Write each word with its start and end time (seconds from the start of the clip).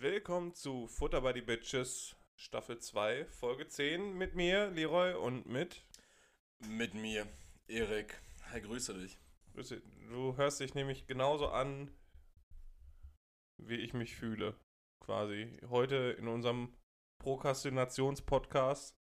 Willkommen 0.00 0.54
zu 0.54 0.86
Futter 0.86 1.20
by 1.20 1.32
the 1.34 1.42
Bitches, 1.42 2.16
Staffel 2.34 2.78
2, 2.78 3.26
Folge 3.26 3.68
10 3.68 4.16
mit 4.16 4.34
mir, 4.34 4.70
Leroy, 4.70 5.12
und 5.12 5.44
mit. 5.44 5.84
Mit 6.70 6.94
mir, 6.94 7.26
Erik. 7.68 8.18
Hi, 8.50 8.62
grüße 8.62 8.94
dich. 8.94 9.18
Grüße, 9.52 9.82
Du 10.08 10.38
hörst 10.38 10.58
dich 10.60 10.74
nämlich 10.74 11.06
genauso 11.06 11.50
an, 11.50 11.90
wie 13.58 13.74
ich 13.74 13.92
mich 13.92 14.16
fühle, 14.16 14.56
quasi. 15.00 15.58
Heute 15.68 16.16
in 16.18 16.28
unserem 16.28 16.72
Prokrastinations-Podcast. 17.18 18.96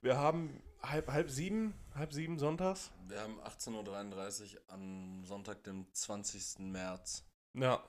Wir 0.00 0.16
haben 0.16 0.60
halb, 0.82 1.12
halb 1.12 1.30
sieben, 1.30 1.74
halb 1.94 2.12
sieben 2.12 2.40
sonntags. 2.40 2.90
Wir 3.06 3.20
haben 3.20 3.38
18.33 3.42 4.56
Uhr 4.56 4.62
am 4.66 5.24
Sonntag, 5.24 5.62
dem 5.62 5.86
20. 5.94 6.58
März. 6.58 7.24
Ja, 7.54 7.88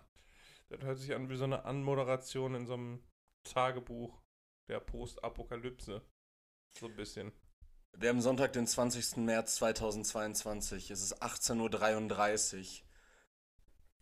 das 0.70 0.82
hört 0.82 1.00
sich 1.00 1.14
an 1.14 1.30
wie 1.30 1.36
so 1.36 1.44
eine 1.44 1.66
Anmoderation 1.66 2.55
in 2.55 2.66
so 2.66 2.76
einem 2.76 3.04
Tagebuch 3.44 4.22
der 4.68 4.80
Postapokalypse. 4.80 6.02
So 6.80 6.86
ein 6.86 6.95
bisschen. 6.95 7.32
Wir 7.94 8.09
haben 8.09 8.22
Sonntag, 8.22 8.54
den 8.54 8.68
20. 8.68 9.18
März 9.18 9.55
2022. 9.55 10.92
Es 10.92 11.02
ist 11.02 11.22
18.33 11.22 12.82
Uhr. 12.82 12.88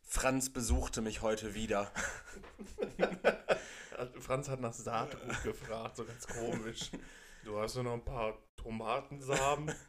Franz 0.01 0.51
besuchte 0.51 1.01
mich 1.01 1.21
heute 1.21 1.55
wieder. 1.55 1.91
Franz 4.19 4.49
hat 4.49 4.59
nach 4.59 4.73
Saatgut 4.73 5.43
gefragt, 5.43 5.97
so 5.97 6.05
ganz 6.05 6.27
komisch. 6.27 6.91
Du 7.43 7.57
hast 7.59 7.75
nur 7.75 7.85
noch 7.85 7.93
ein 7.93 8.05
paar 8.05 8.37
Tomatensamen. 8.55 9.73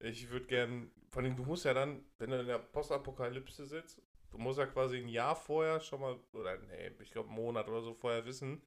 Ich 0.00 0.28
würde 0.28 0.44
gern, 0.44 0.90
vor 1.08 1.22
allem 1.22 1.34
du 1.34 1.44
musst 1.44 1.64
ja 1.64 1.72
dann, 1.72 2.04
wenn 2.18 2.28
du 2.28 2.38
in 2.38 2.46
der 2.46 2.58
Postapokalypse 2.58 3.64
sitzt, 3.64 4.02
du 4.34 4.40
musst 4.40 4.58
ja 4.58 4.66
quasi 4.66 4.98
ein 4.98 5.08
Jahr 5.08 5.36
vorher 5.36 5.80
schon 5.80 6.00
mal, 6.00 6.18
oder 6.32 6.58
nee, 6.58 6.90
ich 7.00 7.12
glaube 7.12 7.28
einen 7.28 7.38
Monat 7.38 7.68
oder 7.68 7.82
so 7.82 7.94
vorher 7.94 8.24
wissen, 8.26 8.60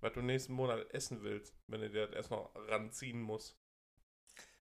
was 0.00 0.12
du 0.12 0.20
nächsten 0.20 0.52
Monat 0.52 0.90
essen 0.92 1.22
willst, 1.22 1.54
wenn 1.68 1.80
du 1.80 1.88
dir 1.88 2.06
das 2.06 2.16
erstmal 2.16 2.46
ranziehen 2.68 3.22
musst. 3.22 3.58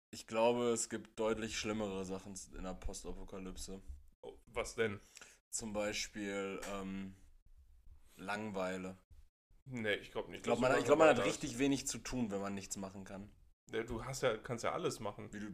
Ich 0.09 0.25
glaube, 0.25 0.69
es 0.69 0.89
gibt 0.89 1.19
deutlich 1.19 1.59
schlimmere 1.59 2.05
Sachen 2.05 2.33
in 2.55 2.63
der 2.63 2.75
Postapokalypse. 2.75 3.81
Oh, 4.21 4.37
was 4.47 4.75
denn? 4.75 5.01
Zum 5.49 5.73
Beispiel 5.73 6.61
ähm, 6.73 7.13
Langeweile. 8.15 8.97
Nee, 9.65 9.95
ich 9.95 10.11
glaube 10.11 10.29
nicht. 10.31 10.39
Ich 10.39 10.43
glaube, 10.43 10.61
man, 10.61 10.79
ich 10.79 10.85
glaub, 10.85 10.97
man 10.97 11.09
hat 11.09 11.25
richtig 11.25 11.59
wenig 11.59 11.87
zu 11.87 11.97
tun, 11.97 12.31
wenn 12.31 12.39
man 12.39 12.53
nichts 12.53 12.77
machen 12.77 13.03
kann. 13.03 13.29
Ja, 13.73 13.83
Du 13.83 14.05
hast 14.05 14.23
ja, 14.23 14.37
kannst 14.37 14.63
ja 14.63 14.71
alles 14.71 15.01
machen. 15.01 15.33
Wie 15.33 15.41
du, 15.41 15.47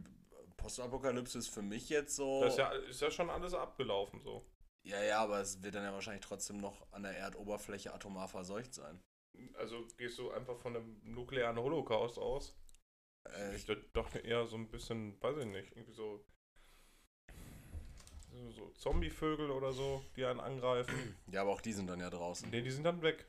Postapokalypse 0.56 1.36
ist 1.36 1.48
für 1.48 1.62
mich 1.62 1.88
jetzt 1.88 2.14
so. 2.14 2.42
Das 2.42 2.52
ist 2.52 2.58
ja, 2.58 2.68
ist 2.70 3.00
ja 3.00 3.10
schon 3.10 3.28
alles 3.28 3.54
abgelaufen 3.54 4.20
so. 4.20 4.46
Ja, 4.84 5.02
ja, 5.02 5.18
aber 5.20 5.40
es 5.40 5.62
wird 5.62 5.74
dann 5.74 5.84
ja 5.84 5.92
wahrscheinlich 5.92 6.24
trotzdem 6.24 6.58
noch 6.58 6.86
an 6.92 7.02
der 7.02 7.16
Erdoberfläche 7.16 7.92
atomar 7.94 8.28
verseucht 8.28 8.74
sein. 8.74 9.00
Also 9.54 9.86
gehst 9.96 10.18
du 10.18 10.30
einfach 10.30 10.58
von 10.58 10.76
einem 10.76 11.00
nuklearen 11.02 11.58
Holocaust 11.58 12.18
aus? 12.18 12.54
Äh, 13.28 13.56
Ich 13.56 13.66
doch 13.92 14.14
eher 14.14 14.46
so 14.46 14.56
ein 14.56 14.68
bisschen, 14.68 15.20
weiß 15.22 15.38
ich 15.38 15.46
nicht, 15.46 15.72
irgendwie 15.72 15.92
so, 15.94 16.24
so, 18.30 18.50
so 18.50 18.68
Zombievögel 18.72 19.50
oder 19.50 19.72
so, 19.72 20.04
die 20.16 20.24
einen 20.24 20.40
angreifen. 20.40 21.16
ja, 21.32 21.40
aber 21.40 21.52
auch 21.52 21.62
die 21.62 21.72
sind 21.72 21.88
dann 21.88 22.00
ja 22.00 22.10
draußen. 22.10 22.50
nee, 22.50 22.60
die 22.60 22.70
sind 22.70 22.84
dann 22.84 23.00
weg. 23.02 23.26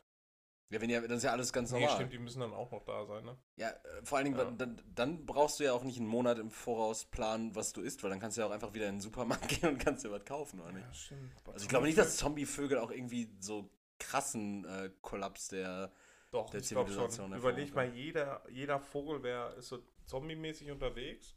Ja, 0.69 0.81
wenn 0.81 0.89
ja, 0.89 0.99
das 1.01 1.17
ist 1.17 1.23
ja 1.23 1.31
alles 1.31 1.53
ganz 1.53 1.71
Nee, 1.71 1.81
normal. 1.81 1.95
stimmt, 1.95 2.13
die 2.13 2.17
müssen 2.17 2.39
dann 2.39 2.53
auch 2.53 2.71
noch 2.71 2.83
da 2.83 3.05
sein, 3.05 3.23
ne? 3.23 3.37
Ja, 3.55 3.69
äh, 3.69 4.03
vor 4.03 4.17
allen 4.17 4.25
Dingen, 4.25 4.37
Ja. 4.37 4.51
Dann, 4.51 4.81
dann 4.95 5.25
brauchst 5.25 5.59
du 5.59 5.63
ja 5.63 5.73
auch 5.73 5.83
nicht 5.83 5.99
einen 5.99 6.07
Monat 6.07 6.39
im 6.39 6.49
Voraus 6.49 7.05
planen, 7.05 7.55
was 7.55 7.71
du 7.71 7.81
isst, 7.81 8.03
weil 8.03 8.09
dann 8.09 8.19
kannst 8.19 8.37
du 8.37 8.41
ja 8.41 8.47
auch 8.47 8.51
einfach 8.51 8.73
wieder 8.73 8.87
in 8.87 8.95
den 8.95 9.01
Supermarkt 9.01 9.47
gehen 9.61 9.69
und 9.69 9.77
kannst 9.77 10.03
dir 10.03 10.11
was 10.11 10.25
kaufen, 10.25 10.59
oder 10.59 10.71
nicht? 10.71 10.95
stimmt. 10.95 11.31
Also 11.45 11.63
ich 11.63 11.69
glaube 11.69 11.85
nicht, 11.85 11.97
dass 11.97 12.17
Zombievögel 12.17 12.79
auch 12.79 12.91
irgendwie 12.91 13.29
so 13.39 13.69
krassen 13.99 14.65
äh, 14.65 14.89
Kollaps 15.01 15.49
der... 15.49 15.91
Doch, 16.31 16.49
der 16.49 16.59
ich 16.59 16.65
Zivilisation 16.65 17.29
schon. 17.29 17.39
Überleg 17.39 17.73
mal, 17.75 17.87
jeder, 17.93 18.43
jeder 18.49 18.79
Vogel 18.79 19.23
wär, 19.23 19.53
ist 19.55 19.69
so 19.69 19.79
zombie-mäßig 20.05 20.71
unterwegs 20.71 21.35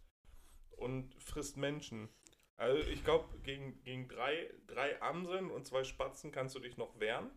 und 0.70 1.14
frisst 1.22 1.56
Menschen. 1.56 2.08
Also 2.56 2.82
ich 2.88 3.04
glaube, 3.04 3.38
gegen, 3.42 3.80
gegen 3.84 4.08
drei, 4.08 4.50
drei 4.66 5.00
Amseln 5.00 5.50
und 5.50 5.66
zwei 5.66 5.84
Spatzen 5.84 6.32
kannst 6.32 6.56
du 6.56 6.58
dich 6.60 6.76
noch 6.76 6.98
wehren. 6.98 7.30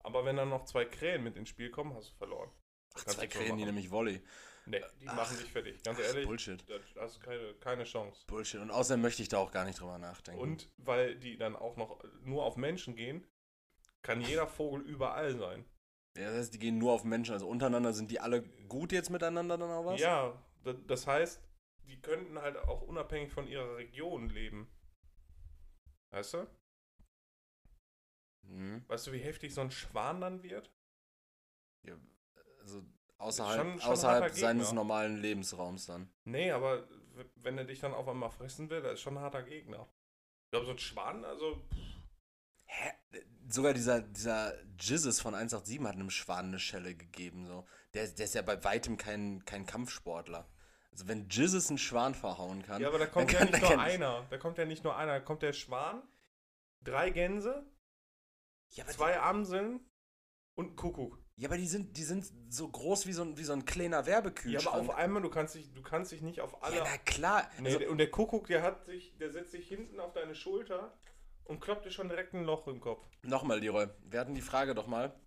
Aber 0.00 0.24
wenn 0.24 0.36
dann 0.36 0.48
noch 0.48 0.64
zwei 0.64 0.84
Krähen 0.84 1.22
mit 1.22 1.36
ins 1.36 1.48
Spiel 1.48 1.70
kommen, 1.70 1.94
hast 1.94 2.10
du 2.10 2.14
verloren. 2.16 2.50
Ach, 2.94 3.04
Kannst 3.04 3.18
zwei 3.18 3.26
Krähen, 3.26 3.56
die 3.56 3.64
nämlich 3.64 3.90
Volley. 3.90 4.22
Nee, 4.66 4.82
die 5.00 5.08
Ach. 5.08 5.16
machen 5.16 5.38
dich 5.38 5.50
fertig. 5.50 5.82
Ganz 5.82 5.98
Ach, 6.00 6.04
ehrlich, 6.04 6.26
Bullshit. 6.26 6.64
da 6.68 6.74
hast 7.02 7.16
du 7.16 7.20
keine, 7.20 7.54
keine 7.54 7.84
Chance. 7.84 8.24
Bullshit. 8.26 8.60
Und 8.60 8.70
außerdem 8.70 9.00
möchte 9.00 9.22
ich 9.22 9.28
da 9.28 9.38
auch 9.38 9.52
gar 9.52 9.64
nicht 9.64 9.80
drüber 9.80 9.98
nachdenken. 9.98 10.40
Und 10.40 10.68
weil 10.76 11.16
die 11.18 11.36
dann 11.36 11.56
auch 11.56 11.76
noch 11.76 12.02
nur 12.22 12.44
auf 12.44 12.56
Menschen 12.56 12.94
gehen, 12.96 13.26
kann 14.02 14.20
jeder 14.20 14.46
Vogel 14.46 14.82
überall 14.82 15.36
sein. 15.36 15.64
Ja, 16.16 16.24
das 16.30 16.36
heißt, 16.38 16.54
die 16.54 16.58
gehen 16.58 16.78
nur 16.78 16.92
auf 16.92 17.04
Menschen, 17.04 17.32
also 17.32 17.46
untereinander 17.48 17.92
sind 17.92 18.10
die 18.10 18.20
alle 18.20 18.42
gut 18.68 18.92
jetzt 18.92 19.10
miteinander 19.10 19.56
dann 19.56 19.70
auch 19.70 19.84
was? 19.84 20.00
Ja, 20.00 20.42
da- 20.64 20.72
das 20.72 21.06
heißt, 21.06 21.40
die 21.86 22.00
könnten 22.00 22.38
halt 22.40 22.56
auch 22.56 22.82
unabhängig 22.82 23.32
von 23.32 23.46
ihrer 23.46 23.76
Region 23.76 24.28
leben. 24.28 24.68
Weißt 26.10 26.34
du? 26.34 26.46
Mhm. 28.50 28.84
Weißt 28.88 29.06
du, 29.06 29.12
wie 29.12 29.18
heftig 29.18 29.54
so 29.54 29.60
ein 29.60 29.70
Schwan 29.70 30.20
dann 30.20 30.42
wird? 30.42 30.70
ja 31.84 31.94
also 32.60 32.82
außerhalb, 33.18 33.58
Schon- 33.58 33.80
schon 33.80 33.90
außerhalb 33.92 34.34
seines 34.34 34.72
normalen 34.72 35.16
Lebensraums 35.16 35.86
dann. 35.86 36.10
Nee, 36.24 36.50
aber 36.50 36.86
wenn 37.36 37.56
er 37.58 37.64
dich 37.64 37.80
dann 37.80 37.94
auf 37.94 38.06
einmal 38.08 38.30
fressen 38.30 38.68
will, 38.70 38.82
das 38.82 38.94
ist 38.94 39.00
schon 39.00 39.16
ein 39.16 39.22
harter 39.22 39.42
Gegner. 39.42 39.88
Ich 40.44 40.50
glaube, 40.50 40.66
so 40.66 40.72
ein 40.72 40.78
Schwan, 40.78 41.24
also. 41.24 41.62
Hä? 42.64 42.92
Sogar 43.48 43.72
dieser, 43.74 44.00
dieser 44.02 44.54
Jizzes 44.78 45.20
von 45.20 45.34
187 45.34 45.80
hat 45.86 45.94
einem 45.94 46.10
Schwan 46.10 46.46
eine 46.46 46.58
Schelle 46.58 46.94
gegeben. 46.94 47.46
So. 47.46 47.66
Der, 47.94 48.06
der 48.08 48.24
ist 48.24 48.34
ja 48.34 48.42
bei 48.42 48.62
weitem 48.62 48.96
kein, 48.96 49.44
kein 49.44 49.66
Kampfsportler. 49.66 50.48
Also 50.92 51.08
wenn 51.08 51.28
Jizzes 51.28 51.68
einen 51.68 51.78
Schwan 51.78 52.14
verhauen 52.14 52.62
kann. 52.62 52.80
Ja, 52.82 52.88
aber 52.88 52.98
da 52.98 53.06
kommt 53.06 53.32
ja 53.32 53.38
kann- 53.40 53.50
nicht 53.50 53.60
nur 53.62 53.78
einer. 53.80 54.26
Da 54.30 54.38
kommt 54.38 54.58
ja 54.58 54.64
nicht 54.66 54.84
nur 54.84 54.96
einer. 54.96 55.12
Da 55.14 55.20
kommt 55.20 55.42
der 55.42 55.52
Schwan, 55.52 56.02
drei 56.82 57.10
Gänse, 57.10 57.64
ja, 58.70 58.86
zwei 58.86 59.18
Amseln 59.20 59.80
und 60.54 60.72
ein 60.72 60.76
Kuckuck. 60.76 61.18
die, 61.36 61.42
ja, 61.42 61.48
aber 61.48 61.56
die 61.56 61.66
sind, 61.66 61.96
die 61.96 62.02
sind 62.04 62.30
so 62.48 62.68
groß 62.68 63.06
wie 63.06 63.12
so 63.12 63.22
ein, 63.22 63.36
wie 63.38 63.44
so 63.44 63.52
ein 63.52 63.64
kleiner 63.64 64.00
Ja, 64.00 64.06
Werbekühlschrank. 64.06 64.74
aber 64.76 64.90
auf 64.90 64.94
einmal, 64.96 65.22
du 65.22 65.30
kannst 65.30 65.54
dich, 65.54 65.72
du 65.72 65.82
kannst 65.82 66.12
dich 66.12 66.22
nicht 66.22 66.40
auf 66.40 66.62
alle. 66.62 66.76
ja, 66.76 66.84
na 66.84 66.98
klar. 66.98 67.50
nee, 67.60 67.74
Also, 67.74 67.88
und 67.88 67.98
der 67.98 68.10
Kuckuck, 68.10 68.46
der 68.46 68.62
hat 68.62 68.84
sich, 68.84 69.16
der 69.18 69.30
setzt 69.30 69.52
sich 69.52 69.66
hinten 69.68 69.98
auf 70.00 70.12
deine 70.12 70.34
Schulter 70.34 70.96
und 71.44 71.60
kloppt 71.60 71.84
dir 71.86 71.90
schon 71.90 72.08
direkt 72.08 72.34
ein 72.34 72.44
Loch 72.44 72.66
im 72.68 72.80
Kopf. 72.80 73.04
Nochmal, 73.22 73.58
Leroy. 73.60 73.88
Wir 74.04 74.20
hatten 74.20 74.34
die 74.34 74.40
Frage 74.42 74.74
doch 74.74 74.86
mal, 74.86 75.18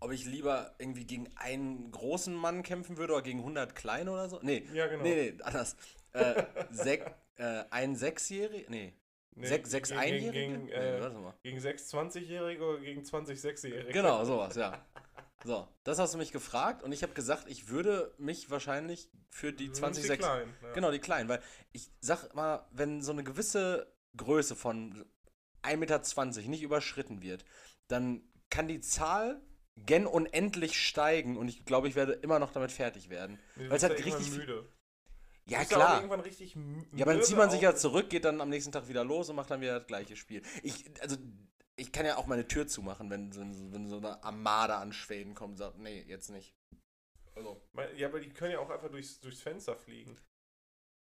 ob 0.00 0.12
ich 0.12 0.24
lieber 0.24 0.74
irgendwie 0.78 1.04
gegen 1.04 1.28
einen 1.36 1.90
großen 1.90 2.34
Mann 2.34 2.62
kämpfen 2.62 2.96
würde 2.96 3.14
oder 3.14 3.22
gegen 3.22 3.40
100 3.40 3.74
kleine 3.74 4.12
oder 4.12 4.28
so. 4.28 4.38
Nee, 4.42 4.66
Ja, 4.72 4.86
genau. 4.86 5.02
nee, 5.02 5.32
nee, 5.32 5.42
anders. 5.42 5.76
Äh, 6.12 6.44
sek, 6.70 7.04
äh, 7.36 7.64
ein 7.70 7.96
Sechsjähriger, 7.96 8.70
nee, 8.70 8.94
Nee, 9.34 9.46
sechs, 9.46 9.70
sechs 9.70 9.88
gegen- 9.90 10.00
Einjährige? 10.00 10.32
Gegen, 10.32 10.64
nee, 10.66 10.72
äh, 10.72 11.10
mal. 11.10 11.34
gegen 11.42 11.60
sechs 11.60 11.92
20-Jährige 11.92 12.64
oder 12.64 12.80
gegen 12.80 13.04
20 13.04 13.40
Sechsjährige. 13.40 13.92
Genau, 13.92 14.24
sowas, 14.24 14.56
ja. 14.56 14.84
So, 15.44 15.68
das 15.84 15.98
hast 16.00 16.14
du 16.14 16.18
mich 16.18 16.32
gefragt 16.32 16.82
und 16.82 16.90
ich 16.90 17.02
habe 17.04 17.14
gesagt, 17.14 17.44
ich 17.48 17.68
würde 17.68 18.12
mich 18.18 18.50
wahrscheinlich 18.50 19.08
für 19.30 19.52
die 19.52 19.70
20 19.70 20.02
die 20.10 20.16
Kleinen, 20.16 20.52
ja. 20.62 20.72
Genau, 20.72 20.90
die 20.90 20.98
kleinen, 20.98 21.28
weil 21.28 21.40
ich 21.72 21.90
sag 22.00 22.34
mal, 22.34 22.66
wenn 22.72 23.02
so 23.02 23.12
eine 23.12 23.22
gewisse 23.22 23.94
Größe 24.16 24.56
von 24.56 25.04
1,20 25.62 25.76
Meter 25.76 26.48
nicht 26.48 26.62
überschritten 26.62 27.22
wird, 27.22 27.44
dann 27.86 28.22
kann 28.50 28.66
die 28.66 28.80
Zahl 28.80 29.40
gen 29.76 30.06
unendlich 30.06 30.74
steigen 30.74 31.36
und 31.36 31.46
ich 31.48 31.64
glaube, 31.64 31.86
ich 31.86 31.94
werde 31.94 32.14
immer 32.14 32.40
noch 32.40 32.52
damit 32.52 32.72
fertig 32.72 33.08
werden. 33.10 33.38
Nee, 33.54 33.70
Weil 33.70 33.76
es 33.76 33.82
halt 33.84 34.04
richtig 34.04 34.32
müde. 34.32 34.68
Ja, 35.48 35.60
auch 35.60 35.68
klar. 35.68 35.96
irgendwann 35.98 36.20
richtig 36.20 36.54
Ja, 36.92 37.04
aber 37.04 37.14
dann 37.14 37.22
zieht 37.22 37.36
man 37.36 37.50
sich 37.50 37.60
ja 37.62 37.74
zurück, 37.74 38.10
geht 38.10 38.24
dann 38.24 38.40
am 38.40 38.48
nächsten 38.48 38.72
Tag 38.72 38.88
wieder 38.88 39.04
los 39.04 39.28
und 39.30 39.36
macht 39.36 39.50
dann 39.50 39.60
wieder 39.60 39.78
das 39.78 39.86
gleiche 39.86 40.16
Spiel. 40.16 40.42
Ich, 40.62 40.84
also, 41.00 41.16
ich 41.76 41.92
kann 41.92 42.04
ja 42.06 42.16
auch 42.16 42.26
meine 42.26 42.46
Tür 42.46 42.66
zumachen, 42.66 43.08
wenn, 43.10 43.32
so- 43.32 43.40
wenn 43.40 43.88
so 43.88 43.96
eine 43.98 44.22
Armada 44.22 44.78
an 44.80 44.92
Schweden 44.92 45.34
kommt 45.34 45.52
und 45.52 45.56
sagt, 45.56 45.78
nee, 45.78 46.02
jetzt 46.08 46.30
nicht. 46.30 46.54
Also, 47.34 47.62
Ja, 47.96 48.08
aber 48.08 48.20
die 48.20 48.30
können 48.30 48.52
ja 48.52 48.58
auch 48.58 48.70
einfach 48.70 48.90
durchs, 48.90 49.20
durchs 49.20 49.40
Fenster 49.40 49.76
fliegen. 49.76 50.16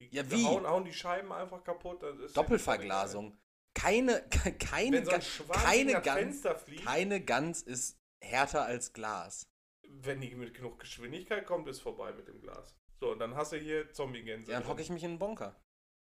Die 0.01 0.09
Ja, 0.15 0.31
wie? 0.31 0.45
Hauen, 0.45 0.67
hauen 0.67 0.85
die 0.85 0.93
Scheiben 0.95 1.33
einfach 1.33 1.63
kaputt. 1.65 2.03
ist 2.03 2.37
Doppelverglasung. 2.37 3.37
Keine, 3.75 4.23
ke- 4.31 4.53
keine, 4.59 4.99
Wenn 4.99 5.05
so 5.05 5.11
keine 5.53 6.01
Gans, 6.01 6.43
fliegt, 6.65 6.85
keine 6.85 7.21
Gans 7.25 7.63
ist 7.63 7.99
härter 8.23 8.65
als 8.65 8.93
Glas. 8.93 9.47
wenn 9.89 10.21
die 10.21 10.35
mit 10.35 10.55
genug 10.55 10.79
Geschwindigkeit 10.79 11.45
kommt, 11.47 11.69
ist 11.69 11.81
vorbei 11.81 12.13
mit 12.13 12.29
dem 12.29 12.41
Glas. 12.41 12.75
So, 13.00 13.12
und 13.12 13.19
dann 13.19 13.35
hast 13.35 13.52
du 13.52 13.56
hier 13.56 13.91
Zombie-Gänse. 13.93 14.52
Ja, 14.52 14.61
dann 14.61 14.69
hocke 14.69 14.82
ich 14.82 14.91
mich 14.91 15.02
in 15.02 15.11
einen 15.11 15.19
Bunker. 15.19 15.56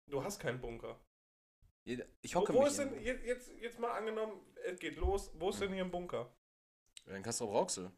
Du 0.09 0.25
hast 0.25 0.41
keinen 0.41 0.61
Bunker. 0.61 0.99
Ich 1.85 2.35
Wo, 2.35 2.41
hocke 2.41 2.55
wo 2.55 2.61
mich 2.61 2.69
ist 2.73 2.79
in, 2.79 2.91
denn, 2.91 3.03
jetzt, 3.03 3.25
jetzt, 3.25 3.51
jetzt 3.61 3.79
mal 3.79 3.93
angenommen, 3.93 4.41
es 4.65 4.79
geht 4.79 4.97
los, 4.97 5.31
wo 5.35 5.51
ist 5.51 5.61
denn 5.61 5.73
hier 5.73 5.85
ein 5.85 5.91
Bunker? 5.91 6.33
in 7.07 7.23
Castrop 7.23 7.53
Rauxel. 7.53 7.91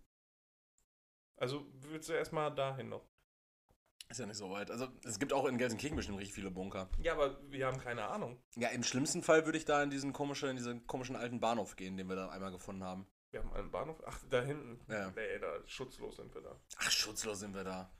Also 1.36 1.66
willst 1.72 2.08
du 2.08 2.12
erstmal 2.12 2.54
dahin 2.54 2.88
noch? 2.88 3.04
Ist 4.08 4.20
ja 4.20 4.26
nicht 4.26 4.36
so 4.36 4.50
weit. 4.50 4.70
Also 4.70 4.88
es 5.04 5.18
gibt 5.18 5.32
auch 5.32 5.46
in 5.46 5.58
Gelsenkirchen 5.58 5.96
bestimmt 5.96 6.18
richtig 6.18 6.34
viele 6.34 6.50
Bunker. 6.50 6.88
Ja, 7.02 7.14
aber 7.14 7.40
wir 7.50 7.66
haben 7.66 7.78
keine 7.78 8.06
Ahnung. 8.08 8.42
Ja, 8.56 8.68
im 8.68 8.82
schlimmsten 8.82 9.22
Fall 9.22 9.44
würde 9.46 9.58
ich 9.58 9.64
da 9.64 9.82
in 9.82 9.90
diesen 9.90 10.12
komischen, 10.12 10.50
in 10.50 10.56
diesen 10.56 10.86
komischen 10.86 11.16
alten 11.16 11.40
Bahnhof 11.40 11.76
gehen, 11.76 11.96
den 11.96 12.08
wir 12.08 12.16
da 12.16 12.28
einmal 12.28 12.52
gefunden 12.52 12.84
haben. 12.84 13.06
Wir 13.30 13.40
haben 13.40 13.52
einen 13.54 13.70
Bahnhof. 13.70 14.02
Ach, 14.06 14.18
da 14.28 14.42
hinten. 14.42 14.80
Ja. 14.92 15.10
Nee, 15.10 15.38
da 15.38 15.66
schutzlos 15.66 16.16
sind 16.16 16.34
wir 16.34 16.42
da. 16.42 16.60
Ach, 16.78 16.90
schutzlos 16.90 17.40
sind 17.40 17.54
wir 17.54 17.64
da. 17.64 17.90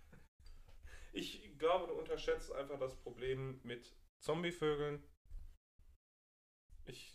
Ich 1.12 1.58
glaube, 1.58 1.86
du 1.88 1.92
unterschätzt 1.94 2.52
einfach 2.52 2.78
das 2.78 2.96
Problem 2.96 3.60
mit 3.64 3.94
Zombievögeln. 4.20 5.02
Ich 6.86 7.14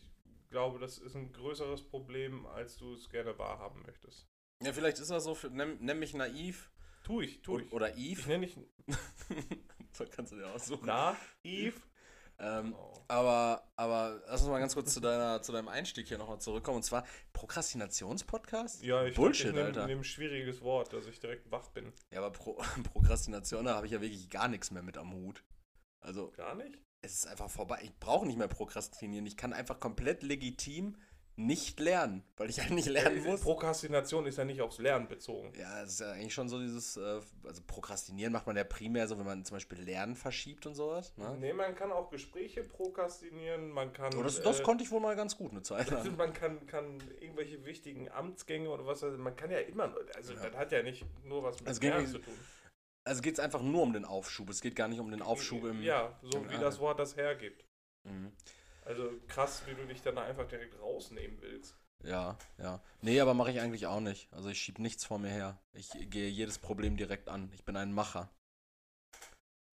glaube, 0.50 0.80
das 0.80 0.98
ist 0.98 1.16
ein 1.16 1.32
größeres 1.32 1.84
Problem, 1.90 2.46
als 2.46 2.78
du 2.78 2.94
es 2.94 3.10
gerne 3.10 3.38
wahrhaben 3.38 3.82
möchtest. 3.82 4.28
Ja, 4.64 4.72
vielleicht 4.74 5.00
ist 5.00 5.10
das 5.12 5.24
so, 5.24 5.36
für, 5.36 5.50
nenn, 5.50 5.78
nenn 5.84 6.00
mich 6.00 6.14
naiv. 6.14 6.72
Tu 7.04 7.22
ich, 7.22 7.42
tu 7.42 7.60
ich. 7.60 7.72
Oder 7.72 7.96
Ich 7.96 8.20
Eve. 8.20 8.28
nenne 8.30 8.48
dich 8.48 8.58
das 9.98 10.10
kannst 10.12 10.32
du 10.32 10.38
dir 10.38 10.52
aussuchen. 10.54 10.86
naiv. 10.86 11.87
Ähm, 12.40 12.76
Oh. 12.78 12.94
aber, 13.08 13.64
aber 13.76 14.22
lass 14.28 14.42
uns 14.42 14.50
mal 14.50 14.60
ganz 14.60 14.74
kurz 14.76 14.94
zu, 14.94 15.00
deiner, 15.00 15.42
zu 15.42 15.52
deinem 15.52 15.68
Einstieg 15.70 16.08
hier 16.08 16.18
nochmal 16.18 16.40
zurückkommen. 16.40 16.78
Und 16.78 16.84
zwar 16.84 17.04
Prokrastinationspodcast? 17.34 18.84
Ja, 18.84 19.04
ich 19.06 19.16
Bullshit, 19.16 19.48
dachte, 19.56 19.70
ich 19.70 19.76
nehme 19.76 19.88
nehm 19.88 20.00
ein 20.00 20.04
schwieriges 20.04 20.62
Wort, 20.62 20.94
dass 20.94 21.06
ich 21.08 21.20
direkt 21.20 21.50
wach 21.52 21.70
bin. 21.70 21.94
Ja, 22.12 22.20
aber 22.20 22.32
Pro 22.32 22.54
Prokrastination, 22.94 23.66
da 23.66 23.76
habe 23.76 23.86
ich 23.88 23.92
ja 23.94 24.02
wirklich 24.02 24.30
gar 24.30 24.48
nichts 24.48 24.72
mehr 24.72 24.84
mit 24.84 24.98
am 24.98 25.14
Hut. 25.14 25.44
Also, 26.00 26.32
Gar 26.32 26.56
nicht? 26.56 26.78
es 27.02 27.14
ist 27.14 27.28
einfach 27.28 27.50
vorbei. 27.50 27.80
Ich 27.84 27.98
brauche 28.00 28.26
nicht 28.26 28.38
mehr 28.38 28.48
prokrastinieren. 28.48 29.26
Ich 29.26 29.38
kann 29.38 29.54
einfach 29.54 29.80
komplett 29.80 30.24
legitim 30.24 30.96
nicht 31.40 31.80
lernen, 31.80 32.24
weil 32.36 32.50
ich 32.50 32.60
halt 32.60 32.72
nicht 32.72 32.88
lernen 32.88 33.24
Äh, 33.24 33.28
muss. 33.30 33.42
Prokrastination 33.42 34.26
ist 34.26 34.38
ja 34.40 34.44
nicht 34.44 34.60
aufs 34.60 34.80
Lernen 34.80 35.08
bezogen. 35.08 35.54
Ja, 35.56 35.84
es 35.84 35.92
ist 35.94 36.00
ja 36.00 36.12
eigentlich 36.12 36.34
schon 36.34 36.50
so 36.50 36.60
dieses, 36.60 36.98
äh, 36.98 37.22
also 37.46 37.62
Prokrastinieren 37.68 38.34
macht 38.34 38.48
man 38.48 38.58
ja 38.58 38.64
primär 38.64 39.08
so, 39.08 39.20
wenn 39.20 39.26
man 39.26 39.46
zum 39.46 39.56
Beispiel 39.56 39.78
Lernen 39.80 40.16
verschiebt 40.16 40.66
und 40.66 40.74
sowas. 40.74 41.16
Ne? 41.16 41.38
Nee, 41.40 41.54
man 41.54 41.76
kann 41.76 41.92
auch 41.92 42.10
Gespräche 42.10 42.64
prokrastinieren, 42.64 43.70
man 43.70 43.94
kann. 43.94 44.14
Oh, 44.18 44.24
das, 44.24 44.42
das 44.42 44.60
äh, 44.60 44.64
konnte 44.64 44.84
ich 44.84 44.90
wohl 44.92 45.00
mal 45.00 45.16
ganz 45.16 45.38
gut 45.38 45.52
eine 45.52 45.62
Zeit 45.62 45.90
lang. 45.92 46.18
Man 46.18 46.34
kann, 46.34 46.66
kann 46.66 46.98
irgendwelche 47.22 47.64
wichtigen 47.66 48.10
Amtsgänge 48.10 48.70
oder 48.70 48.88
was, 48.88 49.04
also 49.04 49.18
man 49.20 49.36
kann 49.36 49.52
ja 49.52 49.60
immer, 49.60 49.94
also 50.16 50.34
Ja. 50.34 50.40
das 50.50 50.56
hat 50.58 50.72
ja 50.72 50.82
nicht 50.82 51.06
nur 51.24 51.44
was 51.44 51.60
mit 51.60 51.70
Es 51.70 51.80
geht 51.80 51.92
Lernen 51.92 52.08
zu 52.08 52.18
tun. 52.20 52.34
Also 53.04 53.22
geht 53.22 53.36
es 53.36 53.40
einfach 53.40 53.62
nur 53.62 53.84
um 53.84 53.94
den 53.94 54.04
Aufschub. 54.06 54.50
Es 54.50 54.60
geht 54.60 54.76
gar 54.76 54.88
nicht 54.88 55.00
um 55.00 55.10
den 55.12 55.22
Aufschub 55.22 55.64
im. 55.66 55.82
Ja, 55.82 56.20
so 56.24 56.40
im 56.40 56.46
wie 56.46 56.48
Lernen. 56.50 56.64
das 56.64 56.80
Wort 56.80 57.00
das 57.00 57.16
hergibt. 57.16 57.64
Mhm. 58.04 58.34
Also 58.88 59.12
krass, 59.28 59.64
wie 59.68 59.76
du 59.76 59.86
dich 59.86 60.02
dann 60.02 60.18
einfach 60.18 60.48
direkt 60.48 60.80
rausnehmen 60.80 61.42
willst. 61.42 61.76
Ja, 62.06 62.38
ja. 62.58 62.82
Nee, 63.02 63.20
aber 63.20 63.34
mache 63.34 63.52
ich 63.52 63.60
eigentlich 63.60 63.86
auch 63.86 64.00
nicht. 64.00 64.32
Also 64.32 64.48
ich 64.48 64.62
schiebe 64.62 64.82
nichts 64.82 65.04
vor 65.04 65.20
mir 65.20 65.30
her. 65.30 65.60
Ich 65.74 65.90
gehe 66.10 66.30
jedes 66.30 66.58
Problem 66.58 66.96
direkt 66.96 67.28
an. 67.28 67.52
Ich 67.54 67.66
bin 67.66 67.76
ein 67.76 67.92
Macher. 67.92 68.30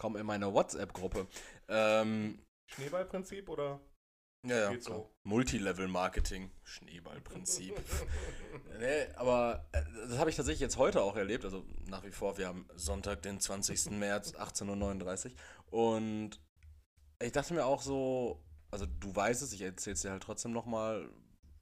Komm 0.01 0.17
in 0.17 0.27
meine 0.27 0.53
WhatsApp-Gruppe. 0.53 1.29
Ähm, 1.69 2.45
Schneeballprinzip 2.73 3.49
oder? 3.49 3.81
ja, 4.45 4.73
ja. 4.73 4.81
So. 4.81 5.15
Multilevel-Marketing. 5.23 6.51
Schneeballprinzip. 6.65 7.81
nee, 8.81 9.07
aber 9.15 9.69
äh, 9.71 9.83
das 10.09 10.19
habe 10.19 10.29
ich 10.29 10.35
tatsächlich 10.35 10.61
jetzt 10.61 10.77
heute 10.77 11.03
auch 11.03 11.15
erlebt. 11.15 11.45
Also 11.45 11.65
nach 11.87 12.03
wie 12.03 12.11
vor, 12.11 12.37
wir 12.37 12.49
haben 12.49 12.69
Sonntag, 12.75 13.23
den 13.23 13.39
20. 13.39 13.93
März, 13.93 14.35
18.39 14.35 15.31
Uhr. 15.71 15.89
Und 15.89 16.41
ich 17.23 17.31
dachte 17.31 17.55
mir 17.55 17.65
auch 17.65 17.81
so, 17.81 18.43
also 18.75 18.87
du 18.87 19.15
weißt 19.15 19.41
es, 19.43 19.53
ich 19.53 19.63
erzähle 19.63 19.95
es 19.95 20.03
dir 20.03 20.11
halt 20.11 20.25
trotzdem 20.25 20.51
nochmal. 20.51 21.09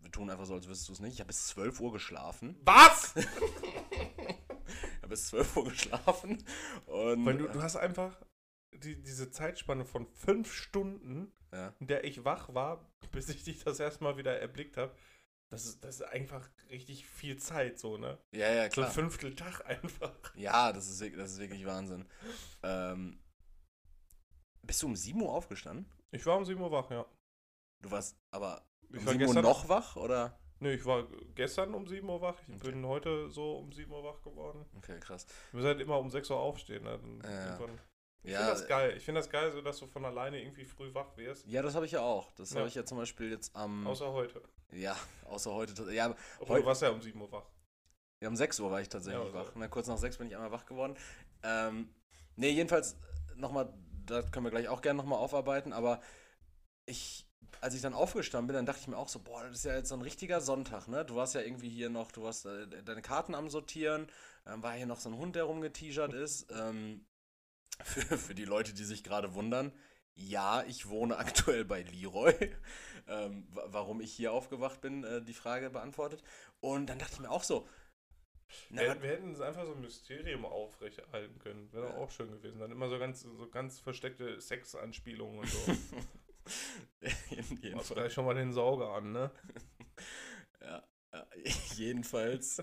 Wir 0.01 0.11
tun 0.11 0.31
einfach 0.31 0.47
so, 0.47 0.55
als 0.55 0.67
wüsstest 0.67 0.89
du 0.89 0.93
es 0.95 1.01
nicht. 1.01 1.13
Ich 1.13 1.21
habe 1.21 1.29
bis 1.29 1.47
12 1.49 1.79
Uhr 1.81 1.93
geschlafen. 1.93 2.57
Was? 2.65 3.15
Ich 4.75 5.03
habe 5.03 5.09
bis 5.09 5.27
12 5.27 5.57
Uhr 5.57 5.65
geschlafen. 5.65 6.43
Und, 6.87 7.27
Weil 7.27 7.37
du, 7.37 7.49
du 7.49 7.61
hast 7.61 7.77
einfach 7.77 8.17
die, 8.73 9.03
diese 9.03 9.31
Zeitspanne 9.31 9.85
von 9.85 10.07
fünf 10.07 10.55
Stunden, 10.55 11.31
ja. 11.53 11.75
in 11.81 11.89
der 11.89 12.05
ich 12.05 12.25
wach 12.25 12.55
war, 12.55 12.89
bis 13.11 13.29
ich 13.29 13.45
dich 13.45 13.63
das 13.63 13.81
erstmal 13.81 14.17
wieder 14.17 14.41
erblickt 14.41 14.79
habe. 14.79 14.95
Das 15.51 15.67
ist, 15.67 15.85
das 15.85 15.97
ist 15.97 16.03
einfach 16.03 16.49
richtig 16.71 17.05
viel 17.07 17.37
Zeit, 17.37 17.79
so, 17.79 17.99
ne? 17.99 18.17
ja, 18.31 18.51
ja, 18.51 18.63
So 18.63 18.63
ein 18.63 18.71
klar. 18.71 18.91
Fünftel 18.91 19.35
Tag 19.35 19.61
einfach. 19.67 20.35
Ja, 20.37 20.73
das 20.73 20.89
ist, 20.89 21.03
das 21.19 21.33
ist 21.33 21.41
wirklich 21.41 21.67
Wahnsinn. 21.67 22.07
Ähm, 22.63 23.19
bist 24.63 24.83
du 24.83 24.87
um 24.87 24.97
7 24.97 25.21
Uhr 25.21 25.33
aufgestanden? 25.33 25.87
Ich 26.13 26.25
war 26.27 26.37
um 26.37 26.45
7 26.45 26.61
Uhr 26.61 26.71
wach, 26.71 26.91
ja. 26.91 27.07
Du 27.81 27.91
warst 27.91 28.17
aber 28.31 28.63
Ich 28.91 28.99
um 28.99 29.07
war 29.07 29.13
7 29.15 29.23
Uhr 29.23 29.27
gestern 29.27 29.43
noch 29.45 29.69
wach, 29.69 29.97
oder? 29.97 30.39
Nee, 30.61 30.75
ich 30.75 30.85
war 30.85 31.09
gestern 31.35 31.75
um 31.75 31.87
7 31.89 32.09
Uhr 32.09 32.21
wach. 32.21 32.37
Ich 32.47 32.55
Okay. 32.57 32.71
bin 32.71 32.87
heute 32.87 33.29
so 33.31 33.57
um 33.57 33.73
7 33.73 33.91
Uhr 33.91 34.05
wach 34.05 34.23
geworden. 34.23 34.65
Okay, 34.77 35.01
krass. 35.01 35.27
Wir 35.51 35.57
müssen 35.59 35.67
halt 35.69 35.81
immer 35.81 35.99
um 35.99 36.11
6 36.11 36.31
Uhr 36.31 36.39
aufstehen. 36.39 36.85
Ne? 36.85 37.01
Ja. 37.25 37.59
Ich 38.25 38.31
Ja, 38.31 38.39
finde 38.39 38.53
das 38.53 38.69
geil. 38.69 38.97
Ich 38.97 39.05
finde 39.05 39.21
das 39.21 39.31
geil, 39.31 39.51
so 39.51 39.61
dass 39.63 39.79
du 39.79 39.87
von 39.89 40.05
alleine 40.05 40.41
irgendwie 40.41 40.65
früh 40.65 40.95
wach 40.95 41.17
wirst. 41.17 41.45
ja, 41.49 41.61
das 41.63 41.75
habe 41.75 41.87
ich 41.87 41.93
ja 41.93 42.03
auch. 42.03 42.31
Das 42.33 42.51
Ja. 42.51 42.59
habe 42.59 42.69
ich 42.69 42.75
ja 42.77 42.85
zum 42.85 42.99
Beispiel 42.99 43.31
jetzt 43.31 43.57
am. 43.57 43.85
Außer 43.87 44.13
heute. 44.13 44.41
ja, 44.71 44.97
außer 45.25 45.53
heute. 45.53 45.91
Ja, 45.93 46.15
Obwohl, 46.39 46.61
du 46.61 46.67
warst 46.67 46.83
ja 46.83 46.91
um 46.91 47.01
7 47.03 47.21
Uhr 47.21 47.33
wach. 47.33 47.47
Ja, 48.21 48.29
um 48.29 48.37
6 48.37 48.61
Uhr 48.61 48.71
war 48.71 48.81
ich 48.81 48.89
tatsächlich 48.89 49.19
Ja, 49.19 49.39
also. 49.39 49.51
wach. 49.51 49.53
Na, 49.57 49.67
kurz 49.67 49.89
nach 49.89 49.99
6 49.99 50.19
bin 50.19 50.29
ich 50.29 50.37
einmal 50.37 50.53
wach 50.53 50.67
geworden. 50.67 50.97
Ähm, 51.43 51.93
nee, 52.37 52.51
jedenfalls 52.51 52.97
nochmal, 53.35 53.75
da 54.07 54.23
können 54.23 54.47
wir 54.47 54.51
gleich 54.51 54.69
auch 54.69 54.83
gerne 54.83 54.99
nochmal 54.99 55.19
aufarbeiten, 55.19 55.73
aber 55.73 56.01
ich, 56.87 57.27
als 57.61 57.75
ich 57.75 57.83
dann 57.83 57.95
aufgestanden 57.95 58.49
bin, 58.49 58.57
dann 58.57 58.67
dachte 58.67 58.81
ich 58.83 58.89
mir 58.89 58.97
auch 58.99 59.09
so, 59.09 59.21
boah, 59.21 59.45
das 59.45 59.59
ist 59.59 59.65
ja 59.65 59.77
jetzt 59.77 59.89
so 59.91 59.95
ein 59.97 60.03
richtiger 60.03 60.41
Sonntag, 60.41 60.89
ne? 60.89 61.05
Du 61.05 61.17
warst 61.17 61.35
ja 61.35 61.43
irgendwie 61.43 61.69
hier 61.71 61.91
noch, 61.91 62.13
du 62.13 62.23
warst 62.25 62.47
äh, 62.47 62.67
deine 62.85 63.03
Karten 63.03 63.35
am 63.35 63.51
Sortieren, 63.51 64.09
ähm, 64.47 64.63
war 64.63 64.75
hier 64.75 64.87
noch 64.87 65.01
so 65.01 65.11
ein 65.11 65.17
Hund, 65.19 65.37
der 65.37 65.45
rumgeteasert 65.45 66.15
ist. 66.15 66.51
Ähm, 66.53 67.07
für, 67.85 68.19
für 68.19 68.35
die 68.35 68.45
Leute, 68.45 68.73
die 68.75 68.85
sich 68.85 69.03
gerade 69.05 69.35
wundern, 69.35 69.73
ja, 70.15 70.63
ich 70.65 70.89
wohne 70.89 71.17
aktuell 71.19 71.65
bei 71.65 71.83
Leroy. 71.83 72.35
Ähm, 73.09 73.47
wa- 73.51 73.65
warum 73.69 74.01
ich 74.01 74.13
hier 74.13 74.33
aufgewacht 74.33 74.81
bin, 74.81 75.05
äh, 75.05 75.23
die 75.23 75.35
Frage 75.35 75.71
beantwortet. 75.71 76.23
Und 76.61 76.87
dann 76.89 76.99
dachte 76.99 77.15
ich 77.15 77.21
mir 77.21 77.31
auch 77.31 77.43
so, 77.45 77.69
na, 78.71 78.83
wir, 78.83 79.03
wir 79.03 79.11
hätten 79.11 79.33
es 79.33 79.41
einfach 79.41 79.65
so 79.67 79.73
ein 79.73 79.81
Mysterium 79.81 80.45
aufrechterhalten 80.45 81.39
können. 81.39 81.73
Wäre 81.73 81.89
Ja. 81.89 81.95
auch 81.97 82.11
schön 82.11 82.31
gewesen. 82.31 82.59
Dann 82.59 82.71
immer 82.71 82.89
so 82.89 82.99
ganz, 82.99 83.23
so 83.23 83.49
ganz 83.49 83.81
versteckte 83.81 84.41
Sexanspielungen 84.41 85.41
und 85.41 85.49
so. 85.49 85.59
Machst 87.75 87.95
gleich 87.95 88.13
schon 88.13 88.25
mal 88.25 88.35
den 88.35 88.53
Sauger 88.53 88.91
an, 88.91 89.13
ne? 89.13 89.31
ja, 90.61 90.83
ja, 91.13 91.27
jedenfalls 91.77 92.63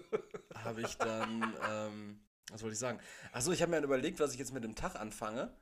habe 0.56 0.82
ich 0.82 0.96
dann, 0.98 1.56
ähm, 1.70 2.20
was 2.52 2.62
wollte 2.62 2.74
ich 2.74 2.80
sagen? 2.80 3.00
Achso, 3.32 3.52
ich 3.52 3.62
habe 3.62 3.70
mir 3.72 3.78
dann 3.78 3.86
überlegt, 3.86 4.20
was 4.20 4.34
ich 4.34 4.40
jetzt 4.40 4.54
mit 4.54 4.64
dem 4.64 4.76
Tag 4.76 4.96
anfange 4.96 5.56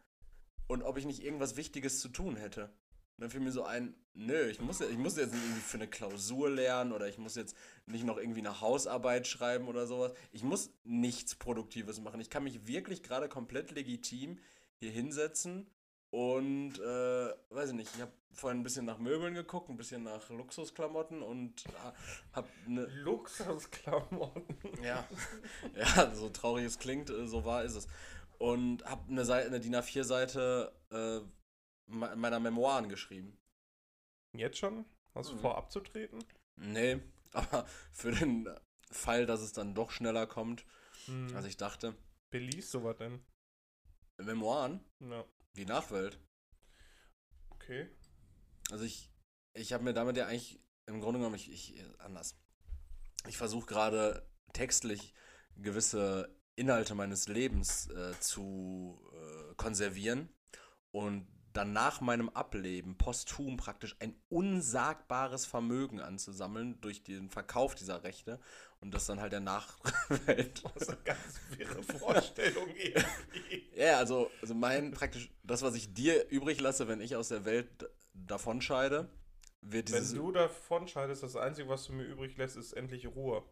und 0.68 0.84
ob 0.84 0.98
ich 0.98 1.06
nicht 1.06 1.24
irgendwas 1.24 1.58
Wichtiges 1.58 2.00
zu 2.00 2.10
tun 2.10 2.36
hätte. 2.36 2.70
Und 3.18 3.24
dann 3.24 3.32
fiel 3.32 3.40
mir 3.40 3.52
so 3.52 3.64
ein, 3.64 3.96
nö, 4.14 4.48
ich 4.48 4.62
muss, 4.62 4.80
ich 4.80 4.98
muss 4.98 5.18
jetzt 5.18 5.34
nicht 5.34 5.44
irgendwie 5.44 5.62
für 5.62 5.78
eine 5.78 5.88
Klausur 5.88 6.52
lernen 6.52 6.92
oder 6.92 7.08
ich 7.08 7.18
muss 7.18 7.36
jetzt 7.36 7.58
nicht 7.88 8.06
noch 8.06 8.18
irgendwie 8.18 8.42
eine 8.42 8.62
Hausarbeit 8.62 9.26
schreiben 9.26 9.68
oder 9.68 9.88
sowas. 9.88 10.14
Ich 10.32 10.44
muss 10.44 10.70
nichts 10.84 11.34
Produktives 11.34 12.00
machen. 12.00 12.22
Ich 12.22 12.30
kann 12.30 12.44
mich 12.44 12.68
wirklich 12.68 13.02
gerade 13.02 13.28
komplett 13.28 13.72
legitim 13.72 14.38
hier 14.76 14.92
hinsetzen 14.92 15.68
und, 16.12 16.80
äh, 16.80 17.34
weiß 17.50 17.70
ich 17.70 17.76
nicht, 17.76 17.92
ich 17.96 18.02
habe 18.02 18.12
vorhin 18.32 18.60
ein 18.60 18.64
bisschen 18.64 18.86
nach 18.86 19.00
Möbeln 19.00 19.34
geguckt, 19.34 19.70
ein 19.70 19.78
bisschen 19.78 20.04
nach 20.04 20.30
Luxusklamotten 20.30 21.22
und 21.22 21.66
äh, 21.66 21.70
habe 22.34 22.48
eine 22.66 22.86
Luxusklamotten. 22.86 24.46
ja, 24.84 25.08
ja, 25.76 26.16
so 26.16 26.30
traurig 26.30 26.66
es 26.66 26.80
klingt, 26.80 27.10
äh, 27.10 27.28
so 27.28 27.46
wahr 27.46 27.64
ist 27.64 27.76
es. 27.76 27.88
Und 28.38 28.86
habe 28.86 29.02
eine, 29.10 29.26
Seite, 29.26 29.48
eine 29.48 29.60
DIN 29.60 29.76
A4-Seite 29.76 30.72
äh, 30.92 31.20
meiner 31.88 32.40
Memoiren 32.40 32.90
geschrieben. 32.90 33.38
Jetzt 34.34 34.58
schon? 34.58 34.86
Hast 35.16 35.30
du 35.32 35.36
Mhm. 35.36 35.40
vor 35.40 35.58
abzutreten? 35.58 36.24
Nee, 36.56 37.00
aber 37.32 37.66
für 37.92 38.12
den 38.12 38.48
Fall, 38.92 39.26
dass 39.26 39.42
es 39.42 39.54
dann 39.54 39.74
doch 39.76 39.92
schneller 39.92 40.28
kommt, 40.28 40.66
Hm. 41.06 41.36
als 41.36 41.46
ich 41.46 41.58
dachte. 41.58 41.96
Wer 42.32 42.42
liest 42.42 42.72
sowas 42.72 42.98
denn? 42.98 43.24
Memoiren, 44.18 44.84
Ja. 45.00 45.26
die 45.56 45.66
Nachwelt. 45.66 46.20
Okay. 47.50 47.90
Also 48.72 48.84
ich, 48.84 49.12
ich 49.54 49.74
habe 49.74 49.84
mir 49.84 49.94
damit 49.94 50.18
ja 50.18 50.28
eigentlich 50.28 50.60
im 50.88 51.00
Grunde 51.02 51.20
genommen, 51.20 51.36
ich, 51.36 51.52
ich 51.52 51.84
anders. 52.00 52.38
Ich 53.28 53.38
versuche 53.38 53.66
gerade 53.66 54.28
textlich 54.54 55.14
gewisse 55.56 56.36
Inhalte 56.56 56.96
meines 56.96 57.28
Lebens 57.28 57.88
äh, 57.90 58.18
zu 58.20 59.00
äh, 59.14 59.56
konservieren 59.56 60.30
und 60.92 61.28
dann 61.58 61.74
nach 61.74 62.02
meinem 62.02 62.30
Ableben 62.30 62.98
posthum 62.98 63.58
praktisch 63.58 63.96
ein 64.00 64.16
unsagbares 64.30 65.46
Vermögen 65.46 66.00
anzusammeln 66.00 66.80
durch 66.82 67.04
den 67.04 67.30
Verkauf 67.30 67.76
dieser 67.76 68.04
Rechte 68.04 68.40
und 68.80 68.94
das 68.94 69.08
dann 69.08 69.20
halt 69.20 69.34
der 69.34 69.40
Nachwelt. 69.40 70.64
Das 70.76 70.84
ist 70.84 70.90
eine 70.90 71.00
ganz 71.04 71.40
wirre 71.58 71.84
Vorstellung 71.84 72.70
irgendwie. 72.70 73.66
Ja, 73.76 73.98
also, 73.98 74.30
also 74.42 74.54
mein 74.54 74.92
praktisch, 74.92 75.32
das, 75.44 75.64
was 75.64 75.76
ich 75.76 75.94
dir 75.94 76.30
übrig 76.30 76.60
lasse, 76.62 76.88
wenn 76.88 77.02
ich 77.02 77.16
aus 77.16 77.30
der 77.30 77.46
Welt 77.46 77.90
davonscheide, 78.14 79.10
wird 79.62 79.92
Wenn 79.92 80.00
dieses. 80.00 80.14
du 80.14 80.32
davon 80.32 80.88
scheidest, 80.88 81.24
das 81.24 81.36
Einzige, 81.36 81.68
was 81.70 81.86
du 81.88 81.94
mir 81.94 82.04
übrig 82.04 82.38
lässt, 82.38 82.58
ist 82.58 82.74
endlich 82.74 83.08
Ruhe. 83.08 83.44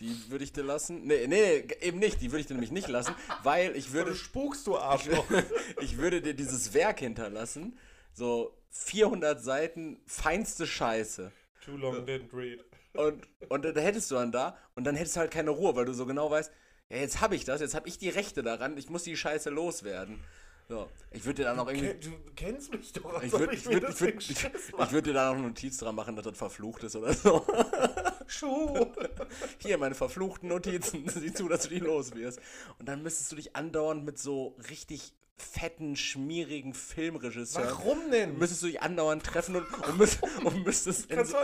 Die 0.00 0.30
würde 0.30 0.44
ich 0.44 0.52
dir 0.52 0.62
lassen. 0.62 1.06
Nee, 1.06 1.26
nee, 1.26 1.64
nee, 1.66 1.86
eben 1.86 1.98
nicht. 1.98 2.20
Die 2.20 2.30
würde 2.30 2.40
ich 2.40 2.46
dir 2.46 2.54
nämlich 2.54 2.70
nicht 2.70 2.88
lassen, 2.88 3.14
weil 3.42 3.76
ich 3.76 3.92
Würde 3.92 4.10
würde, 4.10 4.18
spukst 4.18 4.66
du 4.66 4.78
Arschloch. 4.78 5.26
ich 5.80 5.98
würde 5.98 6.22
dir 6.22 6.34
dieses 6.34 6.72
Werk 6.72 7.00
hinterlassen. 7.00 7.76
So 8.12 8.56
400 8.70 9.42
Seiten, 9.42 10.00
feinste 10.06 10.66
Scheiße. 10.66 11.32
Too 11.64 11.76
long 11.76 12.04
didn't 12.04 12.32
read. 12.32 12.64
Und, 12.94 13.28
und 13.48 13.64
dann 13.64 13.76
hättest 13.76 14.10
du 14.10 14.16
dann 14.16 14.32
da 14.32 14.56
und 14.74 14.84
dann 14.84 14.96
hättest 14.96 15.16
du 15.16 15.20
halt 15.20 15.30
keine 15.30 15.50
Ruhe, 15.50 15.76
weil 15.76 15.84
du 15.84 15.92
so 15.92 16.06
genau 16.06 16.30
weißt, 16.30 16.50
ja, 16.90 16.96
jetzt 16.96 17.20
habe 17.20 17.36
ich 17.36 17.44
das, 17.44 17.60
jetzt 17.60 17.74
habe 17.74 17.88
ich 17.88 17.98
die 17.98 18.08
Rechte 18.08 18.42
daran, 18.42 18.76
ich 18.78 18.88
muss 18.88 19.02
die 19.02 19.16
Scheiße 19.16 19.50
loswerden. 19.50 20.20
So, 20.70 20.86
ich 21.12 21.24
würde 21.24 21.36
dir 21.36 21.44
dann 21.44 21.58
auch 21.58 21.68
irgendwie. 21.68 21.94
Du 21.94 22.10
kennst 22.36 22.70
mich 22.74 22.92
doch, 22.92 23.22
Ich 23.22 23.32
würde 23.32 23.54
ich 23.54 23.60
ich 23.60 23.70
würd, 23.72 23.88
ich 23.88 24.00
würd, 24.02 24.22
ich, 24.22 24.44
ich 24.44 24.72
mache. 24.76 24.92
würd 24.92 25.06
dir 25.06 25.14
da 25.14 25.30
noch 25.30 25.38
eine 25.38 25.48
Notiz 25.48 25.78
dran 25.78 25.94
machen, 25.94 26.14
dass 26.14 26.26
das 26.26 26.36
verflucht 26.36 26.82
ist 26.84 26.94
oder 26.94 27.14
so. 27.14 27.46
Schuh. 28.26 28.86
Hier, 29.62 29.78
meine 29.78 29.94
verfluchten 29.94 30.50
Notizen. 30.50 31.08
Sieh 31.08 31.32
zu, 31.32 31.48
dass 31.48 31.62
du 31.62 31.70
die 31.70 31.78
los 31.78 32.14
wirst. 32.14 32.38
Und 32.78 32.86
dann 32.86 33.02
müsstest 33.02 33.32
du 33.32 33.36
dich 33.36 33.56
andauernd 33.56 34.04
mit 34.04 34.18
so 34.18 34.56
richtig 34.68 35.14
fetten, 35.42 35.96
schmierigen 35.96 36.74
Filmregisseuren. 36.74 37.68
Warum 37.70 38.10
denn? 38.10 38.38
Müsstest 38.38 38.62
du 38.62 38.66
dich 38.66 38.82
andauernd 38.82 39.24
treffen 39.24 39.56
und, 39.56 39.66
und, 39.88 39.98
müsst, 39.98 40.22
und 40.22 40.64
müsstest, 40.64 41.10
in, 41.10 41.24
so, 41.24 41.36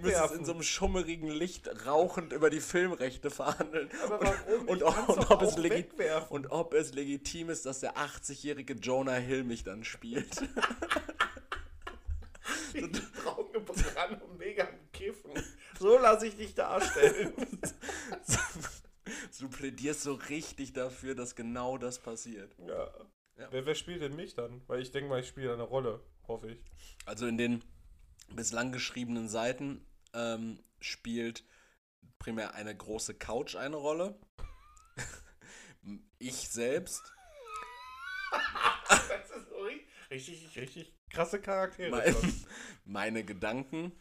müsstest 0.00 0.34
in 0.34 0.44
so 0.44 0.52
einem 0.52 0.62
schummerigen 0.62 1.28
Licht 1.28 1.86
rauchend 1.86 2.32
über 2.32 2.50
die 2.50 2.60
Filmrechte 2.60 3.30
verhandeln. 3.30 3.88
Und? 4.66 4.82
Und, 4.82 4.84
ob- 5.30 5.42
es 5.42 5.62
wegwerfen. 5.62 6.28
und 6.30 6.50
ob 6.50 6.74
es 6.74 6.94
legitim 6.94 7.50
ist, 7.50 7.66
dass 7.66 7.80
der 7.80 7.96
80-jährige 7.96 8.74
Jonah 8.74 9.14
Hill 9.14 9.44
mich 9.44 9.64
dann 9.64 9.84
spielt. 9.84 10.28
Die 12.74 12.80
braune 12.80 13.60
Brand 13.60 14.22
und 14.22 14.38
mega 14.38 14.66
Kiffen. 14.92 15.30
So 15.78 15.98
lasse 15.98 16.26
ich 16.26 16.36
dich 16.36 16.54
darstellen. 16.54 17.32
du 19.40 19.48
plädierst 19.48 20.02
so 20.02 20.14
richtig 20.14 20.72
dafür, 20.72 21.14
dass 21.14 21.34
genau 21.34 21.78
das 21.78 21.98
passiert. 21.98 22.54
ja. 22.66 22.90
Ja. 23.42 23.48
Wer, 23.50 23.66
wer 23.66 23.74
spielt 23.74 24.02
denn 24.02 24.14
mich 24.14 24.34
dann? 24.34 24.62
Weil 24.68 24.80
ich 24.80 24.92
denke 24.92 25.08
mal, 25.08 25.18
ich 25.18 25.26
spiele 25.26 25.52
eine 25.52 25.64
Rolle, 25.64 26.00
hoffe 26.28 26.52
ich. 26.52 26.58
Also 27.06 27.26
in 27.26 27.36
den 27.36 27.64
bislang 28.30 28.70
geschriebenen 28.70 29.28
Seiten 29.28 29.84
ähm, 30.14 30.62
spielt 30.80 31.44
primär 32.20 32.54
eine 32.54 32.76
große 32.76 33.14
Couch 33.14 33.56
eine 33.56 33.76
Rolle. 33.76 34.16
ich 36.20 36.48
selbst. 36.48 37.12
Das 38.88 39.30
ist 39.30 39.52
richtig, 40.10 40.56
richtig 40.56 40.94
krasse 41.10 41.40
Charaktere. 41.40 41.90
Mein, 41.90 42.14
meine 42.84 43.24
Gedanken. 43.24 43.92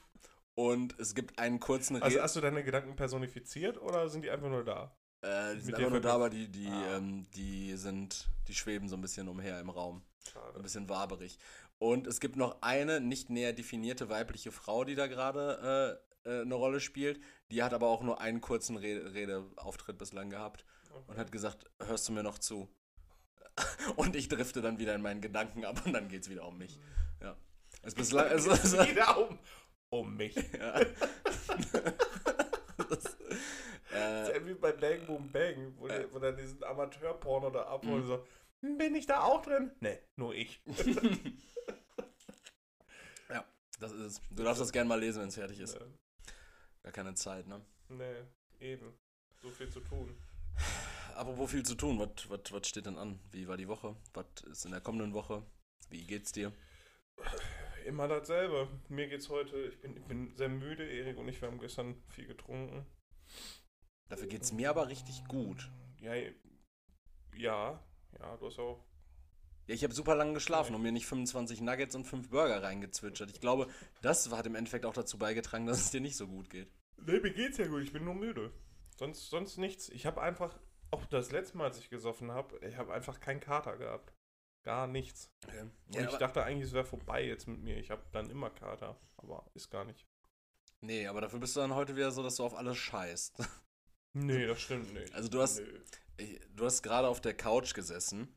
Und 0.53 0.99
es 0.99 1.15
gibt 1.15 1.39
einen 1.39 1.59
kurzen 1.59 1.99
Also 1.99 2.17
Re 2.17 2.23
hast 2.23 2.35
du 2.35 2.41
deine 2.41 2.63
Gedanken 2.63 2.95
personifiziert 2.95 3.81
oder 3.81 4.07
sind 4.09 4.23
die 4.23 4.29
einfach 4.29 4.49
nur 4.49 4.63
da? 4.63 4.95
Äh, 5.21 5.55
die 5.55 5.61
sind 5.61 5.75
einfach 5.75 5.89
nur 5.91 6.01
da, 6.01 6.13
aber 6.13 6.29
die, 6.29 6.47
die, 6.47 6.67
Ah. 6.67 6.97
ähm, 6.97 7.25
die 7.35 7.75
sind, 7.75 8.27
die 8.47 8.53
schweben 8.55 8.89
so 8.89 8.95
ein 8.95 9.01
bisschen 9.01 9.27
umher 9.27 9.59
im 9.59 9.69
Raum. 9.69 9.97
Ein 9.97 10.31
Schade. 10.31 10.59
bisschen 10.61 10.89
waberig. 10.89 11.37
Und 11.79 12.05
es 12.07 12.19
gibt 12.19 12.35
noch 12.35 12.61
eine 12.61 12.99
nicht 13.01 13.29
näher 13.29 13.53
definierte 13.53 14.09
weibliche 14.09 14.51
Frau, 14.51 14.83
die 14.83 14.93
da 14.95 15.07
gerade 15.07 15.99
äh, 16.25 16.29
äh, 16.29 16.41
eine 16.41 16.53
Rolle 16.55 16.79
spielt. 16.79 17.19
Die 17.49 17.63
hat 17.63 17.73
aber 17.73 17.87
auch 17.87 18.03
nur 18.03 18.21
einen 18.21 18.39
kurzen 18.41 18.77
Re 18.77 19.13
Redeauftritt 19.13 19.97
bislang 19.97 20.29
gehabt 20.29 20.63
und 21.07 21.17
hat 21.17 21.31
gesagt, 21.31 21.65
hörst 21.79 22.07
du 22.07 22.13
mir 22.13 22.21
noch 22.23 22.37
zu? 22.37 22.69
Und 23.97 24.15
ich 24.15 24.29
drifte 24.29 24.61
dann 24.61 24.79
wieder 24.79 24.95
in 24.95 25.01
meinen 25.01 25.19
Gedanken 25.21 25.65
ab 25.65 25.85
und 25.85 25.91
dann 25.91 26.07
geht 26.07 26.21
es 26.23 26.29
wieder 26.29 26.47
um 26.47 26.57
mich. 26.57 26.79
Ja. 27.21 27.35
Es 27.81 27.93
bislang, 27.95 28.27
also, 28.27 28.51
Wieder 28.51 29.17
um, 29.29 29.39
um 29.89 30.15
mich. 30.15 30.35
ja. 30.59 30.79
das, 33.91 34.29
äh, 34.29 34.37
ist 34.37 34.47
wie 34.47 34.53
bei 34.53 34.71
Bang 34.71 35.05
Boom 35.05 35.31
Bang, 35.31 35.73
wo, 35.77 35.87
der, 35.87 36.11
wo 36.13 36.19
der 36.19 36.33
diesen 36.33 36.63
Amateurporno 36.63 37.49
da 37.49 37.63
abholt. 37.63 38.05
So, 38.05 38.25
"Hm, 38.61 38.77
bin 38.77 38.95
ich 38.95 39.05
da 39.05 39.23
auch 39.23 39.41
drin? 39.41 39.71
Nee, 39.79 39.99
nur 40.15 40.33
ich. 40.33 40.61
ja, 43.29 43.45
das 43.79 43.91
ist 43.91 43.99
es. 44.01 44.21
Du 44.29 44.43
darfst 44.43 44.61
das 44.61 44.71
gerne 44.71 44.87
mal 44.89 44.99
lesen, 44.99 45.21
wenn 45.21 45.29
es 45.29 45.35
fertig 45.35 45.59
ist. 45.59 45.79
nee, 45.79 45.85
Gar 46.83 46.93
keine 46.93 47.13
Zeit, 47.15 47.47
ne? 47.47 47.61
nee, 47.89 48.15
eben. 48.59 48.93
So 49.41 49.49
viel 49.49 49.69
zu 49.69 49.79
tun. 49.81 50.15
Apropos 51.15 51.51
viel 51.51 51.63
zu 51.63 51.75
tun, 51.75 51.99
was 51.99 52.67
steht 52.67 52.85
denn 52.85 52.97
an? 52.97 53.19
Wie 53.31 53.47
war 53.47 53.57
die 53.57 53.67
Woche? 53.67 53.95
Was 54.13 54.25
ist 54.49 54.65
in 54.65 54.71
der 54.71 54.81
kommenden 54.81 55.13
Woche? 55.13 55.43
Wie 55.89 56.05
geht's 56.05 56.31
dir? 56.31 56.51
Immer 57.85 58.07
dasselbe. 58.07 58.67
Mir 58.89 59.07
geht's 59.07 59.29
heute, 59.29 59.57
ich 59.65 59.79
bin, 59.81 59.97
ich 59.97 60.03
bin 60.03 60.35
sehr 60.35 60.49
müde, 60.49 60.87
Erik 60.87 61.17
und 61.17 61.27
ich, 61.27 61.41
wir 61.41 61.49
haben 61.49 61.59
gestern 61.59 62.01
viel 62.09 62.27
getrunken. 62.27 62.85
Dafür 64.11 64.27
geht's 64.27 64.51
mir 64.51 64.69
aber 64.69 64.89
richtig 64.89 65.23
gut. 65.29 65.71
Ja, 66.01 66.13
ja, 67.33 67.79
ja, 68.19 68.37
du 68.37 68.45
hast 68.45 68.59
auch. 68.59 68.83
Ja, 69.67 69.75
ich 69.75 69.85
habe 69.85 69.93
super 69.93 70.15
lange 70.15 70.33
geschlafen 70.33 70.75
und 70.75 70.81
mir 70.81 70.91
nicht 70.91 71.05
25 71.05 71.61
Nuggets 71.61 71.95
und 71.95 72.03
5 72.03 72.29
Burger 72.29 72.61
reingezwitschert. 72.61 73.31
Ich 73.31 73.39
glaube, 73.39 73.69
das 74.01 74.29
hat 74.29 74.45
im 74.45 74.55
Endeffekt 74.55 74.85
auch 74.85 74.93
dazu 74.93 75.17
beigetragen, 75.17 75.65
dass 75.65 75.79
es 75.79 75.91
dir 75.91 76.01
nicht 76.01 76.17
so 76.17 76.27
gut 76.27 76.49
geht. 76.49 76.69
Nee, 76.97 77.21
mir 77.21 77.31
geht's 77.31 77.57
ja 77.57 77.67
gut, 77.67 77.83
ich 77.83 77.93
bin 77.93 78.03
nur 78.03 78.13
müde. 78.13 78.51
Sonst, 78.99 79.29
sonst 79.29 79.57
nichts. 79.57 79.87
Ich 79.87 80.05
habe 80.05 80.21
einfach, 80.21 80.59
auch 80.91 81.05
das 81.05 81.31
letzte 81.31 81.57
Mal, 81.57 81.67
als 81.67 81.79
ich 81.79 81.89
gesoffen 81.89 82.31
habe, 82.31 82.59
ich 82.67 82.75
habe 82.75 82.91
einfach 82.93 83.21
keinen 83.21 83.39
Kater 83.39 83.77
gehabt. 83.77 84.13
Gar 84.63 84.87
nichts. 84.87 85.31
Und 85.87 85.95
Ja, 85.95 86.09
ich 86.09 86.17
dachte 86.17 86.43
eigentlich, 86.43 86.67
es 86.67 86.73
wäre 86.73 86.83
vorbei 86.83 87.25
jetzt 87.25 87.47
mit 87.47 87.61
mir. 87.61 87.77
Ich 87.77 87.91
habe 87.91 88.03
dann 88.11 88.29
immer 88.29 88.49
Kater, 88.49 88.99
aber 89.15 89.45
ist 89.53 89.71
gar 89.71 89.85
nicht. 89.85 90.05
nee, 90.81 91.07
aber 91.07 91.21
dafür 91.21 91.39
bist 91.39 91.55
du 91.55 91.61
dann 91.61 91.75
heute 91.75 91.95
wieder 91.95 92.11
so, 92.11 92.21
dass 92.21 92.35
du 92.35 92.43
auf 92.43 92.55
alles 92.55 92.77
scheißt. 92.77 93.37
Nee, 94.13 94.45
das 94.45 94.61
stimmt 94.61 94.93
nicht. 94.93 95.13
Also 95.13 95.29
du 95.29 95.41
hast-. 95.41 95.59
Ich- 96.17 96.39
Du 96.55 96.65
hast 96.65 96.83
gerade 96.83 97.07
auf 97.07 97.19
der 97.19 97.33
Couch 97.33 97.73
gesessen 97.73 98.31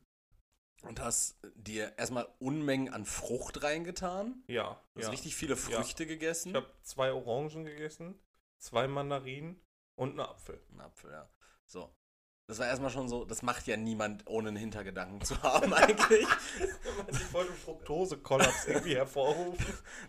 und 0.81 0.99
hast 0.99 1.37
dir 1.53 1.93
erstmal 1.99 2.27
Unmengen 2.39 2.91
an 2.91 3.05
Frucht 3.05 3.61
reingetan. 3.61 4.43
Ja, 4.47 4.81
Du 4.93 4.99
hast 5.01 5.05
ja. 5.07 5.09
richtig 5.11 5.35
viele 5.35 5.55
Früchte 5.55 6.07
gegessen. 6.07 6.49
Ich 6.49 6.55
habe 6.55 6.71
zwei 6.81 7.11
Orangen 7.13 7.63
gegessen, 7.65 8.19
zwei 8.57 8.87
Mandarinen 8.87 9.61
und 9.99 10.11
einen 10.11 10.21
Apfel. 10.21 10.59
Ein 10.71 10.79
Apfel, 10.81 11.11
ja. 11.11 11.29
So. 11.67 11.93
Das 12.47 12.57
war 12.57 12.65
erstmal 12.67 12.89
schon 12.89 13.07
so, 13.09 13.23
das 13.25 13.43
macht 13.43 13.67
ja 13.67 13.77
niemand, 13.77 14.25
ohne 14.27 14.47
einen 14.49 14.57
Hintergedanken 14.57 15.21
zu 15.21 15.39
haben 15.43 15.71
eigentlich. 15.73 16.27
Ich 17.09 17.33
wollte 17.33 17.51
einen 17.51 17.59
Fructose-Kollaps 17.59 18.65
irgendwie 18.67 18.95
hervorrufen. 18.95 19.63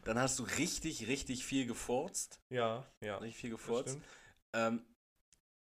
Dann 0.04 0.18
hast 0.18 0.38
du 0.38 0.44
richtig, 0.44 1.08
richtig 1.08 1.44
viel 1.44 1.66
gefurzt. 1.66 2.40
Ja, 2.50 2.86
ja. 3.02 3.18
Richtig 3.18 3.36
viel 3.40 3.50
gefurzt. 3.50 3.98
Ähm, 4.54 4.82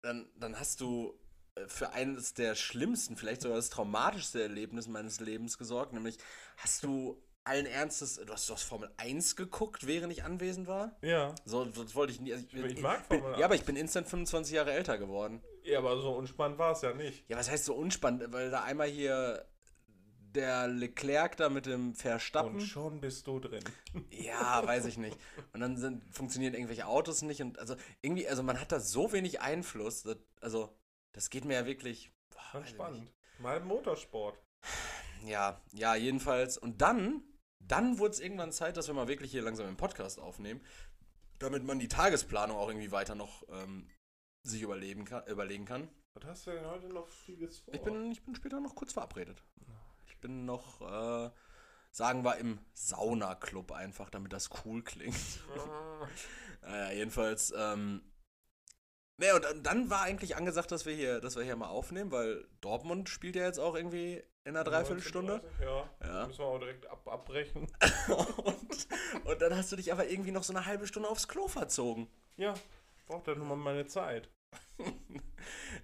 dann, 0.06 0.28
dann 0.36 0.58
hast 0.58 0.80
du 0.80 1.18
äh, 1.56 1.66
für 1.66 1.90
eines 1.92 2.32
der 2.34 2.54
schlimmsten, 2.54 3.16
vielleicht 3.16 3.42
sogar 3.42 3.56
das 3.56 3.70
traumatischste 3.70 4.42
Erlebnis 4.42 4.88
meines 4.88 5.20
Lebens 5.20 5.58
gesorgt, 5.58 5.92
nämlich 5.92 6.16
hast 6.56 6.84
du 6.84 7.22
allen 7.44 7.66
Ernstes, 7.66 8.16
du 8.16 8.32
hast, 8.32 8.48
du 8.48 8.54
hast 8.54 8.64
Formel 8.64 8.90
1 8.96 9.36
geguckt, 9.36 9.86
während 9.86 10.12
ich 10.12 10.24
anwesend 10.24 10.66
war? 10.66 10.96
Ja. 11.02 11.32
So, 11.44 11.64
das 11.64 11.94
wollte 11.94 12.12
ich 12.12 12.20
nie. 12.20 12.32
Also 12.32 12.44
ich, 12.44 12.54
Ich 12.54 12.80
mag 12.80 13.08
bin, 13.08 13.20
Formel 13.20 13.38
Ja, 13.38 13.44
aber 13.44 13.54
1. 13.54 13.60
ich 13.60 13.66
bin 13.66 13.76
instant 13.76 14.08
25 14.08 14.54
Jahre 14.54 14.72
älter 14.72 14.98
geworden. 14.98 15.42
Ja, 15.62 15.78
aber 15.78 16.00
so 16.00 16.10
unspannend 16.12 16.58
war 16.58 16.72
es 16.72 16.82
ja 16.82 16.92
nicht. 16.92 17.28
Ja, 17.28 17.36
was 17.36 17.48
heißt 17.48 17.64
so 17.64 17.74
unspannend? 17.74 18.32
Weil 18.32 18.50
da 18.50 18.62
einmal 18.64 18.88
hier 18.88 19.46
der 20.36 20.68
Leclerc 20.68 21.36
da 21.36 21.48
mit 21.48 21.66
dem 21.66 21.94
Verstappen. 21.94 22.54
Und 22.54 22.60
schon 22.60 23.00
bist 23.00 23.26
du 23.26 23.40
drin. 23.40 23.64
Ja, 24.10 24.64
weiß 24.66 24.84
ich 24.86 24.98
nicht. 24.98 25.16
Und 25.52 25.60
dann 25.60 25.76
sind, 25.76 26.02
funktionieren 26.14 26.54
irgendwelche 26.54 26.86
Autos 26.86 27.22
nicht 27.22 27.40
und 27.40 27.58
also 27.58 27.76
irgendwie, 28.02 28.28
also 28.28 28.42
man 28.42 28.60
hat 28.60 28.72
da 28.72 28.80
so 28.80 29.12
wenig 29.12 29.40
Einfluss. 29.40 30.02
Das, 30.02 30.18
also, 30.40 30.76
das 31.12 31.30
geht 31.30 31.44
mir 31.44 31.54
ja 31.54 31.66
wirklich. 31.66 32.12
boah, 32.30 32.64
spannend. 32.64 33.12
Mal 33.38 33.60
Motorsport. 33.60 34.38
Ja, 35.24 35.60
ja, 35.72 35.94
jedenfalls. 35.94 36.58
Und 36.58 36.82
dann, 36.82 37.22
dann 37.58 37.98
wurde 37.98 38.12
es 38.12 38.20
irgendwann 38.20 38.52
Zeit, 38.52 38.76
dass 38.76 38.86
wir 38.86 38.94
mal 38.94 39.08
wirklich 39.08 39.30
hier 39.30 39.42
langsam 39.42 39.66
einen 39.66 39.76
Podcast 39.76 40.20
aufnehmen, 40.20 40.60
damit 41.38 41.64
man 41.64 41.78
die 41.78 41.88
Tagesplanung 41.88 42.56
auch 42.56 42.68
irgendwie 42.68 42.92
weiter 42.92 43.14
noch 43.14 43.44
ähm, 43.48 43.88
sich 44.42 44.62
überleben 44.62 45.04
kann, 45.04 45.26
überlegen 45.26 45.64
kann. 45.64 45.88
Was 46.14 46.24
hast 46.24 46.46
du 46.46 46.50
denn 46.52 46.66
heute 46.66 46.88
noch 46.88 47.08
vieles 47.08 47.58
vor? 47.58 47.74
Ich 47.74 47.82
bin, 47.82 48.10
ich 48.10 48.22
bin 48.22 48.34
später 48.34 48.60
noch 48.60 48.74
kurz 48.74 48.92
verabredet. 48.92 49.42
Ich 50.16 50.20
bin 50.22 50.46
noch, 50.46 50.80
äh, 50.80 51.30
sagen 51.90 52.24
wir, 52.24 52.38
im 52.38 52.58
Sauna-Club 52.72 53.70
einfach, 53.72 54.08
damit 54.08 54.32
das 54.32 54.48
cool 54.64 54.82
klingt. 54.82 55.14
Ah, 55.58 56.08
Naja, 56.62 56.92
jedenfalls, 56.96 57.52
ähm. 57.54 58.00
Ne, 59.18 59.34
und 59.34 59.44
dann- 59.66 59.90
war 59.90 60.02
eigentlich 60.02 60.34
angesagt, 60.36 60.72
dass 60.72 60.86
wir 60.86 60.94
hier, 60.94 61.20
dass 61.20 61.36
wir 61.36 61.42
hier 61.42 61.54
mal 61.56 61.68
aufnehmen, 61.68 62.10
weil 62.12 62.48
Dortmund 62.62 63.10
spielt 63.10 63.36
ja 63.36 63.44
jetzt 63.44 63.58
auch 63.58 63.74
irgendwie 63.74 64.22
in 64.44 64.56
einer 64.56 64.64
Dreiviertelstunde. 64.64 65.42
19:30, 65.60 65.62
Ja. 65.62 65.90
Ja. 66.02 66.26
Müssen 66.26 66.38
wir 66.38 66.46
auch 66.46 66.58
direkt 66.58 66.86
ab 66.86 67.06
abbrechen. 67.08 67.66
und, 68.38 68.88
und 69.26 69.42
dann 69.42 69.54
hast 69.54 69.70
du 69.70 69.76
dich 69.76 69.92
aber 69.92 70.08
irgendwie 70.08 70.32
noch 70.32 70.44
so 70.44 70.54
eine 70.54 70.64
halbe 70.64 70.86
Stunde 70.86 71.10
aufs 71.10 71.28
Klo 71.28 71.46
verzogen. 71.46 72.08
Ja. 72.36 72.54
Braucht 73.06 73.28
dann 73.28 73.38
nochmal 73.38 73.58
meine 73.58 73.86
Zeit. 73.86 74.30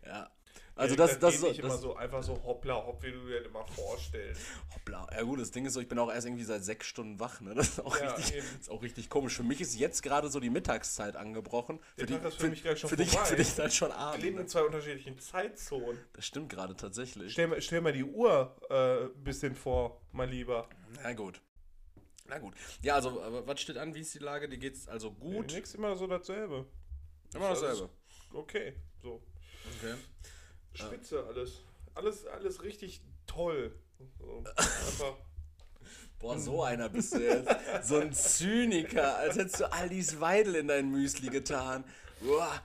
Ja. 0.04 0.30
Also 0.74 0.94
Ja, 0.94 1.06
das, 1.06 1.18
das, 1.18 1.38
so, 1.38 1.48
nicht 1.48 1.58
immer 1.58 1.68
das 1.68 1.80
so 1.82 1.94
einfach 1.96 2.22
so 2.22 2.42
hoppla 2.44 2.74
hopp, 2.86 3.02
wie 3.02 3.12
du 3.12 3.26
dir 3.26 3.40
das 3.40 3.46
immer 3.48 3.66
vorstellst. 3.66 4.40
hoppla. 4.74 5.06
Ja 5.12 5.22
gut, 5.22 5.38
das 5.40 5.50
Ding 5.50 5.66
ist 5.66 5.74
so, 5.74 5.80
ich 5.80 5.88
bin 5.88 5.98
auch 5.98 6.10
erst 6.10 6.26
irgendwie 6.26 6.44
seit 6.44 6.64
sechs 6.64 6.86
Stunden 6.86 7.20
wach, 7.20 7.40
ne? 7.42 7.54
Das 7.54 7.68
ist 7.68 7.80
auch, 7.80 7.98
Ja, 8.00 8.14
richtig, 8.14 8.36
eben. 8.36 8.46
ist 8.58 8.70
auch 8.70 8.82
richtig 8.82 9.10
komisch. 9.10 9.36
Für 9.36 9.42
mich 9.42 9.60
ist 9.60 9.74
jetzt 9.78 10.02
gerade 10.02 10.28
so 10.30 10.40
die 10.40 10.48
Mittagszeit 10.50 11.14
angebrochen. 11.16 11.78
Der 11.98 12.06
Für, 12.06 12.12
Tag 12.14 12.22
die, 12.22 12.28
ist 12.28 12.40
für 12.40 12.48
mich 12.48 12.62
gleich 12.62 12.78
schon 12.80 12.88
für, 12.90 12.96
dich, 12.96 13.10
vorbei. 13.10 13.26
für 13.26 13.36
dich 13.36 13.54
dann 13.54 13.70
schon 13.70 13.88
Wir 13.90 13.98
Abend. 13.98 14.22
leben 14.22 14.36
Ne? 14.36 14.42
in 14.42 14.48
zwei 14.48 14.62
unterschiedlichen 14.62 15.18
Zeitzonen. 15.18 15.98
Das 16.14 16.24
stimmt 16.26 16.48
gerade 16.48 16.74
tatsächlich. 16.74 17.32
Stell, 17.32 17.60
stell 17.60 17.80
mal 17.82 17.92
die 17.92 18.04
Uhr 18.04 18.56
äh, 18.70 19.04
ein 19.04 19.24
bisschen 19.24 19.54
vor, 19.54 20.00
mein 20.12 20.30
Lieber. 20.30 20.68
Na 21.02 21.12
gut. 21.12 21.42
Na 22.28 22.38
gut. 22.38 22.54
Ja, 22.80 22.94
also, 22.94 23.20
was 23.46 23.60
steht 23.60 23.76
an? 23.76 23.94
Wie 23.94 24.00
ist 24.00 24.14
die 24.14 24.20
Lage? 24.20 24.48
Dir 24.48 24.56
geht's 24.56 24.88
also 24.88 25.10
gut? 25.12 25.52
Nix 25.52 25.74
immer 25.74 25.96
so 25.96 26.06
dasselbe. 26.06 26.64
Immer 27.34 27.50
Das 27.50 27.60
dasselbe. 27.60 27.90
Okay, 28.32 28.74
so. 29.02 29.22
Okay. 29.78 29.94
Spitze 30.74 31.24
alles. 31.26 31.62
Alles, 31.94 32.26
alles 32.26 32.62
richtig 32.62 33.02
toll. 33.26 33.74
So. 34.18 34.44
Boah, 36.18 36.38
so 36.38 36.62
einer 36.62 36.88
bist 36.88 37.14
du 37.14 37.18
jetzt. 37.18 37.88
So 37.88 37.98
ein 37.98 38.12
Zyniker, 38.12 39.16
als 39.18 39.36
hättest 39.36 39.60
du 39.60 39.72
Alice 39.72 40.20
Weidel 40.20 40.54
in 40.56 40.68
dein 40.68 40.90
Müsli 40.90 41.28
getan. 41.28 41.84
Boah. 42.20 42.62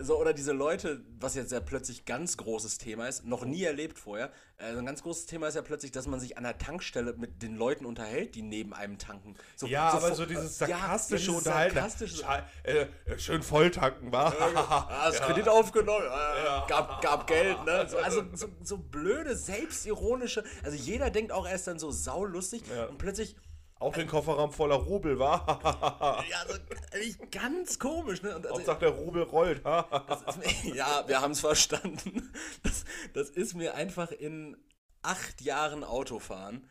So, 0.00 0.18
oder 0.20 0.32
diese 0.32 0.52
Leute, 0.52 1.04
was 1.20 1.34
jetzt 1.34 1.52
ja 1.52 1.60
plötzlich 1.60 2.04
ganz 2.04 2.36
großes 2.36 2.78
Thema 2.78 3.06
ist, 3.06 3.24
noch 3.24 3.44
nie 3.44 3.62
erlebt 3.62 3.98
vorher. 3.98 4.32
Äh, 4.58 4.72
so 4.72 4.78
ein 4.78 4.86
ganz 4.86 5.02
großes 5.02 5.26
Thema 5.26 5.48
ist 5.48 5.54
ja 5.54 5.62
plötzlich, 5.62 5.92
dass 5.92 6.06
man 6.06 6.20
sich 6.20 6.36
an 6.36 6.44
der 6.44 6.58
Tankstelle 6.58 7.12
mit 7.14 7.42
den 7.42 7.56
Leuten 7.56 7.84
unterhält, 7.86 8.34
die 8.34 8.42
neben 8.42 8.72
einem 8.74 8.98
tanken. 8.98 9.34
So, 9.56 9.66
Ja, 9.66 9.90
aber 9.90 10.08
vo- 10.08 10.14
so 10.14 10.26
dieses 10.26 10.58
ja, 10.58 10.66
sarkastische 10.68 11.24
dieses 11.26 11.36
Unterhalten. 11.38 11.74
sarkastische- 11.76 12.24
Scha- 12.24 12.42
äh, 12.64 12.86
äh, 13.06 13.18
schön 13.18 13.42
volltanken, 13.42 14.10
war. 14.12 14.34
Ah, 14.66 15.10
das 15.10 15.20
Kredit 15.20 15.48
aufgenommen, 15.48 16.04
äh, 16.06 16.68
gab, 16.68 17.00
gab 17.02 17.26
Geld, 17.26 17.64
ne? 17.64 17.86
So, 17.88 17.98
also 17.98 18.22
so, 18.34 18.48
so 18.62 18.78
blöde, 18.78 19.36
selbstironische, 19.36 20.44
also 20.62 20.76
jeder 20.76 21.10
denkt 21.10 21.32
auch, 21.32 21.46
er 21.46 21.54
ist 21.54 21.66
dann 21.66 21.78
so 21.78 21.90
saulustig 21.90 22.62
Ja. 22.74 22.86
und 22.86 22.98
plötzlich, 22.98 23.36
Auch 23.80 23.92
den 23.92 24.06
Kofferraum 24.06 24.52
voller 24.52 24.76
Rubel, 24.76 25.18
war. 25.18 26.24
ja, 26.30 26.44
so, 26.48 26.54
ehrlich, 26.92 27.18
ganz 27.30 27.78
komisch, 27.78 28.22
ne? 28.22 28.36
Und 28.36 28.46
also, 28.46 28.58
Hauptsache 28.58 28.78
der 28.80 28.90
Rubel 28.90 29.22
rollt. 29.24 29.64
das 29.64 30.22
ist 30.22 30.64
mir, 30.64 30.74
ja, 30.74 31.04
wir 31.06 31.20
haben 31.20 31.32
es 31.32 31.40
verstanden. 31.40 32.32
Das, 32.62 32.84
das 33.12 33.30
ist 33.30 33.54
mir 33.54 33.74
einfach 33.74 34.10
in 34.12 34.56
acht 35.02 35.42
Jahren 35.42 35.84
Autofahren, 35.84 36.66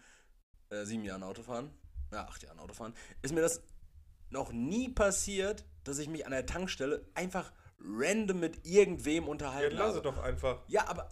äh, 0.69 0.85
sieben 0.85 1.03
Jahren 1.03 1.23
Autofahren, 1.23 1.71
ja, 2.11 2.25
acht 2.25 2.41
Jahren 2.41 2.59
Autofahren, 2.59 2.93
ist 3.21 3.33
mir 3.33 3.41
das 3.41 3.61
noch 4.29 4.51
nie 4.51 4.89
passiert, 4.89 5.65
dass 5.83 5.99
ich 5.99 6.07
mich 6.07 6.25
an 6.25 6.31
der 6.31 6.45
Tankstelle 6.45 7.05
einfach 7.13 7.51
random 7.79 8.39
mit 8.39 8.65
irgendwem 8.65 9.25
ja, 9.25 9.29
unterhalten 9.29 9.75
lass 9.75 9.95
habe. 9.95 9.97
es 9.97 10.03
doch 10.03 10.17
einfach. 10.23 10.61
Ja, 10.67 10.87
aber 10.87 11.09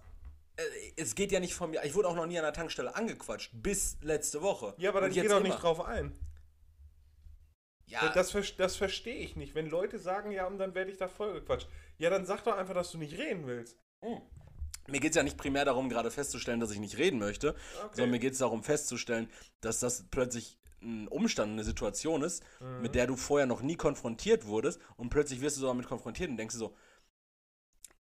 es 0.98 1.15
geht 1.15 1.31
ja 1.31 1.39
nicht 1.39 1.53
von 1.53 1.72
mir. 1.72 1.84
Ich 1.84 1.96
wurde 1.96 2.08
auch 2.08 2.15
noch 2.15 2.25
nie 2.25 2.38
an 2.38 2.43
der 2.43 2.53
Tankstelle 2.53 2.96
angequatscht, 2.96 3.51
bis 3.53 3.98
letzte 4.01 4.41
Woche. 4.41 4.74
Ja, 4.77 4.89
aber 4.91 5.01
dann 5.01 5.12
geh 5.12 5.22
doch 5.24 5.38
immer. 5.38 5.41
nicht 5.48 5.62
drauf 5.62 5.81
ein. 5.81 6.13
Ja, 7.88 8.10
Das, 8.13 8.34
das 8.58 8.75
verstehe 8.75 9.15
ich 9.17 9.36
nicht. 9.36 9.53
Wenn 9.53 9.70
Leute 9.70 10.00
sagen, 10.00 10.31
ja, 10.31 10.48
und 10.48 10.58
dann 10.60 10.74
werde 10.75 10.91
ich 10.91 10.98
da 10.98 11.08
vollgequatscht. 11.10 11.67
Ja, 11.98 12.10
dann 12.10 12.25
sag 12.25 12.43
doch 12.43 12.55
einfach, 12.55 12.74
dass 12.74 12.91
du 12.91 12.98
nicht 12.98 13.17
reden 13.17 13.46
willst. 13.48 13.77
mir 14.88 15.00
geht 15.00 15.12
es 15.12 15.15
ja 15.17 15.24
nicht 15.24 15.38
primär 15.38 15.65
darum, 15.65 15.89
gerade 15.89 16.10
festzustellen, 16.10 16.60
dass 16.60 16.72
ich 16.72 16.79
nicht 16.79 16.98
reden 16.98 17.20
möchte, 17.20 17.55
sondern 17.91 18.12
mir 18.12 18.20
geht 18.20 18.34
es 18.34 18.39
darum 18.39 18.63
festzustellen, 18.63 19.29
dass 19.60 19.79
das 19.79 20.05
plötzlich 20.10 20.58
ein 20.81 21.08
Umstand, 21.10 21.51
eine 21.51 21.63
Situation 21.63 22.24
ist, 22.24 22.43
Mhm. 22.60 22.81
mit 22.81 22.96
der 22.96 23.05
du 23.08 23.15
vorher 23.15 23.46
noch 23.46 23.62
nie 23.62 23.75
konfrontiert 23.75 24.46
wurdest 24.48 24.79
und 24.96 25.10
plötzlich 25.10 25.41
wirst 25.41 25.58
du 25.58 25.62
so 25.62 25.67
damit 25.67 25.86
konfrontiert 25.86 26.29
und 26.29 26.38
denkst 26.38 26.55
du 26.55 26.60
so, 26.60 26.75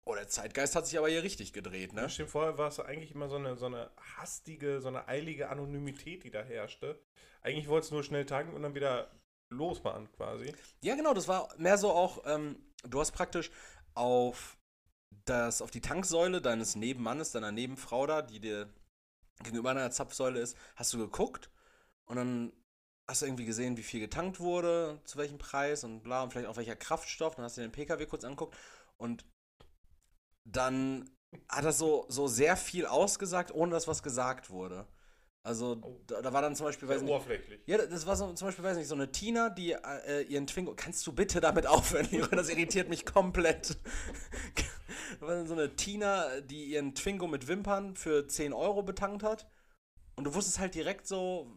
oh, 0.04 0.14
der 0.14 0.28
Zeitgeist 0.28 0.76
hat 0.76 0.86
sich 0.86 0.98
aber 0.98 1.08
hier 1.08 1.22
richtig 1.22 1.52
gedreht, 1.52 1.92
ne? 1.92 2.08
Stimmt, 2.08 2.30
vorher 2.30 2.58
war 2.58 2.68
es 2.68 2.80
eigentlich 2.80 3.12
immer 3.12 3.28
so 3.28 3.36
eine, 3.36 3.56
so 3.56 3.66
eine 3.66 3.90
hastige, 4.16 4.80
so 4.80 4.88
eine 4.88 5.08
eilige 5.08 5.48
Anonymität, 5.50 6.24
die 6.24 6.30
da 6.30 6.42
herrschte. 6.42 7.00
Eigentlich 7.42 7.68
wolltest 7.68 7.90
du 7.90 7.96
nur 7.96 8.04
schnell 8.04 8.26
tanken 8.26 8.54
und 8.54 8.62
dann 8.62 8.74
wieder 8.74 9.10
losfahren 9.50 10.10
quasi. 10.12 10.54
Ja, 10.82 10.94
genau, 10.94 11.14
das 11.14 11.28
war 11.28 11.54
mehr 11.58 11.78
so 11.78 11.90
auch, 11.90 12.22
ähm, 12.26 12.56
du 12.84 13.00
hast 13.00 13.12
praktisch 13.12 13.50
auf 13.94 14.56
das, 15.24 15.60
auf 15.60 15.70
die 15.70 15.80
Tanksäule 15.80 16.40
deines 16.40 16.76
Nebenmannes, 16.76 17.32
deiner 17.32 17.52
Nebenfrau 17.52 18.06
da, 18.06 18.22
die 18.22 18.40
dir 18.40 18.72
gegenüber 19.42 19.70
einer 19.70 19.90
Zapfsäule 19.90 20.40
ist, 20.40 20.56
hast 20.76 20.92
du 20.92 20.98
geguckt 20.98 21.50
und 22.04 22.16
dann 22.16 22.52
hast 23.08 23.22
du 23.22 23.26
irgendwie 23.26 23.46
gesehen, 23.46 23.76
wie 23.76 23.82
viel 23.82 24.00
getankt 24.00 24.38
wurde, 24.38 25.00
zu 25.04 25.18
welchem 25.18 25.38
Preis 25.38 25.82
und 25.82 26.02
bla 26.02 26.22
und 26.22 26.30
vielleicht 26.30 26.48
auch 26.48 26.56
welcher 26.56 26.76
Kraftstoff, 26.76 27.34
dann 27.34 27.44
hast 27.44 27.56
du 27.56 27.62
den 27.62 27.72
PKW 27.72 28.06
kurz 28.06 28.24
angeguckt 28.24 28.56
und 28.96 29.24
dann 30.44 31.08
hat 31.48 31.64
das 31.64 31.78
so, 31.78 32.06
so 32.08 32.26
sehr 32.28 32.56
viel 32.56 32.86
ausgesagt, 32.86 33.52
ohne 33.54 33.72
dass 33.72 33.86
was 33.88 34.02
gesagt 34.02 34.50
wurde. 34.50 34.86
Also 35.42 35.78
Oh. 35.82 36.00
da, 36.06 36.20
da 36.20 36.32
war 36.34 36.42
dann 36.42 36.54
zum 36.54 36.66
Beispiel, 36.66 36.86
weiß 36.88 37.00
nicht, 37.02 37.10
oberflächlich. 37.10 37.62
ja, 37.66 37.78
das 37.78 38.06
war 38.06 38.14
so 38.16 38.30
zum 38.34 38.48
Beispiel, 38.48 38.64
weiß 38.64 38.76
nicht, 38.76 38.88
so 38.88 38.94
eine 38.94 39.10
Tina, 39.10 39.48
die 39.48 39.72
äh, 39.72 40.22
ihren 40.24 40.46
Twingo. 40.46 40.74
Kannst 40.76 41.06
du 41.06 41.12
bitte 41.12 41.40
damit 41.40 41.66
aufhören? 41.66 42.08
Das 42.30 42.48
irritiert 42.50 42.88
mich 42.90 43.06
komplett. 43.06 43.78
Da 45.20 45.26
war 45.26 45.34
dann 45.36 45.46
so 45.46 45.54
eine 45.54 45.74
Tina, 45.76 46.40
die 46.42 46.64
ihren 46.66 46.94
Twingo 46.94 47.26
mit 47.26 47.48
Wimpern 47.48 47.96
für 47.96 48.26
10 48.26 48.52
Euro 48.52 48.82
betankt 48.82 49.22
hat. 49.22 49.48
Und 50.16 50.24
du 50.24 50.34
wusstest 50.34 50.58
halt 50.58 50.74
direkt 50.74 51.06
so. 51.06 51.50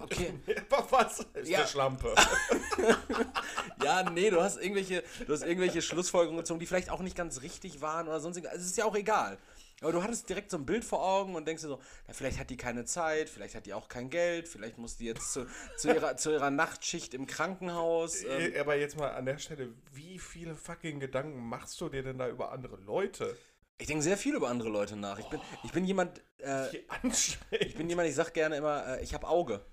Okay. 0.00 0.34
Was? 0.90 1.20
Ist 1.34 1.48
Ja. 1.48 1.58
eine 1.60 1.68
Schlampe. 1.68 2.14
Ja, 3.82 4.08
nee, 4.10 4.30
du 4.30 4.42
hast 4.42 4.58
irgendwelche, 4.60 5.02
du 5.26 5.32
hast 5.32 5.42
irgendwelche 5.42 5.80
Schlussfolgerungen 5.82 6.40
gezogen, 6.42 6.60
die 6.60 6.66
vielleicht 6.66 6.90
auch 6.90 7.00
nicht 7.00 7.16
ganz 7.16 7.40
richtig 7.42 7.80
waren 7.80 8.08
oder 8.08 8.20
sonst 8.20 8.36
irgendwas. 8.36 8.52
Also, 8.54 8.64
es 8.64 8.70
ist 8.72 8.76
ja 8.78 8.84
auch 8.84 8.94
egal. 8.96 9.38
Aber 9.80 9.92
du 9.92 10.02
hattest 10.02 10.28
direkt 10.28 10.50
so 10.50 10.58
ein 10.58 10.66
Bild 10.66 10.84
vor 10.84 11.02
Augen 11.02 11.34
und 11.34 11.46
denkst 11.48 11.62
dir 11.62 11.68
so, 11.68 11.80
na, 12.06 12.12
vielleicht 12.12 12.38
hat 12.38 12.50
die 12.50 12.58
keine 12.58 12.84
Zeit, 12.84 13.30
vielleicht 13.30 13.54
hat 13.54 13.64
die 13.64 13.72
auch 13.72 13.88
kein 13.88 14.10
Geld, 14.10 14.46
vielleicht 14.46 14.76
muss 14.76 14.98
die 14.98 15.06
jetzt 15.06 15.32
zu, 15.32 15.46
zu, 15.78 15.88
ihrer, 15.88 16.18
zu 16.18 16.30
ihrer 16.32 16.50
Nachtschicht 16.50 17.14
im 17.14 17.26
Krankenhaus. 17.26 18.22
Ähm, 18.22 18.52
Äh, 18.54 18.58
Aber 18.58 18.76
jetzt 18.76 18.98
mal 18.98 19.10
an 19.12 19.24
der 19.24 19.38
Stelle, 19.38 19.72
wie 19.92 20.18
viele 20.18 20.54
fucking 20.54 21.00
Gedanken 21.00 21.40
machst 21.48 21.80
du 21.80 21.88
dir 21.88 22.02
denn 22.02 22.18
da 22.18 22.28
über 22.28 22.52
andere 22.52 22.76
Leute? 22.76 23.36
ich 23.78 23.86
denke 23.86 24.02
sehr 24.02 24.18
viel 24.18 24.34
über 24.34 24.50
andere 24.50 24.68
Leute 24.68 24.94
nach. 24.94 25.18
Ich 25.18 25.24
bin, 25.28 25.40
ich 25.64 25.72
bin 25.72 25.86
jemand, 25.86 26.20
äh, 26.36 26.66
ich 27.60 27.74
bin 27.74 27.88
jemand, 27.88 28.10
ich 28.10 28.14
sag 28.14 28.34
gerne 28.34 28.56
immer, 28.56 28.86
äh, 28.98 29.02
ich 29.02 29.14
habe 29.14 29.26
Auge. 29.26 29.64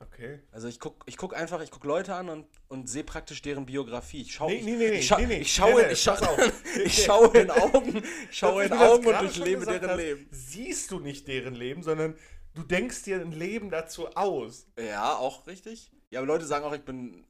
Okay. 0.00 0.40
Also 0.52 0.68
ich 0.68 0.80
guck, 0.80 1.02
ich 1.06 1.16
guck 1.16 1.36
einfach, 1.36 1.60
ich 1.62 1.70
guck 1.70 1.84
Leute 1.84 2.14
an 2.14 2.28
und, 2.28 2.46
und 2.68 2.88
sehe 2.88 3.04
praktisch 3.04 3.42
deren 3.42 3.64
Biografie. 3.66 4.22
Ich 4.22 4.34
schau, 4.34 4.48
Nee, 4.48 4.56
ich, 4.56 4.64
nee, 4.64 4.76
nee, 4.76 4.90
ich, 4.98 5.06
schau, 5.06 5.18
nee, 5.18 5.26
nee. 5.26 5.38
ich 5.38 5.52
schaue, 5.54 5.74
Nee, 5.82 5.86
nee, 5.86 5.92
ich, 5.92 6.08
auf. 6.08 6.52
ich 6.84 7.04
schaue 7.04 7.38
in 7.38 7.50
Augen, 7.50 8.02
schaue 8.30 8.64
in 8.64 8.72
Augen 8.72 9.06
und 9.06 9.20
durchlebe 9.20 9.64
deren 9.64 9.90
hast, 9.90 9.96
Leben. 9.96 10.28
Siehst 10.30 10.90
du 10.90 10.98
nicht 10.98 11.28
deren 11.28 11.54
Leben, 11.54 11.82
sondern 11.82 12.16
du 12.54 12.62
denkst 12.62 13.02
dir 13.04 13.20
ein 13.20 13.32
Leben 13.32 13.70
dazu 13.70 14.08
aus. 14.16 14.66
Ja, 14.78 15.14
auch 15.14 15.46
richtig. 15.46 15.90
Ja, 16.10 16.20
aber 16.20 16.26
Leute 16.26 16.44
sagen 16.44 16.64
auch, 16.64 16.74
ich 16.74 16.84
bin, 16.84 17.24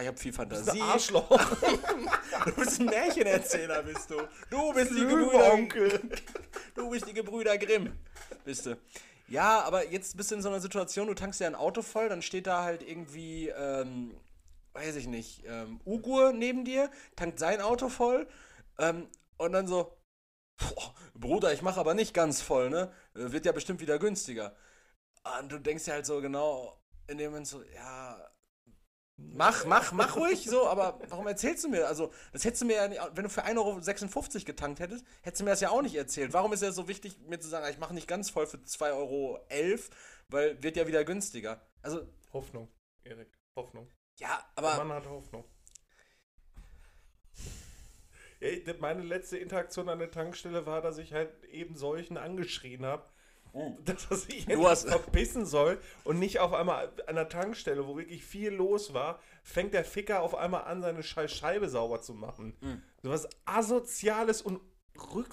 ich 0.00 0.06
habe 0.06 0.16
viel 0.16 0.32
Du 0.32 0.38
bist 0.46 0.64
Fantasie. 0.64 0.80
ein 0.82 0.88
Arschloch. 0.88 1.28
Du 2.44 2.52
bist 2.56 2.80
ein 2.80 2.86
Märchenerzähler, 2.86 3.82
bist 3.84 4.10
du. 4.10 4.16
Du 4.50 4.72
bist 4.74 4.90
die 4.90 5.00
Gebrüder, 5.00 5.52
Onkel. 5.54 6.00
du 6.74 6.90
bist 6.90 7.08
die 7.08 7.14
Gebrüder 7.14 7.56
Grimm, 7.56 7.92
bist 8.44 8.66
du. 8.66 8.76
Ja, 9.28 9.62
aber 9.62 9.90
jetzt 9.90 10.16
bist 10.16 10.30
du 10.30 10.34
in 10.36 10.42
so 10.42 10.48
einer 10.48 10.60
Situation, 10.60 11.06
du 11.06 11.14
tankst 11.14 11.40
ja 11.40 11.46
ein 11.46 11.54
Auto 11.54 11.82
voll, 11.82 12.08
dann 12.08 12.22
steht 12.22 12.46
da 12.46 12.62
halt 12.62 12.82
irgendwie, 12.82 13.48
ähm, 13.48 14.14
weiß 14.74 14.96
ich 14.96 15.06
nicht, 15.06 15.44
ähm, 15.46 15.80
Ugur 15.86 16.32
neben 16.32 16.64
dir, 16.64 16.90
tankt 17.16 17.38
sein 17.38 17.60
Auto 17.60 17.88
voll 17.88 18.26
ähm, 18.78 19.08
und 19.38 19.52
dann 19.52 19.66
so, 19.66 19.96
"Boah, 20.58 20.94
Bruder, 21.14 21.52
ich 21.54 21.62
mache 21.62 21.80
aber 21.80 21.94
nicht 21.94 22.14
ganz 22.14 22.42
voll, 22.42 22.70
ne? 22.70 22.92
Äh, 23.14 23.32
Wird 23.32 23.46
ja 23.46 23.52
bestimmt 23.52 23.80
wieder 23.80 23.98
günstiger. 23.98 24.56
Und 25.40 25.52
du 25.52 25.58
denkst 25.60 25.84
dir 25.86 25.94
halt 25.94 26.06
so 26.06 26.20
genau 26.22 26.78
in 27.08 27.18
dem 27.18 27.30
Moment 27.32 27.46
so, 27.48 27.62
ja, 27.74 28.18
mach, 29.16 29.64
mach, 29.66 29.92
mach 29.92 30.16
ruhig 30.16 30.44
so, 30.44 30.66
aber 30.66 31.00
warum 31.08 31.26
erzählst 31.26 31.64
du 31.64 31.68
mir? 31.68 31.86
Also, 31.86 32.12
das 32.32 32.44
hättest 32.44 32.62
du 32.62 32.66
mir 32.66 32.76
ja 32.76 32.88
nicht, 32.88 33.00
wenn 33.14 33.24
du 33.24 33.30
für 33.30 33.44
1,56 33.44 34.34
Euro 34.34 34.44
getankt 34.44 34.80
hättest, 34.80 35.04
hättest 35.22 35.40
du 35.40 35.44
mir 35.44 35.50
das 35.50 35.60
ja 35.60 35.70
auch 35.70 35.82
nicht 35.82 35.94
erzählt. 35.94 36.32
Warum 36.32 36.52
ist 36.52 36.62
es 36.62 36.74
so 36.74 36.88
wichtig, 36.88 37.18
mir 37.26 37.38
zu 37.38 37.48
sagen, 37.48 37.66
ich 37.70 37.78
mache 37.78 37.94
nicht 37.94 38.08
ganz 38.08 38.30
voll 38.30 38.46
für 38.46 38.58
2,11 38.58 38.96
Euro, 38.96 39.40
weil 40.28 40.62
wird 40.62 40.76
ja 40.76 40.86
wieder 40.86 41.04
günstiger. 41.04 41.60
Also, 41.82 42.06
Hoffnung, 42.32 42.68
Erik. 43.04 43.28
Hoffnung. 43.56 43.88
ja, 44.18 44.44
Der 44.56 44.64
aber. 44.64 44.84
Mann 44.84 44.96
hat 44.96 45.06
Hoffnung. 45.06 45.44
Meine 48.80 49.02
letzte 49.02 49.38
Interaktion 49.38 49.88
an 49.88 50.00
der 50.00 50.10
Tankstelle 50.10 50.66
war, 50.66 50.82
dass 50.82 50.98
ich 50.98 51.14
halt 51.14 51.44
eben 51.44 51.76
solchen 51.76 52.18
angeschrien 52.18 52.84
habe, 52.84 53.08
dass 53.84 54.06
er 54.10 54.16
sich 54.16 54.46
Du 54.46 54.52
jetzt 54.52 54.64
hast- 54.64 54.88
verbissen 54.88 55.46
soll 55.46 55.78
und 56.04 56.18
nicht 56.18 56.40
auf 56.40 56.52
einmal 56.52 56.92
an 57.06 57.14
der 57.14 57.28
Tankstelle, 57.28 57.86
wo 57.86 57.96
wirklich 57.96 58.24
viel 58.24 58.50
los 58.50 58.92
war, 58.94 59.20
fängt 59.42 59.74
der 59.74 59.84
Ficker 59.84 60.22
auf 60.22 60.34
einmal 60.34 60.64
an, 60.64 60.82
seine 60.82 61.02
scheiß 61.02 61.32
Scheibe 61.32 61.68
sauber 61.68 62.00
zu 62.00 62.14
machen. 62.14 62.56
Mhm. 62.60 62.82
So 63.02 63.10
was 63.10 63.28
Asoziales 63.44 64.42
und 64.42 64.60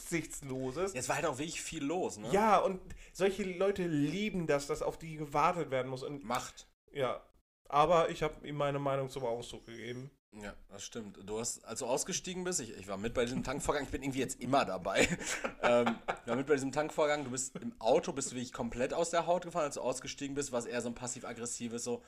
Rücksichtsloses. 0.02 0.94
Jetzt 0.94 1.10
war 1.10 1.18
halt 1.18 1.26
auch 1.26 1.38
wirklich 1.38 1.62
viel 1.62 1.84
los, 1.84 2.18
ne? 2.18 2.30
Ja, 2.32 2.58
und 2.60 2.80
solche 3.14 3.44
Leute 3.44 3.86
lieben 3.86 4.48
das, 4.48 4.68
dass 4.68 4.82
auf 4.82 4.98
die 4.98 5.16
gewartet 5.18 5.70
werden 5.72 5.90
muss. 5.90 6.04
Und 6.04 6.24
Macht. 6.24 6.68
ja, 6.92 7.22
aber 7.70 8.10
ich 8.10 8.24
habe 8.24 8.46
ihm 8.48 8.56
meine 8.56 8.80
Meinung 8.80 9.10
zum 9.10 9.24
Ausdruck 9.24 9.66
gegeben. 9.66 10.12
Ja, 10.34 10.54
das 10.70 10.84
stimmt. 10.84 11.18
Du 11.26 11.40
hast, 11.40 11.66
als 11.66 11.80
du 11.80 11.86
ausgestiegen 11.86 12.46
bist, 12.46 12.62
ich, 12.62 12.78
ich 12.78 12.88
war 12.88 12.98
mit 12.98 13.14
bei 13.14 13.26
diesem 13.26 13.44
Tankvorgang, 13.44 13.84
ich 13.84 13.90
bin 13.90 14.02
irgendwie 14.02 14.20
jetzt 14.20 14.40
immer 14.40 14.64
dabei. 14.64 15.02
ähm, 15.62 15.98
ich 16.24 16.28
war 16.28 16.38
mit 16.38 16.48
bei 16.48 16.54
diesem 16.54 16.72
Tankvorgang, 16.72 17.26
du 17.26 17.32
bist 17.32 17.56
im 17.58 17.74
Auto, 17.80 18.14
bist 18.14 18.32
du 18.32 18.36
wirklich 18.36 18.54
komplett 18.54 18.94
aus 18.94 19.10
der 19.10 19.28
Haut 19.28 19.44
gefahren, 19.44 19.66
als 19.66 19.76
du 19.76 19.82
ausgestiegen 19.82 20.34
bist, 20.34 20.54
war 20.54 20.60
es 20.60 20.66
eher 20.66 20.82
so 20.82 20.88
ein 20.88 20.96
passiv-aggressives, 20.96 21.84
so, 21.84 22.02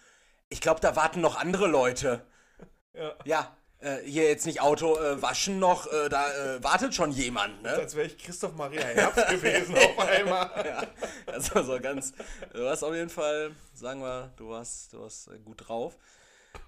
ich 0.48 0.62
glaube, 0.62 0.80
da 0.80 0.96
warten 0.96 1.20
noch 1.20 1.36
andere 1.36 1.68
Leute. 1.68 2.26
Ja. 2.94 3.16
Ja, 3.26 3.58
äh, 3.80 3.98
hier 4.06 4.24
jetzt 4.30 4.46
nicht 4.46 4.62
Auto 4.62 4.98
äh, 4.98 5.22
waschen 5.22 5.60
noch, 5.60 5.92
äh, 5.92 6.08
da 6.08 6.32
äh, 6.32 6.64
wartet 6.64 6.96
schon 6.96 7.12
jemand, 7.12 7.62
ne? 7.62 7.72
Als 7.72 7.96
wäre 7.96 8.08
ich 8.08 8.18
Christoph 8.18 8.54
Maria 8.54 8.84
Herbst 8.84 9.28
gewesen 9.30 9.76
auf 9.76 10.00
einmal. 10.00 10.50
ja, 10.66 10.84
also 11.26 11.62
so 11.64 11.80
ganz, 11.82 12.14
du 12.54 12.64
warst 12.64 12.86
auf 12.86 12.94
jeden 12.94 13.10
Fall, 13.10 13.52
sagen 13.74 14.02
wir, 14.02 14.32
du 14.38 14.48
warst, 14.48 14.94
du 14.94 15.02
warst 15.02 15.28
äh, 15.28 15.40
gut 15.40 15.68
drauf. 15.68 15.98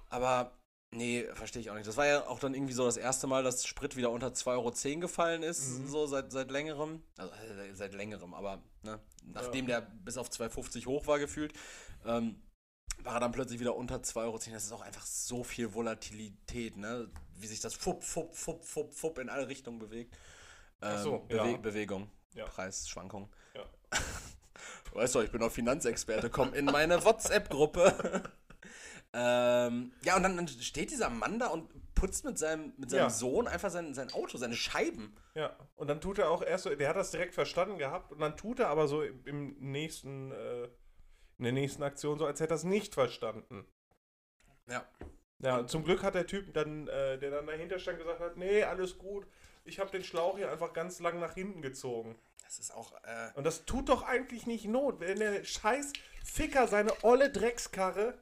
Aber 0.09 0.51
nee, 0.95 1.25
verstehe 1.33 1.61
ich 1.61 1.69
auch 1.69 1.75
nicht. 1.75 1.87
Das 1.87 1.97
war 1.97 2.05
ja 2.07 2.27
auch 2.27 2.39
dann 2.39 2.53
irgendwie 2.53 2.73
so 2.73 2.85
das 2.85 2.97
erste 2.97 3.27
Mal, 3.27 3.43
dass 3.43 3.65
Sprit 3.65 3.95
wieder 3.95 4.11
unter 4.11 4.27
2,10 4.29 4.47
Euro 4.93 4.99
gefallen 5.01 5.43
ist, 5.43 5.87
so 5.87 6.07
seit, 6.07 6.31
seit 6.31 6.51
längerem. 6.51 7.03
Also 7.17 7.31
äh, 7.33 7.73
seit 7.73 7.93
längerem, 7.93 8.33
aber 8.33 8.63
ne, 8.83 8.99
nachdem 9.25 9.67
der 9.67 9.81
bis 9.81 10.17
auf 10.17 10.29
2,50 10.29 10.85
hoch 10.85 11.07
war 11.07 11.19
gefühlt, 11.19 11.53
ähm, 12.05 12.41
war 13.03 13.15
er 13.15 13.19
dann 13.19 13.31
plötzlich 13.31 13.59
wieder 13.59 13.75
unter 13.75 13.97
2,10 13.97 14.17
Euro. 14.23 14.37
Das 14.37 14.63
ist 14.63 14.71
auch 14.71 14.81
einfach 14.81 15.05
so 15.05 15.43
viel 15.43 15.73
Volatilität, 15.73 16.77
ne? 16.77 17.09
Wie 17.37 17.47
sich 17.47 17.59
das 17.59 17.73
fupp, 17.73 18.03
fupp, 18.03 18.35
fupp, 18.35 18.63
fupp, 18.63 18.93
fupp 18.93 19.19
in 19.19 19.29
alle 19.29 19.47
Richtungen 19.47 19.79
bewegt. 19.79 20.13
Ähm, 20.81 20.91
Ach 20.95 21.03
so, 21.03 21.19
Bewe 21.19 21.51
ja. 21.51 21.57
Bewegung, 21.57 22.09
Ja. 22.33 22.45
Preisschwankung. 22.45 23.29
Ja. 23.53 23.63
Du 24.89 25.01
weißt 25.01 25.15
doch, 25.15 25.23
ich 25.23 25.31
bin 25.31 25.43
auch 25.43 25.51
Finanzexperte. 25.51 26.29
Komm 26.29 26.53
in 26.53 26.63
meine 26.65 27.03
WhatsApp-Gruppe. 27.03 28.23
ähm, 29.17 29.93
ja, 30.03 30.17
und 30.17 30.23
dann, 30.23 30.35
dann 30.35 30.47
steht 30.47 30.91
dieser 30.91 31.09
Mann 31.09 31.39
da 31.39 31.47
und 31.47 31.69
putzt 31.95 32.25
mit 32.25 32.37
seinem, 32.37 32.73
mit 32.77 32.89
seinem 32.89 33.03
Ja. 33.03 33.09
Sohn 33.09 33.47
einfach 33.47 33.69
sein, 33.69 33.93
sein 33.93 34.11
Auto, 34.11 34.37
seine 34.37 34.55
Scheiben. 34.55 35.15
Ja, 35.35 35.55
und 35.75 35.87
dann 35.87 36.01
tut 36.01 36.19
er 36.19 36.29
auch 36.29 36.41
erst 36.43 36.65
so, 36.65 36.75
der 36.75 36.89
hat 36.89 36.97
das 36.97 37.11
direkt 37.11 37.33
verstanden 37.33 37.77
gehabt 37.77 38.11
und 38.11 38.19
dann 38.19 38.35
tut 38.35 38.59
er 38.59 38.67
aber 38.67 38.89
so 38.89 39.01
im, 39.03 39.25
im 39.25 39.71
nächsten, 39.71 40.31
äh, 40.31 40.65
in 41.37 41.43
der 41.45 41.53
nächsten 41.53 41.81
Aktion 41.83 42.19
so, 42.19 42.25
als 42.25 42.41
hätte 42.41 42.53
er 42.53 42.57
es 42.57 42.65
nicht 42.65 42.93
verstanden. 42.93 43.65
Ja. 44.67 44.85
Ja, 45.39 45.57
und 45.59 45.69
zum 45.69 45.83
Glück 45.83 46.03
hat 46.03 46.15
der 46.15 46.27
Typ 46.27 46.53
dann, 46.53 46.87
äh, 46.87 47.17
der 47.17 47.31
dann 47.31 47.47
dahinter 47.47 47.79
stand, 47.79 47.99
gesagt 47.99 48.19
hat, 48.19 48.35
nee, 48.37 48.63
alles 48.63 48.97
gut, 48.97 49.27
ich 49.63 49.79
habe 49.79 49.91
den 49.91 50.03
Schlauch 50.03 50.37
hier 50.37 50.51
einfach 50.51 50.73
ganz 50.73 50.99
lang 50.99 51.19
nach 51.19 51.33
hinten 51.33 51.61
gezogen. 51.61 52.17
Das 52.43 52.59
ist 52.59 52.73
auch, 52.73 52.93
äh, 53.03 53.29
Und 53.35 53.45
das 53.45 53.65
tut 53.65 53.89
doch 53.89 54.03
eigentlich 54.03 54.45
nicht 54.45 54.65
Not, 54.65 54.99
wenn 54.99 55.19
der 55.19 55.43
scheiß 55.43 55.93
Ficker 56.23 56.67
seine 56.67 56.91
olle 57.03 57.29
Dreckskarre, 57.31 58.17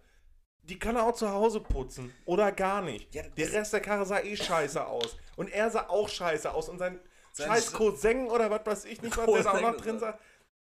die 0.64 0.80
kann 0.80 0.96
er 0.96 1.04
auch 1.06 1.16
zu 1.16 1.30
Hause 1.30 1.60
putzen. 1.60 2.14
Oder 2.26 2.52
gar 2.52 2.82
nicht. 2.82 3.14
Ja, 3.14 3.24
der 3.24 3.52
Rest 3.52 3.74
der 3.74 3.82
Karre 3.82 4.06
sah 4.06 4.20
eh 4.20 4.36
scheiße 4.36 4.86
aus. 4.86 5.18
Und 5.36 5.52
er 5.52 5.70
sah 5.70 5.88
auch 5.90 6.10
scheiße 6.10 6.54
aus. 6.54 6.70
Und 6.70 6.80
sein, 6.80 7.00
Sein 7.32 7.48
scheiß 7.48 7.70
Sch- 7.72 7.74
Cousin 7.76 8.28
oder 8.28 8.50
was 8.50 8.66
weiß 8.66 8.86
ich 8.86 9.02
nicht, 9.02 9.16
was 9.18 9.26
der 9.26 9.44
da 9.44 9.52
auch 9.52 9.62
noch 9.62 9.78
drin 9.78 10.00
sah. 10.00 10.18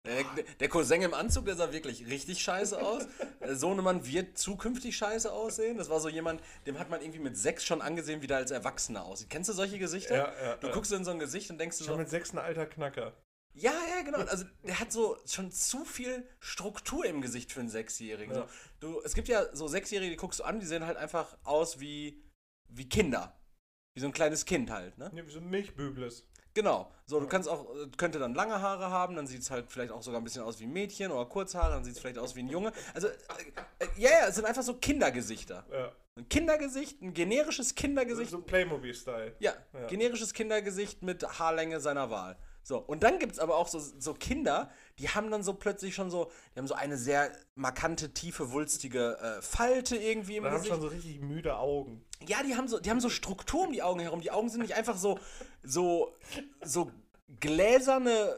der, 0.06 0.44
der 0.60 0.70
Cousin 0.70 1.02
im 1.02 1.14
Anzug, 1.14 1.46
der 1.46 1.56
sah 1.56 1.72
wirklich 1.72 2.08
richtig 2.08 2.42
scheiße 2.42 2.82
aus. 2.82 3.08
Sohnemann 3.50 4.06
wird 4.06 4.38
zukünftig 4.38 4.96
scheiße 4.98 5.32
aussehen. 5.32 5.78
Das 5.78 5.90
war 5.90 6.00
so 6.00 6.10
jemand, 6.10 6.42
dem 6.66 6.80
hat 6.80 6.90
man 6.90 7.02
irgendwie 7.02 7.20
mit 7.20 7.38
sechs 7.38 7.64
schon 7.66 7.82
angesehen, 7.82 8.22
wie 8.22 8.28
der 8.28 8.38
als 8.38 8.52
Erwachsener 8.52 9.04
aussieht. 9.06 9.30
Kennst 9.30 9.50
du 9.50 9.54
solche 9.54 9.80
Gesichter? 9.80 10.16
Ja, 10.16 10.34
ja, 10.50 10.56
du 10.58 10.68
ja. 10.68 10.74
guckst 10.74 10.92
in 10.92 11.06
so 11.06 11.12
ein 11.12 11.20
Gesicht 11.20 11.50
und 11.52 11.60
denkst 11.60 11.78
du 11.78 11.84
Schon 11.84 11.94
so, 11.94 12.00
mit 12.00 12.10
sechs 12.10 12.34
ein 12.34 12.40
alter 12.40 12.66
Knacker. 12.66 13.14
Ja, 13.60 13.74
ja, 13.96 14.04
genau. 14.04 14.20
Also 14.20 14.46
der 14.64 14.80
hat 14.80 14.92
so 14.92 15.18
schon 15.26 15.52
zu 15.52 15.84
viel 15.84 16.28
Struktur 16.40 17.06
im 17.06 17.22
Gesicht 17.22 17.52
für 17.52 17.60
einen 17.60 17.70
Sechsjährigen. 17.70 18.36
Ja. 18.36 18.42
So, 18.42 18.48
du, 18.80 19.02
es 19.02 19.16
gibt 19.16 19.28
ja 19.28 19.56
so 19.56 19.68
Sechsjährige, 19.68 20.12
die 20.12 20.18
guckst 20.18 20.40
du 20.40 20.44
an, 20.44 20.60
die 20.60 20.66
sehen 20.66 20.86
halt 20.86 20.98
einfach 20.98 21.38
aus 21.44 21.80
wie, 21.80 22.24
wie 22.70 22.88
Kinder. 22.88 23.34
Wie 23.96 24.02
so 24.02 24.06
ein 24.06 24.14
kleines 24.14 24.46
Kind 24.46 24.70
halt, 24.70 24.98
ne? 25.00 25.12
Ja, 25.16 25.26
wie 25.26 25.32
so 25.32 25.40
ein 25.40 25.50
Milchbügles. 25.50 26.28
Genau. 26.54 26.92
So, 27.06 27.20
du 27.20 27.28
kannst 27.28 27.50
auch, 27.50 27.76
äh, 27.76 27.88
könnte 27.98 28.20
dann 28.20 28.36
lange 28.36 28.62
Haare 28.62 28.90
haben, 28.92 29.16
dann 29.16 29.26
sieht 29.28 29.42
es 29.42 29.50
halt 29.52 29.72
vielleicht 29.72 29.92
auch 29.92 30.02
sogar 30.04 30.22
ein 30.22 30.24
bisschen 30.24 30.44
aus 30.44 30.60
wie 30.60 30.66
ein 30.66 30.72
Mädchen 30.74 31.12
oder 31.12 31.26
Kurzhaare, 31.26 31.74
dann 31.74 31.84
sieht 31.84 31.96
es 31.96 32.00
vielleicht 32.00 32.18
aus 32.20 32.36
wie 32.36 32.42
ein 32.42 32.48
Junge. 32.50 32.72
Also, 32.94 33.08
äh, 33.08 33.12
äh, 33.80 33.88
ja, 33.98 34.10
ja, 34.10 34.28
es 34.28 34.36
sind 34.36 34.46
einfach 34.46 34.64
so 34.64 34.76
Kindergesichter. 34.76 35.66
Ja. 35.72 35.92
Ein 36.16 36.30
Kindergesicht, 36.30 37.02
ein 37.02 37.14
generisches 37.14 37.76
Kindergesicht. 37.76 38.32
So 38.32 38.42
Playmobil-Style. 38.42 39.36
Ja, 39.40 39.54
Ja. 39.74 39.88
generisches 39.88 40.34
Kindergesicht 40.34 41.04
mit 41.04 41.24
Haarlänge 41.40 41.80
seiner 41.80 42.10
Wahl. 42.10 42.38
So, 42.68 42.80
und 42.80 43.04
dann 43.04 43.18
gibt 43.18 43.32
es 43.32 43.40
aber 43.40 43.56
auch 43.56 43.70
so, 43.70 43.80
so 43.80 44.14
Kinder, 44.14 44.70
die 45.00 45.08
haben 45.08 45.32
dann 45.32 45.42
so 45.42 45.54
plötzlich 45.54 45.96
schon 45.96 46.12
so, 46.12 46.30
die 46.54 46.60
haben 46.60 46.68
so 46.68 46.74
eine 46.74 46.98
sehr 46.98 47.32
markante, 47.56 48.14
tiefe, 48.14 48.52
wulstige 48.52 49.18
äh, 49.22 49.42
Falte 49.42 49.96
irgendwie 49.96 50.36
im 50.36 50.44
haben 50.44 50.52
Gesicht. 50.52 50.74
schon 50.74 50.82
so 50.82 50.88
richtig 50.90 51.22
müde 51.22 51.56
Augen. 51.56 52.04
Ja, 52.28 52.44
die 52.44 52.58
haben 52.58 52.68
so, 52.68 52.82
die 52.82 52.90
haben 52.90 53.00
so 53.00 53.10
Struktur 53.10 53.68
um 53.68 53.72
die 53.72 53.82
Augen 53.84 54.02
herum. 54.02 54.20
Die 54.20 54.32
Augen 54.32 54.50
sind 54.50 54.64
nicht 54.64 54.76
einfach 54.76 54.98
so, 54.98 55.18
so, 55.64 56.14
so 56.62 56.92
gläserne 57.40 58.38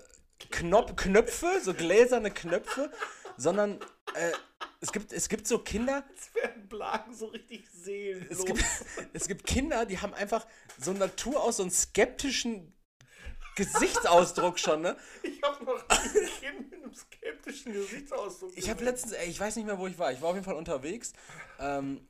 Knop 0.51 0.95
Knöpfe, 0.95 1.59
so 1.63 1.73
gläserne 1.73 2.29
Knöpfe, 2.29 2.91
sondern 3.35 3.79
äh, 4.13 4.31
es, 4.79 4.91
gibt, 4.91 5.11
es 5.11 5.27
gibt 5.27 5.47
so 5.47 5.57
Kinder, 5.57 6.03
Es 6.15 6.35
werden 6.35 6.67
Blagen 6.67 7.15
so 7.15 7.25
richtig 7.25 7.67
seelenlos. 7.67 8.37
es 8.37 8.45
gibt, 8.45 8.63
es 9.13 9.27
gibt 9.27 9.47
Kinder, 9.47 9.87
die 9.87 9.97
haben 9.97 10.13
einfach 10.13 10.45
so 10.79 10.93
Natur 10.93 11.41
aus, 11.41 11.57
so 11.57 11.63
einen 11.63 11.71
skeptischen 11.71 12.75
Gesichtsausdruck 13.59 14.57
schon, 14.59 14.81
ne? 14.81 14.97
ich 15.23 15.41
habe 15.43 15.63
noch 15.65 15.83
ein 15.89 16.11
Kind 16.39 16.71
mit 16.71 16.83
einem 16.83 16.93
skeptischen 16.93 17.73
Gesichtsausdruck. 17.73 18.51
Ich 18.55 18.69
habe 18.69 18.83
letztens, 18.83 19.13
ey, 19.13 19.29
ich 19.29 19.39
weiß 19.39 19.55
nicht 19.57 19.65
mehr, 19.65 19.77
wo 19.77 19.87
ich 19.87 19.99
war. 19.99 20.11
Ich 20.11 20.21
war 20.21 20.29
auf 20.29 20.35
jeden 20.35 20.45
Fall 20.45 20.55
unterwegs. 20.55 21.13
Ähm, 21.59 22.07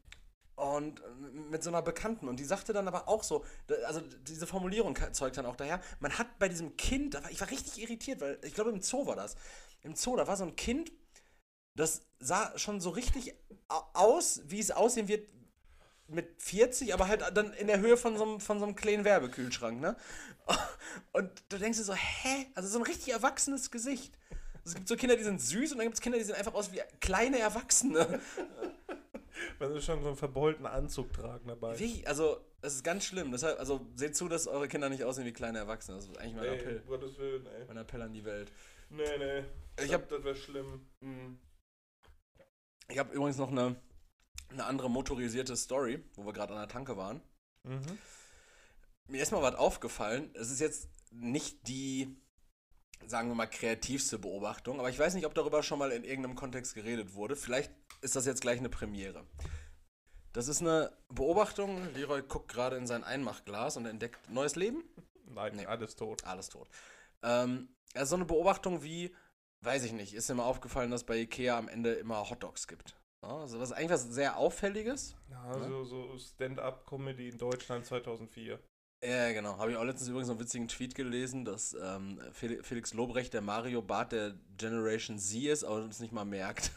und 0.56 1.02
mit 1.50 1.64
so 1.64 1.70
einer 1.70 1.82
Bekannten. 1.82 2.28
Und 2.28 2.38
die 2.40 2.44
sagte 2.44 2.74
dann 2.74 2.88
aber 2.88 3.08
auch 3.08 3.24
so, 3.24 3.46
also 3.86 4.02
diese 4.02 4.46
Formulierung 4.46 4.98
zeugt 5.14 5.38
dann 5.38 5.46
auch 5.46 5.56
daher, 5.56 5.82
man 6.02 6.18
hat 6.18 6.38
bei 6.38 6.50
diesem 6.50 6.76
Kind, 6.76 7.20
ich 7.30 7.40
war 7.40 7.50
richtig 7.50 7.82
irritiert, 7.82 8.20
weil 8.22 8.40
ich 8.44 8.54
glaube 8.54 8.70
im 8.72 8.82
Zoo 8.82 9.06
war 9.08 9.16
das. 9.16 9.36
Im 9.84 9.96
Zoo, 9.96 10.18
da 10.18 10.28
war 10.28 10.36
so 10.36 10.44
ein 10.44 10.56
Kind, 10.58 10.92
das 11.76 12.02
sah 12.20 12.58
schon 12.58 12.82
so 12.82 12.90
richtig 12.90 13.34
au- 13.70 13.84
aus, 13.94 14.42
wie 14.46 14.60
es 14.60 14.72
aussehen 14.72 15.08
wird 15.08 15.30
mit 16.10 16.42
40, 16.42 16.94
aber 16.94 17.08
halt 17.08 17.24
dann 17.36 17.54
in 17.54 17.68
der 17.68 17.80
Höhe 17.80 17.98
von 17.98 18.18
so 18.18 18.24
einem, 18.24 18.40
von 18.40 18.60
so 18.60 18.66
einem 18.66 18.76
kleinen 18.76 19.04
Werbekühlschrank, 19.06 19.80
ne? 19.80 19.96
Und 21.14 21.30
du 21.50 21.58
denkst 21.58 21.78
dir 21.78 21.84
so, 21.84 21.94
hä? 21.94 22.48
Also 22.56 22.70
so 22.70 22.80
ein 22.80 22.84
richtig 22.86 23.14
erwachsenes 23.14 23.72
Gesicht. 23.72 24.14
Es 24.66 24.76
gibt 24.76 24.88
so 24.88 24.96
Kinder, 24.96 25.16
die 25.16 25.24
sind 25.24 25.42
süß 25.42 25.72
und 25.72 25.78
dann 25.78 25.88
gibt 25.88 25.96
es 25.96 26.02
Kinder, 26.02 26.18
die 26.18 26.24
sehen 26.24 26.36
einfach 26.36 26.54
aus 26.54 26.72
wie 26.72 26.82
kleine 27.00 27.40
Erwachsene. 27.40 28.20
Wenn 29.60 29.74
sie 29.74 29.82
schon 29.82 30.02
so 30.02 30.10
einen 30.10 30.18
verbeulten 30.18 30.66
Anzug 30.66 31.14
tragen 31.14 31.48
dabei. 31.48 31.80
Wie? 31.80 32.06
Also, 32.06 32.42
es 32.62 32.76
ist 32.76 32.84
ganz 32.84 33.06
schlimm. 33.06 33.32
Deshalb, 33.32 33.58
also 33.60 33.88
seht 33.96 34.16
zu, 34.16 34.28
dass 34.28 34.48
eure 34.48 34.68
Kinder 34.68 34.90
nicht 34.90 35.04
aussehen 35.04 35.26
wie 35.26 35.32
kleine 35.32 35.60
Erwachsene. 35.60 35.98
Das 35.98 36.06
ist 36.08 36.18
eigentlich 36.20 36.36
mein 36.36 36.44
Ey, 36.46 36.56
Appell. 36.60 36.80
Gottes 36.88 37.18
Willen, 37.18 37.46
ey. 37.46 37.66
Mein 37.68 37.78
Appell 37.78 38.02
an 38.02 38.14
die 38.14 38.26
Welt. 38.26 38.52
Nee, 38.90 39.04
nee. 39.18 39.44
Ich 39.80 39.86
Ich 39.86 39.94
hab- 39.94 40.10
das 40.10 40.24
wäre 40.24 40.36
schlimm. 40.36 40.86
Ich 42.90 42.98
habe 43.00 43.14
übrigens 43.14 43.38
noch 43.38 43.52
eine, 43.52 43.76
eine 44.52 44.66
andere 44.66 44.90
motorisierte 44.90 45.56
Story, 45.56 46.04
wo 46.16 46.26
wir 46.26 46.34
gerade 46.34 46.54
an 46.54 46.60
der 46.60 46.68
Tanke 46.68 46.98
waren. 46.98 47.22
Mhm. 47.64 47.98
Mir 49.08 49.22
ist 49.22 49.32
mal 49.32 49.42
was 49.42 49.56
aufgefallen. 49.56 50.32
Es 50.36 50.50
ist 50.52 50.60
jetzt 50.60 50.90
nicht 51.12 51.68
die, 51.68 52.16
sagen 53.08 53.30
wir 53.30 53.36
mal, 53.36 53.48
kreativste 53.48 54.20
Beobachtung, 54.20 54.80
aber 54.80 54.90
ich 54.90 55.00
weiß 55.00 55.14
nicht, 55.16 55.26
ob 55.26 55.34
darüber 55.34 55.64
schon 55.64 55.80
mal 55.80 55.92
in 55.92 56.04
irgendeinem 56.04 56.36
Kontext 56.36 56.76
geredet 56.76 57.14
wurde. 57.14 57.36
Vielleicht 57.36 57.72
ist 58.02 58.16
das 58.16 58.26
jetzt 58.26 58.42
gleich 58.42 58.60
eine 58.60 58.70
Premiere. 58.70 59.26
Das 60.34 60.48
ist 60.48 60.62
eine 60.62 60.96
Beobachtung. 61.10 61.94
Leroy 61.96 62.22
guckt 62.22 62.50
gerade 62.52 62.76
in 62.78 62.86
sein 62.86 63.04
Einmachglas 63.04 63.78
und 63.78 63.86
entdeckt 63.88 64.30
neues 64.30 64.56
Leben. 64.56 64.84
Nein, 65.26 65.56
Nee. 65.56 65.66
alles 65.66 65.96
tot. 65.96 66.24
Alles 66.24 66.50
tot. 66.50 66.70
Ähm, 67.24 67.70
also 67.96 68.12
so 68.12 68.16
eine 68.16 68.26
Beobachtung 68.26 68.84
wie, 68.84 69.16
weiß 69.62 69.84
ich 69.84 69.92
nicht, 69.94 70.14
ist 70.14 70.30
dir 70.30 70.36
mal 70.36 70.44
aufgefallen, 70.44 70.92
dass 70.92 71.04
bei 71.04 71.18
Ikea 71.18 71.58
am 71.58 71.68
Ende 71.68 71.94
immer 71.94 72.30
Hotdogs 72.30 72.68
gibt. 72.68 72.96
Also 73.22 73.60
was 73.60 73.72
eigentlich 73.72 73.92
was 73.92 74.04
sehr 74.04 74.38
Auffälliges. 74.38 75.16
Ja, 75.30 75.54
so, 75.60 75.84
so 75.84 76.18
Stand-up-Comedy 76.18 77.30
in 77.30 77.38
Deutschland 77.38 77.86
2004. 77.86 78.60
Ja, 79.02 79.32
genau. 79.32 79.58
Habe 79.58 79.72
ich 79.72 79.78
auch 79.78 79.84
letztens 79.84 80.10
übrigens 80.10 80.30
einen 80.30 80.40
witzigen 80.42 80.68
Tweet 80.68 80.94
gelesen, 80.94 81.46
dass 81.46 81.74
ähm, 81.74 82.20
Fel- 82.34 82.62
Felix 82.64 82.94
Lobrecht 82.94 83.34
der 83.34 83.40
Mario 83.42 83.82
Bart 83.82 84.12
der 84.12 84.36
Generation 84.58 85.18
Z 85.18 85.42
ist, 85.44 85.64
aber 85.64 85.76
uns 85.78 86.00
nicht 86.02 86.12
mal 86.12 86.26
merkt. 86.26 86.72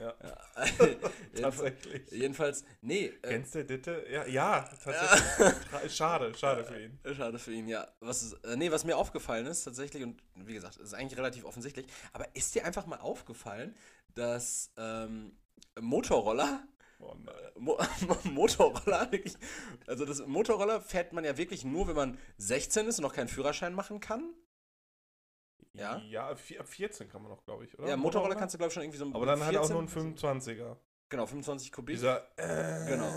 Ja, 0.00 0.14
tatsächlich. 1.40 2.08
jedenfalls, 2.12 2.64
nee. 2.80 3.06
Äh, 3.22 3.28
Kennst 3.28 3.56
du 3.56 3.64
Ditte? 3.64 4.04
Ja, 4.08 4.24
ja, 4.26 4.68
tatsächlich. 4.84 5.92
Schade, 5.92 6.32
schade 6.36 6.64
für 6.64 6.80
ihn. 6.80 6.98
Schade 7.16 7.38
für 7.40 7.52
ihn, 7.52 7.66
ja. 7.66 7.88
Was, 7.98 8.22
ist, 8.22 8.34
äh, 8.44 8.56
nee, 8.56 8.70
was 8.70 8.84
mir 8.84 8.96
aufgefallen 8.96 9.46
ist 9.46 9.64
tatsächlich, 9.64 10.04
und 10.04 10.22
wie 10.36 10.54
gesagt, 10.54 10.76
ist 10.76 10.94
eigentlich 10.94 11.18
relativ 11.18 11.44
offensichtlich, 11.44 11.86
aber 12.12 12.26
ist 12.36 12.54
dir 12.54 12.64
einfach 12.64 12.86
mal 12.86 13.00
aufgefallen, 13.00 13.74
dass 14.14 14.72
ähm, 14.76 15.36
Motorroller 15.80 16.66
Oh 17.00 17.14
nein. 17.22 17.34
Mo 17.56 17.78
Motorroller, 18.24 19.10
wirklich, 19.12 19.34
also 19.86 20.04
das 20.04 20.24
Motorroller 20.26 20.80
fährt 20.80 21.12
man 21.12 21.24
ja 21.24 21.36
wirklich 21.36 21.64
nur, 21.64 21.86
wenn 21.88 21.96
man 21.96 22.18
16 22.38 22.86
ist 22.86 22.98
und 22.98 23.02
noch 23.02 23.12
keinen 23.12 23.28
Führerschein 23.28 23.74
machen 23.74 24.00
kann. 24.00 24.32
Ja? 25.72 25.98
Ja, 26.08 26.30
ab 26.30 26.38
vier- 26.38 26.60
ab 26.60 26.68
14 26.68 27.08
kann 27.08 27.22
man 27.22 27.30
noch, 27.32 27.44
glaube 27.44 27.64
ich, 27.64 27.78
oder? 27.78 27.88
Ja, 27.88 27.96
Motorroller 27.96 28.36
kannst 28.36 28.54
du, 28.54 28.58
glaube 28.58 28.68
ich, 28.68 28.74
schon 28.74 28.84
irgendwie 28.84 28.98
so 28.98 29.06
Aber 29.12 29.26
dann 29.26 29.44
halt 29.44 29.56
auch 29.56 29.68
nur 29.68 29.82
ein 29.82 29.88
14 29.88 30.16
25er. 30.16 30.76
Genau, 31.10 31.26
25 31.26 31.70
Kubik. 31.70 31.96
Dieser, 31.96 32.22
äh, 32.36 32.86
Genau. 32.88 33.08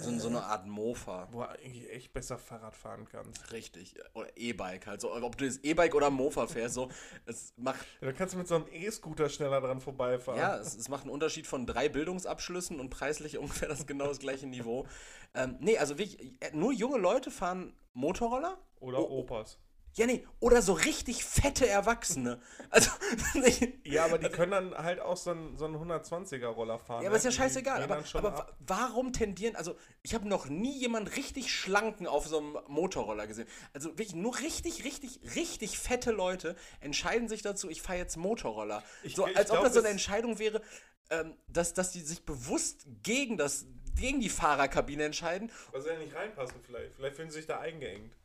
So, 0.00 0.18
so 0.18 0.28
eine 0.28 0.42
Art 0.42 0.66
Mofa. 0.66 1.28
Wo 1.32 1.42
du 1.42 1.48
eigentlich 1.48 1.90
echt 1.92 2.12
besser 2.12 2.38
Fahrrad 2.38 2.74
fahren 2.76 3.06
kannst. 3.10 3.52
Richtig. 3.52 3.94
Oder 4.14 4.28
E-Bike 4.36 4.86
halt. 4.86 5.00
So, 5.00 5.12
ob 5.14 5.36
du 5.36 5.44
das 5.46 5.58
E-Bike 5.58 5.94
oder 5.94 6.10
Mofa 6.10 6.46
fährst, 6.46 6.74
so, 6.74 6.88
es 7.26 7.52
macht, 7.56 7.84
Ja, 8.00 8.06
dann 8.08 8.16
kannst 8.16 8.34
du 8.34 8.38
mit 8.38 8.48
so 8.48 8.54
einem 8.56 8.66
E-Scooter 8.72 9.28
schneller 9.28 9.60
dran 9.60 9.80
vorbeifahren. 9.80 10.40
ja, 10.40 10.56
es, 10.56 10.74
es 10.76 10.88
macht 10.88 11.02
einen 11.02 11.10
Unterschied 11.12 11.46
von 11.46 11.66
drei 11.66 11.88
Bildungsabschlüssen 11.88 12.80
und 12.80 12.90
preislich 12.90 13.36
ungefähr 13.38 13.68
das 13.68 13.86
genau 13.86 14.06
das 14.06 14.18
gleiche 14.18 14.46
Niveau. 14.46 14.86
Ähm, 15.34 15.56
nee, 15.60 15.76
also 15.78 15.98
wirklich, 15.98 16.20
äh, 16.40 16.50
nur 16.54 16.72
junge 16.72 16.98
Leute 16.98 17.30
fahren 17.30 17.74
Motorroller? 17.92 18.58
Oder 18.80 18.98
Oh, 19.00 19.20
Opas. 19.20 19.58
Ja, 19.94 20.06
nee, 20.06 20.26
oder 20.40 20.62
so 20.62 20.72
richtig 20.72 21.22
fette 21.24 21.68
Erwachsene. 21.68 22.40
Also, 22.70 22.90
Ja, 23.84 24.06
aber 24.06 24.16
die 24.18 24.30
können 24.30 24.52
dann 24.52 24.74
halt 24.74 25.00
auch 25.00 25.16
so 25.18 25.32
einen, 25.32 25.58
so 25.58 25.66
einen 25.66 25.76
120er-Roller 25.76 26.78
fahren. 26.78 27.02
Ja, 27.02 27.08
aber 27.08 27.16
ist 27.18 27.24
ja 27.24 27.30
scheißegal. 27.30 27.82
Aber, 27.82 28.02
aber 28.14 28.28
ab. 28.34 28.48
wa- 28.48 28.56
warum 28.60 29.12
tendieren, 29.12 29.54
also 29.54 29.76
ich 30.02 30.14
habe 30.14 30.26
noch 30.26 30.46
nie 30.46 30.78
jemand 30.78 31.14
richtig 31.16 31.52
schlanken 31.54 32.06
auf 32.06 32.26
so 32.26 32.38
einem 32.38 32.56
Motorroller 32.68 33.26
gesehen. 33.26 33.46
Also 33.74 33.90
wirklich 33.90 34.14
nur 34.14 34.38
richtig, 34.38 34.84
richtig, 34.84 35.20
richtig 35.36 35.78
fette 35.78 36.10
Leute 36.10 36.56
entscheiden 36.80 37.28
sich 37.28 37.42
dazu, 37.42 37.68
ich 37.68 37.82
fahre 37.82 37.98
jetzt 37.98 38.16
Motorroller. 38.16 38.82
Ich- 39.02 39.14
so, 39.14 39.26
ich 39.26 39.36
als 39.36 39.50
ob 39.50 39.56
glaub, 39.56 39.64
das 39.66 39.74
so 39.74 39.80
eine 39.80 39.88
Entscheidung 39.90 40.38
wäre, 40.38 40.62
ähm, 41.10 41.36
dass, 41.48 41.74
dass 41.74 41.90
die 41.92 42.00
sich 42.00 42.24
bewusst 42.24 42.86
gegen, 43.02 43.36
das, 43.36 43.66
gegen 43.94 44.20
die 44.20 44.30
Fahrerkabine 44.30 45.04
entscheiden. 45.04 45.52
Weil 45.70 45.82
sie 45.82 45.88
ja 45.90 45.98
nicht 45.98 46.14
reinpassen 46.14 46.56
vielleicht. 46.64 46.94
Vielleicht 46.94 47.16
fühlen 47.16 47.28
sie 47.30 47.36
sich 47.36 47.46
da 47.46 47.60
eingeengt. 47.60 48.16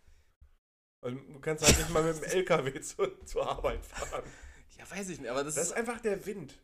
Weil 1.08 1.16
du 1.16 1.40
kannst 1.40 1.66
halt 1.66 1.78
nicht 1.78 1.90
mal 1.90 2.04
mit 2.04 2.18
dem 2.18 2.24
LKW 2.32 2.82
zu, 2.82 3.08
zur 3.24 3.48
Arbeit 3.48 3.86
fahren. 3.86 4.26
Ja, 4.78 4.92
weiß 4.92 5.08
ich 5.08 5.22
nicht, 5.22 5.30
aber 5.30 5.46
das, 5.46 5.56
Das 5.56 5.68
ist 5.68 5.72
einfach 5.72 6.02
der 6.02 6.26
Wind. 6.26 6.60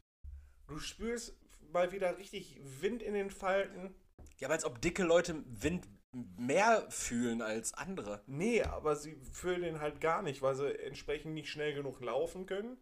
Du 0.67 0.79
spürst 0.79 1.37
mal 1.71 1.93
wieder 1.93 2.17
richtig 2.17 2.59
Wind 2.81 3.01
in 3.01 3.13
den 3.13 3.29
Falten. 3.29 3.95
Ja, 4.39 4.47
aber 4.47 4.55
als 4.55 4.65
ob 4.65 4.81
dicke 4.81 5.03
Leute 5.03 5.41
Wind 5.47 5.87
mehr 6.11 6.85
fühlen 6.89 7.41
als 7.41 7.73
andere. 7.73 8.21
Nee, 8.27 8.63
aber 8.63 8.97
sie 8.97 9.15
fühlen 9.31 9.61
den 9.61 9.79
halt 9.79 10.01
gar 10.01 10.21
nicht, 10.21 10.41
weil 10.41 10.55
sie 10.55 10.77
entsprechend 10.77 11.35
nicht 11.35 11.49
schnell 11.49 11.73
genug 11.73 12.01
laufen 12.01 12.45
können. 12.45 12.75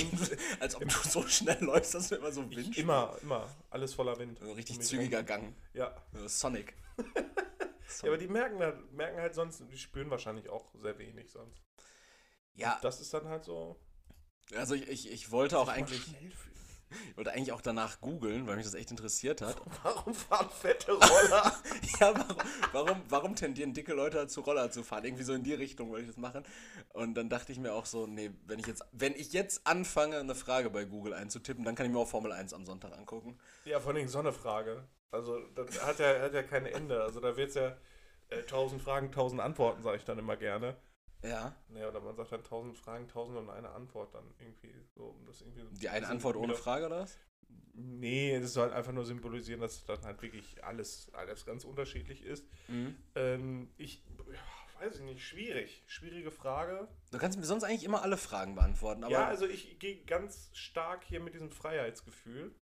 als 0.62 0.76
ob 0.76 0.84
du 0.84 1.10
so 1.10 1.28
schnell 1.28 1.62
läufst, 1.62 1.96
dass 1.96 2.08
du 2.08 2.16
immer 2.16 2.32
so 2.32 2.50
Wind 2.50 2.78
immer, 2.78 3.18
immer. 3.22 3.54
Alles 3.72 3.94
voller 3.94 4.18
Wind. 4.20 4.40
So 4.40 4.54
Richtig 4.54 4.80
zügiger. 4.80 5.22
Gang. 5.24 5.54
Ja. 5.74 5.94
Äh, 6.14 6.30
Sonic. 6.30 6.76
ja, 8.02 8.10
aber 8.10 8.18
die 8.18 8.28
merken 8.28 8.60
halt, 8.60 8.92
merken 8.92 9.20
halt 9.20 9.34
sonst, 9.34 9.64
die 9.72 9.78
spüren 9.78 10.10
wahrscheinlich 10.10 10.50
auch 10.50 10.74
sehr 10.76 10.98
wenig 10.98 11.32
sonst. 11.32 11.62
Ja, 12.54 12.80
Das 12.82 13.00
ist 13.00 13.14
dann 13.14 13.28
halt 13.28 13.44
so. 13.44 13.80
also 14.56 14.74
ich, 14.74 14.88
ich, 14.90 15.12
ich 15.12 15.32
wollte 15.32 15.60
auch 15.60 15.68
eigentlich, 15.68 16.08
ich 16.20 16.36
wollte 17.16 17.32
eigentlich 17.32 17.52
auch 17.52 17.62
danach 17.62 18.02
googeln, 18.02 18.48
weil 18.48 18.56
mich 18.56 18.66
das 18.66 18.74
echt 18.74 18.90
interessiert 18.90 19.42
hat. 19.42 19.62
Warum 19.84 20.14
fahren 20.14 20.50
fette 20.50 20.92
Roller? 20.92 21.54
ja, 22.00 22.14
warum, 22.16 22.38
warum, 22.72 23.02
warum 23.10 23.36
tendieren 23.36 23.74
dicke 23.74 23.94
Leute 23.94 24.18
dazu, 24.18 24.42
Roller 24.42 24.72
zu 24.72 24.84
fahren? 24.84 25.06
Irgendwie 25.06 25.24
so 25.24 25.34
in 25.34 25.44
die 25.44 25.54
Richtung 25.54 25.90
wollte 25.90 26.06
ich 26.06 26.10
das 26.10 26.18
machen. 26.18 26.44
Und 26.94 27.14
dann 27.14 27.30
dachte 27.30 27.52
ich 27.52 27.60
mir 27.60 27.74
auch 27.74 27.86
so, 27.86 28.08
nee, 28.08 28.32
wenn 28.46 28.60
ich 28.60 28.66
jetzt, 28.66 28.84
wenn 28.92 29.14
ich 29.14 29.34
jetzt 29.34 29.68
anfange, 29.68 30.18
eine 30.18 30.36
Frage 30.36 30.70
bei 30.70 30.86
Google 30.86 31.14
einzutippen, 31.14 31.64
dann 31.64 31.76
kann 31.76 31.86
ich 31.86 31.92
mir 31.92 32.00
auch 32.00 32.08
Formel 32.08 32.32
1 32.32 32.54
am 32.54 32.66
Sonntag 32.66 32.98
angucken. 32.98 33.38
ja, 33.66 33.80
vor 33.80 33.94
allem 33.94 34.08
so 34.08 34.20
eine 34.20 34.34
Frage. 34.34 34.88
Also, 35.12 35.40
das 35.56 35.86
hat 35.86 36.00
ja, 36.00 36.22
hat 36.22 36.34
ja 36.34 36.44
kein 36.44 36.66
Ende. 36.66 37.02
Also, 37.02 37.20
da 37.20 37.36
wird 37.38 37.50
es 37.50 37.56
ja 37.56 37.78
äh, 38.30 38.44
tausend 38.44 38.82
Fragen, 38.82 39.12
tausend 39.12 39.42
Antworten, 39.42 39.82
sage 39.82 39.98
ich 39.98 40.06
dann 40.06 40.20
immer 40.20 40.38
gerne. 40.38 40.76
Ja. 41.24 41.56
Naja, 41.70 41.90
oder 41.90 42.02
man 42.02 42.16
sagt 42.16 42.32
dann 42.32 42.44
tausend 42.44 42.78
Fragen, 42.78 43.08
tausend 43.08 43.38
und 43.38 43.50
eine 43.50 43.70
Antwort 43.70 44.14
dann 44.14 44.34
irgendwie. 44.40 44.74
So, 44.96 45.06
um 45.06 45.26
das 45.26 45.42
irgendwie 45.42 45.62
so 45.62 45.70
Die 45.72 45.90
eine 45.90 46.08
Antwort 46.08 46.36
ohne 46.36 46.56
Frage 46.56 46.86
oder 46.86 47.02
was? 47.02 47.18
Nee, 47.74 48.40
das 48.40 48.54
soll 48.54 48.64
halt 48.66 48.74
einfach 48.74 48.92
nur 48.92 49.06
symbolisieren, 49.06 49.62
dass 49.62 49.86
dann 49.86 50.02
halt 50.02 50.22
wirklich 50.22 50.64
alles, 50.64 51.12
alles 51.14 51.46
ganz 51.46 51.64
unterschiedlich 51.64 52.24
ist. 52.24 52.46
Mhm. 52.68 52.96
Ähm, 53.16 53.72
ich 53.78 54.04
ja, 54.32 54.82
weiß 54.82 54.96
ich 54.98 55.02
nicht, 55.02 55.24
schwierig. 55.24 55.84
Schwierige 55.88 56.32
Frage. 56.32 56.88
Du 57.12 57.18
kannst 57.18 57.38
mir 57.38 57.46
sonst 57.46 57.64
eigentlich 57.64 57.84
immer 57.84 58.02
alle 58.02 58.18
Fragen 58.18 58.56
beantworten, 58.56 59.04
aber. 59.04 59.14
ja, 59.14 59.28
also 59.28 59.46
ich 59.48 59.80
gehe 59.80 60.04
ganz 60.06 60.50
stark 60.54 61.04
hier 61.06 61.20
mit 61.20 61.34
diesem 61.34 61.52
Freiheitsgefühl. 61.52 62.54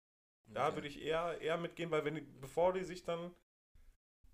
Da 0.47 0.67
Okay. 0.67 0.75
würde 0.75 0.87
ich 0.87 1.01
eher, 1.01 1.41
eher 1.41 1.57
mitgehen, 1.57 1.91
weil 1.91 2.05
wenn 2.05 2.39
bevor 2.39 2.73
die 2.73 2.83
sich 2.83 3.03
dann, 3.03 3.33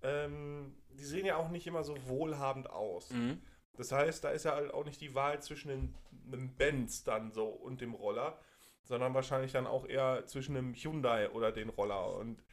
ähm, 0.03 0.75
die 0.89 1.05
sehen 1.05 1.25
ja 1.25 1.37
auch 1.37 1.49
nicht 1.49 1.67
immer 1.67 1.83
so 1.83 1.95
wohlhabend 2.07 2.69
aus. 2.69 3.09
Mhm. 3.11 3.41
Das 3.73 3.91
heißt, 3.91 4.23
da 4.23 4.29
ist 4.29 4.43
ja 4.43 4.55
halt 4.55 4.73
auch 4.73 4.85
nicht 4.85 4.99
die 5.01 5.15
Wahl 5.15 5.41
zwischen 5.41 5.71
einem, 5.71 6.55
Benz 6.57 7.03
dann 7.03 7.31
so 7.31 7.47
und 7.47 7.81
dem 7.81 7.93
Roller, 7.93 8.39
sondern 8.83 9.13
wahrscheinlich 9.13 9.51
dann 9.51 9.67
auch 9.67 9.85
eher 9.85 10.25
zwischen 10.27 10.55
einem 10.55 10.73
Hyundai 10.73 11.29
oder 11.31 11.51
den 11.51 11.69
Roller. 11.69 12.15
Und 12.15 12.43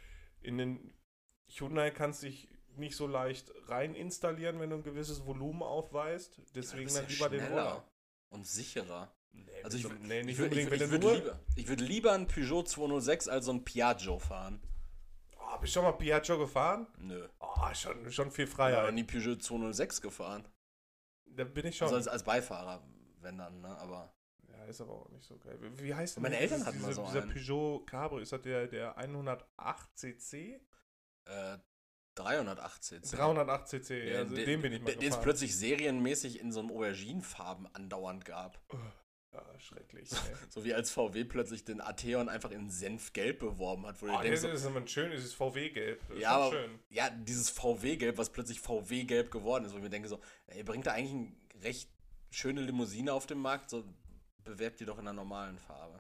in 0.41 0.59
den 0.59 0.95
Hyundai 1.49 1.91
kannst 1.91 2.23
du 2.23 2.27
dich 2.27 2.49
nicht 2.77 2.97
so 2.97 3.07
leicht 3.07 3.53
rein 3.67 3.95
installieren, 3.95 4.61
wenn 4.61 4.71
du 4.71 4.77
ein 4.77 4.83
gewisses 4.83 5.27
Volumen 5.27 5.63
aufweist. 5.63 6.41
Deswegen 6.55 6.85
bist 6.85 6.97
dann 6.97 7.05
ja 7.05 7.11
lieber 7.11 7.29
den 7.29 7.41
schneller 7.41 7.63
Roller. 7.71 7.89
Und 8.31 8.47
sicherer. 8.47 9.13
Nee, 9.47 9.63
Also 9.65 9.77
ich, 9.77 9.83
so- 9.85 9.91
nee, 10.03 10.21
ich 10.21 10.39
würde 10.39 10.55
ich, 10.61 10.67
ich 10.67 10.71
wenn 10.81 10.91
würd 10.91 11.03
du 11.03 11.07
nur... 11.09 11.17
lieber, 11.17 11.41
ich 11.57 11.69
würd 11.69 11.81
lieber 11.81 12.13
einen 12.13 12.27
Peugeot 12.27 12.63
206 12.65 13.29
als 13.29 13.45
so 13.47 13.53
ein 13.53 13.65
Piaggio 13.65 14.19
fahren. 14.19 14.61
Oh, 15.39 15.59
bist 15.59 15.75
du 15.75 15.81
schon 15.81 15.85
mal 15.91 15.93
Piaggio 15.97 16.39
gefahren? 16.39 16.87
Nö. 16.99 17.27
Oh, 17.41 17.75
schon, 17.75 18.11
schon 18.13 18.31
viel 18.31 18.45
Ja, 18.47 18.51
Freiheit. 18.51 18.85
noch 18.87 18.93
nie 18.93 19.05
Peugeot 19.05 19.37
206 19.37 20.01
gefahren. 20.03 20.47
Da 21.27 21.45
bin 21.45 21.67
ich 21.67 21.77
schon. 21.77 21.87
Also 21.87 21.97
als, 21.97 22.09
als 22.09 22.23
Beifahrer, 22.25 22.83
wenn 23.21 23.39
dann, 23.39 23.61
ne? 23.61 23.69
Aber. 23.79 24.13
ja, 24.51 24.65
ist 24.65 24.81
aber 24.81 24.93
auch 24.93 25.09
nicht 25.11 25.25
so 25.25 25.39
geil. 25.39 25.59
Wie, 25.77 25.95
heißt 25.95 26.17
denn 26.17 26.23
Meine 26.23 26.39
Eltern 26.39 26.65
hatten 26.67 26.81
mal 26.81 26.89
diese, 26.89 27.01
so 27.01 27.07
dieser 27.07 27.23
einen. 27.23 27.33
Peugeot 27.33 27.87
Cabrio? 27.87 28.19
Ist 28.21 28.33
das 28.33 28.43
der, 28.43 28.67
der 28.67 28.97
108 28.99 29.89
cc? 29.97 30.61
Äh, 31.27 31.59
380 32.17 33.03
cc. 33.03 33.17
308 33.17 33.69
cc, 33.69 34.11
Ja, 34.13 34.19
also 34.19 34.35
den- 34.35 34.45
den 34.47 34.63
bin 34.63 34.73
ich 34.73 34.83
mal 34.83 34.97
Den 34.97 35.09
es 35.13 35.21
plötzlich 35.21 35.57
serienmäßig 35.57 36.41
in 36.41 36.51
so 36.51 36.61
einem 36.61 36.71
Auberginenfarben 36.73 37.73
andauernd 37.75 38.25
gab. 38.25 38.61
Ja, 39.33 39.45
schrecklich. 39.61 40.11
ey. 40.13 40.19
So 40.51 40.65
wie 40.65 40.73
als 40.75 40.91
VW 40.91 41.25
plötzlich 41.25 41.65
den 41.65 41.81
Atheon 41.81 42.29
einfach 42.29 42.51
in 42.51 42.71
Senfgelb 42.71 43.39
beworben 43.41 43.87
hat, 43.87 44.01
wo 44.01 44.07
du 44.07 44.13
Oh, 44.13 44.23
denkst, 44.23 44.43
das 44.43 44.61
ist 44.61 44.67
immer 44.67 44.81
ein 44.81 44.89
schön, 44.89 45.11
dieses 45.11 45.35
VW-Gelb. 45.35 46.01
Ja, 46.19 46.31
schon 46.35 46.43
aber- 46.43 46.51
schön. 46.53 46.79
ja, 46.89 47.11
dieses 47.11 47.51
VW-Gelb, 47.51 48.17
was 48.19 48.31
plötzlich 48.31 48.61
VW-Gelb 48.61 49.31
geworden 49.31 49.65
ist, 49.65 49.73
wo 49.73 49.77
ich 49.77 49.83
mir 49.83 49.91
denke 49.91 50.09
so, 50.09 50.19
ihr 50.57 50.65
bringt 50.65 50.87
da 50.87 50.93
eigentlich 50.93 51.13
eine 51.13 51.33
recht 51.65 51.91
schöne 52.31 52.61
Limousine 52.63 53.13
auf 53.13 53.27
den 53.27 53.39
Markt, 53.39 53.71
so 53.71 53.85
bewerbt 54.45 54.81
die 54.81 54.85
doch 54.87 54.97
in 54.99 55.01
einer 55.07 55.13
normalen 55.13 55.59
Farbe. 55.59 55.99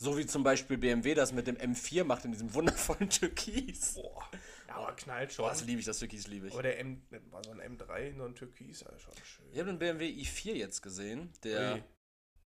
So 0.00 0.16
wie 0.16 0.26
zum 0.26 0.42
Beispiel 0.42 0.78
BMW 0.78 1.14
das 1.14 1.32
mit 1.32 1.46
dem 1.46 1.56
M4 1.56 2.04
macht 2.04 2.24
in 2.24 2.32
diesem 2.32 2.52
wundervollen 2.54 3.08
Türkis. 3.10 3.94
Boah, 3.94 4.28
ja, 4.68 4.76
aber 4.76 4.94
knallt 4.96 5.32
schon. 5.32 5.46
Das 5.48 5.64
liebe 5.64 5.80
ich, 5.80 5.86
das 5.86 5.98
Türkis 5.98 6.26
liebe 6.28 6.46
ich. 6.46 6.52
aber 6.54 6.62
der 6.62 6.78
M, 6.80 7.02
war 7.30 7.42
so 7.44 7.50
ein 7.52 7.60
M3, 7.60 8.16
so 8.16 8.24
ein 8.24 8.34
Türkis, 8.34 8.80
ja, 8.80 8.98
schon 8.98 9.14
schön. 9.24 9.46
Ich 9.52 9.58
habe 9.58 9.68
den 9.70 9.78
BMW 9.78 10.06
i4 10.08 10.54
jetzt 10.54 10.80
gesehen, 10.82 11.32
der, 11.44 11.74
Ui. 11.74 11.82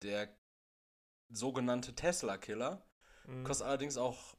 Der 0.06 0.36
sogenannte 1.30 1.94
Tesla-Killer. 1.96 2.86
Mhm. 3.28 3.44
Kostet 3.44 3.68
allerdings 3.68 3.98
auch 3.98 4.36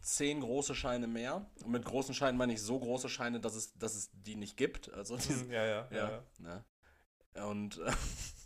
10 0.00 0.40
große 0.40 0.74
Scheine 0.74 1.06
mehr. 1.06 1.50
Und 1.64 1.70
mit 1.70 1.84
großen 1.84 2.14
Scheinen 2.14 2.38
meine 2.38 2.52
ich 2.52 2.62
so 2.62 2.78
große 2.78 3.08
Scheine, 3.08 3.40
dass 3.40 3.54
es, 3.54 3.74
dass 3.74 3.94
es 3.94 4.10
die 4.12 4.36
nicht 4.36 4.56
gibt. 4.56 4.92
Also 4.92 5.16
Mhm, 5.16 5.50
ja, 5.50 5.64
ja, 5.64 5.88
ja. 5.90 5.96
ja. 5.96 6.10
ja. 6.10 6.24
Ne? 6.38 6.64
Und 7.46 7.78
äh, 7.78 7.92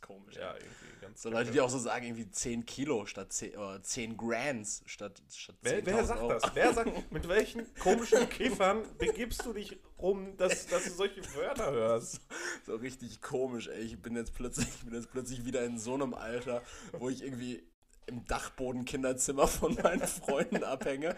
komisch. 0.00 0.36
Ja, 0.36 0.52
ey. 0.52 0.60
irgendwie 0.60 1.00
ganz 1.00 1.22
So 1.22 1.30
Leute, 1.30 1.50
die 1.50 1.60
auch 1.60 1.70
so 1.70 1.78
sagen, 1.78 2.06
irgendwie 2.06 2.30
10 2.30 2.66
Kilo 2.66 3.06
statt 3.06 3.32
10, 3.32 3.56
oder 3.56 3.82
10 3.82 4.16
Grands 4.16 4.82
statt, 4.86 5.22
statt 5.34 5.56
Wer, 5.62 5.82
10.000 5.82 5.86
wer 5.86 6.04
sagt 6.04 6.20
Euro. 6.20 6.32
das? 6.32 6.54
Wer 6.54 6.72
sagt, 6.74 7.12
mit 7.12 7.28
welchen 7.28 7.74
komischen 7.74 8.28
Kiffern 8.28 8.82
begibst 8.98 9.44
du 9.44 9.52
dich 9.52 9.78
rum, 9.98 10.36
dass, 10.36 10.66
dass 10.66 10.84
du 10.84 10.90
solche 10.90 11.22
Wörter 11.34 11.70
hörst? 11.72 12.20
So 12.66 12.74
richtig 12.76 13.22
komisch, 13.22 13.68
ey. 13.68 13.80
Ich 13.80 14.00
bin 14.02 14.14
jetzt 14.14 14.34
plötzlich, 14.34 14.68
ich 14.68 14.80
bin 14.84 14.94
jetzt 14.94 15.10
plötzlich 15.10 15.44
wieder 15.44 15.64
in 15.64 15.78
so 15.78 15.94
einem 15.94 16.12
Alter, 16.12 16.62
wo 16.98 17.08
ich 17.08 17.22
irgendwie 17.22 17.62
im 18.08 18.24
Dachboden-Kinderzimmer 18.26 19.46
von 19.46 19.74
meinen 19.74 20.00
Freunden 20.06 20.64
abhänge 20.64 21.14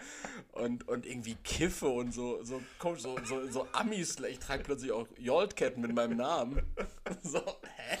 und, 0.51 0.87
und 0.87 1.05
irgendwie 1.05 1.35
kiffe 1.35 1.87
und 1.87 2.13
so, 2.13 2.43
so 2.43 2.61
komisch, 2.79 3.01
so, 3.01 3.17
so, 3.23 3.47
so 3.49 3.67
Amis. 3.71 4.19
Ich 4.19 4.39
trage 4.39 4.63
plötzlich 4.63 4.91
auch 4.91 5.07
Jolt-Ketten 5.17 5.81
mit 5.81 5.93
meinem 5.93 6.17
Namen. 6.17 6.61
So, 7.23 7.39
hä? 7.39 7.97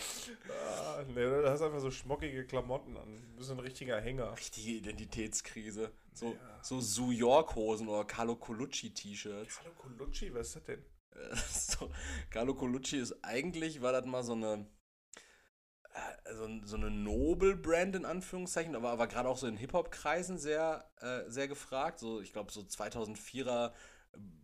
Ah, 0.49 1.03
nee, 1.07 1.15
du 1.15 1.49
hast 1.49 1.61
einfach 1.61 1.79
so 1.79 1.91
schmockige 1.91 2.45
Klamotten 2.45 2.95
an. 2.97 3.21
Du 3.31 3.37
bist 3.37 3.51
ein 3.51 3.59
richtiger 3.59 3.99
Hänger. 3.99 4.35
Richtige 4.37 4.71
Identitätskrise. 4.71 5.91
So, 6.13 6.27
Ja. 6.33 6.59
so 6.61 7.01
New 7.01 7.11
York-Hosen 7.11 7.87
oder 7.87 8.05
Carlo 8.05 8.35
Colucci-T-Shirts. 8.35 9.59
Hallo 9.59 9.71
Colucci, 9.77 10.33
was 10.33 10.47
ist 10.47 10.55
das 10.57 10.63
denn? 10.63 10.83
So, 11.51 11.91
Carlo 12.29 12.53
Colucci 12.55 12.97
ist 12.97 13.13
eigentlich, 13.23 13.81
war 13.81 13.91
das 13.91 14.05
mal 14.05 14.23
so 14.23 14.33
eine, 14.33 14.65
so, 16.33 16.47
so 16.65 16.75
eine 16.77 16.89
Nobel-Brand 16.89 17.95
in 17.95 18.05
Anführungszeichen, 18.05 18.75
aber 18.75 18.97
war 18.97 19.07
gerade 19.07 19.27
auch 19.27 19.37
so 19.37 19.47
in 19.47 19.57
Hip-Hop-Kreisen 19.57 20.37
sehr, 20.37 20.85
äh, 21.01 21.29
sehr 21.29 21.47
gefragt. 21.47 21.99
So, 21.99 22.21
ich 22.21 22.31
glaube, 22.33 22.51
so 22.51 22.61
2004er 22.61 23.71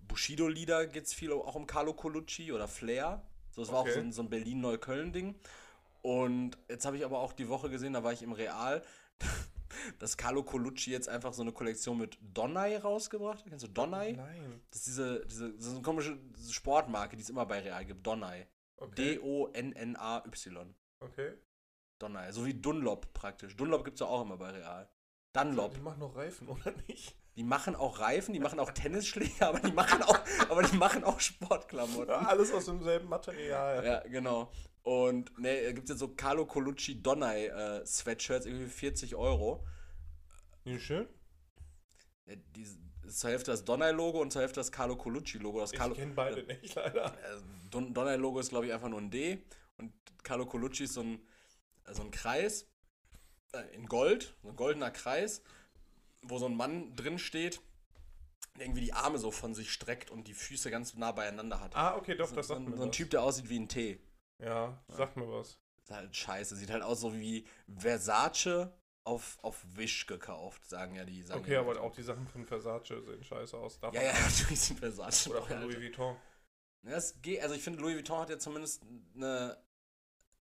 Bushido-Lieder 0.08 0.88
geht 0.88 1.06
es 1.06 1.14
viel 1.14 1.32
auch 1.32 1.56
um 1.56 1.68
Carlo 1.68 1.94
Colucci 1.94 2.52
oder 2.52 2.68
Flair. 2.68 3.22
So, 3.52 3.62
das 3.62 3.72
war 3.72 3.82
Okay. 3.82 3.90
auch 3.92 3.94
so 3.94 4.00
ein, 4.00 4.12
so 4.12 4.22
ein 4.22 4.30
Berlin-Neukölln-Ding. 4.30 5.36
Und 6.02 6.58
jetzt 6.70 6.86
habe 6.86 6.98
ich 6.98 7.06
aber 7.06 7.20
auch 7.20 7.34
die 7.34 7.50
Woche 7.50 7.70
gesehen, 7.70 7.94
da 7.94 8.04
war 8.04 8.14
ich 8.14 8.24
im 8.24 8.32
Real. 8.32 8.82
dass 10.00 10.16
Carlo 10.16 10.44
Colucci 10.44 10.92
jetzt 10.92 11.10
einfach 11.10 11.34
so 11.34 11.42
eine 11.42 11.52
Kollektion 11.52 11.98
mit 11.98 12.18
Donnai 12.22 12.78
rausgebracht 12.78 13.40
hat. 13.40 13.50
Kennst 13.50 13.66
du 13.66 13.70
Donnai? 13.70 14.14
Nein. 14.14 14.62
Das 14.72 14.80
ist 14.80 14.88
diese, 14.88 15.26
diese 15.26 15.54
das 15.54 15.66
ist 15.68 15.74
eine 15.74 15.82
komische 15.82 16.18
Sportmarke, 16.50 17.16
die 17.16 17.22
es 17.24 17.30
immer 17.30 17.46
bei 17.46 17.60
Real 17.60 17.86
gibt. 17.86 18.06
Donnai. 18.06 18.48
Okay. 18.78 19.16
D-O-N-N-A-Y. 19.16 20.74
Okay. 21.00 21.34
Donnai. 22.00 22.32
So 22.32 22.46
wie 22.46 22.54
Dunlop 22.54 23.12
praktisch. 23.14 23.56
Dunlop 23.56 23.84
gibt 23.86 23.96
es 23.96 24.02
ja 24.02 24.08
auch 24.08 24.22
immer 24.22 24.38
bei 24.38 24.52
Real. 24.52 24.90
Dunlop. 25.34 25.74
Die 25.74 25.80
machen 25.82 26.00
noch 26.00 26.16
Reifen, 26.16 26.48
oder 26.48 26.72
nicht? 26.88 27.16
Die 27.36 27.44
machen 27.44 27.76
auch 27.76 28.00
Reifen, 28.00 28.34
die 28.34 28.40
machen 28.40 28.60
auch 28.60 28.72
Tennisschläger, 28.72 29.50
aber 29.50 29.60
die 29.60 29.72
machen 29.72 30.02
auch, 30.02 30.20
aber 30.50 30.64
die 30.64 30.76
machen 30.78 31.04
auch 31.04 31.20
Sportklamotten. 31.20 32.10
Ja, 32.10 32.22
alles 32.28 32.52
aus 32.52 32.66
demselben 32.66 33.08
Material. 33.10 33.86
Ja, 33.86 34.00
genau. 34.08 34.52
Und 34.82 35.38
ne, 35.38 35.74
gibt 35.74 35.84
es 35.86 35.90
jetzt 35.92 36.00
so 36.00 36.08
Carlo 36.16 36.46
Colucci 36.48 37.02
Donnai 37.04 37.48
äh, 37.48 37.86
Sweatshirts, 37.86 38.46
irgendwie 38.48 38.66
40 38.68 39.16
Euro. 39.16 39.66
Nicht 40.64 40.84
schön? 40.84 41.08
Ja, 42.26 42.36
die, 42.56 42.66
zur 43.10 43.30
Hälfte 43.30 43.52
das 43.52 43.64
Donnai-Logo 43.66 44.20
und 44.20 44.32
zur 44.32 44.42
Hälfte 44.42 44.60
das 44.60 44.72
Carlo 44.72 44.96
Colucci-Logo. 44.96 45.64
Ich 45.64 45.72
kenne 45.72 46.14
beide 46.14 46.44
nicht, 46.44 46.76
leider. 46.76 47.06
äh, 47.06 47.38
Don- 47.70 47.94
Donnai-Logo 47.94 48.40
ist, 48.40 48.50
glaube 48.50 48.66
ich, 48.66 48.74
einfach 48.74 48.90
nur 48.90 49.00
ein 49.00 49.12
D. 49.12 49.44
Und 49.78 49.94
Carlo 50.24 50.46
Colucci 50.46 50.84
ist 50.86 50.94
so 50.94 51.02
ein, 51.02 51.20
äh, 51.86 51.94
so 51.94 52.02
ein 52.04 52.12
Kreis 52.12 52.68
äh, 53.54 53.62
in 53.76 53.88
Gold, 53.88 54.36
so 54.44 54.50
ein 54.50 54.56
goldener 54.56 54.92
Kreis, 54.92 55.42
wo 56.24 56.38
so 56.38 56.46
ein 56.48 56.56
Mann 56.56 56.96
drin 56.96 57.20
steht, 57.20 57.62
der 58.58 58.66
irgendwie 58.66 58.82
die 58.82 58.94
Arme 58.94 59.20
so 59.20 59.32
von 59.32 59.54
sich 59.54 59.72
streckt 59.72 60.10
und 60.10 60.28
die 60.28 60.34
Füße 60.34 60.72
ganz 60.72 60.96
nah 60.96 61.12
beieinander 61.12 61.60
hat. 61.60 61.76
Ah, 61.76 61.96
okay, 61.96 62.16
doch, 62.16 62.28
so, 62.28 62.36
das 62.36 62.48
so, 62.48 62.56
sagt 62.56 62.66
ein- 62.66 62.72
mir 62.72 62.78
so 62.78 62.84
ein 62.84 62.90
was. 62.90 62.96
Typ, 62.96 63.10
der 63.12 63.22
aussieht 63.24 63.50
wie 63.50 63.60
ein 63.60 63.68
T. 63.70 64.00
Ja, 64.40 64.82
sag 64.88 65.16
mir 65.16 65.30
was. 65.32 65.60
Ist 65.82 65.92
halt 65.92 66.16
scheiße. 66.16 66.56
Sieht 66.56 66.70
halt 66.70 66.84
aus 66.84 67.00
so 67.02 67.14
wie 67.16 67.48
Versace 67.68 68.70
auf, 69.04 69.38
auf 69.42 69.64
Wish 69.76 70.06
gekauft, 70.06 70.68
sagen 70.68 70.96
ja 70.96 71.06
die. 71.06 71.22
Sagen 71.24 71.40
Okay, 71.40 71.54
ja, 71.54 71.62
aber 71.62 71.80
auch 71.82 71.94
die 71.94 72.04
Sachen 72.04 72.28
von 72.28 72.46
Versace 72.46 72.88
sehen 73.06 73.24
scheiße 73.24 73.58
aus. 73.58 73.80
Darf 73.80 73.94
Ja, 73.94 74.02
ja, 74.04 74.14
natürlich 74.20 74.60
sind 74.60 74.80
Versace. 74.80 75.28
Oder 75.30 75.44
von. 75.44 75.62
Louis 75.62 75.78
Vuitton. 75.78 76.16
Ja, 76.84 76.92
das 76.92 77.22
geht, 77.22 77.42
also 77.42 77.56
ich 77.56 77.62
finde, 77.64 77.80
Louis 77.80 77.96
Vuitton 77.96 78.20
hat 78.20 78.30
ja 78.30 78.38
zumindest 78.38 78.84
eine, 79.16 79.58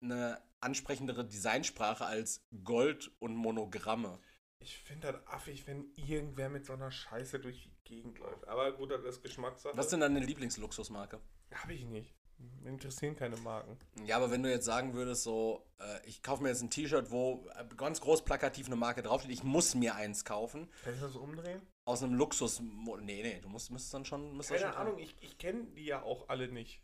eine 0.04 0.40
ansprechendere 0.60 1.24
Designsprache 1.26 2.04
als 2.06 2.46
Gold 2.62 3.10
und 3.18 3.34
Monogramme. 3.36 4.18
Ich 4.60 4.78
finde 4.78 5.12
das 5.12 5.26
affig, 5.26 5.66
wenn 5.66 5.92
irgendwer 5.96 6.48
mit 6.48 6.64
so 6.64 6.72
einer 6.72 6.90
Scheiße 6.90 7.38
durch 7.38 7.62
die 7.64 7.74
Gegend 7.84 8.18
läuft. 8.18 8.48
Aber 8.48 8.72
gut, 8.72 8.90
das 8.90 9.02
ist 9.04 9.22
Geschmackssache. 9.22 9.76
Was 9.76 9.86
ist 9.86 9.92
denn 9.92 10.00
deine 10.00 10.20
Lieblingsluxusmarke? 10.20 11.20
Habe 11.52 11.74
ich 11.74 11.84
nicht. 11.84 12.14
Mir 12.62 12.70
interessieren 12.70 13.14
keine 13.14 13.36
Marken. 13.36 13.78
Ja, 14.06 14.16
aber 14.16 14.30
wenn 14.30 14.42
du 14.42 14.50
jetzt 14.50 14.64
sagen 14.64 14.94
würdest, 14.94 15.22
so, 15.22 15.66
äh, 15.78 16.06
ich 16.06 16.22
kaufe 16.22 16.42
mir 16.42 16.48
jetzt 16.48 16.62
ein 16.62 16.70
T-Shirt, 16.70 17.10
wo 17.10 17.48
äh, 17.54 17.64
ganz 17.76 18.00
groß 18.00 18.24
plakativ 18.24 18.66
eine 18.66 18.76
Marke 18.76 19.02
draufsteht, 19.02 19.32
ich 19.32 19.44
muss 19.44 19.74
mir 19.74 19.94
eins 19.94 20.24
kaufen, 20.24 20.68
Kann 20.82 20.94
ich 20.94 21.00
das 21.00 21.14
umdrehen? 21.14 21.60
aus 21.84 22.02
einem 22.02 22.14
Luxus. 22.14 22.60
Nee, 22.60 23.22
nee, 23.22 23.40
du 23.40 23.48
musst, 23.48 23.70
müsstest 23.70 23.94
dann 23.94 24.04
schon. 24.04 24.36
Müsstest 24.36 24.62
Keine 24.62 24.72
schon 24.72 24.82
Ahnung, 24.82 24.98
ich, 24.98 25.14
ich 25.20 25.38
kenne 25.38 25.64
die 25.76 25.84
ja 25.84 26.02
auch 26.02 26.28
alle 26.28 26.48
nicht. 26.48 26.82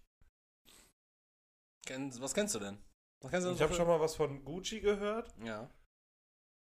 Kenn, 1.86 2.12
was 2.20 2.34
kennst 2.34 2.54
du 2.54 2.58
denn? 2.58 2.78
Was 3.20 3.30
kennst 3.30 3.44
du 3.44 3.50
denn 3.50 3.56
Ich 3.56 3.62
habe 3.62 3.74
schon 3.74 3.86
mal 3.86 4.00
was 4.00 4.14
von 4.16 4.44
Gucci 4.44 4.80
gehört, 4.80 5.34
Ja. 5.44 5.68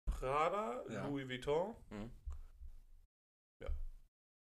Prada, 0.05 0.83
Ja. 0.89 1.07
Louis 1.07 1.27
Vuitton, 1.27 1.75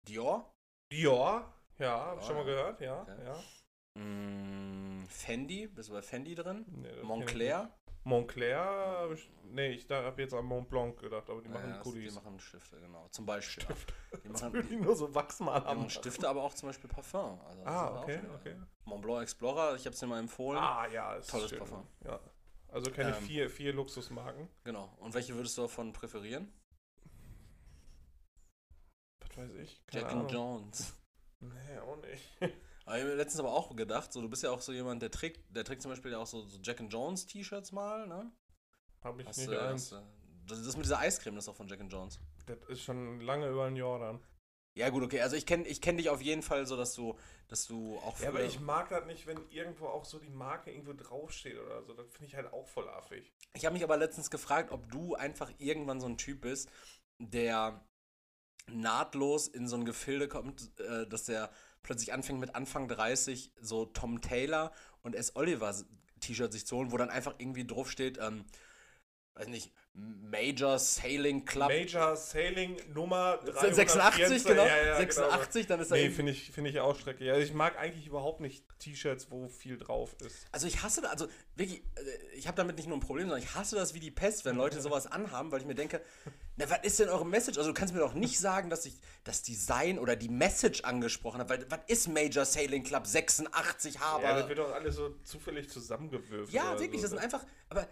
Dior? 0.08 0.54
Dior. 0.92 1.54
Ja, 1.80 2.00
habe 2.06 2.20
ich 2.22 2.24
Oh, 2.24 2.28
schon 2.28 2.36
mal 2.38 2.48
ja. 2.48 2.54
gehört, 2.54 2.80
ja. 2.82 3.02
Okay. 3.02 3.26
ja. 3.26 4.02
Mm, 4.02 5.06
Fendi? 5.10 5.68
Bist 5.68 5.90
du 5.90 5.94
bei 5.94 6.02
Fendi 6.02 6.34
drin? 6.34 6.66
Nee, 6.70 7.04
Montclair? 7.04 7.76
Montclair, 8.08 9.10
nee, 9.44 9.72
ich 9.72 9.90
habe 9.90 10.22
jetzt 10.22 10.34
an 10.34 10.46
Mont 10.46 10.70
Blanc 10.70 10.98
gedacht, 10.98 11.30
aber 11.30 11.42
die 11.42 11.50
machen 11.50 11.70
Ja, 11.72 11.82
Goodies. 11.82 12.14
die 12.14 12.20
machen 12.20 12.40
Stifte, 12.40 12.80
genau. 12.80 13.06
Zum 13.10 13.26
Beispiel. 13.26 13.64
Stifte. 13.64 13.94
Die 14.24 14.30
machen, 14.30 14.54
würden 14.54 14.70
die 14.70 14.76
nur 14.78 14.96
so 14.96 15.14
Wachsmal 15.14 15.60
die 15.60 15.66
machen 15.68 15.90
Stifte, 15.90 16.30
aber 16.30 16.42
auch 16.44 16.54
zum 16.54 16.70
Beispiel 16.70 16.90
Parfum. 16.90 17.42
Also 17.42 17.62
Ah, 17.66 18.02
okay, 18.02 18.20
okay. 18.36 18.56
Montblanc 18.86 19.24
Explorer, 19.24 19.76
ich 19.76 19.86
habe 19.86 19.94
es 19.94 20.00
dir 20.00 20.08
mal 20.08 20.20
empfohlen. 20.20 20.58
Ah, 20.58 20.88
ja, 20.88 21.16
ist 21.16 21.30
Tolles 21.30 21.50
schön. 21.50 21.60
Parfum. 21.60 21.86
Ja. 22.06 22.18
Also 22.70 22.92
kenne 22.92 23.10
ich 23.12 23.18
Ähm, 23.18 23.24
vier, 23.24 23.50
vier 23.50 23.74
Luxusmarken. 23.74 24.48
Genau. 24.64 24.90
Und 25.00 25.14
welche 25.14 25.36
würdest 25.36 25.58
du 25.58 25.64
davon 25.64 25.92
präferieren? 25.92 26.50
Was 29.20 29.38
weiß 29.38 29.52
ich? 29.56 29.86
Keine 29.88 30.04
Jack 30.04 30.12
and 30.14 30.32
Jones. 30.32 30.94
Nee, 31.42 31.78
auch 31.80 31.98
nicht. 31.98 32.38
Aber 32.88 32.96
ich 32.96 33.02
habe 33.04 33.12
mir 33.12 33.18
letztens 33.18 33.42
aber 33.42 33.52
auch 33.52 33.76
gedacht, 33.76 34.14
so 34.14 34.22
du 34.22 34.30
bist 34.30 34.44
ja 34.44 34.50
auch 34.50 34.62
so 34.62 34.72
jemand, 34.72 35.02
der 35.02 35.12
trägt, 35.12 35.42
der 35.54 35.66
trägt 35.66 35.82
zum 35.82 35.92
Beispiel 35.92 36.12
ja 36.12 36.20
auch 36.20 36.26
so, 36.26 36.44
so 36.44 36.58
Jack 36.64 36.80
and 36.80 36.92
Jones 36.92 37.26
T-Shirts 37.26 37.74
mal, 37.74 38.08
ne? 38.08 38.32
Habe 39.04 39.22
ich 39.22 39.28
Hast 39.28 39.38
nicht 39.40 39.52
du, 39.52 39.62
eins. 39.62 39.92
hast 39.92 39.92
du, 39.92 40.08
das, 40.48 40.64
das 40.64 40.78
mit 40.78 40.86
dieser 40.86 41.00
Eiscreme, 41.00 41.36
das 41.36 41.44
ist 41.44 41.50
auch 41.50 41.56
von 41.58 41.68
Jack 41.68 41.82
and 41.82 41.92
Jones. 41.92 42.18
Das 42.46 42.58
ist 42.70 42.84
schon 42.84 43.20
lange 43.20 43.50
über 43.50 43.66
ein 43.66 43.76
Jahr 43.76 44.00
dann. 44.00 44.22
Ja 44.74 44.90
gut, 44.90 45.04
okay. 45.04 45.20
Also 45.20 45.36
ich 45.36 45.46
kenne 45.46 45.68
ich 45.68 45.82
kenn 45.82 45.98
dich 45.98 46.10
auf 46.10 46.22
jeden 46.22 46.44
Fall 46.44 46.66
so, 46.66 46.78
dass 46.78 46.94
du, 46.94 47.18
dass 47.50 47.68
du 47.68 47.98
auch 48.06 48.18
Ja, 48.22 48.30
aber 48.30 48.44
ich 48.44 48.62
mag 48.62 48.88
das 48.88 49.06
nicht, 49.06 49.28
wenn 49.28 49.40
irgendwo 49.50 49.88
auch 49.88 50.06
so 50.06 50.18
die 50.18 50.30
Marke 50.30 50.72
irgendwo 50.72 50.94
draufsteht 50.94 51.60
oder 51.60 51.84
so. 51.84 51.94
Das 51.94 52.10
finde 52.12 52.28
ich 52.28 52.36
halt 52.36 52.54
auch 52.54 52.68
voll 52.68 52.88
affig. 52.88 53.34
Ich 53.54 53.66
habe 53.66 53.74
mich 53.74 53.84
aber 53.84 53.98
letztens 53.98 54.30
gefragt, 54.30 54.72
ob 54.72 54.90
du 54.90 55.16
einfach 55.16 55.52
irgendwann 55.58 56.00
so 56.00 56.08
ein 56.08 56.18
Typ 56.18 56.40
bist, 56.40 56.70
der 57.20 57.86
nahtlos 58.72 59.50
in 59.50 59.68
so 59.68 59.76
ein 59.76 59.84
Gefilde 59.84 60.30
kommt, 60.30 60.80
äh, 60.80 61.06
dass 61.06 61.26
der 61.26 61.52
plötzlich 61.88 62.12
anfängt 62.12 62.42
mit 62.42 62.54
Anfang 62.54 62.90
30 62.90 63.54
so 63.62 63.86
Tom 63.86 64.20
Taylor 64.20 64.74
und 65.04 65.16
S. 65.16 65.38
Oliver 65.38 65.74
T-Shirt 66.20 66.52
sich 66.52 66.68
zu 66.68 66.76
holen, 66.76 66.92
wo 66.92 66.98
dann 66.98 67.10
einfach 67.10 67.36
irgendwie 67.38 67.66
drauf 67.66 67.90
steht, 67.90 68.20
ähm, 68.22 68.44
weiß 69.38 69.48
nicht, 69.48 69.72
Major 69.94 70.78
Sailing 70.78 71.44
Club 71.44 71.70
Major 71.70 72.16
Sailing 72.16 72.78
Nummer 72.94 73.40
86, 73.44 73.96
384, 73.96 74.44
genau, 74.46 74.66
ja, 74.66 74.86
ja, 74.86 74.98
86, 74.98 75.66
dann 75.66 75.80
ist 75.80 75.90
da 75.90 75.96
Nee, 75.96 76.12
finde 76.12 76.34
ich, 76.34 76.52
find 76.52 76.68
ich 76.68 76.80
auch 76.80 76.96
schrecklich. 77.00 77.32
Also 77.32 77.42
ich 77.42 77.54
mag 77.54 77.80
eigentlich 77.80 78.06
überhaupt 78.06 78.40
nicht 78.40 78.64
T-Shirts, 78.78 79.32
wo 79.32 79.48
viel 79.48 79.78
drauf 79.78 80.16
ist. 80.24 80.46
Also 80.52 80.68
ich 80.68 80.84
hasse 80.84 81.02
das, 81.02 81.12
also 81.12 81.28
wirklich, 81.56 81.80
äh, 81.96 82.36
ich 82.36 82.48
habe 82.48 82.56
damit 82.56 82.78
nicht 82.78 82.88
nur 82.88 82.98
ein 82.98 83.02
Problem, 83.02 83.28
sondern 83.28 83.42
ich 83.42 83.56
hasse 83.56 83.76
das 83.76 83.96
wie 83.96 84.00
die 84.00 84.12
Pest, 84.12 84.46
wenn 84.46 84.56
Leute 84.56 84.82
sowas 84.82 85.08
anhaben, 85.08 85.52
weil 85.52 85.62
ich 85.62 85.66
mir 85.66 85.76
denke, 85.76 86.02
na, 86.58 86.70
was 86.70 86.80
ist 86.84 87.00
denn 87.00 87.10
eure 87.10 87.26
Message? 87.26 87.58
Also 87.58 87.72
du 87.72 87.74
kannst 87.74 87.94
mir 87.96 88.00
doch 88.00 88.14
nicht 88.14 88.40
sagen, 88.40 88.70
dass 88.70 88.86
ich 88.86 89.00
das 89.24 89.42
Design 89.42 89.98
oder 89.98 90.16
die 90.16 90.30
Message 90.30 90.82
angesprochen 90.82 91.40
habe, 91.40 91.50
weil 91.50 91.72
was 91.72 91.80
ist 91.88 92.08
Major 92.08 92.46
Sailing 92.46 92.84
Club 92.84 93.08
86 93.08 94.00
Haber? 94.00 94.24
Ja, 94.24 94.40
das 94.40 94.48
wird 94.48 94.60
doch 94.60 94.74
alles 94.74 94.96
so 94.96 95.16
zufällig 95.24 95.70
zusammengewürfelt. 95.70 96.52
Ja, 96.52 96.80
wirklich, 96.80 97.02
so. 97.02 97.06
das 97.06 97.12
sind 97.12 97.20
einfach, 97.20 97.44
aber 97.70 97.88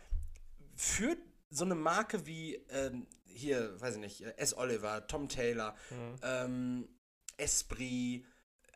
für 0.75 1.15
so 1.49 1.63
eine 1.65 1.75
Marke 1.75 2.25
wie 2.25 2.55
ähm, 2.69 3.07
hier, 3.25 3.79
weiß 3.81 3.95
ich 3.95 4.01
nicht, 4.01 4.21
äh, 4.21 4.33
S. 4.37 4.57
Oliver, 4.57 5.07
Tom 5.07 5.27
Taylor, 5.29 5.75
Mhm. 5.89 6.15
ähm, 6.23 6.89
Esprit, 7.37 8.25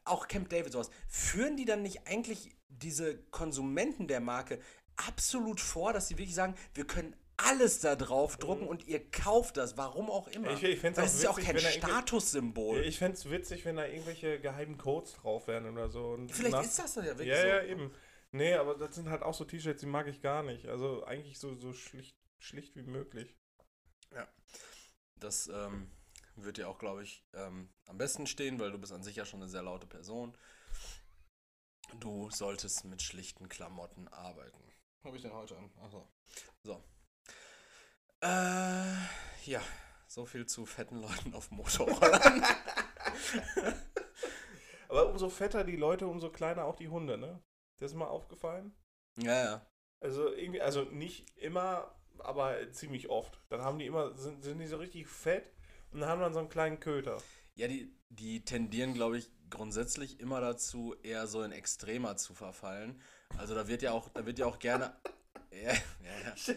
auch 0.05 0.27
Camp 0.27 0.49
David, 0.49 0.71
sowas, 0.73 0.89
führen 1.07 1.55
die 1.57 1.65
dann 1.65 1.81
nicht 1.81 2.07
eigentlich 2.07 2.55
diese 2.67 3.17
Konsumenten 3.31 4.07
der 4.07 4.19
Marke 4.19 4.59
absolut 4.95 5.59
vor, 5.59 5.93
dass 5.93 6.07
sie 6.09 6.17
wirklich 6.17 6.35
sagen, 6.35 6.55
wir 6.73 6.85
können 6.85 7.15
alles 7.37 7.79
da 7.79 7.95
drauf 7.95 8.35
drucken 8.35 8.67
und 8.67 8.85
ihr 8.85 9.09
kauft 9.11 9.55
das, 9.55 9.77
warum 9.77 10.09
auch 10.09 10.27
immer. 10.27 10.49
Mhm. 10.51 10.57
Ich- 10.57 10.63
ich 10.63 10.79
fänd's 10.79 10.97
Weil 10.97 11.05
das 11.05 11.15
ist 11.15 11.23
ja 11.23 11.29
auch 11.29 11.39
kein 11.39 11.57
Statussymbol. 11.57 12.81
Ich 12.81 12.97
fände 12.97 13.17
es 13.17 13.29
witzig, 13.29 13.63
wenn 13.63 13.77
da 13.77 13.85
irgendwelche 13.85 14.41
geheimen 14.41 14.77
Codes 14.77 15.13
drauf 15.13 15.47
wären 15.47 15.65
oder 15.71 15.87
so. 15.89 16.09
Und 16.09 16.31
Vielleicht 16.33 16.51
nach- 16.51 16.63
ist 16.63 16.77
das 16.77 16.95
ja 16.95 17.05
wirklich 17.05 17.29
Ja, 17.29 17.41
so. 17.41 17.47
ja, 17.47 17.63
eben. 17.63 17.91
Nee, 18.31 18.53
aber 18.55 18.75
das 18.75 18.93
sind 18.93 19.09
halt 19.09 19.23
auch 19.23 19.33
so 19.33 19.45
T-Shirts, 19.45 19.79
die 19.79 19.85
mag 19.87 20.07
ich 20.07 20.21
gar 20.21 20.43
nicht. 20.43 20.67
Also 20.67 21.03
eigentlich 21.05 21.39
so, 21.39 21.55
so 21.55 21.71
schlicht, 21.71 22.18
schlicht 22.39 22.75
wie 22.75 22.83
möglich. 22.83 23.35
Das 25.19 25.47
ähm, 25.47 25.91
wird 26.35 26.57
dir 26.57 26.69
auch, 26.69 26.79
glaube 26.79 27.03
ich, 27.03 27.25
ähm, 27.33 27.69
am 27.87 27.97
besten 27.97 28.25
stehen, 28.25 28.59
weil 28.59 28.71
du 28.71 28.77
bist 28.77 28.93
an 28.93 29.03
sich 29.03 29.15
ja 29.17 29.25
schon 29.25 29.41
eine 29.41 29.49
sehr 29.49 29.63
laute 29.63 29.87
Person. 29.87 30.37
Du 31.99 32.29
solltest 32.29 32.85
mit 32.85 33.01
schlichten 33.01 33.49
Klamotten 33.49 34.07
arbeiten. 34.07 34.63
Habe 35.03 35.17
ich 35.17 35.21
denn 35.23 35.33
heute 35.33 35.57
an? 35.57 35.71
Achso. 35.81 36.07
So. 36.63 36.83
Äh, 38.21 38.95
ja. 39.45 39.61
So 40.07 40.25
viel 40.25 40.45
zu 40.45 40.65
fetten 40.65 41.01
Leuten 41.01 41.35
auf 41.35 41.51
Motorrollern. 41.51 42.43
Aber 44.87 45.07
umso 45.09 45.29
fetter 45.29 45.63
die 45.63 45.75
Leute, 45.75 46.07
umso 46.07 46.31
kleiner 46.31 46.65
auch 46.65 46.75
die 46.75 46.87
Hunde, 46.87 47.17
ne? 47.17 47.43
Das 47.77 47.91
ist 47.91 47.97
mal 47.97 48.07
aufgefallen? 48.07 48.75
ja, 49.17 49.43
ja. 49.43 49.65
Also 50.01 50.33
irgendwie, 50.33 50.61
also 50.61 50.83
nicht 50.83 51.29
immer, 51.37 51.98
aber 52.25 52.71
ziemlich 52.71 53.09
oft. 53.09 53.39
Dann 53.49 53.61
haben 53.61 53.79
die 53.79 53.85
immer, 53.85 54.15
sind, 54.15 54.43
sind 54.43 54.59
die 54.59 54.67
so 54.67 54.77
richtig 54.77 55.07
fett 55.07 55.51
und 55.91 56.05
haben 56.05 56.21
dann 56.21 56.33
so 56.33 56.39
einen 56.39 56.49
kleinen 56.49 56.79
Köter. 56.79 57.21
Ja, 57.55 57.67
die, 57.67 57.93
die 58.09 58.43
tendieren, 58.45 58.93
glaube 58.93 59.17
ich, 59.17 59.31
grundsätzlich 59.49 60.19
immer 60.19 60.41
dazu, 60.41 60.95
eher 61.03 61.27
so 61.27 61.41
in 61.43 61.51
Extremer 61.51 62.17
zu 62.17 62.33
verfallen. 62.33 63.01
Also 63.37 63.55
da 63.55 63.67
wird 63.67 63.81
ja 63.81 63.91
auch, 63.91 64.09
da 64.09 64.25
wird 64.25 64.39
ja 64.39 64.45
auch 64.45 64.59
gerne 64.59 64.95
Ja, 65.51 65.73
ja, 65.73 65.73
ja. 66.25 66.55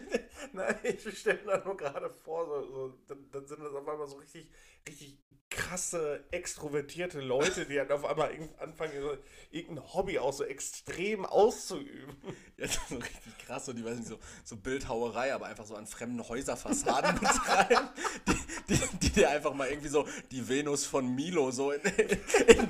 Nein, 0.53 0.75
ich 0.83 1.19
stelle 1.19 1.39
mir 1.43 1.57
da 1.57 1.65
nur 1.65 1.77
gerade 1.77 2.09
vor, 2.09 2.45
so, 2.45 2.71
so, 2.71 2.93
dann, 3.07 3.29
dann 3.31 3.47
sind 3.47 3.59
das 3.59 3.73
auf 3.73 3.87
einmal 3.87 4.07
so 4.07 4.17
richtig, 4.17 4.49
richtig 4.87 5.17
krasse, 5.49 6.23
extrovertierte 6.31 7.21
Leute, 7.21 7.65
die 7.65 7.77
halt 7.79 7.91
auf 7.91 8.05
einmal 8.05 8.31
anfangen, 8.59 8.93
so, 9.01 9.17
irgendein 9.51 9.93
Hobby 9.93 10.17
auch 10.19 10.33
so 10.33 10.43
extrem 10.43 11.25
auszuüben. 11.25 12.15
Ja, 12.57 12.67
das 12.67 12.77
ist 12.77 12.89
so 12.89 12.95
richtig 12.97 13.37
krass 13.45 13.67
und 13.69 13.75
die 13.77 13.85
weiß 13.85 13.97
nicht, 13.97 14.07
so, 14.07 14.19
so 14.43 14.57
Bildhauerei, 14.57 15.33
aber 15.33 15.47
einfach 15.47 15.65
so 15.65 15.75
an 15.75 15.87
fremden 15.87 16.27
Häuserfassaden 16.27 17.19
betreiben, 17.19 17.89
die, 18.27 18.75
die, 18.75 18.97
die 19.01 19.09
dir 19.09 19.29
einfach 19.29 19.53
mal 19.53 19.69
irgendwie 19.69 19.89
so 19.89 20.07
die 20.31 20.47
Venus 20.47 20.85
von 20.85 21.13
Milo 21.15 21.51
so 21.51 21.71
in, 21.71 21.81
in, 21.81 22.09
in 22.47 22.69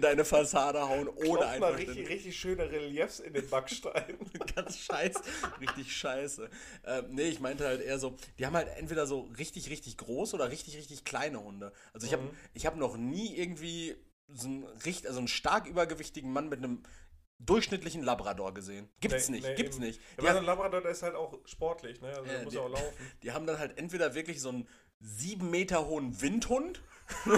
deine 0.00 0.24
Fassade 0.24 0.80
hauen, 0.80 1.08
ohne 1.08 1.18
Klopft 1.18 1.42
einfach 1.44 1.60
mal 1.70 1.74
richtig, 1.76 2.08
richtig 2.08 2.38
schöne 2.38 2.70
Reliefs 2.70 3.20
in 3.20 3.32
den 3.32 3.48
Backstein. 3.48 4.16
ganz 4.54 4.78
scheiße, 4.78 5.20
richtig 5.60 5.96
scheiße. 5.96 6.48
Ähm, 6.84 7.04
nee, 7.10 7.28
ich 7.28 7.40
meinte 7.40 7.66
halt 7.66 7.80
eher 7.80 7.98
so, 7.98 8.16
die 8.38 8.46
haben 8.46 8.54
halt 8.56 8.68
entweder 8.76 9.06
so 9.06 9.28
richtig, 9.38 9.70
richtig 9.70 9.96
groß 9.96 10.34
oder 10.34 10.50
richtig, 10.50 10.76
richtig 10.76 11.04
kleine 11.04 11.42
Hunde. 11.42 11.72
Also 11.92 12.06
ich 12.06 12.12
habe 12.12 12.22
Mhm. 12.24 12.30
ich 12.54 12.66
hab 12.66 12.76
noch 12.76 12.96
nie 12.96 13.36
irgendwie 13.36 13.96
so 14.32 14.48
einen, 14.48 14.66
also 15.06 15.18
einen 15.18 15.28
stark 15.28 15.66
übergewichtigen 15.66 16.32
Mann 16.32 16.48
mit 16.48 16.58
einem 16.58 16.82
durchschnittlichen 17.40 18.02
Labrador 18.02 18.52
gesehen. 18.52 18.88
Gibt's 19.00 19.28
Nee, 19.28 19.36
nicht, 19.36 19.46
nee, 19.48 19.54
gibt's 19.54 19.76
eben. 19.76 19.86
nicht. 19.86 20.00
Ja, 20.20 20.32
so 20.32 20.38
ein 20.40 20.44
Labrador, 20.44 20.80
der 20.80 20.90
ist 20.90 21.02
halt 21.04 21.14
auch 21.14 21.38
sportlich, 21.44 22.00
ne? 22.00 22.08
Also 22.08 22.24
der 22.24 22.38
Ja, 22.38 22.42
muss 22.42 22.50
die- 22.50 22.56
ja 22.56 22.62
auch 22.64 22.68
laufen. 22.68 22.92
Die 23.22 23.30
haben 23.32 23.46
dann 23.46 23.58
halt 23.60 23.78
entweder 23.78 24.14
wirklich 24.14 24.40
so 24.40 24.48
einen 24.48 24.68
sieben 25.00 25.48
Meter 25.50 25.86
hohen 25.86 26.20
Windhund. 26.20 26.82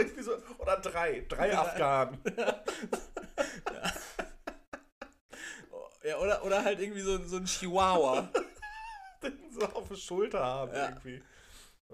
Irgendwie 0.00 0.22
so, 0.22 0.36
oder 0.58 0.76
drei, 0.78 1.24
drei 1.28 1.56
Afghanen. 1.56 2.18
Ja, 6.02 6.18
oder, 6.18 6.42
oder 6.44 6.64
halt 6.64 6.80
irgendwie 6.80 7.02
so, 7.02 7.22
so 7.24 7.36
ein 7.36 7.44
Chihuahua. 7.44 8.30
den 9.22 9.52
so 9.52 9.60
auf 9.66 9.88
der 9.88 9.96
Schulter 9.96 10.42
haben 10.42 10.72
Ja. 10.74 10.88
irgendwie. 10.88 11.22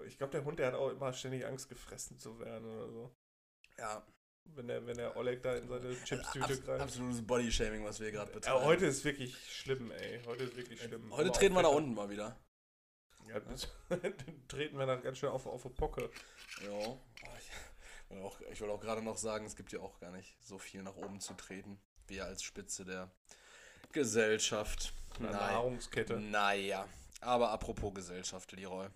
Ich 0.07 0.17
glaube, 0.19 0.31
der 0.31 0.45
Hund, 0.45 0.59
der 0.59 0.69
hat 0.69 0.75
auch 0.75 0.91
immer 0.91 1.13
ständig 1.13 1.45
Angst, 1.45 1.69
gefressen 1.69 2.19
zu 2.19 2.39
werden 2.39 2.65
oder 2.71 2.89
so. 2.93 3.17
ja, 3.79 4.07
Wenn 4.45 4.69
der, 4.69 4.87
wenn 4.87 4.97
der 4.97 5.17
Oleg 5.17 5.43
da 5.43 5.57
in 5.57 5.67
seine 5.67 5.93
Chipstüte 6.05 6.45
abs 6.45 6.63
greift. 6.65 6.83
absolutes 6.83 7.27
Bodyshaming, 7.27 7.85
was 7.85 7.99
wir 7.99 8.13
gerade 8.13 8.31
betreiben. 8.31 8.59
Ja, 8.61 8.65
heute 8.65 8.87
ist 8.87 9.05
wirklich 9.05 9.37
schlimm, 9.53 9.91
ey. 9.91 10.23
Heute 10.27 10.45
ist 10.45 10.57
wirklich 10.57 10.81
schlimm. 10.81 11.11
Heute 11.11 11.31
Aber 11.31 11.39
treten 11.39 11.55
wir 11.57 11.63
da 11.63 11.69
Wetter- 11.69 11.77
unten 11.77 11.95
mal 11.95 12.09
wieder. 12.09 12.39
Ja, 13.29 13.41
dann 13.89 14.47
treten 14.47 14.79
wir 14.79 14.87
da 14.87 14.95
ganz 14.97 15.19
schön 15.19 15.31
auf, 15.31 15.47
auf 15.47 15.63
die 15.65 15.71
Pocke. 15.71 16.11
Ja. 16.63 16.71
Oh, 16.71 17.01
will 18.11 18.23
auch, 18.23 18.41
ich 18.53 18.61
will 18.61 18.71
auch 18.71 18.81
gerade 18.81 19.03
noch 19.03 19.17
sagen, 19.17 19.47
es 19.47 19.57
gibt 19.57 19.73
ja 19.73 19.81
auch 19.81 19.99
gar 20.01 20.11
nicht 20.11 20.37
so 20.41 20.59
viel 20.59 20.83
nach 20.83 20.97
oben 20.97 21.21
zu 21.21 21.35
treten. 21.35 21.79
Wir 22.07 22.25
als 22.25 22.43
Spitze 22.43 22.85
der 22.85 23.11
Gesellschaft. 23.93 24.93
Eine 25.19 25.31
Nein. 25.31 25.53
Nahrungskette. 25.53 26.21
Naja. 26.21 26.87
Aber 27.21 27.51
apropos 27.51 27.95
Gesellschaft, 27.95 28.53
Leroy. 28.53 28.89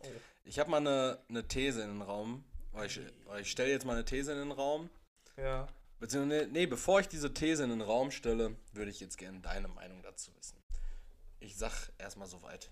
Oh. 0.00 0.06
Ich 0.44 0.58
habe 0.58 0.70
mal 0.70 0.78
eine, 0.78 1.18
eine 1.28 1.46
These 1.46 1.82
in 1.82 1.88
den 1.88 2.02
Raum. 2.02 2.44
Oder 2.72 2.86
ich, 2.86 3.00
oder 3.26 3.40
ich 3.40 3.50
stelle 3.50 3.70
jetzt 3.70 3.86
mal 3.86 3.92
eine 3.92 4.04
These 4.04 4.32
in 4.32 4.38
den 4.38 4.52
Raum. 4.52 4.90
Ja. 5.36 5.68
Beziehungsweise, 6.00 6.48
nee, 6.48 6.66
bevor 6.66 7.00
ich 7.00 7.08
diese 7.08 7.32
These 7.32 7.64
in 7.64 7.70
den 7.70 7.80
Raum 7.80 8.10
stelle, 8.10 8.56
würde 8.72 8.90
ich 8.90 9.00
jetzt 9.00 9.18
gerne 9.18 9.40
deine 9.40 9.68
Meinung 9.68 10.02
dazu 10.02 10.34
wissen. 10.36 10.56
Ich 11.40 11.56
sag 11.56 11.92
erstmal 11.98 12.28
soweit. 12.28 12.70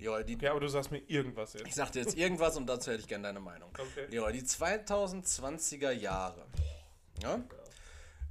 Leroy, 0.00 0.24
die, 0.24 0.34
Okay, 0.36 0.48
aber 0.48 0.60
du 0.60 0.68
sagst 0.68 0.90
mir 0.90 0.98
irgendwas 0.98 1.54
ich 1.54 1.60
jetzt. 1.60 1.74
sag 1.74 1.92
dir 1.92 2.00
jetzt 2.00 2.16
irgendwas 2.16 2.56
und 2.56 2.66
dazu 2.66 2.90
hätte 2.90 3.02
ich 3.02 3.08
gerne 3.08 3.24
deine 3.24 3.40
Meinung. 3.40 3.70
Okay. 3.70 4.06
Leroy, 4.08 4.32
die 4.32 4.42
2020er 4.42 5.90
Jahre. 5.90 6.46
Ja? 7.22 7.40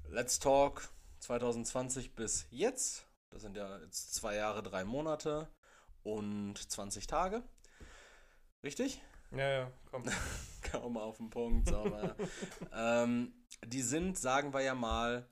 Let's 0.10 0.40
Talk 0.40 0.90
2020 1.20 2.16
bis 2.16 2.48
jetzt. 2.50 3.06
Das 3.30 3.44
sind 3.44 3.56
ja 3.56 3.78
jetzt 3.80 4.16
zwei 4.16 4.36
Jahre, 4.36 4.64
drei 4.64 4.84
Monate 4.84 5.48
und 6.02 6.58
20 6.58 7.06
Tage. 7.06 7.44
Richtig? 8.64 9.02
Ja, 9.32 9.50
ja, 9.50 9.72
komm. 9.92 10.04
Kaum 10.64 10.98
auf 10.98 11.18
den 11.18 11.30
Punkt. 11.30 11.70
sauber. 11.70 12.16
ähm, 12.74 13.34
die 13.66 13.82
sind, 13.84 14.18
sagen 14.18 14.54
wir 14.54 14.62
ja 14.62 14.74
mal, 14.74 15.30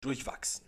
durchwachsen. 0.00 0.66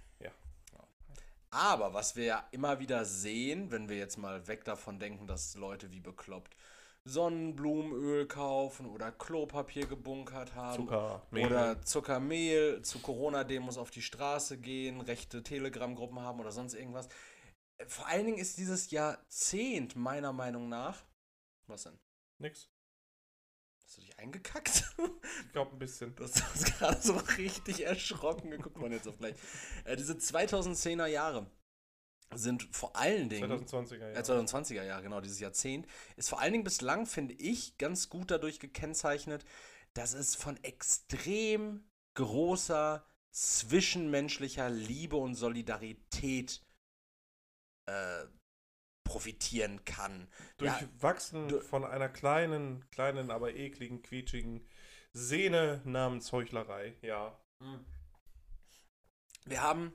Aber 1.50 1.94
was 1.94 2.16
wir 2.16 2.24
ja 2.24 2.48
immer 2.50 2.78
wieder 2.78 3.04
sehen, 3.04 3.70
wenn 3.70 3.88
wir 3.88 3.96
jetzt 3.96 4.18
mal 4.18 4.46
weg 4.48 4.64
davon 4.64 4.98
denken, 4.98 5.26
dass 5.26 5.54
Leute 5.56 5.90
wie 5.90 6.00
bekloppt 6.00 6.56
Sonnenblumenöl 7.04 8.26
kaufen 8.26 8.86
oder 8.86 9.10
Klopapier 9.10 9.86
gebunkert 9.86 10.54
haben 10.54 10.84
Zucker, 10.84 11.22
oder 11.32 11.80
Zuckermehl 11.82 12.82
zu 12.82 12.98
Corona-Demos 12.98 13.78
auf 13.78 13.90
die 13.90 14.02
Straße 14.02 14.58
gehen, 14.58 15.00
rechte 15.00 15.42
Telegram-Gruppen 15.42 16.20
haben 16.20 16.40
oder 16.40 16.52
sonst 16.52 16.74
irgendwas. 16.74 17.08
Vor 17.86 18.06
allen 18.06 18.26
Dingen 18.26 18.38
ist 18.38 18.58
dieses 18.58 18.90
Jahrzehnt 18.90 19.96
meiner 19.96 20.32
Meinung 20.32 20.68
nach. 20.68 21.02
Was 21.66 21.84
denn? 21.84 21.98
Nix. 22.38 22.68
Eingekackt? 24.18 24.84
Ich 25.46 25.52
glaube 25.52 25.72
ein 25.72 25.78
bisschen. 25.78 26.14
Hast 26.18 26.42
uns 26.54 26.64
gerade 26.64 27.00
so 27.00 27.14
richtig 27.38 27.84
erschrocken 27.84 28.50
geguckt, 28.50 28.76
man 28.78 28.90
jetzt 28.92 29.06
auf 29.06 29.16
gleich. 29.18 29.36
Äh, 29.84 29.96
diese 29.96 30.14
2010er 30.14 31.06
Jahre 31.06 31.46
sind 32.34 32.68
vor 32.72 32.96
allen 32.96 33.28
Dingen. 33.28 33.50
2020er, 33.50 34.10
ja. 34.10 34.18
Äh, 34.18 34.22
2020er 34.22 34.82
Jahre, 34.82 35.02
genau, 35.02 35.20
dieses 35.20 35.38
Jahrzehnt, 35.38 35.86
ist 36.16 36.28
vor 36.28 36.40
allen 36.40 36.52
Dingen 36.52 36.64
bislang, 36.64 37.06
finde 37.06 37.34
ich, 37.34 37.78
ganz 37.78 38.08
gut 38.08 38.30
dadurch 38.30 38.58
gekennzeichnet, 38.58 39.44
dass 39.94 40.14
es 40.14 40.34
von 40.34 40.62
extrem 40.64 41.88
großer 42.14 43.06
zwischenmenschlicher 43.30 44.68
Liebe 44.68 45.16
und 45.16 45.36
Solidarität 45.36 46.60
äh, 47.86 48.26
profitieren 49.08 49.84
kann. 49.84 50.28
Ja, 50.60 50.78
Durchwachsen 50.78 51.48
du- 51.48 51.60
von 51.60 51.84
einer 51.84 52.08
kleinen, 52.08 52.88
kleinen, 52.90 53.30
aber 53.30 53.54
ekligen, 53.54 54.02
quietschigen 54.02 54.66
Sehne 55.12 55.80
namens 55.84 56.30
Heuchlerei. 56.32 56.94
Ja. 57.02 57.38
Wir 59.46 59.62
haben 59.62 59.92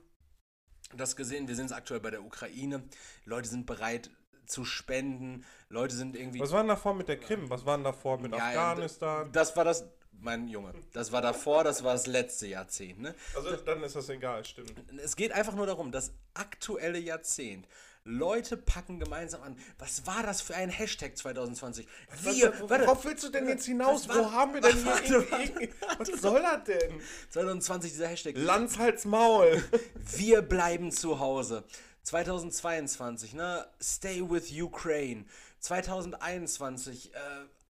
das 0.96 1.16
gesehen, 1.16 1.48
wir 1.48 1.56
sind 1.56 1.66
es 1.66 1.72
aktuell 1.72 2.00
bei 2.00 2.10
der 2.10 2.22
Ukraine. 2.24 2.82
Leute 3.24 3.48
sind 3.48 3.66
bereit 3.66 4.10
zu 4.46 4.64
spenden, 4.64 5.44
Leute 5.68 5.94
sind 5.94 6.16
irgendwie. 6.16 6.40
Was 6.40 6.52
war 6.52 6.60
denn 6.60 6.68
davor 6.68 6.94
mit 6.94 7.08
der 7.08 7.18
Krim? 7.18 7.48
Was 7.48 7.64
war 7.64 7.76
denn 7.76 7.84
davor 7.84 8.18
mit 8.20 8.32
Ja, 8.32 8.52
ja, 8.52 8.70
Afghanistan? 8.72 9.32
Das 9.32 9.56
war 9.56 9.64
das, 9.64 9.88
mein 10.12 10.48
Junge, 10.48 10.74
das 10.92 11.12
war 11.12 11.22
davor, 11.22 11.64
das 11.64 11.82
war 11.82 11.94
das 11.94 12.06
letzte 12.06 12.46
Jahrzehnt. 12.48 13.00
Ne? 13.00 13.14
Also 13.34 13.56
dann 13.56 13.82
ist 13.82 13.96
das 13.96 14.08
egal, 14.10 14.44
stimmt. 14.44 14.74
Es 14.98 15.16
geht 15.16 15.32
einfach 15.32 15.54
nur 15.54 15.66
darum, 15.66 15.92
das 15.92 16.12
aktuelle 16.34 16.98
Jahrzehnt. 16.98 17.66
Leute 18.14 18.58
packen 18.58 19.00
gemeinsam 19.00 19.42
an. 19.42 19.56
Was 19.78 20.06
war 20.06 20.22
das 20.22 20.42
für 20.42 20.54
ein 20.54 20.68
Hashtag 20.68 21.16
2020? 21.16 21.86
Wir, 22.22 22.52
was, 22.52 22.68
warte, 22.70 22.84
worauf 22.86 23.04
willst 23.06 23.24
du 23.24 23.30
denn 23.30 23.48
jetzt 23.48 23.64
hinaus? 23.64 24.06
War- 24.08 24.18
Wo 24.18 24.30
haben 24.32 24.52
wir 24.52 24.60
denn 24.60 24.76
hier 24.76 24.84
Warte, 24.86 25.14
irgendwie, 25.30 25.70
was 25.98 26.20
soll 26.20 26.42
das 26.42 26.64
denn? 26.64 27.00
2020 27.30 27.92
dieser 27.92 28.08
Hashtag. 28.08 28.34
Lanz 28.36 28.76
halt's 28.78 29.06
Maul. 29.06 29.64
Wir 30.16 30.42
bleiben 30.42 30.92
zu 30.92 31.18
Hause. 31.18 31.64
2022, 32.02 33.32
ne? 33.32 33.66
Stay 33.80 34.20
with 34.28 34.52
Ukraine. 34.52 35.24
2021, 35.60 37.14
äh, 37.14 37.18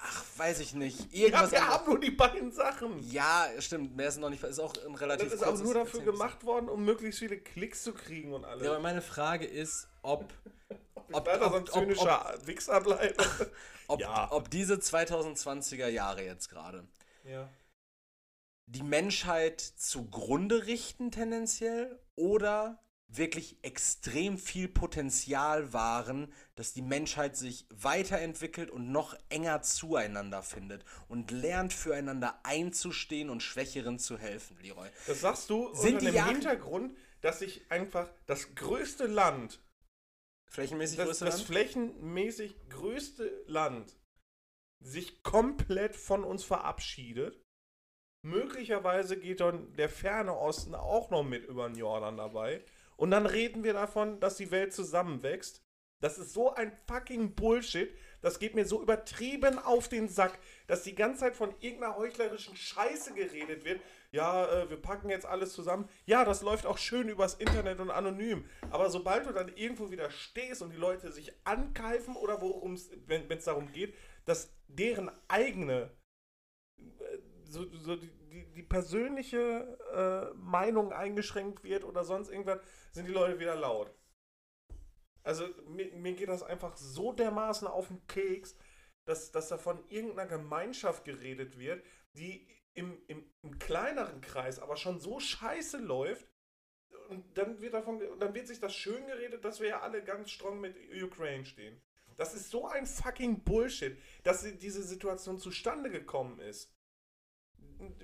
ach, 0.02 0.24
weiß 0.38 0.60
ich 0.60 0.74
nicht. 0.74 1.12
Ja, 1.14 1.26
Irgendwas 1.26 1.52
wir 1.52 1.60
anderes. 1.60 1.80
haben 1.80 1.86
nur 1.90 2.00
die 2.00 2.12
beiden 2.12 2.52
Sachen. 2.52 3.00
Ja, 3.12 3.48
stimmt. 3.60 3.96
Mehr 3.96 4.08
ist 4.10 4.18
noch 4.20 4.30
nicht. 4.30 4.44
Ist 4.44 4.60
auch 4.60 4.74
ein 4.86 4.96
relativ 4.96 5.30
Das 5.30 5.34
ist 5.42 5.44
auch 5.44 5.58
nur 5.58 5.74
dafür 5.74 6.02
gemacht 6.02 6.44
worden, 6.44 6.70
um 6.70 6.84
möglichst 6.84 7.20
viele 7.20 7.38
Klicks 7.38 7.84
zu 7.84 7.94
kriegen 7.94 8.34
und 8.34 8.46
alles. 8.46 8.64
Ja, 8.66 8.72
aber 8.72 8.80
meine 8.80 9.02
Frage 9.02 9.46
ist, 9.46 9.88
ob. 10.02 10.34
ob, 11.12 11.26
Weiter 11.28 11.50
so 11.50 11.56
ein 11.56 11.64
ob, 11.64 11.70
ob, 11.70 11.72
zynischer 11.72 12.34
Wichser 12.46 12.82
bleiben. 12.82 13.16
ob, 13.88 14.00
Ja. 14.00 14.32
ob 14.32 14.50
diese 14.50 14.76
2020er 14.76 15.88
Jahre 15.88 16.24
jetzt 16.24 16.50
gerade 16.50 16.86
Ja. 17.24 17.50
die 18.66 18.84
Menschheit 18.84 19.60
zugrunde 19.62 20.66
richten 20.68 21.12
tendenziell 21.12 22.00
oder 22.16 22.80
wirklich 23.14 23.58
extrem 23.62 24.38
viel 24.38 24.68
Potenzial 24.68 25.74
waren, 25.74 26.32
dass 26.56 26.74
die 26.74 26.82
Menschheit 26.82 27.36
sich 27.36 27.66
weiterentwickelt 27.70 28.70
und 28.70 28.92
noch 28.92 29.16
enger 29.30 29.62
zueinander 29.62 30.44
findet 30.44 30.86
und 31.10 31.32
lernt 31.32 31.74
füreinander 31.74 32.40
einzustehen 32.44 33.30
und 33.30 33.44
Schwächeren 33.44 34.00
zu 34.00 34.18
helfen, 34.18 34.58
Leroy. 34.62 34.90
Das 35.08 35.22
sagst 35.22 35.50
du 35.50 35.74
Sind 35.74 36.00
unter 36.00 36.12
dem 36.12 36.26
Hintergrund, 36.26 36.98
dass 37.20 37.40
sich 37.40 37.70
einfach 37.70 38.10
das 38.28 38.56
größte 38.56 39.08
Land, 39.08 39.62
Flächenmäßig 40.50 40.98
das, 40.98 41.08
größer 41.08 41.26
das 41.26 41.36
Land? 41.38 41.48
flächenmäßig 41.48 42.70
größte 42.70 43.44
Land, 43.48 44.00
sich 44.80 45.22
komplett 45.24 45.96
von 45.96 46.24
uns 46.24 46.44
verabschiedet. 46.44 47.42
Möglicherweise 48.24 49.20
geht 49.20 49.40
dann 49.40 49.74
der 49.74 49.90
ferne 49.90 50.38
Osten 50.38 50.76
auch 50.76 51.10
noch 51.10 51.24
mit 51.24 51.46
über 51.46 51.68
den 51.68 51.78
Jordan 51.78 52.18
dabei. 52.18 52.64
Und 53.02 53.10
dann 53.10 53.26
reden 53.26 53.64
wir 53.64 53.74
davon, 53.74 54.20
dass 54.20 54.36
die 54.36 54.52
Welt 54.52 54.74
zusammenwächst. 54.74 55.66
Das 56.02 56.20
ist 56.20 56.34
so 56.34 56.54
ein 56.54 56.72
fucking 56.88 57.34
Bullshit. 57.34 57.92
Das 58.22 58.38
geht 58.38 58.54
mir 58.54 58.64
so 58.64 58.80
übertrieben 58.80 59.58
auf 59.58 59.90
den 59.90 60.08
Sack, 60.08 60.38
dass 60.68 60.84
die 60.84 60.94
ganze 60.94 61.22
Zeit 61.22 61.36
von 61.36 61.50
irgendeiner 61.62 61.98
heuchlerischen 61.98 62.56
Scheiße 62.56 63.16
geredet 63.16 63.66
wird. 63.66 63.82
Ja, 64.12 64.46
äh, 64.46 64.70
wir 64.70 64.78
packen 64.78 65.10
jetzt 65.10 65.26
alles 65.26 65.54
zusammen. 65.54 65.90
Ja, 66.06 66.24
das 66.26 66.44
läuft 66.44 66.68
auch 66.68 66.78
schön 66.78 67.10
übers 67.10 67.34
Internet 67.34 67.80
und 67.80 67.90
anonym. 67.90 68.46
Aber 68.70 68.92
sobald 68.92 69.26
du 69.26 69.34
dann 69.34 69.48
irgendwo 69.56 69.90
wieder 69.90 70.12
stehst 70.12 70.62
und 70.62 70.70
die 70.70 70.78
Leute 70.78 71.12
sich 71.12 71.34
ankeifen 71.44 72.16
oder 72.16 72.40
worum 72.40 72.74
es, 72.74 72.92
wenn 73.08 73.28
es 73.32 73.46
darum 73.46 73.72
geht, 73.72 73.96
dass 74.26 74.54
deren 74.68 75.10
eigene, 75.28 75.90
äh, 76.78 77.18
so, 77.46 77.66
so 77.74 77.96
die, 77.96 78.12
die, 78.42 78.54
die 78.54 78.64
persönliche 78.64 79.78
äh, 79.94 80.36
Meinung 80.38 80.92
eingeschränkt 80.92 81.64
wird 81.64 81.84
oder 81.84 82.04
sonst 82.04 82.30
irgendwas, 82.30 82.60
sind 82.92 83.08
die 83.08 83.14
Leute 83.14 83.40
wieder 83.40 83.56
laut. 83.56 83.94
Also 85.24 85.48
mir, 85.68 85.92
mir 85.94 86.14
geht 86.14 86.30
das 86.30 86.44
einfach 86.44 86.76
so 86.78 87.14
dermaßen 87.14 87.68
auf 87.68 87.88
den 87.88 88.06
Keks, 88.08 88.56
dass, 89.06 89.32
dass 89.32 89.50
da 89.50 89.58
von 89.58 89.84
irgendeiner 89.90 90.28
Gemeinschaft 90.28 91.06
geredet 91.06 91.58
wird, 91.58 91.84
die 92.14 92.48
im, 92.74 93.02
im, 93.08 93.32
im 93.42 93.60
kleineren 93.60 94.22
Kreis 94.22 94.60
aber 94.60 94.78
schon 94.78 95.00
so 95.00 95.20
scheiße 95.20 95.78
läuft. 95.78 96.28
Und 97.10 97.38
dann 97.38 97.62
wird 97.62 97.74
davon, 97.74 98.02
dann 98.20 98.34
wird 98.34 98.48
sich 98.48 98.60
das 98.60 98.74
schön 98.74 99.06
geredet, 99.06 99.44
dass 99.44 99.60
wir 99.60 99.68
ja 99.68 99.80
alle 99.82 100.04
ganz 100.04 100.32
strong 100.32 100.62
mit 100.62 100.76
Ukraine 101.04 101.46
stehen. 101.46 101.82
Das 102.16 102.34
ist 102.34 102.50
so 102.50 102.68
ein 102.68 102.86
fucking 102.86 103.44
Bullshit, 103.44 103.98
dass 104.24 104.44
diese 104.44 104.84
Situation 104.84 105.40
zustande 105.40 105.90
gekommen 105.90 106.40
ist. 106.40 106.72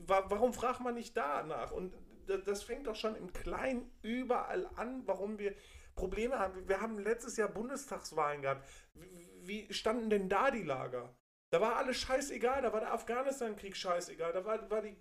Warum 0.05 0.53
fragt 0.53 0.79
man 0.81 0.95
nicht 0.95 1.15
danach? 1.15 1.71
Und 1.71 1.93
das 2.27 2.63
fängt 2.63 2.87
doch 2.87 2.95
schon 2.95 3.15
im 3.15 3.31
Kleinen 3.33 3.89
überall 4.01 4.69
an, 4.75 5.03
warum 5.05 5.39
wir 5.39 5.55
Probleme 5.95 6.37
haben. 6.37 6.67
Wir 6.67 6.79
haben 6.81 6.99
letztes 6.99 7.37
Jahr 7.37 7.49
Bundestagswahlen 7.49 8.41
gehabt. 8.41 8.67
Wie 9.41 9.71
standen 9.73 10.09
denn 10.09 10.29
da 10.29 10.51
die 10.51 10.63
Lager? 10.63 11.15
Da 11.49 11.61
war 11.61 11.77
alles 11.77 11.97
scheißegal, 11.97 12.61
da 12.61 12.73
war 12.73 12.81
der 12.81 12.93
Afghanistan-Krieg 12.93 13.75
scheißegal, 13.75 14.33
da 14.33 14.43
war, 14.43 14.69
war 14.69 14.81
die, 14.81 14.97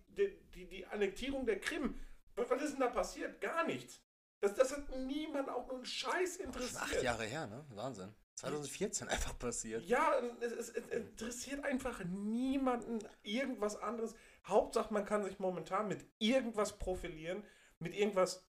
die, 0.55 0.66
die 0.66 0.87
Annektierung 0.87 1.45
der 1.45 1.61
Krim. 1.61 1.99
Was 2.37 2.62
ist 2.62 2.72
denn 2.72 2.81
da 2.81 2.89
passiert? 2.89 3.41
Gar 3.41 3.64
nichts. 3.66 4.01
Das, 4.41 4.55
das 4.55 4.72
hat 4.72 4.89
niemand 4.97 5.49
auch 5.49 5.66
nur 5.66 5.77
einen 5.77 5.87
Scheiß 5.87 6.37
interessiert. 6.37 6.83
Acht 6.83 7.03
Jahre 7.03 7.24
her, 7.24 7.47
ne? 7.47 7.64
Wahnsinn. 7.70 8.14
2014 8.37 9.09
einfach 9.09 9.39
passiert. 9.39 9.83
Ja, 9.85 10.12
es, 10.41 10.53
es, 10.53 10.68
es, 10.68 10.87
interessiert 10.89 11.64
einfach 11.64 12.05
niemanden 12.05 12.99
irgendwas 13.22 13.81
anderes. 13.81 14.14
Hauptsache, 14.47 14.92
man 14.92 15.05
kann 15.05 15.24
sich 15.24 15.38
momentan 15.38 15.88
mit 15.88 16.07
irgendwas 16.18 16.78
profilieren, 16.78 17.44
mit 17.78 17.94
irgendwas, 17.94 18.49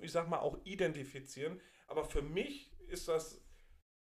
ich 0.00 0.12
sag 0.12 0.28
mal, 0.28 0.40
auch 0.40 0.58
identifizieren. 0.64 1.60
Aber 1.86 2.04
für 2.04 2.22
mich 2.22 2.72
ist 2.88 3.08
das 3.08 3.42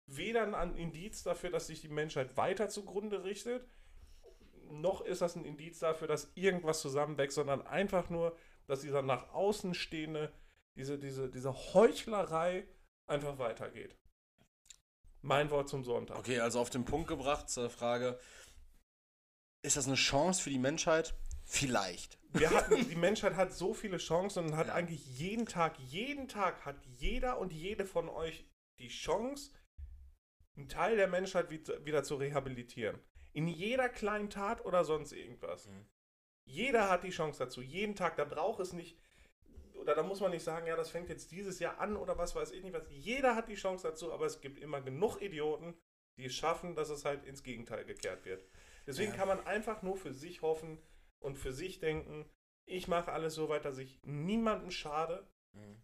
weder 0.06 0.56
ein 0.56 0.76
Indiz 0.76 1.22
dafür, 1.22 1.50
dass 1.50 1.66
sich 1.66 1.80
die 1.80 1.88
Menschheit 1.88 2.36
weiter 2.36 2.68
zugrunde 2.68 3.24
richtet, 3.24 3.66
noch 4.70 5.00
ist 5.00 5.22
das 5.22 5.36
ein 5.36 5.44
Indiz 5.44 5.78
dafür, 5.78 6.08
dass 6.08 6.32
irgendwas 6.34 6.80
zusammenwächst, 6.80 7.36
sondern 7.36 7.66
einfach 7.66 8.10
nur, 8.10 8.36
dass 8.66 8.80
dieser 8.80 9.02
nach 9.02 9.32
außen 9.32 9.74
stehende, 9.74 10.32
diese, 10.74 10.98
diese, 10.98 11.30
diese 11.30 11.52
Heuchlerei 11.74 12.66
einfach 13.06 13.38
weitergeht. 13.38 13.96
Mein 15.22 15.50
Wort 15.50 15.68
zum 15.68 15.84
Sonntag. 15.84 16.18
Okay, 16.18 16.40
also 16.40 16.60
auf 16.60 16.70
den 16.70 16.84
Punkt 16.84 17.08
gebracht 17.08 17.48
zur 17.48 17.70
Frage, 17.70 18.18
ist 19.62 19.76
das 19.76 19.86
eine 19.86 19.96
Chance 19.96 20.42
für 20.42 20.50
die 20.50 20.58
Menschheit? 20.58 21.14
Vielleicht. 21.46 22.18
Hatten, 22.34 22.88
die 22.88 22.96
Menschheit 22.96 23.36
hat 23.36 23.52
so 23.52 23.72
viele 23.72 23.98
Chancen 23.98 24.46
und 24.46 24.56
hat 24.56 24.66
ja. 24.66 24.74
eigentlich 24.74 25.06
jeden 25.18 25.46
Tag, 25.46 25.78
jeden 25.78 26.28
Tag 26.28 26.66
hat 26.66 26.76
jeder 26.98 27.38
und 27.38 27.52
jede 27.52 27.86
von 27.86 28.08
euch 28.08 28.44
die 28.78 28.88
Chance, 28.88 29.52
einen 30.56 30.68
Teil 30.68 30.96
der 30.96 31.08
Menschheit 31.08 31.50
wieder 31.50 32.02
zu 32.02 32.16
rehabilitieren. 32.16 32.98
In 33.32 33.46
jeder 33.48 33.88
kleinen 33.88 34.28
Tat 34.28 34.64
oder 34.64 34.84
sonst 34.84 35.12
irgendwas. 35.12 35.68
Mhm. 35.68 35.86
Jeder 36.46 36.90
hat 36.90 37.04
die 37.04 37.10
Chance 37.10 37.38
dazu. 37.38 37.62
Jeden 37.62 37.94
Tag. 37.94 38.16
Da 38.16 38.24
braucht 38.24 38.60
es 38.60 38.72
nicht. 38.72 38.98
Oder 39.74 39.94
da 39.94 40.02
muss 40.02 40.20
man 40.20 40.30
nicht 40.30 40.42
sagen, 40.42 40.66
ja, 40.66 40.74
das 40.74 40.90
fängt 40.90 41.08
jetzt 41.10 41.30
dieses 41.30 41.58
Jahr 41.58 41.78
an 41.78 41.96
oder 41.96 42.18
was 42.18 42.34
weiß 42.34 42.50
ich 42.52 42.62
nicht 42.62 42.72
was. 42.72 42.86
Jeder 42.90 43.36
hat 43.36 43.48
die 43.48 43.54
Chance 43.54 43.88
dazu, 43.88 44.12
aber 44.12 44.26
es 44.26 44.40
gibt 44.40 44.58
immer 44.58 44.80
genug 44.80 45.20
Idioten, 45.20 45.74
die 46.16 46.24
es 46.24 46.34
schaffen, 46.34 46.74
dass 46.74 46.88
es 46.88 47.04
halt 47.04 47.24
ins 47.24 47.42
Gegenteil 47.42 47.84
gekehrt 47.84 48.24
wird. 48.24 48.44
Deswegen 48.86 49.12
ja. 49.12 49.16
kann 49.16 49.28
man 49.28 49.46
einfach 49.46 49.82
nur 49.82 49.96
für 49.96 50.12
sich 50.12 50.42
hoffen 50.42 50.78
und 51.20 51.36
für 51.36 51.52
sich 51.52 51.78
denken, 51.78 52.28
ich 52.66 52.88
mache 52.88 53.12
alles 53.12 53.34
so 53.34 53.48
weit, 53.48 53.64
dass 53.64 53.78
ich 53.78 54.00
niemandem 54.02 54.70
schade. 54.70 55.26
Mhm. 55.52 55.82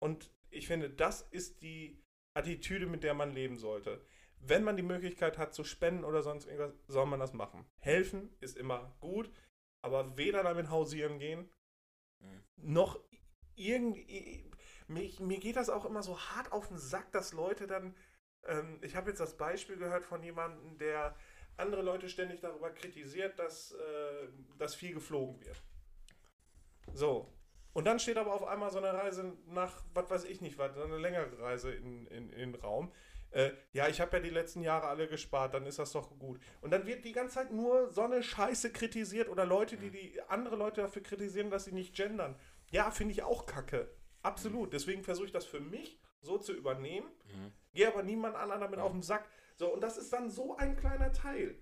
Und 0.00 0.30
ich 0.50 0.66
finde, 0.66 0.90
das 0.90 1.22
ist 1.22 1.62
die 1.62 2.02
Attitüde, 2.34 2.86
mit 2.86 3.02
der 3.02 3.14
man 3.14 3.32
leben 3.32 3.58
sollte. 3.58 4.04
Wenn 4.38 4.64
man 4.64 4.76
die 4.76 4.82
Möglichkeit 4.82 5.38
hat 5.38 5.54
zu 5.54 5.64
spenden 5.64 6.04
oder 6.04 6.22
sonst 6.22 6.46
irgendwas, 6.46 6.74
soll 6.86 7.06
man 7.06 7.20
das 7.20 7.32
machen. 7.32 7.66
Helfen 7.78 8.34
ist 8.40 8.56
immer 8.56 8.94
gut, 9.00 9.30
aber 9.82 10.16
weder 10.16 10.42
damit 10.42 10.70
hausieren 10.70 11.18
gehen, 11.18 11.50
mhm. 12.20 12.42
noch 12.56 13.00
irgendwie. 13.54 14.50
Mir, 14.86 15.10
mir, 15.20 15.38
geht 15.38 15.56
das 15.56 15.70
auch 15.70 15.86
immer 15.86 16.02
so 16.02 16.18
hart 16.18 16.52
auf 16.52 16.68
den 16.68 16.76
Sack, 16.76 17.10
dass 17.12 17.32
Leute 17.32 17.66
dann. 17.66 17.96
Ähm, 18.44 18.78
ich 18.82 18.96
habe 18.96 19.08
jetzt 19.08 19.20
das 19.20 19.38
Beispiel 19.38 19.76
gehört 19.76 20.04
von 20.04 20.22
jemandem, 20.22 20.76
der 20.76 21.16
andere 21.56 21.82
Leute 21.82 22.08
ständig 22.08 22.40
darüber 22.40 22.70
kritisiert, 22.70 23.38
dass, 23.38 23.72
äh, 23.72 24.28
dass 24.58 24.74
viel 24.74 24.94
geflogen 24.94 25.40
wird. 25.44 25.62
So, 26.92 27.32
und 27.74 27.86
dann 27.86 27.98
steht 27.98 28.16
aber 28.16 28.32
auf 28.32 28.44
einmal 28.44 28.70
so 28.70 28.78
eine 28.78 28.94
Reise 28.94 29.36
nach, 29.46 29.82
was 29.92 30.08
weiß 30.08 30.24
ich 30.24 30.40
nicht, 30.40 30.56
was, 30.58 30.78
eine 30.78 30.96
längere 30.96 31.38
Reise 31.40 31.72
in, 31.72 32.06
in, 32.06 32.30
in 32.30 32.52
den 32.52 32.54
Raum. 32.54 32.92
Äh, 33.32 33.50
ja, 33.72 33.88
ich 33.88 34.00
habe 34.00 34.16
ja 34.16 34.22
die 34.22 34.30
letzten 34.30 34.62
Jahre 34.62 34.86
alle 34.86 35.08
gespart, 35.08 35.54
dann 35.54 35.66
ist 35.66 35.80
das 35.80 35.90
doch 35.90 36.16
gut. 36.20 36.40
Und 36.60 36.70
dann 36.70 36.86
wird 36.86 37.04
die 37.04 37.10
ganze 37.10 37.34
Zeit 37.34 37.52
nur 37.52 37.90
so 37.90 38.02
eine 38.02 38.22
Scheiße 38.22 38.70
kritisiert 38.70 39.28
oder 39.28 39.44
Leute, 39.44 39.76
die, 39.76 39.90
die 39.90 40.22
andere 40.28 40.54
Leute 40.54 40.82
dafür 40.82 41.02
kritisieren, 41.02 41.50
dass 41.50 41.64
sie 41.64 41.72
nicht 41.72 41.96
gendern. 41.96 42.36
Ja, 42.70 42.92
finde 42.92 43.12
ich 43.12 43.24
auch 43.24 43.44
kacke. 43.44 43.90
Absolut. 44.22 44.72
Deswegen 44.72 45.02
versuche 45.02 45.26
ich 45.26 45.32
das 45.32 45.44
für 45.44 45.60
mich 45.60 45.98
so 46.20 46.38
zu 46.38 46.52
übernehmen, 46.52 47.08
mhm. 47.26 47.52
gehe 47.74 47.88
aber 47.88 48.04
niemand 48.04 48.36
anderen 48.36 48.60
damit 48.60 48.78
mhm. 48.78 48.84
auf 48.84 48.92
den 48.92 49.02
Sack. 49.02 49.28
So, 49.56 49.72
und 49.72 49.80
das 49.80 49.96
ist 49.98 50.12
dann 50.12 50.30
so 50.30 50.56
ein 50.56 50.76
kleiner 50.76 51.12
Teil 51.12 51.60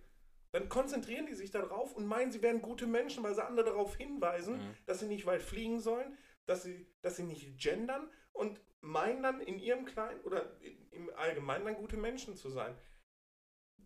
dann 0.53 0.69
konzentrieren 0.69 1.27
die 1.27 1.35
sich 1.35 1.51
darauf 1.51 1.95
und 1.95 2.07
meinen, 2.07 2.31
sie 2.31 2.43
wären 2.43 2.61
gute 2.61 2.87
Menschen, 2.87 3.25
weil 3.25 3.35
sie 3.35 3.45
andere 3.45 3.67
darauf 3.67 3.97
hinweisen, 3.97 4.59
mhm. 4.59 4.77
dass 4.85 5.01
sie 5.01 5.07
nicht 5.07 5.25
weit 5.27 5.43
fliegen 5.43 5.81
sollen, 5.81 6.17
dass 6.45 6.63
sie, 6.63 6.87
dass 7.01 7.17
sie 7.17 7.23
nicht 7.23 7.59
gendern 7.59 8.09
und 8.33 8.61
meinen 8.83 9.23
dann 9.23 9.41
in 9.41 9.59
ihrem 9.59 9.87
Kleinen 9.87 10.21
oder 10.21 10.59
im 10.91 11.11
Allgemeinen 11.17 11.65
dann 11.65 11.77
gute 11.77 11.97
Menschen 11.97 12.37
zu 12.37 12.51
sein. 12.51 12.77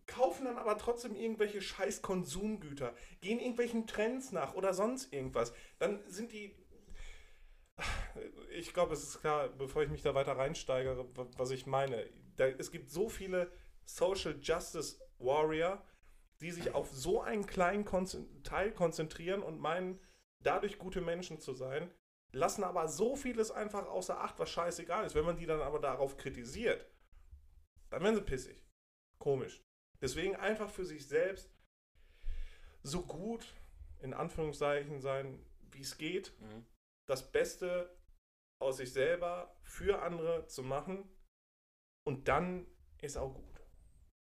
Kaufen 0.07 0.45
dann 0.45 0.57
aber 0.57 0.77
trotzdem 0.77 1.15
irgendwelche 1.15 1.61
scheiß 1.61 2.01
Konsumgüter, 2.01 2.93
gehen 3.21 3.39
irgendwelchen 3.39 3.87
Trends 3.87 4.31
nach 4.31 4.53
oder 4.53 4.73
sonst 4.73 5.13
irgendwas. 5.13 5.53
Dann 5.79 6.01
sind 6.07 6.31
die. 6.31 6.55
Ich 8.51 8.73
glaube, 8.73 8.93
es 8.93 9.03
ist 9.03 9.19
klar, 9.21 9.49
bevor 9.49 9.83
ich 9.83 9.89
mich 9.89 10.01
da 10.01 10.15
weiter 10.15 10.37
reinsteigere, 10.37 11.07
was 11.37 11.51
ich 11.51 11.65
meine. 11.65 12.09
Da, 12.37 12.47
es 12.47 12.71
gibt 12.71 12.89
so 12.89 13.09
viele 13.09 13.51
Social 13.87 14.37
Justice 14.41 14.99
Warrior, 15.17 15.83
die 16.41 16.51
sich 16.51 16.73
auf 16.73 16.91
so 16.91 17.21
einen 17.21 17.47
kleinen 17.47 17.85
Teil 18.43 18.71
konzentrieren 18.71 19.41
und 19.41 19.59
meinen, 19.59 19.99
dadurch 20.43 20.77
gute 20.77 21.01
Menschen 21.01 21.39
zu 21.39 21.53
sein, 21.53 21.91
lassen 22.31 22.63
aber 22.63 22.87
so 22.87 23.15
vieles 23.15 23.51
einfach 23.51 23.87
außer 23.87 24.19
Acht, 24.19 24.37
was 24.39 24.49
scheißegal 24.49 25.05
ist. 25.05 25.15
Wenn 25.15 25.25
man 25.25 25.37
die 25.37 25.45
dann 25.45 25.61
aber 25.61 25.79
darauf 25.79 26.17
kritisiert, 26.17 26.85
dann 27.89 28.03
werden 28.03 28.15
sie 28.15 28.21
pissig. 28.21 28.63
Komisch. 29.17 29.63
Deswegen 30.01 30.35
einfach 30.35 30.69
für 30.69 30.85
sich 30.85 31.07
selbst 31.07 31.49
so 32.83 33.01
gut, 33.03 33.55
in 33.99 34.13
Anführungszeichen, 34.13 35.01
sein, 35.01 35.43
wie 35.71 35.81
es 35.81 35.97
geht. 35.97 36.39
Mhm. 36.39 36.65
Das 37.07 37.31
Beste 37.31 37.97
aus 38.59 38.77
sich 38.77 38.91
selber 38.91 39.55
für 39.61 40.01
andere 40.01 40.45
zu 40.47 40.63
machen. 40.63 41.09
Und 42.05 42.27
dann 42.27 42.67
ist 43.01 43.17
auch 43.17 43.33
gut. 43.33 43.56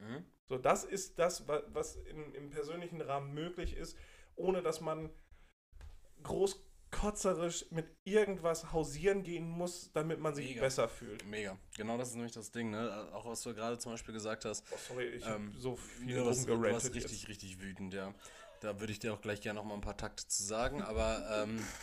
Mhm. 0.00 0.24
So, 0.48 0.58
das 0.58 0.84
ist 0.84 1.18
das, 1.18 1.46
was 1.46 1.96
in, 1.96 2.34
im 2.34 2.50
persönlichen 2.50 3.00
Rahmen 3.00 3.32
möglich 3.32 3.76
ist, 3.76 3.96
ohne 4.34 4.62
dass 4.62 4.80
man 4.80 5.10
großkotzerisch 6.22 7.66
mit 7.70 7.86
irgendwas 8.04 8.72
hausieren 8.72 9.22
gehen 9.22 9.48
muss, 9.48 9.92
damit 9.92 10.18
man 10.18 10.34
sich 10.34 10.48
Mega. 10.48 10.62
besser 10.62 10.88
fühlt. 10.88 11.24
Mega. 11.26 11.56
Genau 11.76 11.96
das 11.96 12.08
ist 12.08 12.14
nämlich 12.16 12.32
das 12.32 12.50
Ding, 12.50 12.70
ne? 12.70 13.08
Auch 13.12 13.26
was 13.26 13.42
du 13.42 13.54
gerade 13.54 13.78
zum 13.78 13.92
Beispiel 13.92 14.12
gesagt 14.14 14.44
hast. 14.44 14.64
Oh, 14.72 14.76
sorry, 14.88 15.06
ich 15.06 15.26
ähm, 15.26 15.52
so 15.56 15.76
viel 15.76 16.16
ja, 16.16 16.26
was, 16.26 16.44
du 16.44 16.60
warst 16.60 16.94
richtig, 16.94 17.12
jetzt. 17.12 17.28
richtig 17.28 17.60
wütend, 17.60 17.94
ja. 17.94 18.12
Da 18.60 18.80
würde 18.80 18.92
ich 18.92 18.98
dir 18.98 19.14
auch 19.14 19.20
gleich 19.20 19.40
gerne 19.40 19.58
noch 19.58 19.64
mal 19.64 19.74
ein 19.74 19.80
paar 19.80 19.96
Takte 19.96 20.26
zu 20.26 20.42
sagen, 20.42 20.82
aber 20.82 21.44
ähm, 21.44 21.64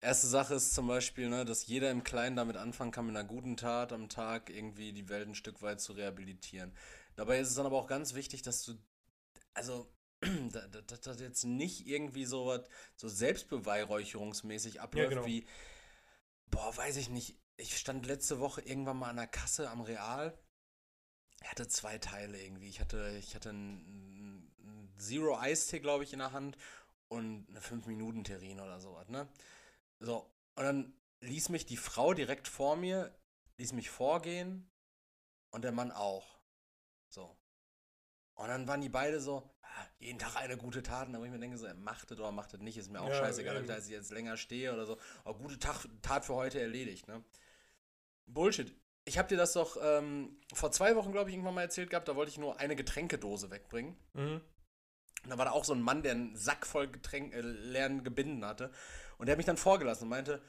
Erste 0.00 0.28
Sache 0.28 0.54
ist 0.54 0.74
zum 0.74 0.86
Beispiel, 0.86 1.28
ne, 1.28 1.44
dass 1.44 1.66
jeder 1.66 1.90
im 1.90 2.04
Kleinen 2.04 2.36
damit 2.36 2.56
anfangen 2.56 2.92
kann, 2.92 3.06
mit 3.06 3.16
einer 3.16 3.26
guten 3.26 3.56
Tat 3.56 3.92
am 3.92 4.08
Tag 4.08 4.48
irgendwie 4.48 4.92
die 4.92 5.08
Welt 5.08 5.26
ein 5.26 5.34
Stück 5.34 5.60
weit 5.60 5.80
zu 5.80 5.92
rehabilitieren. 5.92 6.72
Dabei 7.18 7.40
ist 7.40 7.48
es 7.48 7.54
dann 7.54 7.66
aber 7.66 7.76
auch 7.76 7.86
ganz 7.86 8.14
wichtig, 8.14 8.42
dass 8.42 8.62
du, 8.62 8.74
also, 9.54 9.92
dass 10.86 11.00
das 11.00 11.20
jetzt 11.20 11.44
nicht 11.44 11.86
irgendwie 11.86 12.24
so 12.24 12.46
was, 12.46 12.62
so 12.96 13.08
selbstbeweihräucherungsmäßig 13.08 14.80
abläuft 14.80 15.12
ja, 15.12 15.18
genau. 15.20 15.26
wie, 15.26 15.46
boah, 16.46 16.76
weiß 16.76 16.96
ich 16.96 17.08
nicht, 17.08 17.36
ich 17.56 17.76
stand 17.76 18.06
letzte 18.06 18.38
Woche 18.40 18.60
irgendwann 18.62 18.98
mal 18.98 19.10
an 19.10 19.16
der 19.16 19.26
Kasse 19.26 19.68
am 19.68 19.80
Real 19.80 20.38
er 21.40 21.50
hatte 21.50 21.68
zwei 21.68 21.98
Teile 21.98 22.40
irgendwie. 22.40 22.68
Ich 22.68 22.80
hatte, 22.80 23.16
ich 23.18 23.34
hatte 23.34 23.50
einen, 23.50 24.52
einen 24.60 24.94
Zero 24.98 25.38
Eistee, 25.38 25.80
glaube 25.80 26.04
ich, 26.04 26.12
in 26.12 26.18
der 26.18 26.32
Hand 26.32 26.56
und 27.08 27.46
eine 27.48 27.60
5-Minuten-Terrin 27.60 28.60
oder 28.60 28.80
sowas, 28.80 29.08
ne? 29.08 29.28
So, 30.00 30.30
und 30.56 30.64
dann 30.64 30.92
ließ 31.20 31.48
mich 31.48 31.66
die 31.66 31.76
Frau 31.76 32.14
direkt 32.14 32.48
vor 32.48 32.76
mir, 32.76 33.16
ließ 33.56 33.72
mich 33.72 33.90
vorgehen 33.90 34.70
und 35.50 35.62
der 35.62 35.72
Mann 35.72 35.90
auch. 35.90 36.37
So. 37.08 37.36
Und 38.34 38.48
dann 38.48 38.68
waren 38.68 38.80
die 38.80 38.88
beide 38.88 39.20
so, 39.20 39.50
ah, 39.62 39.86
jeden 39.98 40.18
Tag 40.18 40.36
eine 40.36 40.56
gute 40.56 40.82
Tat. 40.82 41.08
Und 41.08 41.14
da 41.14 41.20
wo 41.20 41.24
ich 41.24 41.30
mir 41.30 41.40
denke, 41.40 41.58
so, 41.58 41.66
macht 41.74 42.10
es 42.10 42.18
oder 42.18 42.30
macht 42.30 42.54
es 42.54 42.60
nicht, 42.60 42.76
ist 42.76 42.90
mir 42.90 43.00
auch 43.00 43.08
Ja, 43.08 43.16
scheißegal, 43.16 43.56
ob 43.56 43.62
ich 43.62 43.68
da 43.68 43.78
jetzt 43.78 44.12
länger 44.12 44.36
stehe 44.36 44.72
oder 44.72 44.86
so. 44.86 44.96
Aber 45.24 45.38
gute 45.38 45.58
Tag, 45.58 45.86
Tat 46.02 46.24
für 46.24 46.34
heute 46.34 46.60
erledigt, 46.60 47.08
ne? 47.08 47.24
Bullshit. 48.26 48.74
Ich 49.04 49.18
habe 49.18 49.28
dir 49.28 49.38
das 49.38 49.54
doch 49.54 49.76
ähm, 49.82 50.38
vor 50.52 50.70
zwei 50.70 50.94
Wochen, 50.94 51.12
glaube 51.12 51.30
ich, 51.30 51.34
irgendwann 51.34 51.54
mal 51.54 51.62
erzählt 51.62 51.90
gehabt. 51.90 52.08
Da 52.08 52.14
wollte 52.14 52.30
ich 52.30 52.38
nur 52.38 52.60
eine 52.60 52.76
Getränkedose 52.76 53.50
wegbringen. 53.50 53.96
Mhm. 54.12 54.42
Und 55.24 55.30
da 55.30 55.38
war 55.38 55.46
da 55.46 55.50
auch 55.50 55.64
so 55.64 55.72
ein 55.72 55.82
Mann, 55.82 56.02
der 56.02 56.12
einen 56.12 56.36
Sack 56.36 56.66
voll 56.66 56.88
Getränk, 56.88 57.34
äh, 57.34 57.40
leeren 57.40 58.04
Gebinden 58.04 58.44
hatte. 58.44 58.70
Und 59.16 59.26
der 59.26 59.32
hat 59.32 59.38
mich 59.38 59.46
dann 59.46 59.56
vorgelassen 59.56 60.04
und 60.04 60.10
meinte, 60.10 60.42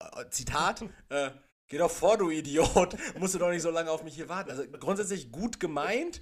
äh, 0.00 0.28
Zitat, 0.30 0.82
äh, 1.10 1.30
geh 1.72 1.78
doch 1.78 1.90
vor, 1.90 2.18
du 2.18 2.28
Idiot, 2.30 2.96
musst 3.18 3.34
du 3.34 3.38
doch 3.38 3.48
nicht 3.48 3.62
so 3.62 3.70
lange 3.70 3.90
auf 3.90 4.04
mich 4.04 4.14
hier 4.14 4.28
warten. 4.28 4.50
Also 4.50 4.62
grundsätzlich 4.78 5.32
gut 5.32 5.58
gemeint, 5.58 6.20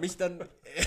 mich 0.00 0.16
dann 0.16 0.40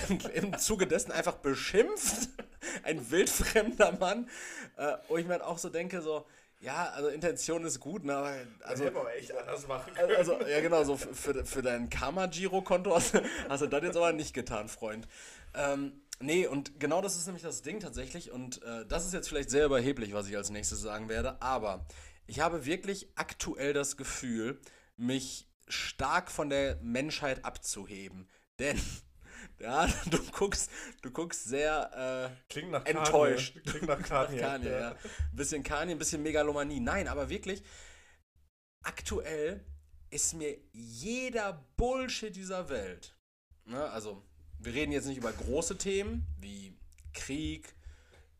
im, 0.08 0.18
im 0.34 0.58
Zuge 0.58 0.86
dessen 0.86 1.10
einfach 1.10 1.36
beschimpft, 1.36 2.28
ein 2.84 3.10
wildfremder 3.10 3.92
Mann, 3.98 4.28
äh, 4.76 4.92
wo 5.08 5.16
ich 5.16 5.24
mir 5.24 5.32
halt 5.32 5.42
auch 5.42 5.56
so 5.56 5.70
denke, 5.70 6.02
so, 6.02 6.26
ja, 6.60 6.90
also 6.90 7.08
Intention 7.08 7.64
ist 7.64 7.80
gut, 7.80 8.04
ne, 8.04 8.14
aber 8.14 8.34
also... 8.60 8.84
wir 8.84 8.94
aber 8.94 9.14
echt 9.16 9.34
anders 9.34 9.66
machen 9.66 9.94
können. 9.94 10.14
Also, 10.16 10.38
ja, 10.46 10.60
genau, 10.60 10.84
so 10.84 10.98
für, 10.98 11.14
für, 11.14 11.44
für 11.46 11.62
dein 11.62 11.88
Karma-Giro-Konto 11.88 12.94
hast, 12.94 13.14
hast 13.48 13.62
du 13.62 13.66
das 13.66 13.82
jetzt 13.82 13.96
aber 13.96 14.12
nicht 14.12 14.34
getan, 14.34 14.68
Freund. 14.68 15.08
Ähm, 15.54 15.92
nee, 16.20 16.46
und 16.46 16.78
genau 16.78 17.00
das 17.00 17.16
ist 17.16 17.24
nämlich 17.24 17.42
das 17.42 17.62
Ding 17.62 17.80
tatsächlich. 17.80 18.32
Und 18.32 18.62
äh, 18.62 18.84
das 18.86 19.06
ist 19.06 19.14
jetzt 19.14 19.28
vielleicht 19.28 19.50
sehr 19.50 19.64
überheblich, 19.64 20.12
was 20.12 20.28
ich 20.28 20.36
als 20.36 20.50
nächstes 20.50 20.80
sagen 20.80 21.08
werde. 21.08 21.40
Aber 21.40 21.86
ich 22.26 22.40
habe 22.40 22.64
wirklich 22.64 23.08
aktuell 23.14 23.72
das 23.72 23.96
Gefühl, 23.96 24.60
mich 24.96 25.48
stark 25.68 26.30
von 26.30 26.50
der 26.50 26.76
Menschheit 26.82 27.44
abzuheben. 27.44 28.28
Denn, 28.58 28.80
ja, 29.58 29.86
du 30.10 30.18
guckst, 30.30 30.70
du 31.02 31.10
guckst 31.10 31.44
sehr. 31.44 32.30
Äh, 32.32 32.52
Klingt 32.52 32.70
nach 32.70 32.86
Enttäuscht. 32.86 33.54
Kanye. 33.54 33.70
Klingt 33.70 33.86
nach 33.88 34.02
Kanye. 34.02 34.38
Kanye, 34.38 34.70
ja. 34.70 34.90
Ein 34.90 35.36
bisschen 35.36 35.62
Kanye, 35.62 35.92
ein 35.92 35.98
bisschen 35.98 36.22
Megalomanie. 36.22 36.80
Nein, 36.80 37.08
aber 37.08 37.28
wirklich, 37.28 37.62
aktuell 38.82 39.64
ist 40.10 40.34
mir 40.34 40.56
jeder 40.72 41.66
Bullshit 41.76 42.34
dieser 42.34 42.68
Welt, 42.68 43.16
ne, 43.64 43.90
also 43.90 44.22
wir 44.60 44.72
reden 44.72 44.92
jetzt 44.92 45.06
nicht 45.06 45.18
über 45.18 45.32
große 45.32 45.76
Themen 45.76 46.26
wie 46.38 46.78
Krieg, 47.12 47.73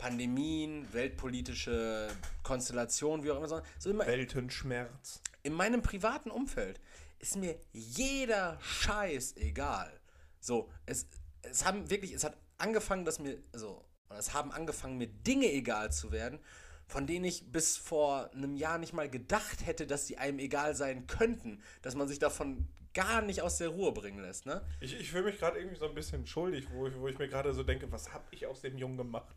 Pandemien, 0.04 0.86
weltpolitische 0.92 2.08
Konstellationen, 2.42 3.24
wie 3.24 3.30
auch 3.30 3.38
immer, 3.38 3.62
so 3.78 3.88
immer 3.88 4.06
Weltenschmerz. 4.06 5.22
in 5.42 5.54
meinem 5.54 5.80
privaten 5.80 6.30
Umfeld 6.30 6.78
ist 7.20 7.36
mir 7.36 7.58
jeder 7.72 8.58
Scheiß 8.60 9.36
egal. 9.38 9.98
So, 10.40 10.68
es, 10.84 11.06
es 11.40 11.64
haben 11.64 11.88
wirklich, 11.88 12.12
es 12.12 12.22
hat 12.22 12.36
angefangen, 12.58 13.06
dass 13.06 13.18
mir, 13.18 13.38
also, 13.54 13.82
oder 14.10 14.18
es 14.18 14.34
haben 14.34 14.52
angefangen, 14.52 14.98
mir 14.98 15.06
Dinge 15.06 15.50
egal 15.50 15.90
zu 15.90 16.12
werden, 16.12 16.38
von 16.86 17.06
denen 17.06 17.24
ich 17.24 17.50
bis 17.50 17.78
vor 17.78 18.30
einem 18.34 18.56
Jahr 18.56 18.76
nicht 18.76 18.92
mal 18.92 19.08
gedacht 19.08 19.64
hätte, 19.64 19.86
dass 19.86 20.06
sie 20.06 20.18
einem 20.18 20.38
egal 20.38 20.74
sein 20.74 21.06
könnten, 21.06 21.62
dass 21.80 21.94
man 21.94 22.08
sich 22.08 22.18
davon 22.18 22.68
gar 22.94 23.20
nicht 23.22 23.42
aus 23.42 23.58
der 23.58 23.68
Ruhe 23.68 23.92
bringen 23.92 24.20
lässt, 24.22 24.46
ne? 24.46 24.62
Ich, 24.80 24.98
ich 24.98 25.10
fühle 25.10 25.24
mich 25.24 25.38
gerade 25.38 25.58
irgendwie 25.58 25.76
so 25.76 25.86
ein 25.88 25.94
bisschen 25.94 26.26
schuldig, 26.26 26.66
wo 26.72 26.86
ich, 26.86 26.98
wo 26.98 27.08
ich 27.08 27.18
mir 27.18 27.28
gerade 27.28 27.52
so 27.52 27.62
denke, 27.62 27.90
was 27.92 28.12
habe 28.14 28.24
ich 28.30 28.46
aus 28.46 28.60
dem 28.62 28.78
Jungen 28.78 28.96
gemacht? 28.96 29.34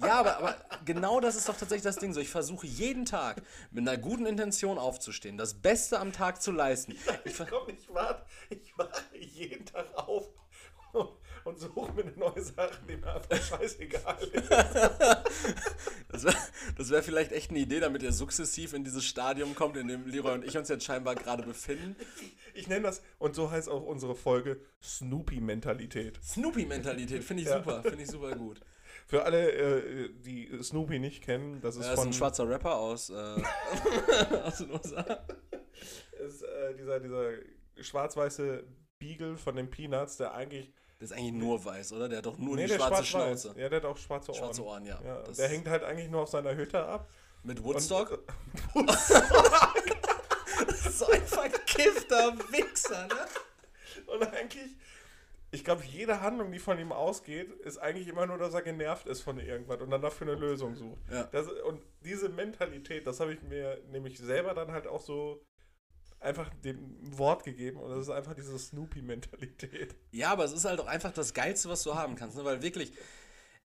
Ja, 0.00 0.20
aber, 0.20 0.38
aber 0.38 0.56
genau 0.84 1.20
das 1.20 1.36
ist 1.36 1.48
doch 1.48 1.56
tatsächlich 1.56 1.82
das 1.82 1.96
Ding. 1.96 2.12
So, 2.12 2.20
ich 2.20 2.28
versuche 2.30 2.66
jeden 2.66 3.04
Tag 3.04 3.42
mit 3.72 3.86
einer 3.86 3.98
guten 3.98 4.24
Intention 4.26 4.78
aufzustehen, 4.78 5.36
das 5.36 5.54
Beste 5.54 5.98
am 5.98 6.12
Tag 6.12 6.40
zu 6.40 6.52
leisten. 6.52 6.96
Ich 7.24 7.34
ver- 7.34 7.46
komm, 7.46 7.68
ich 7.68 7.92
warte 7.92 8.24
ich 8.50 8.72
warte 8.78 9.02
jeden 9.18 9.66
Tag 9.66 9.86
auf 9.94 10.28
und, 10.92 11.08
und 11.44 11.58
suche 11.58 11.92
mir 11.92 12.02
eine 12.02 12.12
neue 12.16 12.42
Sache, 12.42 12.78
die 12.88 12.96
mir 12.96 13.14
einfach 13.14 13.36
scheißegal 13.42 14.18
ist. 14.32 14.50
Das 16.08 16.24
wäre 16.24 16.36
das 16.76 16.90
wär 16.90 17.02
vielleicht 17.02 17.32
echt 17.32 17.50
eine 17.50 17.58
Idee, 17.60 17.80
damit 17.80 18.02
ihr 18.02 18.12
sukzessiv 18.12 18.72
in 18.74 18.84
dieses 18.84 19.04
Stadium 19.04 19.54
kommt, 19.54 19.76
in 19.76 19.88
dem 19.88 20.06
Leroy 20.06 20.34
und 20.34 20.44
ich 20.44 20.56
uns 20.56 20.68
jetzt 20.68 20.84
scheinbar 20.84 21.14
gerade 21.14 21.42
befinden. 21.42 21.96
Ich 22.54 22.68
nenne 22.68 22.82
das, 22.82 23.02
und 23.18 23.34
so 23.34 23.50
heißt 23.50 23.68
auch 23.68 23.82
unsere 23.82 24.14
Folge, 24.14 24.60
Snoopy-Mentalität. 24.82 26.20
Snoopy-Mentalität, 26.22 27.24
finde 27.24 27.42
ich 27.42 27.48
Ja. 27.48 27.58
super, 27.58 27.82
finde 27.82 28.02
ich 28.02 28.10
super 28.10 28.34
gut. 28.36 28.60
Für 29.06 29.24
alle, 29.24 29.50
äh, 29.52 30.10
die 30.20 30.48
Snoopy 30.62 30.98
nicht 30.98 31.22
kennen, 31.22 31.60
das 31.60 31.76
ist 31.76 31.86
Er 31.86 31.92
ist 31.94 31.98
von 31.98 32.08
ein 32.08 32.12
schwarzer 32.12 32.48
Rapper 32.48 32.76
aus, 32.76 33.10
äh, 33.10 33.14
aus 34.44 34.58
den 34.58 34.70
USA. 34.70 35.26
ist, 36.24 36.42
äh, 36.42 36.74
dieser, 36.76 37.00
dieser 37.00 37.30
schwarz-weiße 37.80 38.64
Beagle 38.98 39.36
von 39.36 39.56
den 39.56 39.70
Peanuts, 39.70 40.18
der 40.18 40.34
eigentlich. 40.34 40.72
Der 41.02 41.06
ist 41.06 41.12
eigentlich 41.14 41.32
nur 41.32 41.64
weiß, 41.64 41.94
oder? 41.94 42.08
Der 42.08 42.18
hat 42.18 42.26
doch 42.26 42.38
nur 42.38 42.54
Nee, 42.54 42.68
die 42.68 42.74
schwarze. 42.74 43.04
Schnauze. 43.04 43.52
Ja, 43.56 43.68
der 43.68 43.80
hat 43.80 43.86
auch 43.86 43.96
schwarze 43.96 44.30
Ohren. 44.30 44.38
Schwarze 44.38 44.64
Ohren, 44.64 44.86
ja. 44.86 45.00
Ja, 45.04 45.22
der 45.36 45.48
hängt 45.48 45.66
halt 45.66 45.82
eigentlich 45.82 46.08
nur 46.08 46.20
auf 46.20 46.28
seiner 46.28 46.54
Hütte 46.54 46.80
ab. 46.80 47.10
Mit 47.42 47.64
Woodstock? 47.64 48.22
Und, 48.72 48.88
so 50.92 51.08
ein 51.08 51.26
verkiffter 51.26 52.38
Wichser, 52.52 53.08
ne? 53.08 54.14
und 54.14 54.32
eigentlich, 54.32 54.76
ich 55.50 55.64
glaube, 55.64 55.82
jede 55.84 56.20
Handlung, 56.20 56.52
die 56.52 56.60
von 56.60 56.78
ihm 56.78 56.92
ausgeht, 56.92 57.50
ist 57.64 57.78
eigentlich 57.78 58.06
immer 58.06 58.26
nur, 58.26 58.38
dass 58.38 58.54
er 58.54 58.62
genervt 58.62 59.08
ist 59.08 59.22
von 59.22 59.40
irgendwas 59.40 59.80
und 59.80 59.90
dann 59.90 60.02
dafür 60.02 60.28
eine 60.28 60.36
Lösung 60.36 60.76
sucht. 60.76 61.00
Ja. 61.10 61.24
Das, 61.32 61.48
und 61.48 61.82
diese 62.04 62.28
Mentalität, 62.28 63.08
das 63.08 63.18
habe 63.18 63.34
ich 63.34 63.42
mir 63.42 63.82
nämlich 63.90 64.20
selber 64.20 64.54
dann 64.54 64.70
halt 64.70 64.86
auch 64.86 65.00
so 65.00 65.44
einfach 66.22 66.50
dem 66.64 66.96
Wort 67.18 67.44
gegeben 67.44 67.78
und 67.78 67.90
das 67.90 68.00
ist 68.00 68.10
einfach 68.10 68.34
diese 68.34 68.58
Snoopy-Mentalität. 68.58 69.94
Ja, 70.10 70.30
aber 70.30 70.44
es 70.44 70.52
ist 70.52 70.64
halt 70.64 70.80
auch 70.80 70.86
einfach 70.86 71.12
das 71.12 71.34
Geilste, 71.34 71.68
was 71.68 71.82
du 71.82 71.94
haben 71.94 72.14
kannst, 72.14 72.36
ne? 72.36 72.44
weil 72.44 72.62
wirklich, 72.62 72.92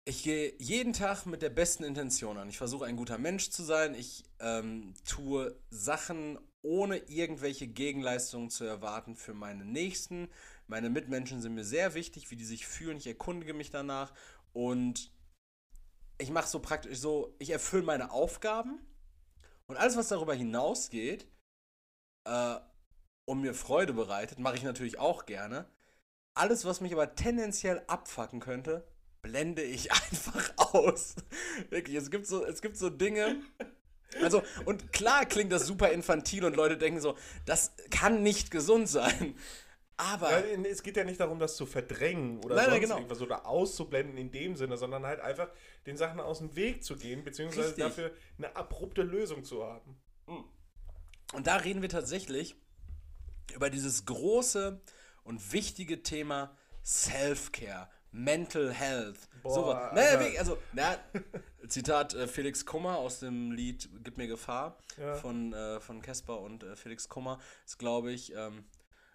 ich 0.05 0.23
gehe 0.23 0.53
jeden 0.57 0.93
Tag 0.93 1.25
mit 1.25 1.41
der 1.41 1.49
besten 1.49 1.83
Intention 1.83 2.37
an. 2.37 2.49
Ich 2.49 2.57
versuche 2.57 2.85
ein 2.85 2.95
guter 2.95 3.17
Mensch 3.17 3.49
zu 3.49 3.63
sein. 3.63 3.93
Ich 3.93 4.23
ähm, 4.39 4.93
tue 5.05 5.59
Sachen 5.69 6.39
ohne 6.61 6.97
irgendwelche 7.09 7.67
Gegenleistungen 7.67 8.49
zu 8.49 8.63
erwarten 8.63 9.15
für 9.15 9.33
meine 9.33 9.65
Nächsten. 9.65 10.29
Meine 10.67 10.89
Mitmenschen 10.89 11.41
sind 11.41 11.55
mir 11.55 11.65
sehr 11.65 11.93
wichtig, 11.93 12.31
wie 12.31 12.37
die 12.37 12.45
sich 12.45 12.67
fühlen. 12.67 12.97
Ich 12.97 13.07
erkundige 13.07 13.53
mich 13.53 13.69
danach 13.69 14.13
und 14.53 15.11
ich 16.17 16.31
mache 16.31 16.47
so 16.47 16.59
praktisch 16.59 16.97
so, 16.97 17.35
ich 17.37 17.51
erfülle 17.51 17.83
meine 17.83 18.11
Aufgaben 18.11 18.79
und 19.67 19.77
alles, 19.77 19.97
was 19.97 20.07
darüber 20.07 20.33
hinausgeht 20.33 21.27
äh, 22.27 22.59
und 23.25 23.41
mir 23.41 23.53
Freude 23.53 23.93
bereitet, 23.93 24.39
mache 24.39 24.55
ich 24.55 24.63
natürlich 24.63 24.99
auch 24.99 25.25
gerne. 25.25 25.65
Alles, 26.33 26.65
was 26.65 26.81
mich 26.81 26.93
aber 26.93 27.15
tendenziell 27.15 27.81
abfacken 27.87 28.39
könnte, 28.39 28.87
blende 29.21 29.63
ich 29.63 29.91
einfach 30.11 30.53
aus. 30.57 31.15
Wirklich, 31.69 31.95
es 31.95 32.11
gibt 32.11 32.27
so, 32.27 32.45
es 32.45 32.61
gibt 32.61 32.77
so 32.77 32.89
Dinge. 32.89 33.41
Also, 34.21 34.41
und 34.65 34.93
klar 34.93 35.25
klingt 35.25 35.51
das 35.51 35.67
super 35.67 35.91
infantil 35.91 36.45
und 36.45 36.55
Leute 36.55 36.77
denken 36.77 37.01
so, 37.01 37.17
das 37.45 37.73
kann 37.91 38.23
nicht 38.23 38.51
gesund 38.51 38.87
sein. 38.87 39.35
Aber. 39.97 40.31
Ja, 40.31 40.39
es 40.69 40.83
geht 40.83 40.95
ja 40.95 41.03
nicht 41.03 41.19
darum, 41.19 41.39
das 41.39 41.57
zu 41.57 41.65
verdrängen 41.65 42.43
oder 42.43 42.55
Nein, 42.55 42.79
genau. 42.79 42.95
irgendwas 42.95 43.21
oder 43.21 43.47
auszublenden 43.47 44.15
in 44.17 44.31
dem 44.31 44.55
Sinne, 44.55 44.77
sondern 44.77 45.05
halt 45.05 45.19
einfach 45.19 45.49
den 45.87 45.97
Sachen 45.97 46.19
aus 46.19 46.37
dem 46.37 46.55
Weg 46.55 46.83
zu 46.83 46.95
gehen, 46.95 47.23
beziehungsweise 47.23 47.69
Richtig. 47.69 47.83
dafür 47.83 48.11
eine 48.37 48.55
abrupte 48.55 49.01
Lösung 49.01 49.43
zu 49.43 49.63
haben. 49.63 49.99
Und 51.33 51.47
da 51.47 51.57
reden 51.57 51.81
wir 51.81 51.89
tatsächlich 51.89 52.55
über 53.53 53.69
dieses 53.69 54.05
große 54.05 54.81
und 55.23 55.51
wichtige 55.53 56.03
Thema 56.03 56.55
Self-Care, 56.85 57.89
Mental 58.11 58.71
Health. 58.73 59.27
Boah, 59.43 59.53
so, 59.53 59.65
Alter. 59.65 59.95
naja, 59.95 60.19
wirklich, 60.19 60.39
also, 60.39 60.57
na, 60.73 60.97
Zitat 61.67 62.13
äh, 62.13 62.27
Felix 62.27 62.65
Kummer 62.65 62.97
aus 62.97 63.19
dem 63.19 63.51
Lied 63.51 63.89
Gib 64.03 64.17
mir 64.17 64.27
Gefahr 64.27 64.77
Ja. 64.97 65.15
von 65.15 65.53
äh, 65.53 65.79
von 65.81 66.01
Casper 66.01 66.39
und 66.39 66.63
äh, 66.63 66.75
Felix 66.77 67.09
Kummer 67.09 67.39
ist, 67.65 67.77
glaube 67.77 68.11
ich, 68.11 68.33
ähm, 68.33 68.65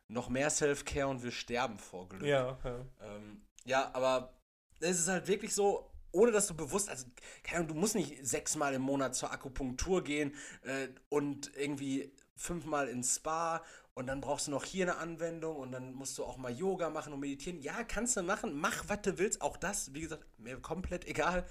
noch 0.09 0.29
mehr 0.29 0.51
Self-Care 0.51 1.09
und 1.09 1.23
wir 1.23 1.31
sterben 1.31 1.79
vor 1.79 2.09
Glück. 2.11 2.23
Ja, 2.27 2.59
ja. 2.63 2.87
Ähm, 3.01 3.43
ja, 3.65 3.91
aber 3.95 4.35
es 4.81 4.99
ist 5.01 5.09
halt 5.09 5.27
wirklich 5.29 5.55
so, 5.55 5.91
ohne 6.13 6.31
dass 6.31 6.47
du 6.47 6.55
bewusst, 6.55 6.89
also, 6.89 7.07
keine 7.43 7.59
Ahnung, 7.59 7.75
du 7.75 7.81
musst 7.81 7.95
nicht 7.95 8.27
sechsmal 8.27 8.75
im 8.75 8.83
Monat 8.83 9.15
zur 9.15 9.33
Akupunktur 9.33 10.05
gehen 10.05 10.35
äh, 10.63 10.89
und 11.09 11.51
irgendwie 11.57 12.13
fünfmal 12.37 12.89
ins 12.89 13.17
Spa 13.17 13.63
und 13.95 14.07
dann 14.07 14.21
brauchst 14.21 14.47
du 14.47 14.51
noch 14.51 14.65
hier 14.65 14.87
eine 14.87 14.97
Anwendung 14.99 15.57
und 15.57 15.73
dann 15.73 15.93
musst 15.93 16.17
du 16.17 16.25
auch 16.25 16.39
mal 16.39 16.51
Yoga 16.51 16.89
machen 16.89 17.13
und 17.13 17.21
meditieren. 17.21 17.61
Ja, 17.61 17.85
kannst 17.85 18.17
du 18.17 18.23
machen, 18.23 18.55
mach, 18.55 18.85
was 18.89 19.03
du 19.03 19.19
willst. 19.19 19.43
Auch 19.43 19.57
das, 19.57 19.93
wie 19.93 20.01
gesagt, 20.01 20.25
mir 20.39 20.59
komplett 20.61 21.07
egal. 21.07 21.47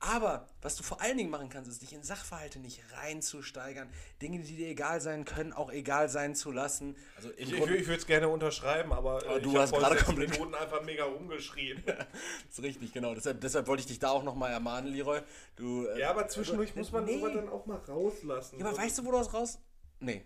Aber 0.00 0.48
was 0.62 0.76
du 0.76 0.82
vor 0.82 1.00
allen 1.00 1.16
Dingen 1.16 1.30
machen 1.30 1.48
kannst, 1.48 1.70
ist 1.70 1.82
dich 1.82 1.92
in 1.92 2.02
Sachverhalte 2.02 2.58
nicht 2.58 2.82
reinzusteigern. 2.92 3.88
Dinge, 4.22 4.40
die 4.40 4.56
dir 4.56 4.68
egal 4.68 5.00
sein 5.00 5.24
können, 5.24 5.52
auch 5.52 5.70
egal 5.70 6.08
sein 6.08 6.34
zu 6.34 6.50
lassen. 6.50 6.96
Also 7.16 7.30
ich, 7.36 7.52
ich, 7.52 7.58
ich 7.58 7.86
würde 7.86 7.94
es 7.94 8.06
gerne 8.06 8.28
unterschreiben, 8.28 8.92
aber, 8.92 9.24
aber 9.26 9.40
du 9.40 9.58
hast 9.58 9.72
gerade 9.72 9.96
komplett 9.96 10.30
Minuten 10.30 10.54
einfach 10.54 10.82
mega 10.82 11.04
rumgeschrien. 11.04 11.82
das 11.86 11.96
ist 12.50 12.62
richtig, 12.62 12.92
genau. 12.92 13.14
Deshalb, 13.14 13.40
deshalb 13.40 13.66
wollte 13.66 13.80
ich 13.80 13.86
dich 13.86 13.98
da 13.98 14.10
auch 14.10 14.22
nochmal 14.22 14.52
ermahnen, 14.52 14.92
Leroy. 14.92 15.20
Du, 15.56 15.86
äh, 15.86 16.00
ja, 16.00 16.10
aber 16.10 16.28
zwischendurch 16.28 16.70
also, 16.70 16.80
muss 16.80 16.92
man 16.92 17.04
nee. 17.04 17.18
sowas 17.18 17.32
dann 17.34 17.48
auch 17.48 17.66
mal 17.66 17.78
rauslassen. 17.78 18.58
Ja, 18.58 18.66
aber 18.66 18.76
weißt 18.76 18.98
du, 18.98 19.04
wo 19.04 19.12
du 19.12 19.18
das 19.18 19.32
raus... 19.32 19.58
Nee, 20.00 20.24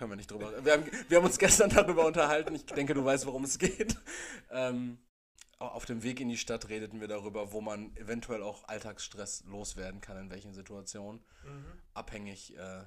können 0.00 0.12
wir 0.12 0.16
nicht 0.16 0.30
drüber. 0.30 0.52
Wir 0.64 0.72
haben, 0.72 0.84
wir 1.08 1.18
haben 1.18 1.24
uns 1.26 1.38
gestern 1.38 1.68
darüber 1.68 2.06
unterhalten. 2.06 2.54
Ich 2.54 2.64
denke, 2.64 2.94
du 2.94 3.04
weißt, 3.04 3.26
worum 3.26 3.44
es 3.44 3.58
geht. 3.58 3.96
Ähm, 4.50 4.98
auf 5.60 5.84
dem 5.84 6.02
Weg 6.02 6.20
in 6.20 6.28
die 6.28 6.38
Stadt 6.38 6.68
redeten 6.68 7.00
wir 7.00 7.08
darüber, 7.08 7.52
wo 7.52 7.60
man 7.60 7.94
eventuell 7.96 8.42
auch 8.42 8.66
Alltagsstress 8.66 9.44
loswerden 9.46 10.00
kann, 10.00 10.16
in 10.16 10.30
welchen 10.30 10.54
Situationen. 10.54 11.22
Mhm. 11.44 11.66
Abhängig 11.92 12.56
äh, 12.56 12.82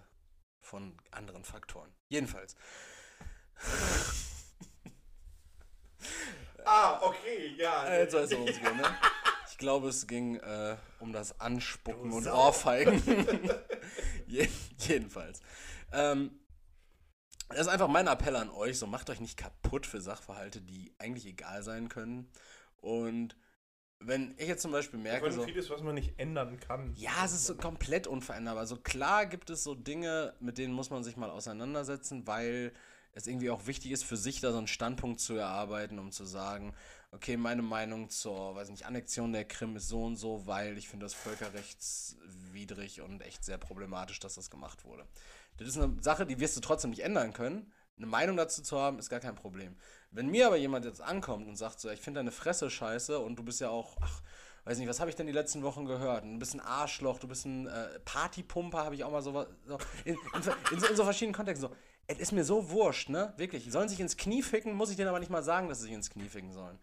von 0.59 0.97
anderen 1.11 1.43
Faktoren. 1.43 1.93
Jedenfalls. 2.09 2.55
ah, 6.65 6.99
okay, 7.03 7.55
ja. 7.57 7.86
Äh, 7.86 8.01
jetzt 8.01 8.15
weißt 8.15 8.32
du, 8.32 8.38
worum 8.38 8.49
es 8.49 8.59
geht, 8.59 8.76
ne? 8.76 8.97
Ich 9.51 9.57
glaube, 9.59 9.89
es 9.89 10.07
ging 10.07 10.38
äh, 10.38 10.76
um 10.99 11.13
das 11.13 11.39
Anspucken 11.39 12.11
und 12.11 12.26
Ohrfeigen. 12.28 13.01
jedenfalls. 14.80 15.41
Ähm, 15.91 16.39
das 17.49 17.61
ist 17.61 17.67
einfach 17.67 17.88
mein 17.88 18.07
Appell 18.07 18.36
an 18.36 18.49
euch, 18.49 18.80
so 18.80 18.88
macht 18.88 19.11
euch 19.11 19.19
nicht 19.19 19.38
kaputt 19.38 19.86
für 19.86 20.01
Sachverhalte, 20.01 20.59
die 20.59 20.95
eigentlich 20.97 21.28
egal 21.28 21.61
sein 21.61 21.88
können. 21.88 22.32
Und 22.84 23.38
wenn 23.99 24.36
ich 24.38 24.47
jetzt 24.47 24.61
zum 24.61 24.73
Beispiel 24.73 24.99
merke. 24.99 25.31
so, 25.31 25.43
vieles, 25.43 25.69
was 25.69 25.81
man 25.81 25.95
nicht 25.95 26.19
ändern 26.19 26.59
kann. 26.59 26.93
Ja, 26.95 27.23
es 27.23 27.31
ist 27.31 27.45
so 27.45 27.55
komplett 27.55 28.07
unveränderbar. 28.07 28.59
Also 28.59 28.75
klar 28.75 29.25
gibt 29.25 29.49
es 29.49 29.63
so 29.63 29.73
Dinge, 29.73 30.34
mit 30.41 30.57
denen 30.57 30.73
muss 30.73 30.89
man 30.89 31.03
sich 31.03 31.15
mal 31.15 31.29
auseinandersetzen, 31.29 32.27
weil 32.27 32.73
es 33.13 33.25
irgendwie 33.25 33.49
auch 33.51 33.67
wichtig 33.67 33.91
ist, 33.91 34.03
für 34.03 34.17
sich 34.17 34.41
da 34.41 34.51
so 34.51 34.57
einen 34.57 34.67
Standpunkt 34.67 35.21
zu 35.21 35.36
erarbeiten, 35.36 35.97
um 35.97 36.11
zu 36.11 36.25
sagen, 36.25 36.73
okay, 37.11 37.38
meine 37.38 37.61
Meinung 37.61 38.09
zur, 38.09 38.55
weiß 38.55 38.69
nicht, 38.69 38.86
Annexion 38.86 39.31
der 39.31 39.45
Krim 39.45 39.77
ist 39.77 39.88
so 39.88 40.03
und 40.03 40.17
so, 40.17 40.45
weil 40.45 40.77
ich 40.77 40.89
finde 40.89 41.05
das 41.05 41.13
völkerrechtswidrig 41.13 42.99
und 42.99 43.21
echt 43.21 43.45
sehr 43.45 43.59
problematisch, 43.59 44.19
dass 44.19 44.36
das 44.36 44.49
gemacht 44.49 44.84
wurde. 44.84 45.07
Das 45.57 45.69
ist 45.69 45.77
eine 45.77 46.01
Sache, 46.01 46.25
die 46.25 46.39
wirst 46.41 46.57
du 46.57 46.61
trotzdem 46.61 46.89
nicht 46.89 47.03
ändern 47.03 47.31
können. 47.31 47.71
Eine 47.95 48.07
Meinung 48.07 48.36
dazu 48.36 48.63
zu 48.63 48.77
haben, 48.79 48.97
ist 48.97 49.09
gar 49.09 49.19
kein 49.19 49.36
Problem. 49.36 49.77
Wenn 50.14 50.30
mir 50.30 50.47
aber 50.47 50.57
jemand 50.57 50.86
jetzt 50.86 51.01
ankommt 51.01 51.47
und 51.47 51.55
sagt 51.55 51.80
so, 51.80 51.89
ich 51.89 51.99
finde 51.99 52.20
deine 52.20 52.32
Fresse 52.32 52.70
scheiße 52.70 53.20
und 53.20 53.38
du 53.38 53.43
bist 53.43 53.59
ja 53.59 53.70
auch, 53.70 53.97
ach, 53.99 54.22
weiß 54.66 54.78
nicht, 54.78 54.88
was 54.88 54.99
habe 54.99 55.09
ich 55.09 55.16
denn 55.16 55.28
die 55.28 55.34
letzten 55.34 55.64
Wochen 55.64 55.86
gehört? 55.86 56.24
Du 56.24 56.38
bist 56.38 56.53
ein 56.53 56.59
Arschloch, 56.59 57.20
du 57.20 57.28
bist 57.28 57.45
ein 57.45 57.68
äh, 57.68 57.99
Partypumper, 58.05 58.86
habe 58.86 58.95
ich 58.95 59.03
auch 59.03 59.11
mal 59.11 59.24
so, 59.24 59.45
so 59.66 59.78
in, 60.05 60.14
in, 60.14 60.78
in, 60.78 60.84
in, 60.84 60.95
so 60.95 61.03
verschiedenen 61.03 61.34
Kontexten 61.34 61.70
so. 61.70 61.76
Es 62.05 62.20
ist 62.20 62.32
mir 62.32 62.43
so 62.43 62.70
wurscht, 62.70 63.09
ne? 63.09 63.34
Wirklich. 63.38 63.64
Die 63.64 63.72
sollen 63.72 63.89
sich 63.89 63.99
ins 63.99 64.18
Knie 64.18 64.43
ficken, 64.43 64.74
muss 64.74 64.91
ich 64.91 64.97
denen 64.97 65.07
aber 65.07 65.20
nicht 65.20 65.32
mal 65.32 65.43
sagen, 65.43 65.70
dass 65.70 65.80
sie 65.80 65.86
sich 65.86 65.93
ins 65.93 66.09
Knie 66.09 66.30
ficken 66.30 66.51
sollen. 66.51 66.78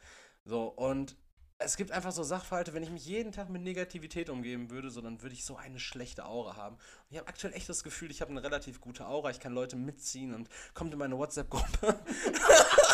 So, 0.44 0.64
und 0.64 1.16
es 1.62 1.76
gibt 1.76 1.92
einfach 1.92 2.10
so 2.10 2.22
Sachverhalte, 2.22 2.72
wenn 2.72 2.82
ich 2.82 2.90
mich 2.90 3.04
jeden 3.04 3.32
Tag 3.32 3.50
mit 3.50 3.62
Negativität 3.62 4.30
umgeben 4.30 4.70
würde, 4.70 4.90
so 4.90 5.02
dann 5.02 5.20
würde 5.20 5.34
ich 5.34 5.44
so 5.44 5.56
eine 5.56 5.78
schlechte 5.78 6.24
Aura 6.24 6.56
haben. 6.56 6.76
Und 6.76 7.10
ich 7.10 7.18
habe 7.18 7.28
aktuell 7.28 7.52
echt 7.52 7.68
das 7.68 7.84
Gefühl, 7.84 8.10
ich 8.10 8.22
habe 8.22 8.30
eine 8.30 8.42
relativ 8.42 8.80
gute 8.80 9.06
Aura, 9.06 9.30
ich 9.30 9.40
kann 9.40 9.52
Leute 9.52 9.76
mitziehen 9.76 10.34
und 10.34 10.48
kommt 10.72 10.92
in 10.94 10.98
meine 10.98 11.18
WhatsApp-Gruppe. 11.18 12.00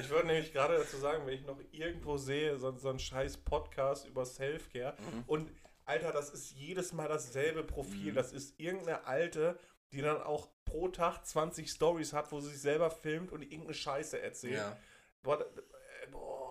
ich 0.00 0.10
würde 0.10 0.26
nämlich 0.26 0.52
gerade 0.52 0.76
dazu 0.76 0.96
sagen, 0.96 1.26
wenn 1.26 1.34
ich 1.34 1.46
noch 1.46 1.58
irgendwo 1.70 2.16
sehe, 2.16 2.58
so, 2.58 2.76
so 2.76 2.90
einen 2.90 2.98
scheiß 2.98 3.38
Podcast 3.38 4.06
über 4.06 4.24
Selfcare 4.24 4.94
mhm. 4.98 5.24
und 5.26 5.52
Alter, 5.84 6.12
das 6.12 6.30
ist 6.30 6.52
jedes 6.52 6.92
Mal 6.92 7.08
dasselbe 7.08 7.64
Profil. 7.64 8.12
Mhm. 8.12 8.14
Das 8.14 8.32
ist 8.32 8.58
irgendeine 8.58 9.06
alte, 9.06 9.58
die 9.92 10.00
dann 10.00 10.22
auch 10.22 10.48
pro 10.64 10.88
Tag 10.88 11.26
20 11.26 11.68
Stories 11.68 12.12
hat, 12.12 12.30
wo 12.30 12.40
sie 12.40 12.50
sich 12.50 12.60
selber 12.60 12.90
filmt 12.90 13.32
und 13.32 13.42
irgendeine 13.42 13.74
Scheiße 13.74 14.20
erzählt. 14.20 14.54
Ja. 14.54 14.76
Boah, 15.22 15.40
äh, 15.40 16.06
boah 16.10 16.42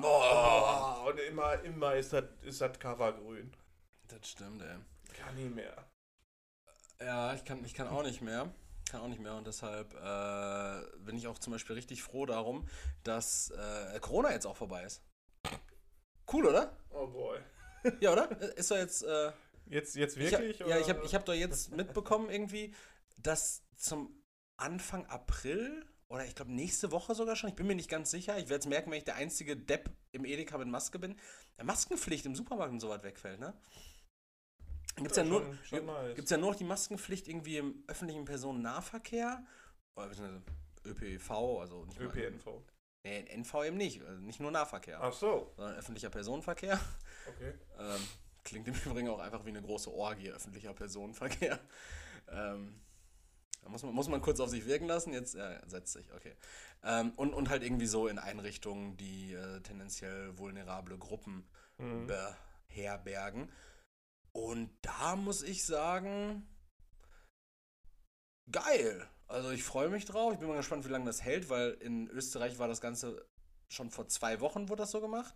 Oh, 0.00 1.08
und 1.08 1.20
immer, 1.20 1.60
immer 1.62 1.94
ist 1.94 2.12
das, 2.12 2.24
ist 2.42 2.60
das 2.60 2.78
Cover 2.78 3.12
grün. 3.12 3.52
Das 4.08 4.28
stimmt, 4.28 4.62
ey. 4.62 4.76
Kann 5.18 5.34
nie 5.34 5.48
mehr. 5.48 5.86
Ja, 7.00 7.34
ich 7.34 7.44
kann, 7.44 7.64
ich 7.64 7.74
kann 7.74 7.88
auch 7.88 8.02
nicht 8.02 8.22
mehr. 8.22 8.52
Kann 8.92 9.00
auch 9.00 9.08
nicht 9.08 9.22
mehr 9.22 9.34
und 9.36 9.46
deshalb 9.46 9.94
äh, 9.94 10.98
bin 10.98 11.16
ich 11.16 11.26
auch 11.26 11.38
zum 11.38 11.54
Beispiel 11.54 11.76
richtig 11.76 12.02
froh 12.02 12.26
darum, 12.26 12.68
dass 13.04 13.50
äh, 13.50 13.98
Corona 14.00 14.32
jetzt 14.32 14.46
auch 14.46 14.54
vorbei 14.54 14.84
ist. 14.84 15.02
Cool, 16.30 16.44
oder? 16.44 16.76
Oh 16.90 17.06
boy. 17.06 17.38
Ja, 18.00 18.12
oder? 18.12 18.30
Ist 18.54 18.70
doch 18.70 18.76
jetzt. 18.76 19.02
Äh, 19.02 19.32
jetzt, 19.64 19.96
jetzt 19.96 20.18
wirklich? 20.18 20.60
Ich, 20.60 20.66
ja, 20.66 20.78
ich 20.78 20.90
habe 20.90 21.06
ich 21.06 21.14
hab 21.14 21.24
doch 21.24 21.32
jetzt 21.32 21.74
mitbekommen, 21.74 22.28
irgendwie, 22.28 22.74
dass 23.16 23.64
zum 23.76 24.22
Anfang 24.58 25.06
April 25.06 25.86
oder 26.08 26.26
ich 26.26 26.34
glaube 26.34 26.52
nächste 26.52 26.92
Woche 26.92 27.14
sogar 27.14 27.34
schon, 27.34 27.48
ich 27.48 27.56
bin 27.56 27.66
mir 27.66 27.74
nicht 27.74 27.88
ganz 27.88 28.10
sicher, 28.10 28.36
ich 28.36 28.50
werde 28.50 28.60
es 28.60 28.66
merken, 28.66 28.90
wenn 28.90 28.98
ich 28.98 29.04
der 29.04 29.14
einzige 29.14 29.56
Depp 29.56 29.88
im 30.10 30.26
Edeka 30.26 30.58
mit 30.58 30.68
Maske 30.68 30.98
bin, 30.98 31.18
der 31.56 31.64
Maskenpflicht 31.64 32.26
im 32.26 32.34
Supermarkt 32.34 32.74
und 32.74 32.80
so 32.80 32.90
weit 32.90 33.04
wegfällt, 33.04 33.40
ne? 33.40 33.54
Gibt 34.96 35.10
es 35.10 35.16
ja, 35.16 35.22
ja, 35.22 35.28
nur, 35.28 35.40
nice. 35.40 36.14
gibt's 36.14 36.30
ja 36.30 36.36
nur 36.36 36.50
noch 36.50 36.56
die 36.56 36.64
Maskenpflicht 36.64 37.28
irgendwie 37.28 37.56
im 37.56 37.82
öffentlichen 37.86 38.24
Personennahverkehr, 38.24 39.44
oder 39.94 40.42
ÖPV, 40.84 41.30
also 41.60 41.84
nicht 41.84 42.00
ÖPNV. 42.00 42.46
Mal, 42.46 42.62
nee, 43.04 43.24
NV 43.36 43.64
eben 43.64 43.76
nicht, 43.76 44.02
also 44.02 44.20
nicht 44.20 44.40
nur 44.40 44.50
Nahverkehr. 44.50 45.00
Ach 45.00 45.12
so. 45.12 45.52
Sondern 45.56 45.76
öffentlicher 45.76 46.10
Personenverkehr. 46.10 46.78
Okay. 47.28 47.52
Ähm, 47.78 48.00
klingt 48.44 48.68
im 48.68 48.74
Übrigen 48.86 49.08
auch 49.08 49.20
einfach 49.20 49.44
wie 49.44 49.50
eine 49.50 49.62
große 49.62 49.90
Orgie, 49.90 50.30
öffentlicher 50.30 50.74
Personenverkehr. 50.74 51.58
Ähm, 52.28 52.80
da 53.62 53.68
muss 53.68 53.82
man, 53.82 53.92
muss 53.92 54.08
man 54.08 54.22
kurz 54.22 54.38
auf 54.38 54.48
sich 54.48 54.64
wirken 54.64 54.86
lassen, 54.86 55.12
jetzt 55.12 55.34
ja, 55.34 55.60
setzt 55.68 55.92
sich, 55.92 56.10
okay. 56.14 56.34
Ähm, 56.84 57.12
und, 57.16 57.34
und 57.34 57.50
halt 57.50 57.64
irgendwie 57.64 57.86
so 57.86 58.06
in 58.06 58.20
Einrichtungen, 58.20 58.96
die 58.96 59.34
äh, 59.34 59.60
tendenziell 59.60 60.38
vulnerable 60.38 60.96
Gruppen 60.96 61.44
mhm. 61.78 62.06
beherbergen. 62.68 63.50
Und 64.32 64.70
da 64.82 65.16
muss 65.16 65.42
ich 65.42 65.64
sagen, 65.64 66.46
geil. 68.50 69.06
Also 69.28 69.50
ich 69.50 69.62
freue 69.62 69.88
mich 69.88 70.04
drauf. 70.04 70.32
Ich 70.32 70.38
bin 70.38 70.48
mal 70.48 70.56
gespannt, 70.56 70.84
wie 70.84 70.90
lange 70.90 71.06
das 71.06 71.22
hält, 71.22 71.48
weil 71.48 71.72
in 71.80 72.08
Österreich 72.08 72.58
war 72.58 72.68
das 72.68 72.80
Ganze 72.80 73.26
schon 73.68 73.90
vor 73.90 74.06
zwei 74.08 74.40
Wochen 74.40 74.68
wurde 74.68 74.82
das 74.82 74.90
so 74.90 75.00
gemacht. 75.00 75.34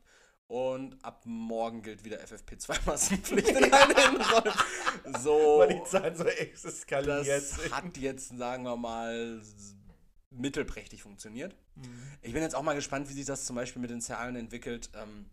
Und 0.48 1.02
ab 1.04 1.22
morgen 1.24 1.82
gilt 1.82 2.04
wieder 2.04 2.20
FFP2-Maskenpflicht 2.20 3.48
in 3.48 3.72
allen 3.72 4.22
So. 5.20 5.58
Weil 5.58 5.74
die 5.74 5.84
Zahlen 5.84 6.14
so 6.14 6.24
eskaliert 6.24 7.26
Das 7.26 7.72
hat 7.72 7.96
jetzt, 7.96 8.36
sagen 8.36 8.62
wir 8.62 8.76
mal, 8.76 9.42
mittelprächtig 10.30 11.02
funktioniert. 11.02 11.56
Mhm. 11.74 12.12
Ich 12.22 12.32
bin 12.32 12.42
jetzt 12.42 12.54
auch 12.54 12.62
mal 12.62 12.74
gespannt, 12.74 13.08
wie 13.08 13.14
sich 13.14 13.24
das 13.24 13.44
zum 13.44 13.56
Beispiel 13.56 13.82
mit 13.82 13.90
den 13.90 14.00
Zahlen 14.00 14.36
entwickelt. 14.36 14.90
Ähm, 14.94 15.28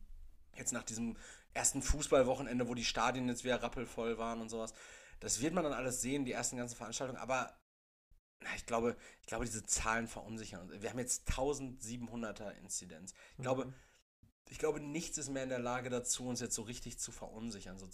jetzt 0.56 0.74
nach 0.74 0.84
diesem 0.84 1.16
ersten 1.54 1.82
Fußballwochenende, 1.82 2.68
wo 2.68 2.74
die 2.74 2.86
Stadien 2.86 3.28
jetzt 3.28 3.44
wieder 3.44 3.62
rappelvoll 3.62 4.18
waren 4.18 4.42
und 4.42 4.50
sowas. 4.50 4.74
Das 5.20 5.42
wird 5.42 5.54
man 5.54 5.64
dann 5.64 5.74
alles 5.74 6.02
sehen, 6.02 6.26
die 6.26 6.32
ersten 6.32 6.58
ganzen 6.58 6.76
Veranstaltungen. 6.76 7.20
Aber 7.20 7.58
ich 8.56 8.66
glaube, 8.66 8.98
ich 9.22 9.28
glaube, 9.28 9.46
diese 9.46 9.64
Zahlen 9.64 10.08
verunsichern. 10.08 10.70
Wir 10.82 10.90
haben 10.90 11.00
jetzt 11.00 11.30
1700er 11.30 12.52
Inzidenz. 12.58 13.14
Ich 13.34 13.40
mhm. 13.40 13.44
glaube, 13.44 13.74
ich 14.50 14.60
glaube, 14.60 14.80
nichts 14.80 15.18
ist 15.18 15.30
mehr 15.30 15.44
in 15.44 15.50
der 15.50 15.60
Lage 15.60 15.90
dazu, 15.90 16.28
uns 16.28 16.42
jetzt 16.42 16.56
so 16.56 16.64
richtig 16.64 17.00
zu 17.00 17.12
verunsichern, 17.12 17.78
so 17.78 17.88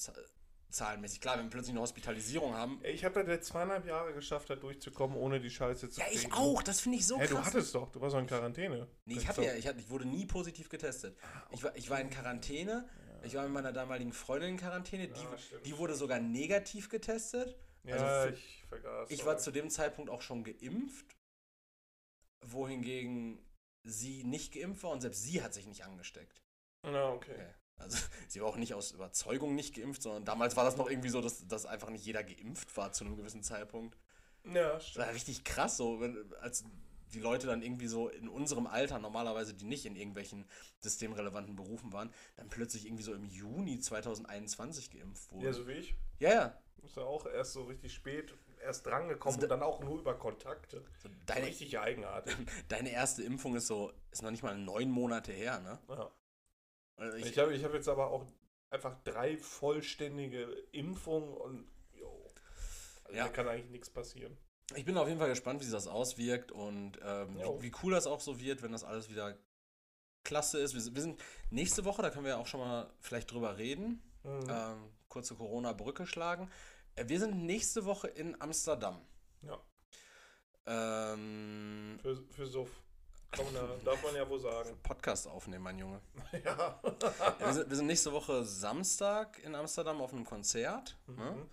zahlenmäßig. 0.70 1.22
Klar, 1.22 1.38
wenn 1.38 1.46
wir 1.46 1.52
plötzlich 1.52 1.72
eine 1.72 1.82
Hospitalisierung 1.82 2.54
haben. 2.54 2.82
Ich 2.84 3.06
habe 3.06 3.24
da 3.24 3.42
zweieinhalb 3.42 3.86
Jahre 3.86 4.14
geschafft, 4.14 4.50
da 4.50 4.56
durchzukommen, 4.56 5.18
ohne 5.18 5.40
die 5.40 5.50
Scheiße 5.50 5.90
zu 5.90 6.00
Ja, 6.00 6.08
ich 6.12 6.32
auch. 6.34 6.62
Das 6.64 6.82
finde 6.82 6.98
ich 6.98 7.08
so 7.08 7.18
hey, 7.18 7.28
krass. 7.28 7.38
du 7.38 7.46
hattest 7.46 7.76
doch. 7.76 7.92
Du 7.92 8.02
warst 8.02 8.16
doch 8.16 8.20
in 8.20 8.28
Quarantäne. 8.28 8.88
Nee, 9.06 9.16
ich, 9.16 9.28
hatte 9.28 9.44
ja, 9.44 9.54
ich, 9.54 9.68
hatte, 9.68 9.80
ich 9.80 9.90
wurde 9.90 10.06
nie 10.06 10.26
positiv 10.26 10.70
getestet. 10.70 11.18
Ah, 11.22 11.48
ich, 11.52 11.64
war, 11.64 11.76
ich 11.76 11.90
war 11.90 12.00
in 12.02 12.10
Quarantäne. 12.10 12.88
Ich 13.24 13.36
war 13.36 13.44
mit 13.44 13.54
meiner 13.54 13.72
damaligen 13.72 14.14
Freundin 14.14 14.52
in 14.52 14.58
Quarantäne. 14.58 15.08
Die, 15.08 15.22
ja, 15.22 15.60
die 15.66 15.78
wurde 15.78 15.96
sogar 15.96 16.20
negativ 16.20 16.90
getestet. 16.90 17.58
Ja, 17.84 17.96
also 17.96 18.34
ich 18.34 18.64
vergaß. 18.68 19.12
Ich 19.12 19.26
war 19.26 19.38
zu 19.38 19.52
dem 19.52 19.70
Zeitpunkt 19.70 20.10
auch 20.10 20.22
schon 20.22 20.44
geimpft. 20.44 21.18
Wohingegen 22.46 23.40
sie 23.84 24.24
nicht 24.24 24.54
geimpft 24.54 24.84
war 24.84 24.92
und 24.92 25.02
selbst 25.02 25.24
sie 25.24 25.42
hat 25.42 25.54
sich 25.54 25.68
nicht 25.68 25.84
angesteckt. 25.84 26.42
Na, 26.84 27.12
okay. 27.12 27.34
okay. 27.34 27.54
Also 27.78 27.98
sie 28.28 28.42
war 28.42 28.48
auch 28.48 28.58
nicht 28.58 28.74
aus 28.74 28.92
Überzeugung 28.92 29.56
nicht 29.56 29.76
geimpft, 29.76 30.02
sondern 30.02 30.26
damals 30.26 30.56
war 30.56 30.64
das 30.64 30.78
noch 30.78 30.90
irgendwie 30.90 31.10
so, 31.10 31.22
dass, 31.22 31.48
dass 31.48 31.66
einfach 31.66 31.90
nicht 31.90 32.06
jeder 32.06 32.24
geimpft 32.24 32.76
war 32.78 32.92
zu 32.92 33.06
einem 33.06 33.16
gewissen 33.16 33.44
Zeitpunkt. 33.44 33.98
Ja, 34.46 34.80
stimmt. 34.80 34.98
Das 34.98 35.08
war 35.08 35.14
richtig 35.14 35.44
krass, 35.44 35.78
so, 35.78 36.00
wenn, 36.00 36.34
als 36.42 36.64
die 37.14 37.20
Leute 37.20 37.48
dann 37.48 37.62
irgendwie 37.62 37.88
so 37.88 38.10
in 38.10 38.30
unserem 38.30 38.68
Alter, 38.68 39.00
normalerweise 39.00 39.54
die 39.54 39.66
nicht 39.66 39.86
in 39.86 39.96
irgendwelchen 39.96 40.46
systemrelevanten 40.80 41.56
Berufen 41.56 41.92
waren, 41.94 42.14
dann 42.36 42.50
plötzlich 42.50 42.86
irgendwie 42.86 43.04
so 43.04 43.14
im 43.14 43.26
Juni 43.26 43.80
2021 43.80 44.92
geimpft 44.92 45.32
wurden. 45.32 45.46
Ja, 45.46 45.54
so 45.54 45.68
wie 45.68 45.74
ich. 45.74 45.96
Ja, 46.20 46.30
ja. 46.30 46.62
Ist 46.84 46.96
ja 46.96 47.04
auch 47.04 47.26
erst 47.26 47.54
so 47.54 47.64
richtig 47.64 47.94
spät 47.94 48.34
erst 48.62 48.86
drangekommen 48.86 49.36
Also 49.36 49.46
und 49.46 49.50
dann 49.50 49.64
auch 49.64 49.80
nur 49.82 50.00
über 50.00 50.18
Kontakte. 50.18 50.84
So 51.02 51.10
deine, 51.26 51.48
Richtig 51.48 51.78
eigenartig. 51.80 52.36
deine 52.68 52.92
erste 52.92 53.24
Impfung 53.24 53.56
ist 53.56 53.68
so, 53.68 53.92
ist 54.12 54.22
noch 54.22 54.32
nicht 54.32 54.44
mal 54.44 54.58
neun 54.58 54.90
Monate 54.90 55.32
her, 55.32 55.60
ne? 55.60 55.80
Ja. 55.90 56.12
Also 56.98 57.18
Ich, 57.18 57.28
ich, 57.28 57.40
habe 57.40 57.54
ich 57.54 57.64
hab 57.64 57.74
jetzt 57.74 57.88
aber 57.88 58.12
auch 58.12 58.26
einfach 58.70 59.02
drei 59.04 59.38
vollständige 59.38 60.44
Impfungen 60.72 61.34
und 61.36 61.68
jo. 61.94 62.10
Also 63.06 63.18
Ja. 63.18 63.26
da 63.26 63.30
kann 63.30 63.48
eigentlich 63.48 63.72
nichts 63.72 63.90
passieren. 63.90 64.38
Ich 64.76 64.86
bin 64.86 64.98
auf 64.98 65.08
jeden 65.08 65.20
Fall 65.20 65.30
gespannt, 65.30 65.60
wie 65.62 65.66
sich 65.66 65.74
das 65.74 65.88
auswirkt 65.88 66.52
und 66.52 67.00
ähm, 67.04 67.36
wie, 67.38 67.64
wie 67.64 67.72
cool 67.84 67.92
das 67.94 68.08
auch 68.08 68.20
so 68.22 68.40
wird, 68.40 68.62
wenn 68.62 68.72
das 68.72 68.84
alles 68.84 69.10
wieder 69.10 69.38
klasse 70.24 70.60
ist. 70.60 70.74
Wir, 70.74 70.82
sind- 70.82 70.96
wir 70.96 71.02
sind 71.02 71.22
nächste 71.50 71.86
Woche, 71.86 72.02
da 72.02 72.10
können 72.10 72.26
wir 72.26 72.32
ja 72.34 72.38
auch 72.38 72.48
schon 72.48 72.60
mal 72.60 72.90
vielleicht 73.00 73.32
drüber 73.32 73.58
reden. 73.58 74.02
Mhm. 74.24 74.48
ähm, 74.50 74.90
kurze 75.08 75.34
Corona-Brücke 75.36 76.06
schlagen. 76.06 76.52
Äh, 76.96 77.08
wir 77.08 77.20
sind 77.20 77.46
nächste 77.46 77.86
Woche 77.86 78.08
in 78.10 78.40
Amsterdam. 78.42 79.02
Ja. 79.42 79.58
Ähm, 80.68 81.98
Für, 82.02 82.16
für 82.32 82.46
Suff. 82.46 82.70
Kann 83.32 83.46
man 83.54 83.84
darf 83.86 84.04
man 84.04 84.16
ja 84.16 84.28
wohl 84.28 84.40
sagen. 84.40 84.78
Podcast 84.84 85.28
aufnehmen, 85.28 85.64
mein 85.64 85.78
Junge. 85.80 86.02
ja. 86.44 86.80
Wir, 87.40 87.54
sind, 87.54 87.70
wir 87.70 87.76
sind 87.78 87.86
nächste 87.88 88.12
Woche 88.12 88.44
Samstag 88.44 89.40
in 89.44 89.56
Amsterdam 89.56 90.02
auf 90.02 90.12
einem 90.14 90.26
Konzert. 90.26 90.98
Ne? 91.08 91.32
Mhm. 91.32 91.50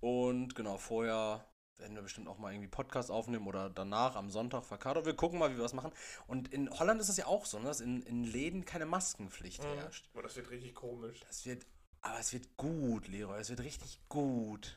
Und 0.00 0.54
genau, 0.54 0.78
vorher 0.78 1.44
werden 1.80 1.94
wir 1.94 2.02
bestimmt 2.02 2.28
auch 2.28 2.38
mal 2.38 2.52
irgendwie 2.52 2.68
Podcast 2.68 3.10
aufnehmen 3.10 3.46
oder 3.46 3.70
danach 3.70 4.16
am 4.16 4.30
Sonntag 4.30 4.64
Verkato. 4.64 5.04
Wir 5.06 5.14
gucken 5.14 5.38
mal, 5.38 5.50
wie 5.52 5.56
wir 5.56 5.64
was 5.64 5.72
machen. 5.72 5.92
Und 6.26 6.52
in 6.52 6.70
Holland 6.78 7.00
ist 7.00 7.08
es 7.08 7.16
ja 7.16 7.26
auch 7.26 7.44
so, 7.46 7.58
ne, 7.58 7.66
dass 7.66 7.80
in, 7.80 8.02
in 8.02 8.24
Läden 8.24 8.64
keine 8.64 8.86
Maskenpflicht 8.86 9.62
Mhm. 9.62 9.78
herrscht. 9.78 10.08
Aber 10.12 10.22
das 10.22 10.36
wird 10.36 10.50
richtig 10.50 10.74
komisch. 10.74 11.20
Das 11.26 11.44
wird, 11.46 11.66
aber 12.02 12.18
es 12.20 12.32
wird 12.32 12.56
gut, 12.56 13.08
Leroy. 13.08 13.38
Es 13.40 13.50
wird 13.50 13.60
richtig 13.60 13.98
gut. 14.08 14.76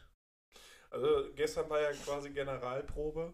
Also 0.90 1.08
gestern 1.36 1.70
war 1.70 1.82
ja 1.82 1.92
quasi 1.92 2.30
Generalprobe. 2.30 3.34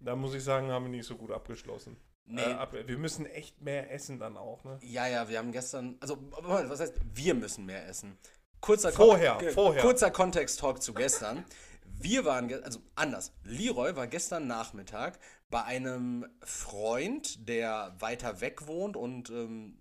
Da 0.00 0.14
muss 0.16 0.34
ich 0.34 0.44
sagen, 0.44 0.70
haben 0.70 0.84
wir 0.84 0.90
nicht 0.90 1.06
so 1.06 1.16
gut 1.16 1.30
abgeschlossen. 1.30 1.96
Nee. 2.24 2.42
Äh, 2.42 2.52
ab, 2.54 2.72
wir 2.74 2.98
müssen 2.98 3.24
echt 3.26 3.60
mehr 3.62 3.90
essen 3.90 4.18
dann 4.18 4.36
auch, 4.36 4.62
ne? 4.64 4.78
Ja, 4.82 5.06
ja, 5.06 5.28
wir 5.28 5.38
haben 5.38 5.50
gestern, 5.50 5.96
also 6.00 6.18
was 6.42 6.78
heißt, 6.80 6.94
wir 7.14 7.34
müssen 7.34 7.64
mehr 7.64 7.86
essen. 7.88 8.18
Kurzer 8.60 8.92
Vorher, 8.92 9.36
Kon- 9.38 9.50
vorher. 9.50 9.82
Kurzer 9.82 10.10
Kontext-Talk 10.10 10.82
zu 10.82 10.92
gestern. 10.92 11.44
Wir 12.00 12.24
waren, 12.24 12.52
also 12.62 12.80
anders. 12.94 13.32
Leroy 13.42 13.96
war 13.96 14.06
gestern 14.06 14.46
Nachmittag 14.46 15.18
bei 15.50 15.64
einem 15.64 16.26
Freund, 16.42 17.48
der 17.48 17.96
weiter 17.98 18.40
weg 18.40 18.66
wohnt 18.66 18.96
und 18.96 19.30
ähm, 19.30 19.78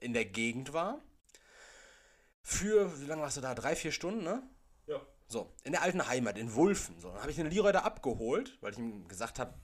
in 0.00 0.12
der 0.12 0.24
Gegend 0.24 0.72
war. 0.72 1.02
Für, 2.42 3.00
wie 3.00 3.06
lange 3.06 3.22
warst 3.22 3.36
du 3.36 3.40
da? 3.40 3.54
Drei, 3.54 3.76
vier 3.76 3.92
Stunden, 3.92 4.22
ne? 4.22 4.42
Ja. 4.86 5.00
So, 5.28 5.52
in 5.64 5.72
der 5.72 5.82
alten 5.82 6.06
Heimat, 6.06 6.38
in 6.38 6.54
Wulfen. 6.54 7.00
So, 7.00 7.10
dann 7.10 7.20
habe 7.20 7.30
ich 7.30 7.36
den 7.36 7.50
Leroy 7.50 7.72
da 7.72 7.80
abgeholt, 7.80 8.56
weil 8.60 8.72
ich 8.72 8.78
ihm 8.78 9.08
gesagt 9.08 9.38
habe, 9.38 9.54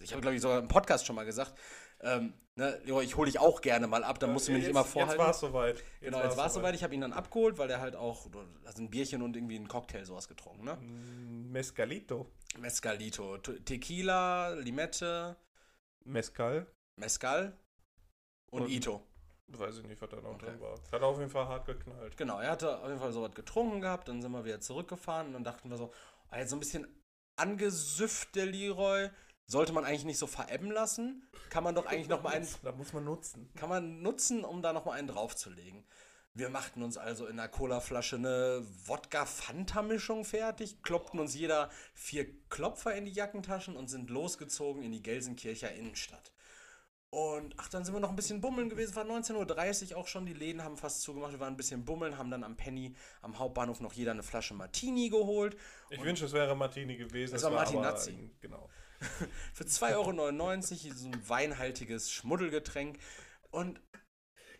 ich 0.00 0.12
habe, 0.12 0.22
glaube 0.22 0.34
ich, 0.34 0.42
sogar 0.42 0.58
im 0.58 0.68
Podcast 0.68 1.06
schon 1.06 1.14
mal 1.14 1.26
gesagt, 1.26 1.54
ähm, 2.00 2.34
ne, 2.56 2.78
ich 3.02 3.16
hole 3.16 3.30
dich 3.30 3.38
auch 3.38 3.60
gerne 3.60 3.86
mal 3.86 4.04
ab, 4.04 4.18
dann 4.18 4.32
musst 4.32 4.48
du 4.48 4.52
mir 4.52 4.58
nicht 4.58 4.66
jetzt, 4.66 4.70
immer 4.72 4.84
vorhalten. 4.84 5.12
Jetzt 5.18 5.26
war 5.26 5.30
es 5.30 5.40
soweit. 5.40 5.84
Genau, 6.00 6.22
jetzt 6.22 6.36
war 6.36 6.46
es 6.46 6.54
soweit. 6.54 6.74
Ich 6.74 6.82
habe 6.84 6.94
ihn 6.94 7.00
dann 7.00 7.12
abgeholt, 7.12 7.58
weil 7.58 7.68
der 7.68 7.80
halt 7.80 7.96
auch 7.96 8.26
also 8.64 8.82
ein 8.82 8.90
Bierchen 8.90 9.22
und 9.22 9.36
irgendwie 9.36 9.56
einen 9.56 9.68
Cocktail 9.68 10.04
sowas 10.04 10.28
getrunken, 10.28 10.64
ne? 10.64 10.76
Mm, 10.76 11.52
Mescalito. 11.52 12.26
Mezcalito, 12.58 13.38
Te- 13.38 13.62
Tequila, 13.64 14.50
Limette, 14.54 15.36
Mezcal. 16.04 16.66
Mezcal 16.98 17.56
und, 18.50 18.62
Und- 18.62 18.70
Ito. 18.70 19.02
Weiß 19.48 19.78
ich 19.78 19.84
nicht, 19.86 20.02
was 20.02 20.08
da 20.10 20.16
noch 20.16 20.30
Okay. 20.34 20.46
drin 20.46 20.60
war. 20.60 20.74
Hat 20.90 21.02
auf 21.02 21.18
jeden 21.18 21.30
Fall 21.30 21.46
hart 21.46 21.66
geknallt. 21.66 22.16
Genau, 22.16 22.40
er 22.40 22.50
hatte 22.50 22.78
auf 22.80 22.88
jeden 22.88 22.98
Fall 22.98 23.12
sowas 23.12 23.32
getrunken 23.32 23.80
gehabt, 23.80 24.08
dann 24.08 24.20
sind 24.20 24.32
wir 24.32 24.44
wieder 24.44 24.60
zurückgefahren 24.60 25.28
und 25.28 25.32
dann 25.34 25.44
dachten 25.44 25.70
wir 25.70 25.76
so, 25.76 25.92
ah, 26.30 26.38
jetzt 26.38 26.50
so 26.50 26.56
ein 26.56 26.60
bisschen 26.60 26.86
angesüfft 27.36 28.34
der 28.34 28.46
Leroy, 28.46 29.08
sollte 29.46 29.72
man 29.72 29.84
eigentlich 29.84 30.04
nicht 30.04 30.18
so 30.18 30.26
verebben 30.26 30.70
lassen, 30.70 31.28
kann 31.50 31.64
man 31.64 31.74
doch 31.74 31.86
eigentlich 31.86 32.08
noch 32.08 32.22
mal 32.22 32.34
einen 32.34 32.48
Da 32.62 32.72
muss 32.72 32.92
man 32.92 33.04
nutzen. 33.04 33.50
kann 33.56 33.68
man 33.68 34.02
nutzen, 34.02 34.44
um 34.44 34.62
da 34.62 34.72
noch 34.72 34.84
mal 34.84 34.92
einen 34.92 35.08
draufzulegen. 35.08 35.84
Wir 36.34 36.50
machten 36.50 36.82
uns 36.82 36.98
also 36.98 37.26
in 37.26 37.38
einer 37.38 37.48
Colaflasche 37.48 38.16
eine 38.16 38.62
Wodka-Fanta-Mischung 38.84 40.24
fertig, 40.24 40.82
kloppten 40.82 41.18
uns 41.18 41.34
jeder 41.34 41.70
vier 41.94 42.26
Klopfer 42.50 42.94
in 42.94 43.06
die 43.06 43.12
Jackentaschen 43.12 43.74
und 43.74 43.88
sind 43.88 44.10
losgezogen 44.10 44.82
in 44.82 44.92
die 44.92 45.02
Gelsenkircher 45.02 45.72
Innenstadt. 45.72 46.32
Und 47.08 47.54
ach, 47.56 47.68
dann 47.68 47.84
sind 47.84 47.94
wir 47.94 48.00
noch 48.00 48.10
ein 48.10 48.16
bisschen 48.16 48.42
bummeln 48.42 48.68
gewesen. 48.68 48.90
Es 48.90 48.96
war 48.96 49.04
19.30 49.04 49.92
Uhr 49.92 49.96
auch 49.96 50.06
schon. 50.06 50.26
Die 50.26 50.34
Läden 50.34 50.62
haben 50.62 50.76
fast 50.76 51.00
zugemacht. 51.00 51.32
Wir 51.32 51.40
waren 51.40 51.54
ein 51.54 51.56
bisschen 51.56 51.86
bummeln, 51.86 52.18
haben 52.18 52.30
dann 52.30 52.44
am 52.44 52.56
Penny 52.58 52.94
am 53.22 53.38
Hauptbahnhof 53.38 53.80
noch 53.80 53.94
jeder 53.94 54.10
eine 54.10 54.22
Flasche 54.22 54.52
Martini 54.52 55.08
geholt. 55.08 55.56
Ich 55.88 56.02
wünsche, 56.02 56.26
es 56.26 56.34
wäre 56.34 56.54
Martini 56.54 56.96
gewesen. 56.96 57.34
Es 57.34 57.42
war 57.44 57.52
Martinazzi. 57.52 58.30
Genau. 58.42 58.68
Für 59.54 59.64
2,99 59.64 59.94
Euro 60.86 60.94
so 60.96 61.06
ein 61.08 61.28
weinhaltiges 61.28 62.10
Schmuddelgetränk. 62.12 62.98
Und 63.50 63.80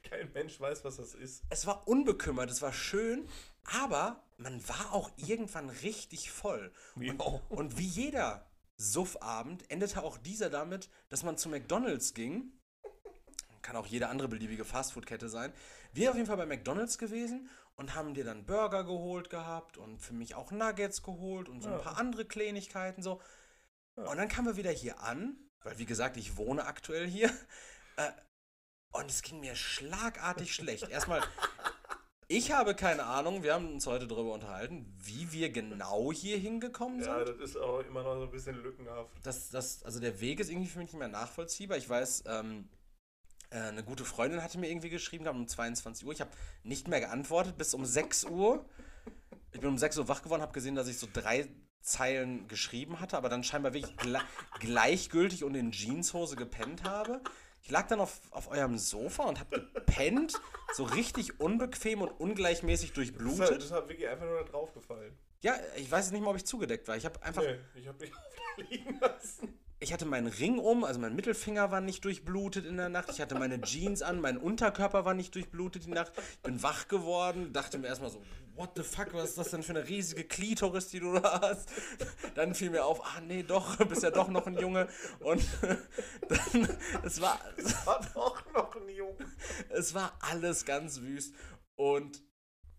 Kein 0.02 0.32
Mensch 0.32 0.60
weiß, 0.60 0.84
was 0.84 0.96
das 0.96 1.14
ist. 1.14 1.42
es 1.50 1.66
war 1.66 1.86
unbekümmert, 1.88 2.50
es 2.50 2.62
war 2.62 2.72
schön, 2.72 3.28
aber 3.64 4.22
man 4.36 4.66
war 4.68 4.92
auch 4.92 5.10
irgendwann 5.16 5.70
richtig 5.70 6.30
voll. 6.30 6.72
Und, 6.94 7.20
und 7.20 7.78
wie 7.78 7.86
jeder 7.86 8.46
Suffabend 8.76 9.68
endete 9.70 10.02
auch 10.02 10.18
dieser 10.18 10.50
damit, 10.50 10.90
dass 11.08 11.22
man 11.22 11.36
zu 11.38 11.48
McDonalds 11.48 12.14
ging. 12.14 12.52
Kann 13.62 13.74
auch 13.76 13.86
jede 13.86 14.08
andere 14.08 14.28
beliebige 14.28 14.64
Fastfood-Kette 14.64 15.28
sein. 15.28 15.52
Wir 15.92 16.10
auf 16.10 16.16
jeden 16.16 16.28
Fall 16.28 16.36
bei 16.36 16.46
McDonalds 16.46 16.98
gewesen 16.98 17.48
und 17.74 17.94
haben 17.96 18.14
dir 18.14 18.24
dann 18.24 18.44
Burger 18.46 18.84
geholt 18.84 19.28
gehabt 19.28 19.76
und 19.76 19.98
für 19.98 20.12
mich 20.14 20.34
auch 20.36 20.52
Nuggets 20.52 21.02
geholt 21.02 21.48
und 21.48 21.62
so 21.62 21.68
ein 21.68 21.74
Ja. 21.74 21.80
paar 21.80 21.98
andere 21.98 22.24
Kleinigkeiten 22.26 23.02
so. 23.02 23.20
Und 23.96 24.18
dann 24.18 24.28
kamen 24.28 24.46
wir 24.46 24.56
wieder 24.56 24.70
hier 24.70 25.00
an, 25.00 25.36
weil 25.62 25.78
wie 25.78 25.86
gesagt, 25.86 26.16
ich 26.16 26.36
wohne 26.36 26.66
aktuell 26.66 27.06
hier. 27.06 27.30
Äh, 27.96 28.12
und 28.92 29.10
es 29.10 29.22
ging 29.22 29.40
mir 29.40 29.56
schlagartig 29.56 30.54
schlecht. 30.54 30.88
Erstmal, 30.88 31.22
ich 32.28 32.52
habe 32.52 32.74
keine 32.74 33.04
Ahnung, 33.04 33.42
wir 33.42 33.54
haben 33.54 33.72
uns 33.72 33.86
heute 33.86 34.06
darüber 34.06 34.34
unterhalten, 34.34 34.94
wie 34.98 35.32
wir 35.32 35.50
genau 35.50 36.12
hier 36.12 36.36
hingekommen 36.38 37.02
sind. 37.02 37.12
Ja, 37.12 37.24
das 37.24 37.38
ist 37.38 37.56
auch 37.56 37.80
immer 37.80 38.02
noch 38.02 38.16
so 38.16 38.22
ein 38.24 38.30
bisschen 38.30 38.62
lückenhaft. 38.62 39.12
Das, 39.22 39.50
das, 39.50 39.82
also 39.82 39.98
der 39.98 40.20
Weg 40.20 40.40
ist 40.40 40.50
irgendwie 40.50 40.68
für 40.68 40.78
mich 40.78 40.88
nicht 40.88 40.98
mehr 40.98 41.08
nachvollziehbar. 41.08 41.78
Ich 41.78 41.88
weiß, 41.88 42.24
ähm, 42.26 42.68
äh, 43.50 43.58
eine 43.58 43.82
gute 43.82 44.04
Freundin 44.04 44.42
hatte 44.42 44.58
mir 44.58 44.68
irgendwie 44.68 44.90
geschrieben 44.90 45.26
um 45.28 45.48
22 45.48 46.06
Uhr. 46.06 46.12
Ich 46.12 46.20
habe 46.20 46.30
nicht 46.62 46.88
mehr 46.88 47.00
geantwortet 47.00 47.56
bis 47.56 47.74
um 47.74 47.84
6 47.84 48.24
Uhr. 48.24 48.68
Ich 49.52 49.60
bin 49.60 49.70
um 49.70 49.78
6 49.78 49.98
Uhr 49.98 50.08
wach 50.08 50.22
geworden, 50.22 50.42
habe 50.42 50.52
gesehen, 50.52 50.74
dass 50.74 50.88
ich 50.88 50.98
so 50.98 51.08
drei 51.10 51.48
Zeilen 51.86 52.48
geschrieben 52.48 53.00
hatte, 53.00 53.16
aber 53.16 53.28
dann 53.28 53.44
scheinbar 53.44 53.72
wirklich 53.72 53.96
gle 53.96 54.20
gleichgültig 54.60 55.44
und 55.44 55.54
in 55.54 55.70
Jeanshose 55.70 56.36
gepennt 56.36 56.84
habe. 56.84 57.20
Ich 57.62 57.70
lag 57.70 57.86
dann 57.88 58.00
auf, 58.00 58.20
auf 58.30 58.50
eurem 58.50 58.76
Sofa 58.78 59.24
und 59.24 59.40
habe 59.40 59.60
gepennt, 59.74 60.40
so 60.74 60.84
richtig 60.84 61.40
unbequem 61.40 62.02
und 62.02 62.08
ungleichmäßig 62.08 62.90
Das 62.90 62.94
durchblutet. 62.96 63.56
das 63.56 63.64
ist 63.64 63.70
halt 63.72 63.88
wirklich 63.88 64.08
einfach 64.08 64.26
nur 64.26 64.38
da 64.38 64.44
draufgefallen. 64.44 65.16
Ja, 65.42 65.54
ich 65.76 65.90
weiß 65.90 66.10
nicht 66.12 66.20
mal, 66.22 66.30
ob 66.30 66.36
ich 66.36 66.44
zugedeckt 66.46 66.86
war. 66.88 66.96
Ich 66.96 67.04
habe 67.04 67.22
einfach 67.22 67.42
Nee, 67.42 67.58
ich 67.74 67.86
habe 67.88 67.98
auf 68.04 68.10
da 68.56 68.62
liegen 68.62 68.98
lassen. 69.00 69.58
Ich 69.78 69.92
hatte 69.92 70.06
meinen 70.06 70.28
Ring 70.28 70.58
um, 70.58 70.84
also 70.84 70.98
mein 70.98 71.14
Mittelfinger 71.14 71.70
war 71.70 71.80
nicht 71.80 72.04
durchblutet 72.04 72.64
in 72.64 72.78
der 72.78 72.88
Nacht. 72.88 73.10
Ich 73.10 73.20
hatte 73.20 73.34
meine 73.34 73.60
Jeans 73.60 74.02
an, 74.02 74.20
mein 74.20 74.38
Unterkörper 74.38 75.04
war 75.04 75.14
nicht 75.14 75.34
durchblutet 75.34 75.84
die 75.84 75.90
Nacht. 75.90 76.12
Ich 76.16 76.38
bin 76.40 76.62
wach 76.62 76.88
geworden, 76.88 77.52
dachte 77.52 77.76
mir 77.78 77.88
erstmal 77.88 78.10
so, 78.10 78.22
what 78.54 78.70
the 78.74 78.82
fuck, 78.82 79.12
was 79.12 79.30
ist 79.30 79.38
das 79.38 79.50
denn 79.50 79.62
für 79.62 79.72
eine 79.72 79.86
riesige 79.86 80.24
Klitoris, 80.24 80.88
die 80.88 81.00
du 81.00 81.12
da 81.12 81.40
hast? 81.42 81.68
Dann 82.34 82.54
fiel 82.54 82.70
mir 82.70 82.84
auf, 82.84 83.04
ah 83.04 83.20
nee, 83.20 83.42
doch, 83.42 83.76
bist 83.86 84.02
ja 84.02 84.10
doch 84.10 84.28
noch 84.28 84.46
ein 84.46 84.58
Junge. 84.58 84.88
Und 85.20 85.44
dann, 86.28 86.78
es 87.04 87.20
war, 87.20 87.38
War 87.84 88.00
doch 88.14 88.52
noch 88.54 88.76
ein 88.76 88.88
Junge. 88.88 89.16
es 89.68 89.94
war 89.94 90.16
alles 90.20 90.64
ganz 90.64 91.00
wüst. 91.02 91.34
Und 91.74 92.22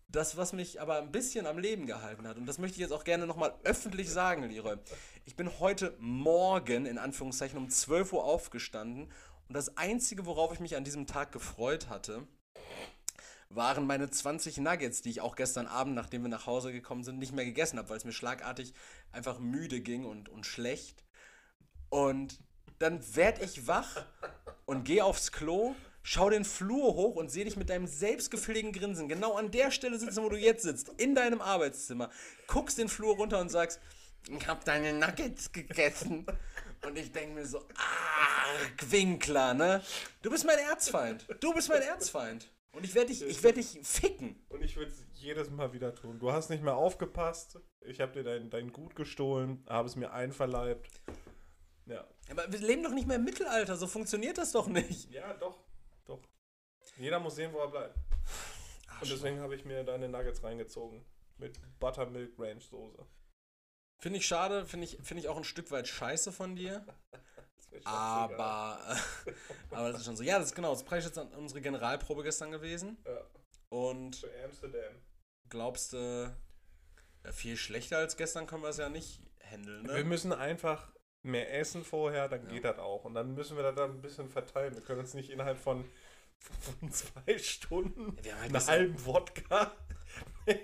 das, 0.09 0.37
was 0.37 0.53
mich 0.53 0.81
aber 0.81 0.97
ein 0.99 1.11
bisschen 1.11 1.45
am 1.45 1.59
Leben 1.59 1.85
gehalten 1.85 2.27
hat, 2.27 2.37
und 2.37 2.45
das 2.45 2.57
möchte 2.57 2.75
ich 2.75 2.81
jetzt 2.81 2.93
auch 2.93 3.03
gerne 3.03 3.27
nochmal 3.27 3.53
öffentlich 3.63 4.09
sagen, 4.09 4.43
Leroy. 4.49 4.77
Ich 5.28 5.36
bin 5.36 5.59
heute 5.59 5.93
Morgen, 5.99 6.86
in 6.86 6.97
Anführungszeichen, 6.97 7.57
um 7.57 7.69
12 7.69 8.13
Uhr 8.13 8.23
aufgestanden. 8.23 9.11
Und 9.49 9.57
das 9.57 9.75
Einzige, 9.75 10.25
worauf 10.25 10.53
ich 10.53 10.61
mich 10.61 10.78
an 10.78 10.86
diesem 10.86 11.05
Tag 11.05 11.34
gefreut 11.34 11.89
hatte, 11.89 12.25
waren 13.49 13.86
meine 13.86 14.09
20 14.09 14.59
Nuggets, 14.59 15.01
die 15.01 15.09
ich 15.09 15.19
auch 15.19 15.36
gestern 15.36 15.67
Abend, 15.67 15.95
nachdem 15.95 16.21
wir 16.21 16.30
nach 16.30 16.45
Hause 16.45 16.71
gekommen 16.71 17.03
sind, 17.03 17.19
nicht 17.19 17.34
mehr 17.34 17.43
gegessen 17.43 17.78
habe, 17.78 17.89
weil 17.89 17.97
es 17.97 18.05
mir 18.05 18.13
schlagartig 18.13 18.73
einfach 19.11 19.38
müde 19.38 19.82
ging 19.82 20.05
und, 20.05 20.30
und 20.30 20.45
schlecht. 20.45 21.03
Und 21.89 22.39
dann 22.80 23.01
werd 23.17 23.43
ich 23.43 23.67
wach 23.67 24.05
und 24.65 24.86
gehe 24.86 25.03
aufs 25.03 25.34
Klo, 25.34 25.75
schau 26.03 26.30
den 26.30 26.45
Flur 26.45 26.95
hoch 26.95 27.17
und 27.17 27.30
sehe 27.30 27.43
dich 27.43 27.57
mit 27.57 27.69
deinem 27.69 27.88
selbstgefälligen 27.88 28.71
Grinsen 28.71 29.09
genau 29.09 29.34
an 29.34 29.51
der 29.51 29.71
Stelle 29.71 29.99
sitzen, 29.99 30.23
wo 30.23 30.30
du 30.30 30.38
jetzt 30.38 30.63
sitzt, 30.63 30.88
in 30.95 31.15
deinem 31.15 31.41
Arbeitszimmer. 31.41 32.11
Guckst 32.47 32.78
den 32.78 32.88
Flur 32.88 33.17
runter 33.17 33.41
und 33.41 33.49
sagst, 33.49 33.82
ich 34.30 34.47
hab 34.47 34.65
deine 34.65 34.93
Nuggets 34.93 35.51
gegessen. 35.51 36.25
Und 36.86 36.97
ich 36.97 37.11
denke 37.11 37.36
mir 37.36 37.45
so, 37.45 37.59
ah, 37.75 38.89
Winkler, 38.89 39.53
ne? 39.53 39.82
Du 40.21 40.30
bist 40.30 40.45
mein 40.45 40.59
Erzfeind. 40.59 41.25
Du 41.39 41.53
bist 41.53 41.69
mein 41.69 41.82
Erzfeind. 41.82 42.51
Und 42.71 42.84
ich 42.84 42.93
werde 42.93 43.07
dich, 43.07 43.23
ich 43.23 43.41
werd 43.41 43.57
dich 43.57 43.80
ficken. 43.82 44.45
Und 44.49 44.63
ich 44.63 44.75
würde 44.75 44.91
es 44.91 45.03
jedes 45.13 45.49
Mal 45.49 45.73
wieder 45.73 45.95
tun. 45.95 46.19
Du 46.19 46.32
hast 46.32 46.49
nicht 46.49 46.61
mehr 46.63 46.75
aufgepasst. 46.75 47.59
ich 47.82 47.99
habe 47.99 48.11
dir 48.11 48.23
dein, 48.23 48.49
dein 48.49 48.71
Gut 48.71 48.95
gestohlen, 48.95 49.65
habe 49.67 49.88
es 49.88 49.95
mir 49.95 50.11
einverleibt. 50.11 51.01
Ja. 51.88 52.05
Aber 52.30 52.51
wir 52.51 52.59
leben 52.59 52.84
doch 52.84 52.91
nicht 52.91 53.07
mehr 53.07 53.15
im 53.15 53.23
Mittelalter, 53.23 53.75
so 53.78 53.88
funktioniert 53.88 54.38
das 54.38 54.51
doch 54.51 54.67
nicht. 54.67 55.09
Ja, 55.09 55.34
doch, 55.34 55.57
doch. 56.05 56.21
Jeder 56.97 57.19
muss 57.19 57.36
sehen, 57.36 57.51
wo 57.53 57.59
er 57.59 57.69
bleibt. 57.69 57.97
Ach, 58.89 59.01
Und 59.01 59.11
deswegen 59.11 59.39
habe 59.39 59.55
ich 59.55 59.65
mir 59.65 59.84
deine 59.84 60.09
Nuggets 60.09 60.43
reingezogen. 60.43 61.03
Mit 61.38 61.59
Buttermilk 61.80 62.34
Ranch 62.38 62.65
Soße. 62.65 63.05
Finde 63.99 64.19
ich 64.19 64.27
schade, 64.27 64.65
finde 64.65 64.85
ich, 64.85 64.97
find 65.01 65.19
ich 65.19 65.27
auch 65.27 65.37
ein 65.37 65.43
Stück 65.43 65.71
weit 65.71 65.87
scheiße 65.87 66.31
von 66.31 66.55
dir. 66.55 66.85
Aber, 67.83 68.79
aber 69.69 69.91
das 69.91 69.99
ist 70.01 70.05
schon 70.05 70.15
so. 70.17 70.23
Ja, 70.23 70.39
das 70.39 70.47
ist 70.47 70.55
genau, 70.55 70.71
das 70.73 70.81
ist 70.81 71.05
jetzt 71.05 71.17
an 71.19 71.27
unsere 71.35 71.61
Generalprobe 71.61 72.23
gestern 72.23 72.49
gewesen. 72.51 72.97
Ja, 73.05 73.21
Und 73.69 74.15
zu 74.15 74.27
Amsterdam. 74.43 74.95
glaubst 75.49 75.93
du, 75.93 76.35
ja, 77.23 77.31
viel 77.31 77.55
schlechter 77.55 77.99
als 77.99 78.17
gestern 78.17 78.47
können 78.47 78.63
wir 78.63 78.69
es 78.69 78.77
ja 78.77 78.89
nicht 78.89 79.21
handeln, 79.43 79.85
Wir 79.87 79.93
ne? 79.95 80.03
müssen 80.05 80.33
einfach 80.33 80.91
mehr 81.23 81.53
essen 81.53 81.83
vorher, 81.83 82.27
dann 82.29 82.45
Ja. 82.45 82.49
geht 82.53 82.63
das 82.63 82.79
auch. 82.79 83.05
Und 83.05 83.13
dann 83.13 83.35
müssen 83.35 83.55
wir 83.57 83.63
das 83.63 83.75
dann 83.75 83.91
ein 83.91 84.01
bisschen 84.01 84.27
verteilen. 84.29 84.73
Wir 84.73 84.81
können 84.81 85.01
uns 85.01 85.13
nicht 85.13 85.29
innerhalb 85.29 85.59
von, 85.59 85.85
von 86.39 86.91
zwei 86.91 87.37
Stunden 87.37 88.17
Wir 88.23 88.33
haben 88.33 88.41
halt 88.41 88.55
einen 88.55 88.67
halben 88.67 89.05
Wodka. 89.05 89.71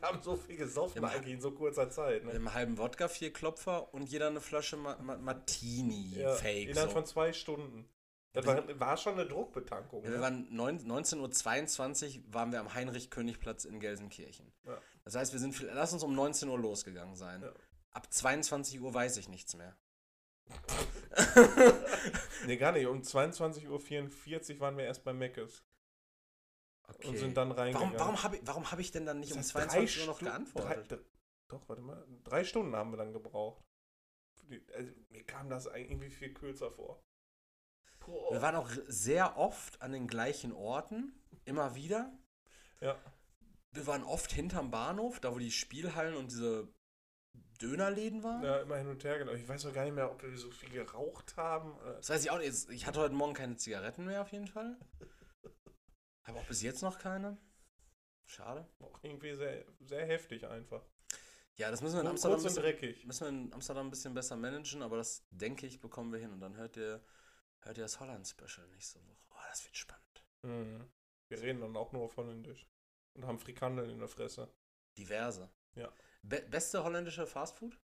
wir 0.00 0.08
haben 0.08 0.22
so 0.22 0.36
viel 0.36 0.56
gesoffen 0.56 1.04
eigentlich 1.04 1.34
in 1.34 1.40
so 1.40 1.50
kurzer 1.52 1.90
Zeit. 1.90 2.24
Mit 2.24 2.32
Ne? 2.34 2.38
einem 2.40 2.54
halben 2.54 2.78
Wodka, 2.78 3.08
vier 3.08 3.32
Klopfer 3.32 3.92
und 3.94 4.08
jeder 4.10 4.28
eine 4.28 4.40
Flasche 4.40 4.76
Ma 4.76 4.96
Ma 5.02 5.16
Martini 5.16 6.14
Ja, 6.18 6.34
Fake. 6.34 6.68
innerhalb 6.70 6.90
So. 6.90 6.94
von 6.96 7.06
zwei 7.06 7.32
Stunden. 7.32 7.88
Das 8.32 8.46
war, 8.46 8.62
war 8.78 8.96
schon 8.96 9.14
eine 9.14 9.26
Druckbetankung. 9.26 10.04
Ja, 10.04 10.10
wir 10.10 10.16
ne? 10.18 10.22
waren 10.22 10.48
neun- 10.52 10.78
19.22 10.86 12.18
Uhr 12.28 12.34
waren 12.34 12.52
wir 12.52 12.60
am 12.60 12.72
Heinrich-König-Platz 12.74 13.64
in 13.64 13.80
Gelsenkirchen. 13.80 14.52
Ja. 14.64 14.78
Das 15.04 15.16
heißt, 15.16 15.32
wir 15.32 15.40
sind, 15.40 15.52
viel- 15.52 15.70
lass 15.74 15.92
uns 15.92 16.04
um 16.04 16.14
19 16.14 16.48
Uhr 16.48 16.58
losgegangen 16.58 17.16
sein. 17.16 17.42
Ja. 17.42 17.52
Ab 17.90 18.12
22 18.12 18.80
Uhr 18.80 18.94
weiß 18.94 19.16
ich 19.16 19.28
nichts 19.28 19.56
mehr. 19.56 19.76
Nee, 22.46 22.56
gar 22.56 22.72
nicht. 22.72 22.86
Um 22.86 23.02
22.44 23.02 24.54
Uhr 24.54 24.60
waren 24.60 24.76
wir 24.76 24.84
erst 24.84 25.04
bei 25.04 25.12
Meckes. 25.12 25.62
Und 27.04 27.16
sind 27.18 27.36
dann 27.36 27.52
reingegangen. 27.52 27.92
Warum, 27.94 27.98
warum 28.00 28.22
habe 28.22 28.36
ich, 28.36 28.42
warum 28.46 28.70
hab 28.70 28.78
ich 28.78 28.90
denn 28.90 29.06
dann 29.06 29.20
nicht 29.20 29.32
um 29.32 29.38
Das 29.38 29.54
heißt, 29.54 29.70
22 29.70 30.00
Uhr 30.00 30.06
noch 30.06 30.18
geantwortet? 30.20 30.90
Drei, 30.90 30.98
doch, 31.48 31.68
warte 31.68 31.82
mal. 31.82 32.06
Drei 32.24 32.44
Stunden 32.44 32.74
haben 32.76 32.90
wir 32.92 32.96
dann 32.96 33.12
gebraucht. 33.12 33.62
Also, 34.74 34.92
mir 35.10 35.22
kam 35.24 35.48
das 35.48 35.66
irgendwie 35.66 36.10
viel 36.10 36.32
kürzer 36.34 36.70
vor. 36.70 37.02
Wir 38.30 38.42
waren 38.42 38.56
auch 38.56 38.68
sehr 38.86 39.36
oft 39.36 39.80
an 39.82 39.92
den 39.92 40.06
gleichen 40.08 40.52
Orten, 40.52 41.12
immer 41.44 41.74
wieder. 41.74 42.12
Ja. 42.80 42.96
Wir 43.72 43.86
waren 43.86 44.02
oft 44.02 44.32
hinterm 44.32 44.70
Bahnhof, 44.70 45.20
da 45.20 45.32
wo 45.32 45.38
die 45.38 45.52
Spielhallen 45.52 46.16
und 46.16 46.30
diese 46.32 46.66
Dönerläden 47.60 48.22
waren. 48.24 48.42
ja, 48.42 48.60
immer 48.62 48.78
hin 48.78 48.88
und 48.88 49.04
her 49.04 49.18
gelaufen. 49.18 49.38
Ich 49.38 49.48
weiß 49.48 49.66
auch 49.66 49.72
gar 49.72 49.84
nicht 49.84 49.94
mehr, 49.94 50.10
ob 50.10 50.22
wir 50.22 50.36
so 50.36 50.50
viel 50.50 50.70
geraucht 50.70 51.36
haben. 51.36 51.78
Äh, 51.86 51.94
Das 51.96 52.08
weiß 52.08 52.24
ich 52.24 52.30
auch 52.30 52.38
nicht. 52.38 52.70
Ich 52.70 52.86
hatte 52.86 53.00
heute 53.00 53.14
Morgen 53.14 53.34
keine 53.34 53.56
Zigaretten 53.56 54.06
mehr 54.06 54.22
auf 54.22 54.32
jeden 54.32 54.48
Fall. 54.48 54.76
Habe 56.24 56.38
auch 56.38 56.46
bis 56.46 56.62
jetzt 56.62 56.82
noch 56.82 56.98
keine. 56.98 57.38
Schade. 58.26 58.68
Auch 58.80 59.02
irgendwie 59.02 59.34
sehr, 59.34 59.64
sehr 59.80 60.06
heftig 60.06 60.46
einfach. 60.46 60.84
Ja, 61.56 61.70
das 61.70 61.82
müssen 61.82 61.96
wir 61.96 62.00
in 62.00 62.06
Kurz 62.06 62.24
Amsterdam, 62.24 62.38
ein 62.38 62.38
und 62.38 62.44
bisschen, 62.44 62.62
dreckig. 62.62 63.04
müssen 63.06 63.20
wir 63.20 63.28
in 63.28 63.52
Amsterdam 63.52 63.86
ein 63.86 63.90
bisschen 63.90 64.14
besser 64.14 64.36
managen, 64.36 64.82
aber 64.82 64.96
das 64.96 65.26
denke 65.30 65.66
ich, 65.66 65.80
bekommen 65.80 66.12
wir 66.12 66.20
hin. 66.20 66.32
Und 66.32 66.40
dann 66.40 66.56
hört 66.56 66.76
ihr, 66.76 67.04
hört 67.60 67.76
ihr 67.76 67.84
das 67.84 68.00
Holland-Special 68.00 68.68
nächste 68.68 69.04
Woche. 69.06 69.24
Oh, 69.30 69.42
das 69.48 69.64
wird 69.64 69.76
spannend. 69.76 70.24
Mhm. 70.42 70.90
Wir 71.28 71.40
reden 71.42 71.60
dann 71.60 71.76
auch 71.76 71.92
nur 71.92 72.02
auf 72.02 72.16
Holländisch. 72.16 72.66
Und 73.14 73.26
haben 73.26 73.38
Frikandeln 73.38 73.90
in 73.90 73.98
der 73.98 74.08
Fresse. 74.08 74.52
Diverse. 74.96 75.50
Ja. 75.74 75.92
Be 76.22 76.40
beste 76.42 76.82
holländische 76.84 77.26
Fastfood? 77.26 77.78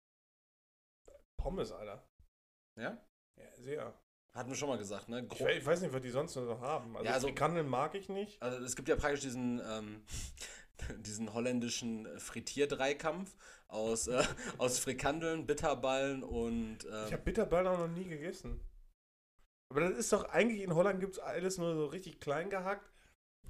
Pommes, 1.38 1.72
Alter. 1.72 2.08
Ja? 2.76 3.06
Ja, 3.38 3.56
sehr. 3.58 4.03
Hatten 4.34 4.50
wir 4.50 4.56
schon 4.56 4.70
mal 4.70 4.78
gesagt, 4.78 5.10
ne? 5.10 5.22
Ich 5.22 5.30
Gro 5.30 5.46
weiß, 5.46 5.58
ich 5.58 5.66
weiß 5.66 5.82
nicht, 5.82 5.94
was 5.94 6.02
die 6.02 6.10
sonst 6.10 6.36
noch 6.36 6.60
haben. 6.62 6.96
Also, 6.98 7.06
Ja, 7.06 7.14
also- 7.14 7.28
Frikandeln 7.28 7.68
mag 7.68 7.94
ich 7.96 8.10
nicht. 8.10 8.42
also 8.42 8.58
es 8.64 8.76
gibt 8.76 8.88
ja 8.90 8.96
praktisch 8.96 9.22
diesen, 9.22 9.62
ähm, 9.64 10.04
diesen 11.06 11.34
holländischen 11.34 12.08
Frittierdreikampf 12.20 13.36
aus, 13.68 14.08
äh, 14.08 14.24
aus 14.58 14.80
Frikandeln, 14.80 15.46
Bitterballen 15.46 16.24
und 16.24 16.80
ähm, 16.86 17.06
Ich 17.08 17.14
habe 17.14 17.24
Bitterballen 17.24 17.68
auch 17.68 17.78
noch 17.78 17.88
nie 17.88 18.06
gegessen. 18.06 18.60
Aber 19.70 19.82
das 19.82 19.98
ist 19.98 20.14
doch 20.14 20.26
eigentlich 20.30 20.62
in 20.62 20.74
Holland 20.76 21.00
gibt 21.00 21.14
es 21.14 21.20
alles 21.20 21.58
nur 21.58 21.76
so 21.76 21.86
richtig 21.88 22.20
klein 22.20 22.50
gehackt, 22.50 22.92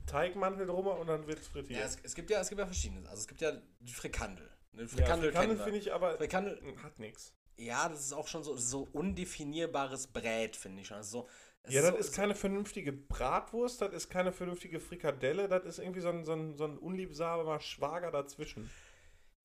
Teigmantel 0.05 0.67
drüber 0.67 0.99
und 0.99 1.07
dann 1.07 1.27
wird 1.27 1.39
es 1.39 1.47
frittiert. 1.47 1.79
Ja, 1.79 1.85
es, 1.85 1.97
es 2.03 2.13
gibt 2.15 2.29
ja, 2.29 2.39
es 2.41 2.49
gibt 2.49 2.59
ja 2.59 2.65
verschiedene. 2.65 3.07
Also 3.09 3.21
es 3.21 3.27
gibt 3.27 3.41
ja 3.41 3.53
die 3.79 3.93
Frikandel. 3.93 4.49
Ne, 4.73 4.81
Ja, 4.83 4.87
Frikandel 4.87 5.31
Frikandel 5.31 5.57
finde 5.57 5.79
ich 5.79 5.93
aber 5.93 6.17
Frikandel, 6.17 6.59
hat 6.83 6.99
nichts. 6.99 7.33
Ja, 7.57 7.87
das 7.89 8.01
ist 8.01 8.13
auch 8.13 8.27
schon 8.27 8.43
so, 8.43 8.55
so 8.57 8.87
undefinierbares 8.91 10.07
Brät, 10.07 10.55
finde 10.55 10.81
ich 10.81 10.87
schon. 10.87 10.97
Also 10.97 11.21
so, 11.21 11.29
Ja, 11.67 11.81
das 11.81 11.91
so, 11.91 11.97
ist 11.97 12.13
keine 12.13 12.35
vernünftige 12.35 12.91
Bratwurst, 12.93 13.81
das 13.81 13.93
ist 13.93 14.09
keine 14.09 14.31
vernünftige 14.31 14.79
Frikadelle, 14.79 15.47
das 15.47 15.65
ist 15.65 15.79
irgendwie 15.79 16.01
so 16.01 16.09
ein, 16.09 16.25
so 16.25 16.33
ein, 16.33 16.57
so 16.57 16.65
ein 16.65 16.77
unliebsamer 16.77 17.59
Schwager 17.59 18.11
dazwischen. 18.11 18.69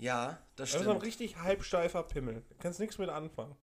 Ja, 0.01 0.47
das 0.57 0.71
Das 0.73 0.81
ist 0.81 0.85
so 0.85 0.91
ein 0.91 0.97
stimmt. 0.97 1.03
richtig 1.07 1.37
halbsteifer 1.39 2.03
Pimmel. 2.05 2.45
Da 2.49 2.55
kannst 2.59 2.79
nichts 2.81 2.99
mit 2.99 3.09
anfangen. 3.11 3.57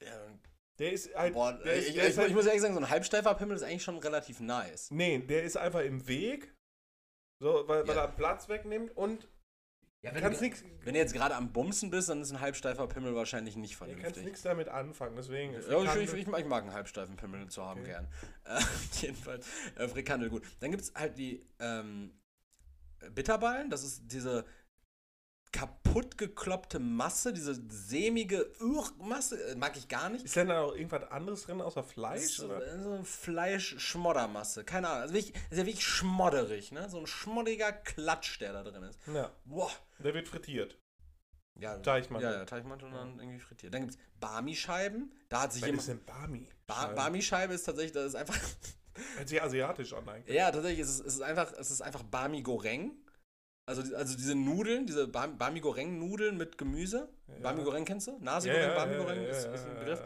Ja, 0.00 0.38
Der 0.78 0.92
ist 0.92 1.14
halt. 1.14 1.32
boah, 1.34 1.52
der 1.52 1.74
ist, 1.74 1.88
ich, 1.88 1.94
der 1.94 2.04
ich, 2.04 2.10
ist 2.10 2.18
halt 2.18 2.28
ich 2.28 2.34
muss 2.34 2.46
ehrlich 2.46 2.60
sagen, 2.62 2.74
so 2.74 2.80
ein 2.80 2.90
halbsteifer 2.90 3.34
Pimmel 3.34 3.56
ist 3.56 3.62
eigentlich 3.62 3.82
schon 3.84 3.98
relativ 3.98 4.40
nice. 4.40 4.90
nee, 4.90 5.18
der 5.18 5.42
ist 5.44 5.56
einfach 5.56 5.80
im 5.80 6.06
Weg. 6.06 6.54
So, 7.40 7.66
weil, 7.68 7.86
weil 7.86 7.96
Ja. 7.96 8.02
er 8.04 8.08
Platz 8.08 8.48
wegnimmt 8.48 8.96
und 8.96 9.28
Ja, 10.06 10.12
du 10.12 10.20
kannst 10.20 10.40
nichts. 10.40 10.64
wenn 10.84 10.94
du 10.94 11.00
jetzt 11.00 11.12
gerade 11.12 11.34
am 11.34 11.52
Bumsen 11.52 11.90
bist, 11.90 12.08
dann 12.08 12.22
ist 12.22 12.30
ein 12.32 12.40
halbsteifer 12.40 12.86
Pimmel 12.86 13.14
wahrscheinlich 13.14 13.56
nicht 13.56 13.74
Du 13.74 13.84
kannst 13.84 13.94
vernünftig. 13.96 14.24
nichts 14.24 14.42
damit 14.42 14.68
anfangen, 14.68 15.16
deswegen. 15.16 15.52
Ja, 15.52 15.82
ich, 15.96 16.12
ich, 16.12 16.14
ich 16.14 16.26
mag 16.28 16.62
einen 16.62 16.72
halbsteifen 16.72 17.16
Pimmel 17.16 17.48
zu 17.48 17.64
haben 17.64 17.80
Okay. 17.80 17.90
gern. 17.90 18.08
Äh, 18.44 18.60
jedenfalls, 19.02 19.46
äh, 19.76 19.88
Frikandel, 19.88 20.30
gut. 20.30 20.44
Dann 20.60 20.70
gibt 20.70 20.84
es 20.84 20.92
halt 20.94 21.18
die 21.18 21.44
ähm, 21.58 22.12
Bitterballen, 23.10 23.68
das 23.70 23.82
ist 23.82 24.02
diese 24.06 24.44
kaputt 25.52 26.18
gekloppte 26.18 26.78
Masse, 26.78 27.32
diese 27.32 27.54
sämige 27.68 28.50
Urmasse, 28.60 29.42
äh, 29.52 29.54
mag 29.54 29.76
ich 29.76 29.88
gar 29.88 30.08
nicht. 30.10 30.24
Ist 30.24 30.36
denn 30.36 30.48
da 30.48 30.62
noch 30.62 30.74
irgendwas 30.74 31.10
anderes 31.10 31.44
drin 31.44 31.60
außer 31.60 31.82
Fleisch? 31.82 32.36
so, 32.36 32.52
eine 32.52 33.04
Fleisch-Schmoddermasse. 33.04 34.64
Keine 34.64 34.88
Ahnung. 34.88 35.02
Also 35.02 35.14
wirklich, 35.14 35.34
ist 35.50 35.58
ja 35.58 35.66
wirklich 35.66 35.86
schmodderig, 35.86 36.72
ne? 36.72 36.88
So 36.90 36.98
ein 36.98 37.06
schmoddiger 37.06 37.72
Klatsch, 37.72 38.40
der 38.40 38.52
da 38.52 38.62
drin 38.62 38.82
ist. 38.82 38.98
Ja, 39.12 39.30
Boah. 39.44 39.70
der 39.98 40.14
wird 40.14 40.28
frittiert. 40.28 40.78
Ja, 41.58 41.78
Teichmantel. 41.78 42.30
Ja, 42.30 42.38
ja, 42.38 42.44
Teichmantel 42.44 42.88
und 42.88 42.94
dann 42.94 43.18
irgendwie 43.18 43.38
frittiert. 43.40 43.72
Dann 43.72 43.82
gibt 43.82 43.94
es 43.94 43.98
Barmi-Scheiben. 44.20 45.10
Da 45.30 45.42
hat 45.42 45.52
sich 45.54 45.62
Was 45.62 45.66
jemand. 45.68 45.80
ist 45.80 45.88
denn 45.88 46.04
Bami? 46.04 46.48
Ba 46.66 46.88
Barmi-Scheibe 46.88 47.54
ist 47.54 47.64
tatsächlich, 47.64 47.92
das 47.92 48.08
ist 48.08 48.14
einfach. 48.14 48.36
Hört 49.16 49.28
sich 49.28 49.42
asiatisch 49.42 49.92
an 49.94 50.08
eigentlich. 50.08 50.34
ja, 50.36 50.50
tatsächlich, 50.50 50.80
es 50.80 50.88
ist, 50.90 51.00
es 51.06 51.14
ist 51.14 51.20
einfach, 51.22 51.52
es 51.52 51.70
ist 51.70 51.80
einfach 51.80 52.02
Barmi 52.02 52.42
Goreng. 52.42 52.92
Also, 53.66 53.82
also 53.96 54.16
diese 54.16 54.34
Nudeln, 54.34 54.86
diese 54.86 55.08
Bar- 55.08 55.28
Barmi 55.28 55.60
Goreng-Nudeln 55.60 56.36
mit 56.36 56.56
Gemüse. 56.56 57.08
Ja. 57.26 57.34
Barmi 57.42 57.64
Goreng 57.64 57.84
kennst 57.84 58.06
du? 58.06 58.16
Nasi 58.20 58.48
Goreng, 58.48 58.68
ja, 58.68 58.74
Barmi 58.74 58.92
ja, 58.92 58.98
Goreng 58.98 59.24
ist, 59.24 59.44
ist 59.44 59.66
ein 59.66 59.74
Begriff. 59.74 60.02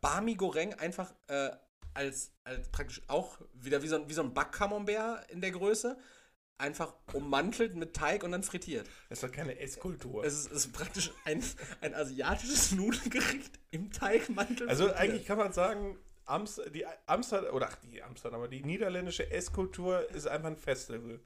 Barmi 0.00 0.34
Goreng 0.34 0.74
einfach 0.74 1.12
äh, 1.26 1.50
als, 1.92 2.32
als 2.44 2.68
praktisch 2.68 3.02
auch 3.08 3.38
wieder 3.54 3.82
wie 3.82 3.88
so 3.88 3.96
ein, 3.96 4.08
wie 4.08 4.12
so 4.12 4.22
ein 4.22 4.32
Backcamembert 4.32 5.30
in 5.30 5.40
der 5.40 5.50
Größe. 5.50 5.98
Einfach 6.56 6.94
ummantelt 7.12 7.74
mit 7.74 7.94
Teig 7.96 8.22
und 8.22 8.30
dann 8.30 8.44
frittiert. 8.44 8.86
Das 9.08 9.18
ist 9.18 9.28
doch 9.28 9.34
keine 9.34 9.58
Esskultur. 9.58 10.24
Es 10.24 10.34
ist, 10.34 10.52
es 10.52 10.66
ist 10.66 10.72
praktisch 10.72 11.10
ein, 11.24 11.42
ein 11.80 11.94
asiatisches 11.94 12.70
Nudelgericht 12.72 13.58
im 13.72 13.90
Teigmantel. 13.90 14.68
Also 14.68 14.84
frittiert. 14.84 15.00
eigentlich 15.02 15.26
kann 15.26 15.38
man 15.38 15.52
sagen, 15.52 15.98
Amst 16.26 16.62
die 16.72 16.86
Amsterdam 17.06 17.54
oder 17.54 17.68
ach, 17.70 17.76
die 17.82 18.02
Amsterdamer, 18.02 18.48
die 18.48 18.62
niederländische 18.62 19.30
Esskultur 19.30 20.08
ist 20.10 20.26
einfach 20.26 20.48
ein 20.48 20.56
Festival. 20.56 21.20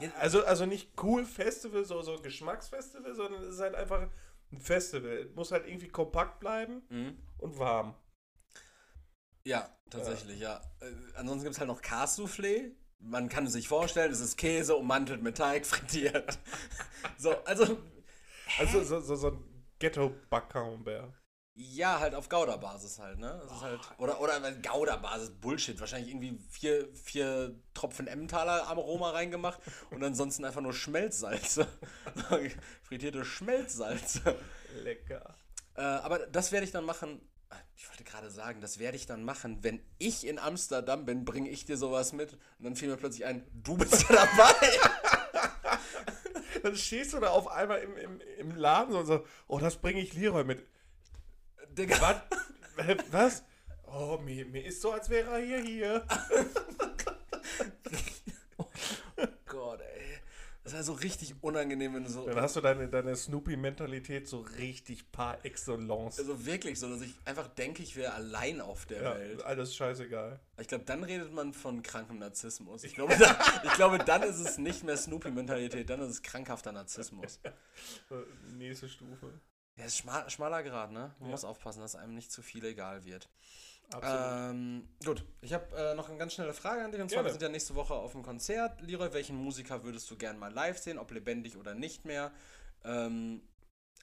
Ja. 0.00 0.10
Also, 0.18 0.44
also 0.44 0.66
nicht 0.66 0.90
cool 1.02 1.24
Festival, 1.24 1.84
so, 1.84 2.00
so 2.02 2.16
Geschmacksfestival, 2.20 3.14
sondern 3.14 3.42
es 3.42 3.54
ist 3.54 3.60
halt 3.60 3.74
einfach 3.74 4.08
ein 4.52 4.60
Festival. 4.60 5.10
Es 5.28 5.34
muss 5.34 5.52
halt 5.52 5.66
irgendwie 5.66 5.88
kompakt 5.88 6.40
bleiben 6.40 6.82
Mhm. 6.88 7.18
und 7.38 7.58
warm. 7.58 7.94
Ja, 9.44 9.68
tatsächlich, 9.90 10.40
ja. 10.40 10.60
Äh, 10.80 10.92
ansonsten 11.16 11.44
gibt 11.44 11.54
es 11.54 11.58
halt 11.60 11.68
noch 11.68 11.80
Cassoufflé. 11.82 12.72
Man 13.00 13.28
kann 13.28 13.46
es 13.46 13.52
sich 13.52 13.68
vorstellen, 13.68 14.12
es 14.12 14.20
ist 14.20 14.36
Käse 14.36 14.74
ummantelt 14.76 15.22
mit 15.22 15.36
Teig 15.38 15.64
frittiert. 15.66 16.38
so, 17.16 17.32
also, 17.44 17.78
Also 18.58 18.82
so, 18.82 19.00
so, 19.00 19.14
so 19.16 19.28
ein 19.28 19.64
Ghetto-Backcamembert. 19.78 21.12
Ja, 21.60 21.98
halt 21.98 22.14
auf 22.14 22.28
Gouda-Basis 22.28 23.00
halt, 23.00 23.18
ne? 23.18 23.36
Das 23.42 23.56
ist 23.56 23.62
halt, 23.62 23.80
oder 23.98 24.20
oder 24.20 24.40
Gouda-Basis, 24.52 25.32
Bullshit. 25.40 25.80
Wahrscheinlich 25.80 26.10
irgendwie 26.10 26.38
vier, 26.48 26.88
vier 26.94 27.56
Tropfen 27.74 28.06
Emmentaler 28.06 28.68
Aroma 28.68 29.10
reingemacht 29.10 29.58
und 29.90 30.02
ansonsten 30.04 30.44
einfach 30.44 30.60
nur 30.60 30.72
Schmelzsalze. 30.72 31.66
Frittierte 32.84 33.24
Schmelzsalze. 33.24 34.36
Lecker. 34.84 35.34
Äh, 35.74 35.80
aber 35.80 36.20
das 36.20 36.52
werde 36.52 36.64
ich 36.64 36.70
dann 36.70 36.84
machen. 36.84 37.20
Ich 37.74 37.88
wollte 37.88 38.04
gerade 38.04 38.30
sagen, 38.30 38.60
das 38.60 38.78
werde 38.78 38.96
ich 38.96 39.06
dann 39.06 39.24
machen, 39.24 39.58
wenn 39.62 39.82
ich 39.98 40.26
in 40.28 40.38
Amsterdam 40.38 41.06
bin, 41.06 41.24
bringe 41.24 41.48
ich 41.48 41.64
dir 41.64 41.76
sowas 41.76 42.12
mit 42.12 42.34
und 42.34 42.66
dann 42.66 42.76
fiel 42.76 42.88
mir 42.88 42.96
plötzlich 42.96 43.24
ein, 43.24 43.44
du 43.52 43.76
bist 43.76 44.08
ja 44.08 44.14
dabei. 44.14 44.54
Dann 46.62 46.74
stehst 46.74 47.12
du 47.12 47.20
da 47.20 47.28
auf 47.28 47.46
einmal 47.46 47.78
im, 47.78 47.96
im, 47.96 48.20
im 48.38 48.56
Laden 48.56 48.92
so, 48.92 48.98
und 48.98 49.06
so, 49.06 49.24
oh, 49.46 49.60
das 49.60 49.76
bringe 49.76 50.00
ich 50.00 50.12
Leroy 50.14 50.42
mit. 50.42 50.66
Digga. 51.78 52.22
Was? 52.76 52.96
Was? 53.10 53.42
Oh, 53.86 54.18
mir, 54.22 54.44
mir 54.46 54.64
ist 54.66 54.82
so, 54.82 54.92
als 54.92 55.08
wäre 55.08 55.30
er 55.30 55.38
hier 55.38 55.60
hier. 55.60 56.06
Gott, 59.46 59.80
ey. 59.80 60.18
Das 60.64 60.74
wäre 60.74 60.82
so 60.84 60.92
richtig 60.92 61.34
unangenehm, 61.40 61.94
wenn 61.94 62.04
du 62.04 62.10
so. 62.10 62.26
Dann 62.26 62.42
hast 62.42 62.54
du 62.56 62.60
deine, 62.60 62.88
deine 62.88 63.16
Snoopy-Mentalität 63.16 64.28
so 64.28 64.40
richtig 64.58 65.10
par 65.10 65.42
excellence. 65.46 66.18
Also 66.18 66.44
wirklich 66.44 66.78
so, 66.78 66.90
dass 66.90 67.00
ich 67.00 67.14
einfach 67.24 67.48
denke, 67.48 67.82
ich 67.82 67.96
wäre 67.96 68.12
allein 68.12 68.60
auf 68.60 68.84
der 68.84 69.02
Ja, 69.02 69.14
Welt. 69.14 69.42
alles 69.44 69.74
scheißegal. 69.74 70.38
Ich 70.60 70.68
glaube, 70.68 70.84
dann 70.84 71.04
redet 71.04 71.32
man 71.32 71.54
von 71.54 71.82
krankem 71.82 72.18
Narzissmus. 72.18 72.84
Ich 72.84 72.94
glaube, 72.96 73.16
dann, 73.16 73.34
ich 73.64 73.72
glaube, 73.72 73.96
dann 73.98 74.22
ist 74.22 74.38
es 74.40 74.58
nicht 74.58 74.84
mehr 74.84 74.98
Snoopy-Mentalität, 74.98 75.88
dann 75.88 76.00
ist 76.02 76.08
es 76.10 76.22
krankhafter 76.22 76.72
Narzissmus. 76.72 77.40
Nächste 78.58 78.90
Stufe. 78.90 79.32
Ja, 79.78 79.84
ist 79.84 79.96
schmal, 79.98 80.28
schmaler 80.28 80.62
Grad, 80.62 80.90
ne? 80.90 81.14
Man 81.18 81.28
Ja. 81.28 81.32
muss 81.32 81.44
aufpassen, 81.44 81.80
dass 81.80 81.94
einem 81.94 82.14
nicht 82.14 82.32
zu 82.32 82.42
viel 82.42 82.64
egal 82.64 83.04
wird. 83.04 83.28
Absolut. 83.90 84.20
Ähm, 84.50 84.88
gut, 85.04 85.24
ich 85.40 85.54
habe 85.54 85.74
äh, 85.74 85.94
noch 85.94 86.08
eine 86.10 86.18
ganz 86.18 86.34
schnelle 86.34 86.52
Frage 86.52 86.84
an 86.84 86.92
dich. 86.92 87.00
Und 87.00 87.08
zwar, 87.08 87.18
Gerne. 87.22 87.28
wir 87.28 87.32
sind 87.32 87.42
ja 87.42 87.48
nächste 87.48 87.74
Woche 87.74 87.94
auf 87.94 88.12
dem 88.12 88.22
Konzert. 88.22 88.82
Leroy, 88.82 89.12
welchen 89.14 89.36
Musiker 89.36 89.82
würdest 89.82 90.10
du 90.10 90.16
gerne 90.16 90.38
mal 90.38 90.52
live 90.52 90.76
sehen, 90.78 90.98
ob 90.98 91.10
lebendig 91.10 91.56
oder 91.56 91.74
nicht 91.74 92.04
mehr? 92.04 92.30
Ähm, 92.84 93.40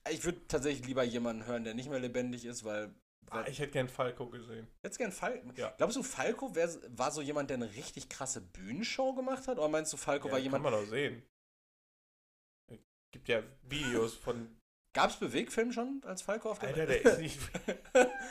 ich 0.09 0.23
würde 0.23 0.47
tatsächlich 0.47 0.87
lieber 0.87 1.03
jemanden 1.03 1.45
hören, 1.45 1.63
der 1.63 1.75
nicht 1.75 1.89
mehr 1.89 1.99
lebendig 1.99 2.45
ist, 2.45 2.63
weil. 2.63 2.95
ah, 3.29 3.43
ich 3.47 3.59
hätte 3.59 3.73
gern 3.73 3.87
Falco 3.89 4.27
gesehen. 4.29 4.67
jetzt 4.83 4.97
gern 4.97 5.11
Fal 5.11 5.43
Ja. 5.55 5.71
Glaubst 5.77 5.97
du, 5.97 6.03
Falco 6.03 6.55
wär, 6.55 6.67
war 6.97 7.11
so 7.11 7.21
jemand, 7.21 7.49
der 7.51 7.57
eine 7.57 7.71
richtig 7.75 8.09
krasse 8.09 8.41
Bühnenshow 8.41 9.13
gemacht 9.13 9.47
hat? 9.47 9.59
Oder 9.59 9.67
meinst 9.67 9.93
du, 9.93 9.97
Falco 9.97 10.31
war 10.31 10.39
Ja, 10.39 10.45
jemand. 10.45 10.63
Kann 10.63 10.73
man 10.73 10.81
doch 10.83 10.89
sehen. 10.89 11.21
Es 12.71 12.77
gibt 13.11 13.27
ja 13.27 13.43
Videos 13.63 14.15
von. 14.15 14.59
Gab 14.95 15.09
es 15.09 15.17
Bewegfilm 15.17 15.73
schon 15.73 16.01
als 16.05 16.21
Falco 16.21 16.49
auf 16.49 16.59
der 16.59 16.69
Alter, 16.69 16.85
der 16.85 17.03
ist 17.03 17.19
nicht. 17.19 17.37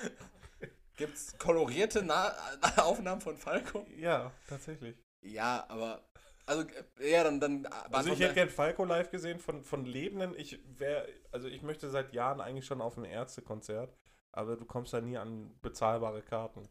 Gibt 0.96 1.14
es 1.14 1.36
kolorierte 1.36 2.02
Na 2.02 2.34
Aufnahmen 2.78 3.20
von 3.20 3.36
Falco? 3.36 3.86
ja, 3.98 4.32
tatsächlich. 4.48 4.96
Ja, 5.20 5.66
aber. 5.68 6.08
Also, 6.46 6.66
äh, 6.98 7.12
ja, 7.12 7.22
dann. 7.22 7.38
dann 7.38 7.66
Also 7.66 8.12
ich 8.12 8.20
hätte 8.20 8.32
gern 8.32 8.48
Falco 8.48 8.86
live 8.86 9.10
gesehen 9.10 9.40
von, 9.40 9.62
von 9.62 9.84
Lebenden. 9.84 10.34
Ich 10.38 10.58
wäre, 10.78 11.06
also 11.32 11.48
ich 11.48 11.60
möchte 11.60 11.90
seit 11.90 12.14
Jahren 12.14 12.40
eigentlich 12.40 12.64
schon 12.64 12.80
auf 12.80 12.96
ein 12.96 13.04
Ärztekonzert, 13.04 13.94
aber 14.32 14.56
du 14.56 14.64
kommst 14.64 14.94
da 14.94 15.02
nie 15.02 15.18
an 15.18 15.54
bezahlbare 15.60 16.22
Karten. 16.22 16.66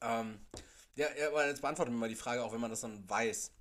Ähm, 0.00 0.44
ja, 0.96 1.06
ja, 1.16 1.28
aber 1.28 1.46
jetzt 1.46 1.60
beantworten 1.60 1.92
wir 1.92 1.98
mal 1.98 2.08
die 2.08 2.16
Frage, 2.16 2.42
auch 2.42 2.52
wenn 2.52 2.60
man 2.60 2.70
das 2.70 2.80
dann 2.80 3.08
weiß. 3.08 3.52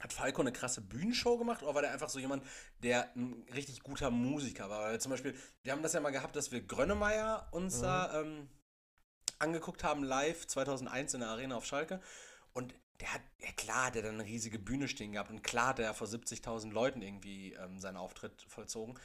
Hat 0.00 0.12
Falco 0.12 0.42
eine 0.42 0.52
krasse 0.52 0.80
Bühnenshow 0.82 1.38
gemacht 1.38 1.62
oder 1.62 1.74
war 1.74 1.82
der 1.82 1.92
einfach 1.92 2.08
so 2.10 2.18
jemand, 2.18 2.44
der 2.82 3.10
ein 3.16 3.46
richtig 3.54 3.82
guter 3.82 4.10
Musiker 4.10 4.68
war? 4.68 4.82
Weil 4.82 5.00
zum 5.00 5.10
Beispiel, 5.10 5.34
wir 5.62 5.72
haben 5.72 5.82
das 5.82 5.94
ja 5.94 6.00
mal 6.00 6.10
gehabt, 6.10 6.36
dass 6.36 6.52
wir 6.52 6.60
Grönemeyer 6.60 7.48
uns 7.52 7.78
Mhm. 7.78 7.82
da 7.82 8.20
ähm, 8.20 8.48
angeguckt 9.38 9.84
haben, 9.84 10.02
live 10.02 10.46
2001 10.46 11.14
in 11.14 11.20
der 11.20 11.30
Arena 11.30 11.56
auf 11.56 11.64
Schalke. 11.66 12.00
Und 12.52 12.74
der 13.00 13.12
hat, 13.14 13.20
ja 13.40 13.52
klar, 13.52 13.90
der 13.90 14.02
hat 14.02 14.08
dann 14.08 14.20
eine 14.20 14.28
riesige 14.28 14.58
Bühne 14.58 14.88
stehen 14.88 15.12
gehabt 15.12 15.30
und 15.30 15.42
klar, 15.42 15.74
der 15.74 15.90
hat 15.90 15.96
vor 15.96 16.06
70.000 16.06 16.72
Leuten 16.72 17.02
irgendwie 17.02 17.52
ähm, 17.54 17.78
seinen 17.78 17.96
Auftritt 17.96 18.42
vollzogen. 18.48 18.98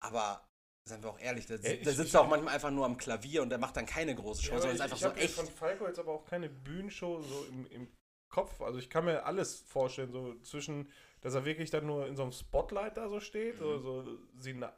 Aber 0.00 0.46
seien 0.88 1.02
wir 1.02 1.10
auch 1.10 1.18
ehrlich, 1.18 1.46
der, 1.46 1.60
Ja, 1.60 1.70
ich- 1.70 1.82
der 1.82 1.92
sitzt 1.94 2.14
auch 2.16 2.28
manchmal 2.28 2.54
einfach 2.54 2.70
nur 2.70 2.84
am 2.86 2.96
Klavier 2.98 3.42
und 3.42 3.50
der 3.50 3.58
macht 3.58 3.76
dann 3.76 3.86
keine 3.86 4.14
große 4.14 4.42
Show, 4.42 4.54
Ja, 4.54 4.58
sondern 4.60 4.76
ist 4.76 4.82
einfach 4.82 4.96
ich 4.96 5.02
so 5.02 5.10
echt. 5.12 5.34
von 5.34 5.48
Falco 5.48 5.86
jetzt 5.86 5.98
aber 5.98 6.12
auch 6.12 6.24
keine 6.24 6.48
Bühnenshow 6.48 7.20
so 7.22 7.44
im, 7.46 7.66
im 7.66 7.88
Kopf. 8.32 8.60
Also 8.60 8.80
ich 8.80 8.90
kann 8.90 9.04
mir 9.04 9.24
alles 9.24 9.60
vorstellen, 9.60 10.10
so 10.10 10.34
zwischen, 10.40 10.90
dass 11.20 11.34
er 11.34 11.44
wirklich 11.44 11.70
dann 11.70 11.86
nur 11.86 12.08
in 12.08 12.16
so 12.16 12.24
einem 12.24 12.32
Spotlight 12.32 12.96
da 12.96 13.08
so 13.08 13.20
steht, 13.20 13.58
so, 13.58 13.78
Mhm. 13.78 13.82
so 13.82 14.18
Sina 14.38 14.76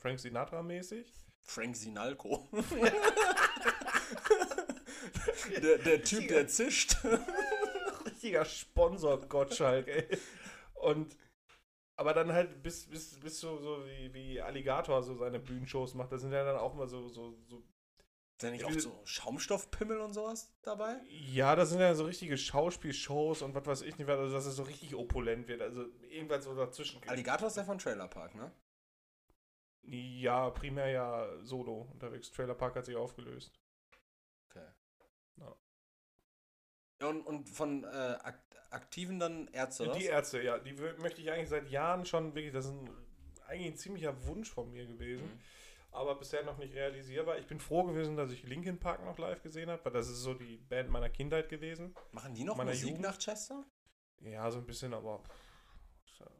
Frank 0.00 0.20
Sinatra-mäßig. 0.20 1.12
Frank 1.40 1.74
Sinalco. 1.76 2.48
der, 5.62 5.78
der 5.78 6.02
Typ, 6.04 6.28
der 6.28 6.48
zischt. 6.48 6.96
Richtiger 8.06 8.44
Sponsor 8.44 9.20
Gottschalk, 9.28 9.88
ey. 9.88 10.18
Und 10.74 11.16
aber 11.96 12.12
dann 12.12 12.32
halt 12.32 12.62
bis, 12.62 12.86
bis, 12.86 13.18
bis 13.20 13.40
so, 13.40 13.56
so 13.58 13.86
wie, 13.86 14.12
wie 14.12 14.40
Alligator 14.40 15.02
so 15.02 15.14
seine 15.14 15.38
Bühnenshows 15.38 15.94
macht, 15.94 16.12
da 16.12 16.18
sind 16.18 16.32
ja 16.32 16.44
dann 16.44 16.56
auch 16.56 16.74
mal 16.74 16.88
so, 16.88 17.08
so, 17.08 17.36
so 17.46 17.62
Ist 18.34 18.42
da 18.42 18.50
nicht 18.50 18.64
auch 18.64 18.72
so 18.72 19.00
Schaumstoffpimmel 19.04 20.00
und 20.00 20.12
sowas 20.12 20.52
dabei? 20.62 21.00
Ja, 21.08 21.54
das 21.54 21.70
sind 21.70 21.78
ja 21.78 21.94
so 21.94 22.04
richtige 22.04 22.36
Schauspielshows 22.36 23.42
und 23.42 23.54
was 23.54 23.64
weiß 23.64 23.82
ich 23.82 23.96
nicht, 23.96 24.08
also 24.10 24.34
dass 24.34 24.44
es 24.44 24.56
so 24.56 24.64
richtig 24.64 24.96
opulent 24.96 25.46
wird. 25.46 25.62
Also 25.62 25.84
irgendwas 26.08 26.42
so 26.42 26.54
dazwischen. 26.56 27.00
Alligator 27.08 27.46
ist 27.46 27.56
der 27.56 27.64
von 27.64 27.78
Trailer 27.78 28.08
Park, 28.08 28.34
ne? 28.34 28.50
Ja, 29.82 30.50
primär 30.50 30.88
ja 30.88 31.28
solo 31.44 31.88
unterwegs. 31.92 32.32
Trailer 32.32 32.54
Park 32.54 32.74
hat 32.74 32.86
sich 32.86 32.96
aufgelöst. 32.96 33.60
Okay. 34.50 34.66
Ja. 35.36 35.54
Ja, 37.02 37.08
Und, 37.08 37.22
und 37.22 37.48
von 37.48 37.84
äh, 37.84 37.86
Ak 37.86 38.42
Aktiven 38.70 39.20
dann 39.20 39.46
Ärzte, 39.52 39.84
oder? 39.84 39.96
Die 39.96 40.06
Ärzte, 40.06 40.42
ja, 40.42 40.58
die 40.58 40.72
möchte 40.72 41.20
ich 41.20 41.30
eigentlich 41.30 41.50
seit 41.50 41.70
Jahren 41.70 42.04
schon 42.04 42.34
wirklich, 42.34 42.52
das 42.52 42.64
ist 42.64 42.72
ein, 42.72 42.90
eigentlich 43.46 43.72
ein 43.74 43.76
ziemlicher 43.76 44.26
Wunsch 44.26 44.50
von 44.50 44.72
mir 44.72 44.84
gewesen, 44.84 45.26
Mhm. 45.26 45.40
Aber 45.94 46.16
bisher 46.16 46.42
noch 46.44 46.58
nicht 46.58 46.74
realisierbar. 46.74 47.38
Ich 47.38 47.46
bin 47.46 47.60
froh 47.60 47.84
gewesen, 47.84 48.16
dass 48.16 48.30
ich 48.30 48.42
Linkin 48.42 48.78
Park 48.78 49.04
noch 49.04 49.16
live 49.18 49.42
gesehen 49.42 49.70
habe, 49.70 49.84
weil 49.84 49.92
das 49.92 50.08
ist 50.08 50.20
so 50.22 50.34
die 50.34 50.56
Band 50.56 50.90
meiner 50.90 51.08
Kindheit 51.08 51.48
gewesen. 51.48 51.94
Machen 52.12 52.34
die 52.34 52.44
noch 52.44 52.56
Meiner 52.56 52.70
Musik 52.70 52.88
Jugend? 52.88 53.02
nach 53.02 53.18
Chester? 53.18 53.64
Ja, 54.20 54.50
so 54.50 54.58
ein 54.58 54.66
bisschen, 54.66 54.92
aber. 54.94 55.22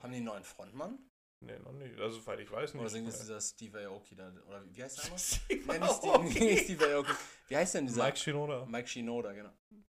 Haben 0.00 0.11
die 0.12 0.16
einen 0.18 0.26
neuen 0.26 0.44
Frontmann? 0.44 0.98
Nee, 1.40 1.59
noch 1.59 1.72
nicht. 1.72 1.98
Also, 1.98 2.20
soweit 2.20 2.40
ich 2.40 2.50
weiß 2.50 2.74
nicht. 2.74 2.80
Oder 2.80 2.90
singt 2.90 3.09
das 3.09 3.20
dieser 3.20 3.40
Steve 3.40 3.86
Aoki 3.86 4.14
da? 4.16 4.32
Oder 4.48 4.64
wie, 4.72 4.82
heißt 4.82 5.05
der 5.05 5.11
noch? 5.11 5.18
Steve 5.18 6.57
Steve 6.59 6.86
Aoki. 6.94 7.12
Wie 7.48 7.57
heißt 7.57 7.74
denn 7.74 7.86
dieser? 7.86 8.05
Mike 8.05 8.16
Shinoda. 8.16 8.66
Mike 8.66 8.88
Shinoda, 8.88 9.32
genau. 9.32 9.50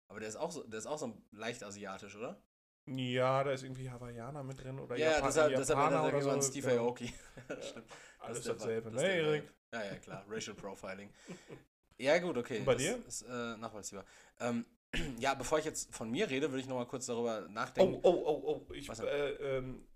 Aber 0.08 0.20
der 0.20 0.30
ist 0.30 0.36
auch 0.38 0.52
so, 0.52 0.64
der 0.64 0.80
ist 0.80 0.86
auch 0.88 0.98
so 0.98 1.22
leicht 1.32 1.64
asiatisch, 1.64 2.16
oder? 2.16 2.42
Ja, 2.88 3.44
da 3.44 3.52
ist 3.52 3.64
irgendwie 3.64 3.90
Hawaiianer 3.90 4.44
mit 4.44 4.64
drin 4.64 4.80
oder 4.80 4.96
Ja, 4.96 5.06
ja, 5.06 5.12
Japan 5.14 5.28
deshalb, 5.28 5.56
deshalb 5.56 5.80
Japaner 5.80 6.08
er 6.08 6.08
oder 6.24 6.42
so. 6.42 6.42
Steve 6.42 6.70
genau. 6.70 6.84
Aoki. 6.88 7.14
Stimmt. 7.62 7.86
Alles 8.20 8.44
dasselbe. 8.44 8.90
Ne, 8.90 8.94
das 8.96 9.02
der 9.02 9.16
Erik? 9.16 9.52
Ja, 9.74 9.84
ja, 9.84 9.96
klar. 9.96 10.26
Racial 10.30 10.56
Profiling. 10.56 11.10
Ja, 11.98 12.18
gut, 12.18 12.38
okay. 12.38 12.60
Und 12.60 12.66
bei 12.66 12.74
das 12.74 12.84
dir? 12.84 13.06
Ist 13.08 13.22
äh, 13.22 13.56
nachvollziehbar. 13.58 14.04
Ähm, 14.42 14.66
ja, 15.18 15.34
bevor 15.34 15.60
ich 15.60 15.66
jetzt 15.66 15.96
von 15.96 16.12
mir 16.12 16.30
rede, 16.30 16.52
würde 16.52 16.60
ich 16.60 16.68
noch 16.68 16.76
mal 16.76 16.86
kurz 16.86 17.06
darüber 17.06 17.48
nachdenken. 17.48 18.00
Oh, 18.04 18.10
oh, 18.10 18.42
oh, 18.44 18.66
oh. 18.70 18.74
Ich, 18.74 18.90
äh, 18.90 19.30
ähm, 19.58 19.88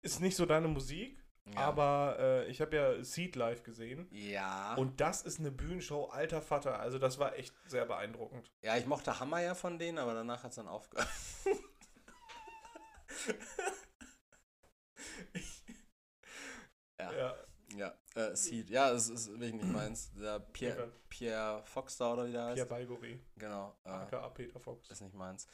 ist 0.00 0.20
nicht 0.20 0.34
so 0.34 0.46
deine 0.46 0.66
Musik, 0.68 1.22
Ja. 1.44 1.60
aber 1.60 2.16
äh, 2.18 2.46
ich 2.46 2.62
habe 2.62 2.74
ja 2.74 3.04
Seed 3.04 3.36
live 3.36 3.62
gesehen. 3.62 4.08
Ja. 4.12 4.74
Und 4.76 5.02
das 5.02 5.20
ist 5.20 5.40
eine 5.40 5.50
Bühnenshow, 5.50 6.06
alter 6.06 6.40
Vater. 6.40 6.80
Also 6.80 6.98
das 6.98 7.18
war 7.18 7.36
echt 7.36 7.54
sehr 7.66 7.84
beeindruckend. 7.84 8.50
ja, 8.62 8.78
ich 8.78 8.86
mochte 8.86 9.20
Hammer 9.20 9.42
ja 9.42 9.54
von 9.54 9.78
denen, 9.78 9.98
aber 9.98 10.14
danach 10.14 10.42
hat 10.42 10.52
es 10.52 10.56
dann 10.56 10.68
aufgehört. 10.68 11.08
Ja. 16.98 17.12
Ja. 17.12 17.34
ja, 17.76 17.94
äh, 18.14 18.36
Seed. 18.36 18.68
Ja, 18.70 18.90
es 18.92 19.08
ist 19.08 19.28
wirklich 19.30 19.54
nicht 19.54 19.68
meins. 19.72 20.12
Der 20.12 20.40
Pierre, 20.40 20.74
Pierre, 20.74 20.92
Pierre 21.08 21.62
Fox 21.64 21.96
da 21.96 22.12
oder 22.12 22.26
wie 22.26 22.32
der 22.32 22.44
heißt. 22.44 22.54
Pierre 22.56 22.68
Balgori, 22.68 23.20
Genau. 23.36 23.74
Äh, 23.84 23.88
aka 23.88 24.28
Peter 24.30 24.60
Fox. 24.60 24.90
ist 24.90 25.00
nicht 25.00 25.14
meins. 25.14 25.46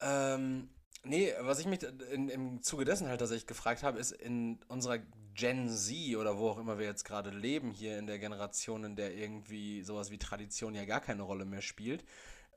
Ähm, 0.00 0.70
nee, 1.04 1.32
was 1.40 1.58
ich 1.58 1.66
mich 1.66 1.82
in, 1.82 2.28
im 2.28 2.62
Zuge 2.62 2.84
dessen 2.84 3.08
halt 3.08 3.18
tatsächlich 3.20 3.46
gefragt 3.46 3.82
habe, 3.82 3.98
ist 3.98 4.12
in 4.12 4.62
unserer 4.68 4.98
Gen 5.34 5.68
Z 5.68 6.16
oder 6.16 6.38
wo 6.38 6.50
auch 6.50 6.58
immer 6.58 6.78
wir 6.78 6.86
jetzt 6.86 7.04
gerade 7.04 7.30
leben, 7.30 7.70
hier 7.72 7.98
in 7.98 8.06
der 8.06 8.18
Generation, 8.18 8.84
in 8.84 8.96
der 8.96 9.14
irgendwie 9.14 9.82
sowas 9.82 10.10
wie 10.10 10.18
Tradition 10.18 10.74
ja 10.74 10.84
gar 10.84 11.00
keine 11.00 11.22
Rolle 11.22 11.44
mehr 11.44 11.62
spielt. 11.62 12.04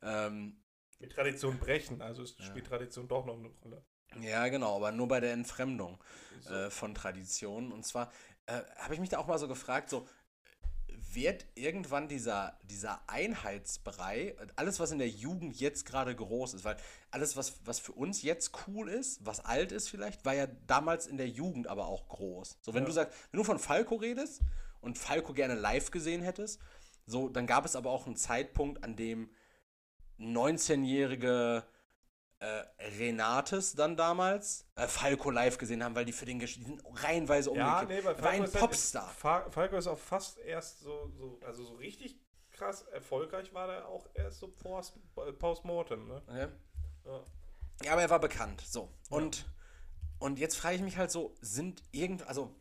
Ähm, 0.01 0.61
Mit 0.99 1.11
Tradition 1.13 1.57
brechen, 1.57 2.01
also 2.01 2.21
es 2.23 2.37
Ja. 2.37 2.45
spielt 2.45 2.67
Tradition 2.67 3.07
doch 3.07 3.25
noch 3.25 3.37
eine 3.37 3.47
Rolle. 3.63 3.83
Ja, 4.21 4.47
genau, 4.47 4.75
aber 4.77 4.91
nur 4.91 5.07
bei 5.07 5.19
der 5.19 5.33
Entfremdung 5.33 5.97
So. 6.41 6.53
äh, 6.53 6.69
von 6.69 6.95
Traditionen. 6.95 7.71
Und 7.71 7.85
zwar 7.85 8.11
äh, 8.45 8.61
habe 8.77 8.93
ich 8.93 8.99
mich 8.99 9.09
da 9.09 9.17
auch 9.19 9.27
mal 9.27 9.39
so 9.39 9.47
gefragt, 9.47 9.89
so 9.89 10.07
wird 11.13 11.45
irgendwann 11.55 12.07
dieser, 12.07 12.57
dieser 12.63 13.01
Einheitsbrei, 13.09 14.35
alles 14.55 14.79
was 14.79 14.91
in 14.91 14.99
der 14.99 15.09
Jugend 15.09 15.59
jetzt 15.59 15.85
gerade 15.85 16.15
groß 16.15 16.53
ist, 16.53 16.63
weil 16.63 16.77
alles 17.11 17.35
was, 17.37 17.55
was 17.65 17.79
für 17.79 17.91
uns 17.93 18.21
jetzt 18.21 18.51
cool 18.67 18.89
ist, 18.89 19.25
was 19.25 19.39
alt 19.43 19.71
ist 19.71 19.89
vielleicht, 19.89 20.25
war 20.25 20.33
ja 20.33 20.47
damals 20.67 21.07
in 21.07 21.17
der 21.17 21.29
Jugend 21.29 21.67
aber 21.67 21.87
auch 21.87 22.07
groß. 22.09 22.57
So 22.61 22.73
wenn 22.73 22.83
Ja. 22.83 22.87
du 22.87 22.93
sagst, 22.93 23.17
wenn 23.31 23.37
du 23.37 23.43
von 23.43 23.59
Falco 23.59 23.95
redest 23.95 24.41
und 24.81 24.97
Falco 24.97 25.33
gerne 25.33 25.55
live 25.55 25.91
gesehen 25.91 26.21
hättest, 26.21 26.59
so 27.05 27.29
dann 27.29 27.45
gab 27.47 27.65
es 27.65 27.75
aber 27.75 27.91
auch 27.91 28.05
einen 28.07 28.15
Zeitpunkt, 28.17 28.83
an 28.83 28.95
dem 28.95 29.29
19-jährige 30.19 31.63
äh, 32.45 32.83
Renates 32.99 33.73
dann 33.73 33.95
damals 33.97 34.67
äh, 34.75 34.87
Falco 34.87 35.29
live 35.31 35.57
gesehen 35.57 35.83
haben, 35.83 35.95
weil 35.95 36.05
die 36.05 36.11
für 36.13 36.25
den 36.25 36.39
Gesch 36.39 36.55
die 36.57 36.63
sind 36.63 36.81
reihenweise 37.03 37.53
ja, 37.55 37.79
umgekippt. 37.79 37.89
nee, 37.99 38.05
weil 38.07 38.15
Er 38.15 38.23
war 38.23 38.29
ein 38.31 38.43
ist 38.43 38.53
halt- 38.53 38.61
Popstar. 38.61 39.09
Fa- 39.09 39.49
Falco 39.49 39.77
ist 39.77 39.87
auch 39.87 39.97
fast 39.97 40.37
erst 40.39 40.79
so, 40.79 41.11
so, 41.17 41.39
also 41.45 41.63
so 41.63 41.75
richtig 41.75 42.19
krass 42.51 42.83
erfolgreich 42.83 43.53
war 43.53 43.67
der 43.67 43.87
auch 43.87 44.07
erst 44.13 44.39
so 44.39 44.47
post, 44.47 44.97
postmortem, 45.39 46.07
ne? 46.07 46.21
Okay. 46.27 46.47
Ja. 47.05 47.23
Ja, 47.83 47.91
aber 47.91 48.01
er 48.03 48.09
war 48.09 48.19
bekannt. 48.19 48.61
So. 48.61 48.89
Und, 49.09 49.45
Und 50.19 50.39
jetzt 50.39 50.55
frage 50.55 50.77
ich 50.77 50.81
mich 50.81 50.95
halt 50.97 51.11
so, 51.11 51.35
sind 51.41 51.83
irgend, 51.91 52.25
also 52.27 52.55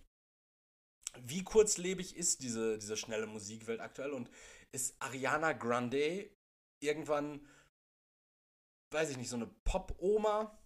wie 1.21 1.45
kurzlebig 1.45 2.17
ist 2.17 2.43
diese, 2.43 2.77
diese 2.79 2.97
schnelle 2.97 3.27
Musikwelt 3.27 3.81
aktuell 3.81 4.11
und 4.11 4.29
ist 4.73 4.97
Ariana 5.01 5.53
Grande 5.53 6.29
irgendwann, 6.83 7.47
weiß 8.91 9.11
ich 9.11 9.17
nicht, 9.17 9.29
so 9.31 9.37
eine 9.37 9.47
Pop-Oma? 9.65 10.59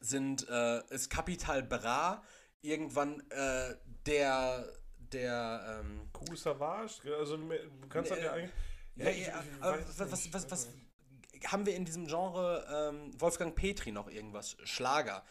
Sind, 0.00 0.46
äh, 0.48 0.82
ist 0.94 1.08
Capital 1.10 1.62
Bra 1.62 2.22
irgendwann 2.60 3.20
äh, 3.30 3.74
der, 4.04 4.66
der, 4.98 5.80
ähm, 5.80 6.10
Cool 6.12 6.36
Savage, 6.36 7.00
also 7.16 7.36
du 7.36 7.48
kannst 7.88 8.10
Nee, 8.10 8.16
das 8.16 8.24
ja 8.24 8.32
eigentlich. 8.32 8.50
ja, 8.96 9.08
ich- 9.10 9.26
ja, 9.26 9.42
ich 9.56 9.62
aber 9.62 9.78
weiß 9.78 9.88
es 9.88 9.98
was, 10.00 10.32
was, 10.34 10.50
was, 10.50 10.66
nicht. 11.32 11.50
haben 11.52 11.64
wir 11.64 11.74
in 11.76 11.84
diesem 11.84 12.06
Genre 12.08 12.92
ähm, 12.92 13.18
Wolfgang 13.20 13.54
Petri 13.54 13.92
noch 13.92 14.08
irgendwas? 14.10 14.56
Schlager. 14.64 15.24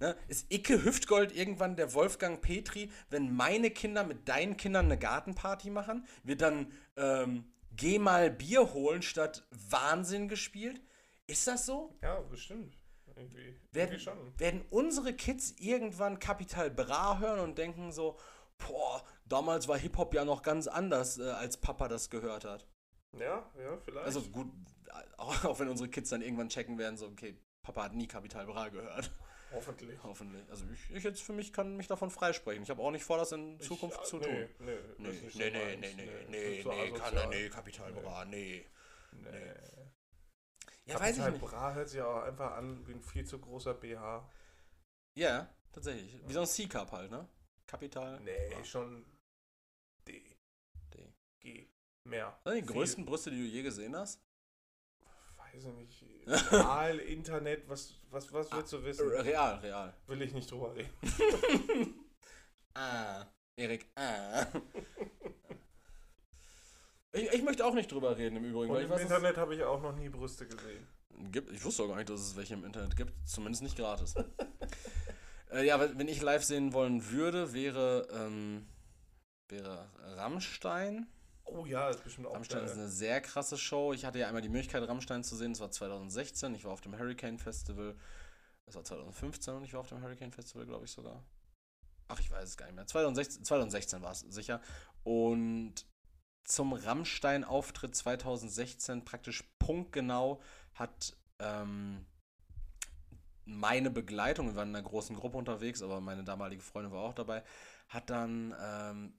Ne? 0.00 0.16
Ist 0.28 0.52
Icke 0.52 0.84
Hüftgold 0.84 1.32
irgendwann 1.34 1.76
der 1.76 1.94
Wolfgang 1.94 2.42
Petri, 2.42 2.90
wenn 3.08 3.34
meine 3.34 3.70
Kinder 3.70 4.04
mit 4.04 4.28
deinen 4.28 4.56
Kindern 4.56 4.86
eine 4.86 4.98
Gartenparty 4.98 5.70
machen? 5.70 6.06
Wird 6.24 6.42
dann 6.42 6.72
ähm, 6.96 7.44
Geh 7.72 7.98
mal 8.00 8.30
Bier 8.30 8.74
holen 8.74 9.00
statt 9.00 9.46
Wahnsinn 9.50 10.28
gespielt? 10.28 10.82
Ist 11.30 11.46
das 11.46 11.66
so? 11.66 11.96
Ja, 12.02 12.20
bestimmt. 12.20 12.76
Irgendwie, 13.16 13.54
Werden, 13.72 13.90
irgendwie 13.92 14.00
schon. 14.00 14.38
werden 14.38 14.64
unsere 14.70 15.12
Kids 15.14 15.54
irgendwann 15.58 16.18
Kapital 16.18 16.70
Bra 16.70 17.18
hören 17.18 17.40
und 17.40 17.58
denken 17.58 17.92
so, 17.92 18.18
boah, 18.58 19.04
damals 19.26 19.68
war 19.68 19.76
Hip-Hop 19.78 20.14
ja 20.14 20.24
noch 20.24 20.42
ganz 20.42 20.66
anders, 20.66 21.18
äh, 21.18 21.30
als 21.30 21.56
Papa 21.56 21.88
das 21.88 22.08
gehört 22.10 22.44
hat? 22.44 22.66
Ja, 23.18 23.50
ja, 23.58 23.76
vielleicht. 23.78 24.06
Also 24.06 24.22
gut, 24.22 24.48
auch, 25.18 25.44
auch 25.44 25.58
wenn 25.58 25.68
unsere 25.68 25.88
Kids 25.88 26.10
dann 26.10 26.22
irgendwann 26.22 26.48
checken 26.48 26.78
werden, 26.78 26.96
so, 26.96 27.06
okay, 27.08 27.36
Papa 27.62 27.82
hat 27.84 27.94
nie 27.94 28.06
Kapital 28.06 28.46
Bra 28.46 28.68
gehört. 28.68 29.10
Hoffentlich. 29.52 29.98
Hoffentlich. 30.04 30.48
Also 30.48 30.64
ich, 30.72 30.94
ich 30.96 31.02
jetzt 31.02 31.20
für 31.22 31.32
mich 31.32 31.52
kann 31.52 31.76
mich 31.76 31.88
davon 31.88 32.08
freisprechen. 32.10 32.62
Ich 32.62 32.70
habe 32.70 32.80
auch 32.80 32.92
nicht 32.92 33.02
vor, 33.04 33.18
das 33.18 33.32
in 33.32 33.58
Zukunft 33.60 33.98
Ich- 34.02 34.08
zu 34.08 34.18
nee, 34.18 34.24
tun. 34.24 34.48
Nee, 34.60 34.76
Nee, 34.98 35.10
nee, 35.34 35.50
nee, 35.50 35.76
nee, 35.76 35.94
nee, 35.96 36.24
nee, 36.28 36.62
nee, 36.62 36.62
kann 36.62 36.72
asozial. 37.02 37.16
er, 37.16 37.26
nee, 37.28 37.48
Kapital 37.48 37.92
Bra, 37.92 38.24
nee. 38.24 38.64
Nee. 39.12 39.28
Ja, 40.90 41.00
weiß 41.00 41.16
ich 41.16 41.22
Kapital 41.22 41.32
nicht. 41.32 41.44
Bra 41.44 41.74
hört 41.74 41.88
sich 41.88 42.00
auch 42.00 42.22
einfach 42.22 42.56
an 42.56 42.86
wie 42.86 42.92
ein 42.92 43.02
viel 43.02 43.24
zu 43.24 43.38
großer 43.38 43.74
BH. 43.74 44.28
Ja, 45.14 45.48
tatsächlich. 45.72 46.20
Wie 46.26 46.32
so 46.32 46.40
ein 46.40 46.46
C-Cup 46.46 46.92
halt, 46.92 47.10
ne? 47.10 47.28
Kapital. 47.66 48.20
Nee, 48.20 48.50
Bra. 48.50 48.64
schon 48.64 49.04
D. 50.06 50.22
D. 50.92 51.12
G. 51.40 51.68
Mehr. 52.04 52.38
Was 52.42 52.54
sind 52.54 52.62
die 52.62 52.66
Viel. 52.66 52.76
größten 52.76 53.04
Brüste, 53.04 53.30
die 53.30 53.36
du 53.36 53.44
je 53.44 53.62
gesehen 53.62 53.96
hast? 53.96 54.20
Weiß 55.36 55.64
ich 55.64 56.02
nicht. 56.02 56.04
Real, 56.52 56.98
Internet, 56.98 57.68
was, 57.68 57.94
was, 58.10 58.32
was 58.32 58.50
willst 58.52 58.72
du 58.72 58.84
wissen? 58.84 59.08
Real, 59.08 59.58
real. 59.58 59.94
Will 60.06 60.22
ich 60.22 60.32
nicht 60.32 60.50
drüber 60.50 60.74
reden. 60.74 61.94
Ah, 62.72 63.26
Erik, 63.56 63.90
ah. 63.96 64.46
Ich, 67.12 67.32
ich 67.32 67.42
möchte 67.42 67.64
auch 67.66 67.74
nicht 67.74 67.90
drüber 67.90 68.16
reden 68.16 68.36
im 68.36 68.44
Übrigen, 68.44 68.72
Und 68.72 68.80
im 68.80 68.90
weiß, 68.90 69.02
Internet 69.02 69.36
habe 69.36 69.54
ich 69.54 69.62
auch 69.64 69.80
noch 69.82 69.94
nie 69.94 70.08
Brüste 70.08 70.46
gesehen. 70.46 70.86
gibt. 71.30 71.50
Ich 71.50 71.64
wusste 71.64 71.82
auch 71.82 71.88
gar 71.88 71.96
nicht, 71.96 72.08
dass 72.08 72.20
es 72.20 72.36
welche 72.36 72.54
im 72.54 72.64
Internet 72.64 72.96
gibt. 72.96 73.12
Zumindest 73.28 73.62
nicht 73.62 73.76
gratis. 73.76 74.14
äh, 75.52 75.66
ja, 75.66 75.80
wenn 75.80 76.08
ich 76.08 76.22
live 76.22 76.44
sehen 76.44 76.72
wollen 76.72 77.10
würde, 77.10 77.52
wäre, 77.52 78.06
ähm, 78.12 78.66
wäre 79.48 79.90
Rammstein. 80.16 81.08
Oh 81.46 81.66
ja, 81.66 81.88
ist 81.88 82.04
bestimmt 82.04 82.28
auch 82.28 82.34
Rammstein 82.34 82.64
ist 82.64 82.74
geil. 82.74 82.80
eine 82.80 82.88
sehr 82.88 83.20
krasse 83.20 83.58
Show. 83.58 83.92
Ich 83.92 84.04
hatte 84.04 84.20
ja 84.20 84.28
einmal 84.28 84.42
die 84.42 84.48
Möglichkeit, 84.48 84.86
Rammstein 84.86 85.24
zu 85.24 85.34
sehen. 85.34 85.52
Das 85.52 85.60
war 85.60 85.70
2016. 85.72 86.54
Ich 86.54 86.64
war 86.64 86.72
auf 86.72 86.80
dem 86.80 86.96
Hurricane 86.96 87.38
Festival. 87.38 87.96
Das 88.66 88.76
war 88.76 88.84
2015 88.84 89.54
und 89.54 89.64
ich 89.64 89.72
war 89.72 89.80
auf 89.80 89.88
dem 89.88 90.00
Hurricane 90.00 90.30
Festival, 90.30 90.64
glaube 90.64 90.84
ich 90.84 90.92
sogar. 90.92 91.24
Ach, 92.06 92.20
ich 92.20 92.30
weiß 92.30 92.48
es 92.50 92.56
gar 92.56 92.66
nicht 92.66 92.76
mehr. 92.76 92.86
2016, 92.86 93.44
2016 93.44 94.00
war 94.02 94.12
es 94.12 94.20
sicher. 94.20 94.60
Und 95.02 95.86
zum 96.44 96.72
Rammstein-Auftritt 96.72 97.94
2016, 97.94 99.04
praktisch 99.04 99.44
punktgenau, 99.58 100.40
hat 100.74 101.16
ähm, 101.38 102.06
meine 103.44 103.90
Begleitung, 103.90 104.48
wir 104.48 104.56
waren 104.56 104.70
in 104.70 104.76
einer 104.76 104.88
großen 104.88 105.16
Gruppe 105.16 105.38
unterwegs, 105.38 105.82
aber 105.82 106.00
meine 106.00 106.24
damalige 106.24 106.62
Freundin 106.62 106.92
war 106.92 107.02
auch 107.02 107.14
dabei, 107.14 107.42
hat 107.88 108.10
dann 108.10 108.54
ähm, 108.60 109.14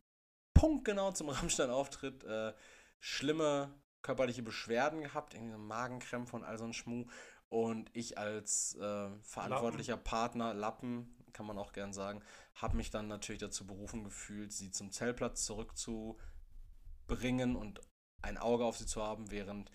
punktgenau 0.53 1.11
zum 1.11 1.30
Rammstein-Auftritt 1.30 2.23
äh, 2.23 2.53
schlimme 2.99 3.73
körperliche 4.02 4.43
Beschwerden 4.43 5.02
gehabt, 5.02 5.34
irgendwie 5.34 5.57
Magenkrämpfe 5.57 6.35
und 6.35 6.43
all 6.43 6.57
so 6.57 6.65
ein 6.65 6.73
Schmuh. 6.73 7.06
Und 7.49 7.89
ich 7.93 8.18
als 8.18 8.76
äh, 8.76 9.10
verantwortlicher 9.23 9.98
Partner, 9.98 10.53
Lappen, 10.53 11.15
kann 11.34 11.45
man 11.45 11.57
auch 11.57 11.73
gern 11.73 11.93
sagen, 11.93 12.22
habe 12.56 12.77
mich 12.77 12.91
dann 12.91 13.07
natürlich 13.07 13.41
dazu 13.41 13.65
berufen 13.65 14.03
gefühlt, 14.03 14.52
sie 14.53 14.72
zum 14.72 14.91
Zeltplatz 14.91 15.45
zurückzubringen 17.12 17.56
und 17.56 17.82
ein 18.22 18.38
Auge 18.38 18.66
auf 18.66 18.78
sie 18.78 18.86
zu 18.86 19.02
haben, 19.02 19.32
während 19.32 19.72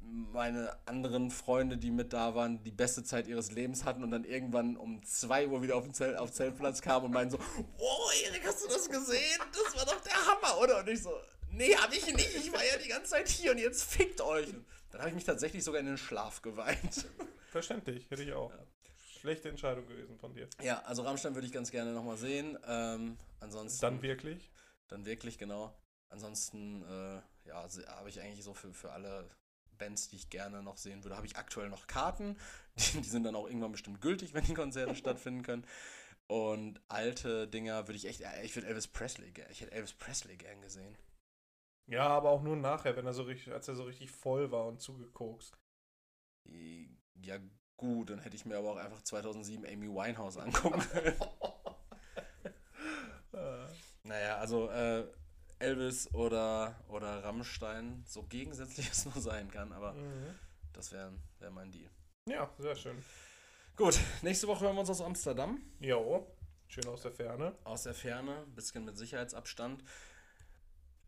meine 0.00 0.76
anderen 0.86 1.30
Freunde, 1.30 1.76
die 1.76 1.90
mit 1.90 2.12
da 2.12 2.34
waren, 2.34 2.62
die 2.62 2.70
beste 2.70 3.04
Zeit 3.04 3.26
ihres 3.26 3.52
Lebens 3.52 3.84
hatten 3.84 4.02
und 4.02 4.10
dann 4.10 4.24
irgendwann 4.24 4.76
um 4.76 5.02
2 5.04 5.48
Uhr 5.48 5.62
wieder 5.62 5.76
auf 5.76 5.84
den 5.84 5.92
Zelt, 5.92 6.16
auf 6.16 6.32
Zeltplatz 6.32 6.80
kamen 6.80 7.06
und 7.06 7.12
meinen 7.12 7.30
so, 7.30 7.38
oh 7.78 8.10
Erik, 8.24 8.46
hast 8.46 8.64
du 8.64 8.68
das 8.68 8.88
gesehen? 8.88 9.40
Das 9.52 9.76
war 9.76 9.84
doch 9.84 10.00
der 10.02 10.14
Hammer, 10.14 10.60
oder? 10.62 10.78
Und 10.78 10.88
ich 10.88 11.02
so, 11.02 11.12
nee, 11.50 11.74
hab 11.74 11.92
ich 11.92 12.06
nicht, 12.06 12.34
ich 12.34 12.52
war 12.52 12.64
ja 12.64 12.78
die 12.82 12.88
ganze 12.88 13.10
Zeit 13.10 13.28
hier 13.28 13.52
und 13.52 13.58
jetzt 13.58 13.82
fickt 13.82 14.20
euch. 14.20 14.48
Und 14.48 14.64
dann 14.90 15.00
habe 15.00 15.10
ich 15.10 15.14
mich 15.14 15.24
tatsächlich 15.24 15.62
sogar 15.62 15.80
in 15.80 15.86
den 15.86 15.98
Schlaf 15.98 16.40
geweint. 16.42 17.06
Verständlich, 17.50 18.10
hätte 18.10 18.22
ich 18.22 18.32
auch. 18.32 18.52
Schlechte 19.20 19.48
Entscheidung 19.48 19.86
gewesen 19.86 20.16
von 20.16 20.32
dir. 20.32 20.48
Ja, 20.62 20.80
also 20.82 21.02
Rammstein 21.02 21.34
würde 21.34 21.46
ich 21.46 21.52
ganz 21.52 21.70
gerne 21.70 21.92
nochmal 21.92 22.16
sehen. 22.16 22.56
Ähm, 22.66 23.18
ansonsten. 23.40 23.80
Dann 23.80 24.00
wirklich? 24.00 24.50
Dann 24.88 25.04
wirklich, 25.04 25.38
genau. 25.38 25.74
Ansonsten, 26.10 26.82
äh, 26.82 27.20
ja, 27.48 27.68
se- 27.68 27.86
habe 27.88 28.08
ich 28.08 28.20
eigentlich 28.20 28.44
so 28.44 28.54
für, 28.54 28.72
für 28.72 28.92
alle 28.92 29.28
Bands, 29.78 30.08
die 30.08 30.16
ich 30.16 30.30
gerne 30.30 30.62
noch 30.62 30.76
sehen 30.76 31.04
würde, 31.04 31.16
habe 31.16 31.26
ich 31.26 31.36
aktuell 31.36 31.68
noch 31.68 31.86
Karten. 31.86 32.36
Die, 32.78 33.00
die 33.00 33.08
sind 33.08 33.24
dann 33.24 33.34
auch 33.36 33.46
irgendwann 33.48 33.72
bestimmt 33.72 34.00
gültig, 34.00 34.34
wenn 34.34 34.44
die 34.44 34.54
Konzerte 34.54 34.94
stattfinden 34.96 35.42
können. 35.42 35.66
Und 36.28 36.80
alte 36.88 37.48
Dinger 37.48 37.88
würde 37.88 37.96
ich 37.96 38.06
echt, 38.06 38.20
äh, 38.22 38.42
ich 38.44 38.54
würde 38.56 38.68
Elvis 38.68 38.88
Presley, 38.88 39.32
ich 39.50 39.60
hätte 39.62 39.72
Elvis 39.72 39.94
Presley 39.94 40.36
gern 40.36 40.60
gesehen. 40.62 40.96
Ja, 41.86 42.08
aber 42.08 42.30
auch 42.30 42.42
nur 42.42 42.56
nachher, 42.56 42.96
wenn 42.96 43.06
er 43.06 43.14
so 43.14 43.24
richtig, 43.24 43.52
als 43.52 43.68
er 43.68 43.74
so 43.76 43.84
richtig 43.84 44.10
voll 44.12 44.52
war 44.52 44.66
und 44.66 44.80
zugekokst. 44.80 45.58
Ja, 47.22 47.38
gut, 47.76 48.10
dann 48.10 48.20
hätte 48.20 48.36
ich 48.36 48.44
mir 48.44 48.56
aber 48.56 48.72
auch 48.72 48.76
einfach 48.76 49.02
2007 49.02 49.66
Amy 49.66 49.88
Winehouse 49.88 50.36
angucken 50.38 50.80
können. 50.92 51.14
Naja, 54.02 54.38
also 54.38 54.68
äh, 54.70 55.04
Elvis 55.58 56.12
oder, 56.14 56.76
oder 56.88 57.24
Rammstein, 57.24 58.04
so 58.06 58.22
gegensätzlich 58.24 58.88
es 58.90 59.04
nur 59.04 59.20
sein 59.20 59.50
kann, 59.50 59.72
aber 59.72 59.92
Mhm. 59.94 60.34
das 60.72 60.92
wäre 60.92 61.12
wär 61.40 61.50
mein 61.50 61.70
Deal. 61.72 61.90
Ja, 62.26 62.50
sehr 62.58 62.76
schön. 62.76 63.02
Gut, 63.76 63.98
nächste 64.22 64.46
Woche 64.48 64.64
hören 64.64 64.74
wir 64.76 64.80
uns 64.80 64.90
aus 64.90 65.00
Amsterdam. 65.00 65.60
Jo, 65.80 66.26
schön 66.66 66.86
aus 66.88 67.02
der 67.02 67.12
Ferne. 67.12 67.54
Aus 67.64 67.84
der 67.84 67.94
Ferne, 67.94 68.42
ein 68.42 68.54
bisschen 68.54 68.84
mit 68.84 68.96
Sicherheitsabstand. 68.98 69.82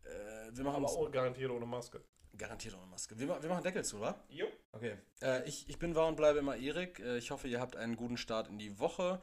Äh, 0.03 0.09
wir 0.55 0.63
machen 0.63 0.77
Aber 0.83 0.87
auch 0.91 1.11
garantiert 1.11 1.51
ohne 1.51 1.65
Maske. 1.65 2.01
garantiert 2.37 2.75
ohne 2.75 2.87
Maske. 2.87 3.17
Wir, 3.19 3.27
wir 3.41 3.49
machen 3.49 3.63
Deckel 3.63 3.83
zu, 3.85 3.99
wa? 3.99 4.19
Jo. 4.29 4.47
Okay. 4.71 4.97
Äh, 5.21 5.43
ich, 5.47 5.69
ich 5.69 5.79
bin 5.79 5.95
war 5.95 6.07
und 6.07 6.15
bleibe 6.15 6.39
immer 6.39 6.55
Erik. 6.55 6.99
Äh, 6.99 7.17
ich 7.17 7.31
hoffe, 7.31 7.47
ihr 7.47 7.59
habt 7.59 7.75
einen 7.75 7.95
guten 7.95 8.17
Start 8.17 8.47
in 8.47 8.57
die 8.57 8.79
Woche. 8.79 9.21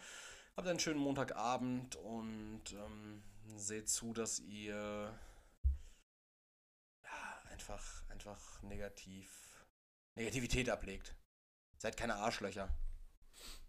Habt 0.57 0.69
einen 0.69 0.79
schönen 0.81 1.01
Montagabend 1.01 1.97
und 1.97 2.63
ähm, 2.73 3.23
seht 3.57 3.89
zu, 3.89 4.13
dass 4.13 4.39
ihr 4.41 5.19
ja, 7.05 7.43
einfach, 7.51 8.09
einfach 8.09 8.63
negativ, 8.63 9.67
Negativität 10.17 10.69
ablegt. 10.69 11.15
Seid 11.79 11.97
keine 11.97 12.17
Arschlöcher. 12.17 12.69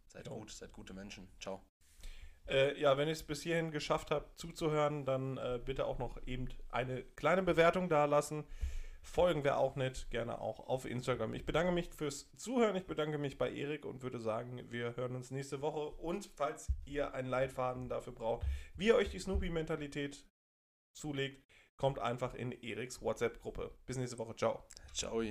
Seid 0.07 0.27
Jo. 0.27 0.39
gut, 0.39 0.51
seid 0.51 0.73
gute 0.73 0.93
Menschen. 0.93 1.31
Ciao. 1.39 1.63
Äh, 2.47 2.79
ja, 2.79 2.97
wenn 2.97 3.07
ihr 3.07 3.13
es 3.13 3.23
bis 3.23 3.43
hierhin 3.43 3.69
geschafft 3.71 4.09
habt 4.09 4.39
zuzuhören, 4.39 5.05
dann 5.05 5.37
äh, 5.37 5.59
bitte 5.63 5.85
auch 5.85 5.99
noch 5.99 6.17
eben 6.25 6.49
eine 6.69 7.03
kleine 7.03 7.43
Bewertung 7.43 7.89
da 7.89 8.05
lassen. 8.05 8.45
Folgen 9.01 9.43
wir 9.43 9.57
auch 9.57 9.75
nicht, 9.75 10.09
gerne 10.11 10.39
auch 10.39 10.67
auf 10.67 10.85
Instagram. 10.85 11.33
Ich 11.33 11.45
bedanke 11.45 11.71
mich 11.71 11.89
fürs 11.89 12.29
Zuhören, 12.35 12.75
ich 12.75 12.85
bedanke 12.85 13.17
mich 13.17 13.37
bei 13.37 13.51
Erik 13.51 13.85
und 13.85 14.03
würde 14.03 14.19
sagen, 14.19 14.61
wir 14.69 14.95
hören 14.95 15.15
uns 15.15 15.31
nächste 15.31 15.61
Woche. 15.61 15.89
Und 15.97 16.29
falls 16.35 16.67
ihr 16.85 17.13
einen 17.13 17.29
Leitfaden 17.29 17.89
dafür 17.89 18.13
braucht, 18.13 18.45
wie 18.75 18.87
ihr 18.87 18.95
euch 18.95 19.09
die 19.09 19.19
Snoopy-Mentalität 19.19 20.25
zulegt, 20.93 21.43
kommt 21.77 21.99
einfach 21.99 22.33
in 22.33 22.51
Eriks 22.51 23.01
WhatsApp-Gruppe. 23.01 23.71
Bis 23.85 23.97
nächste 23.97 24.17
Woche, 24.17 24.35
ciao. 24.35 24.63
Ciao. 24.93 25.23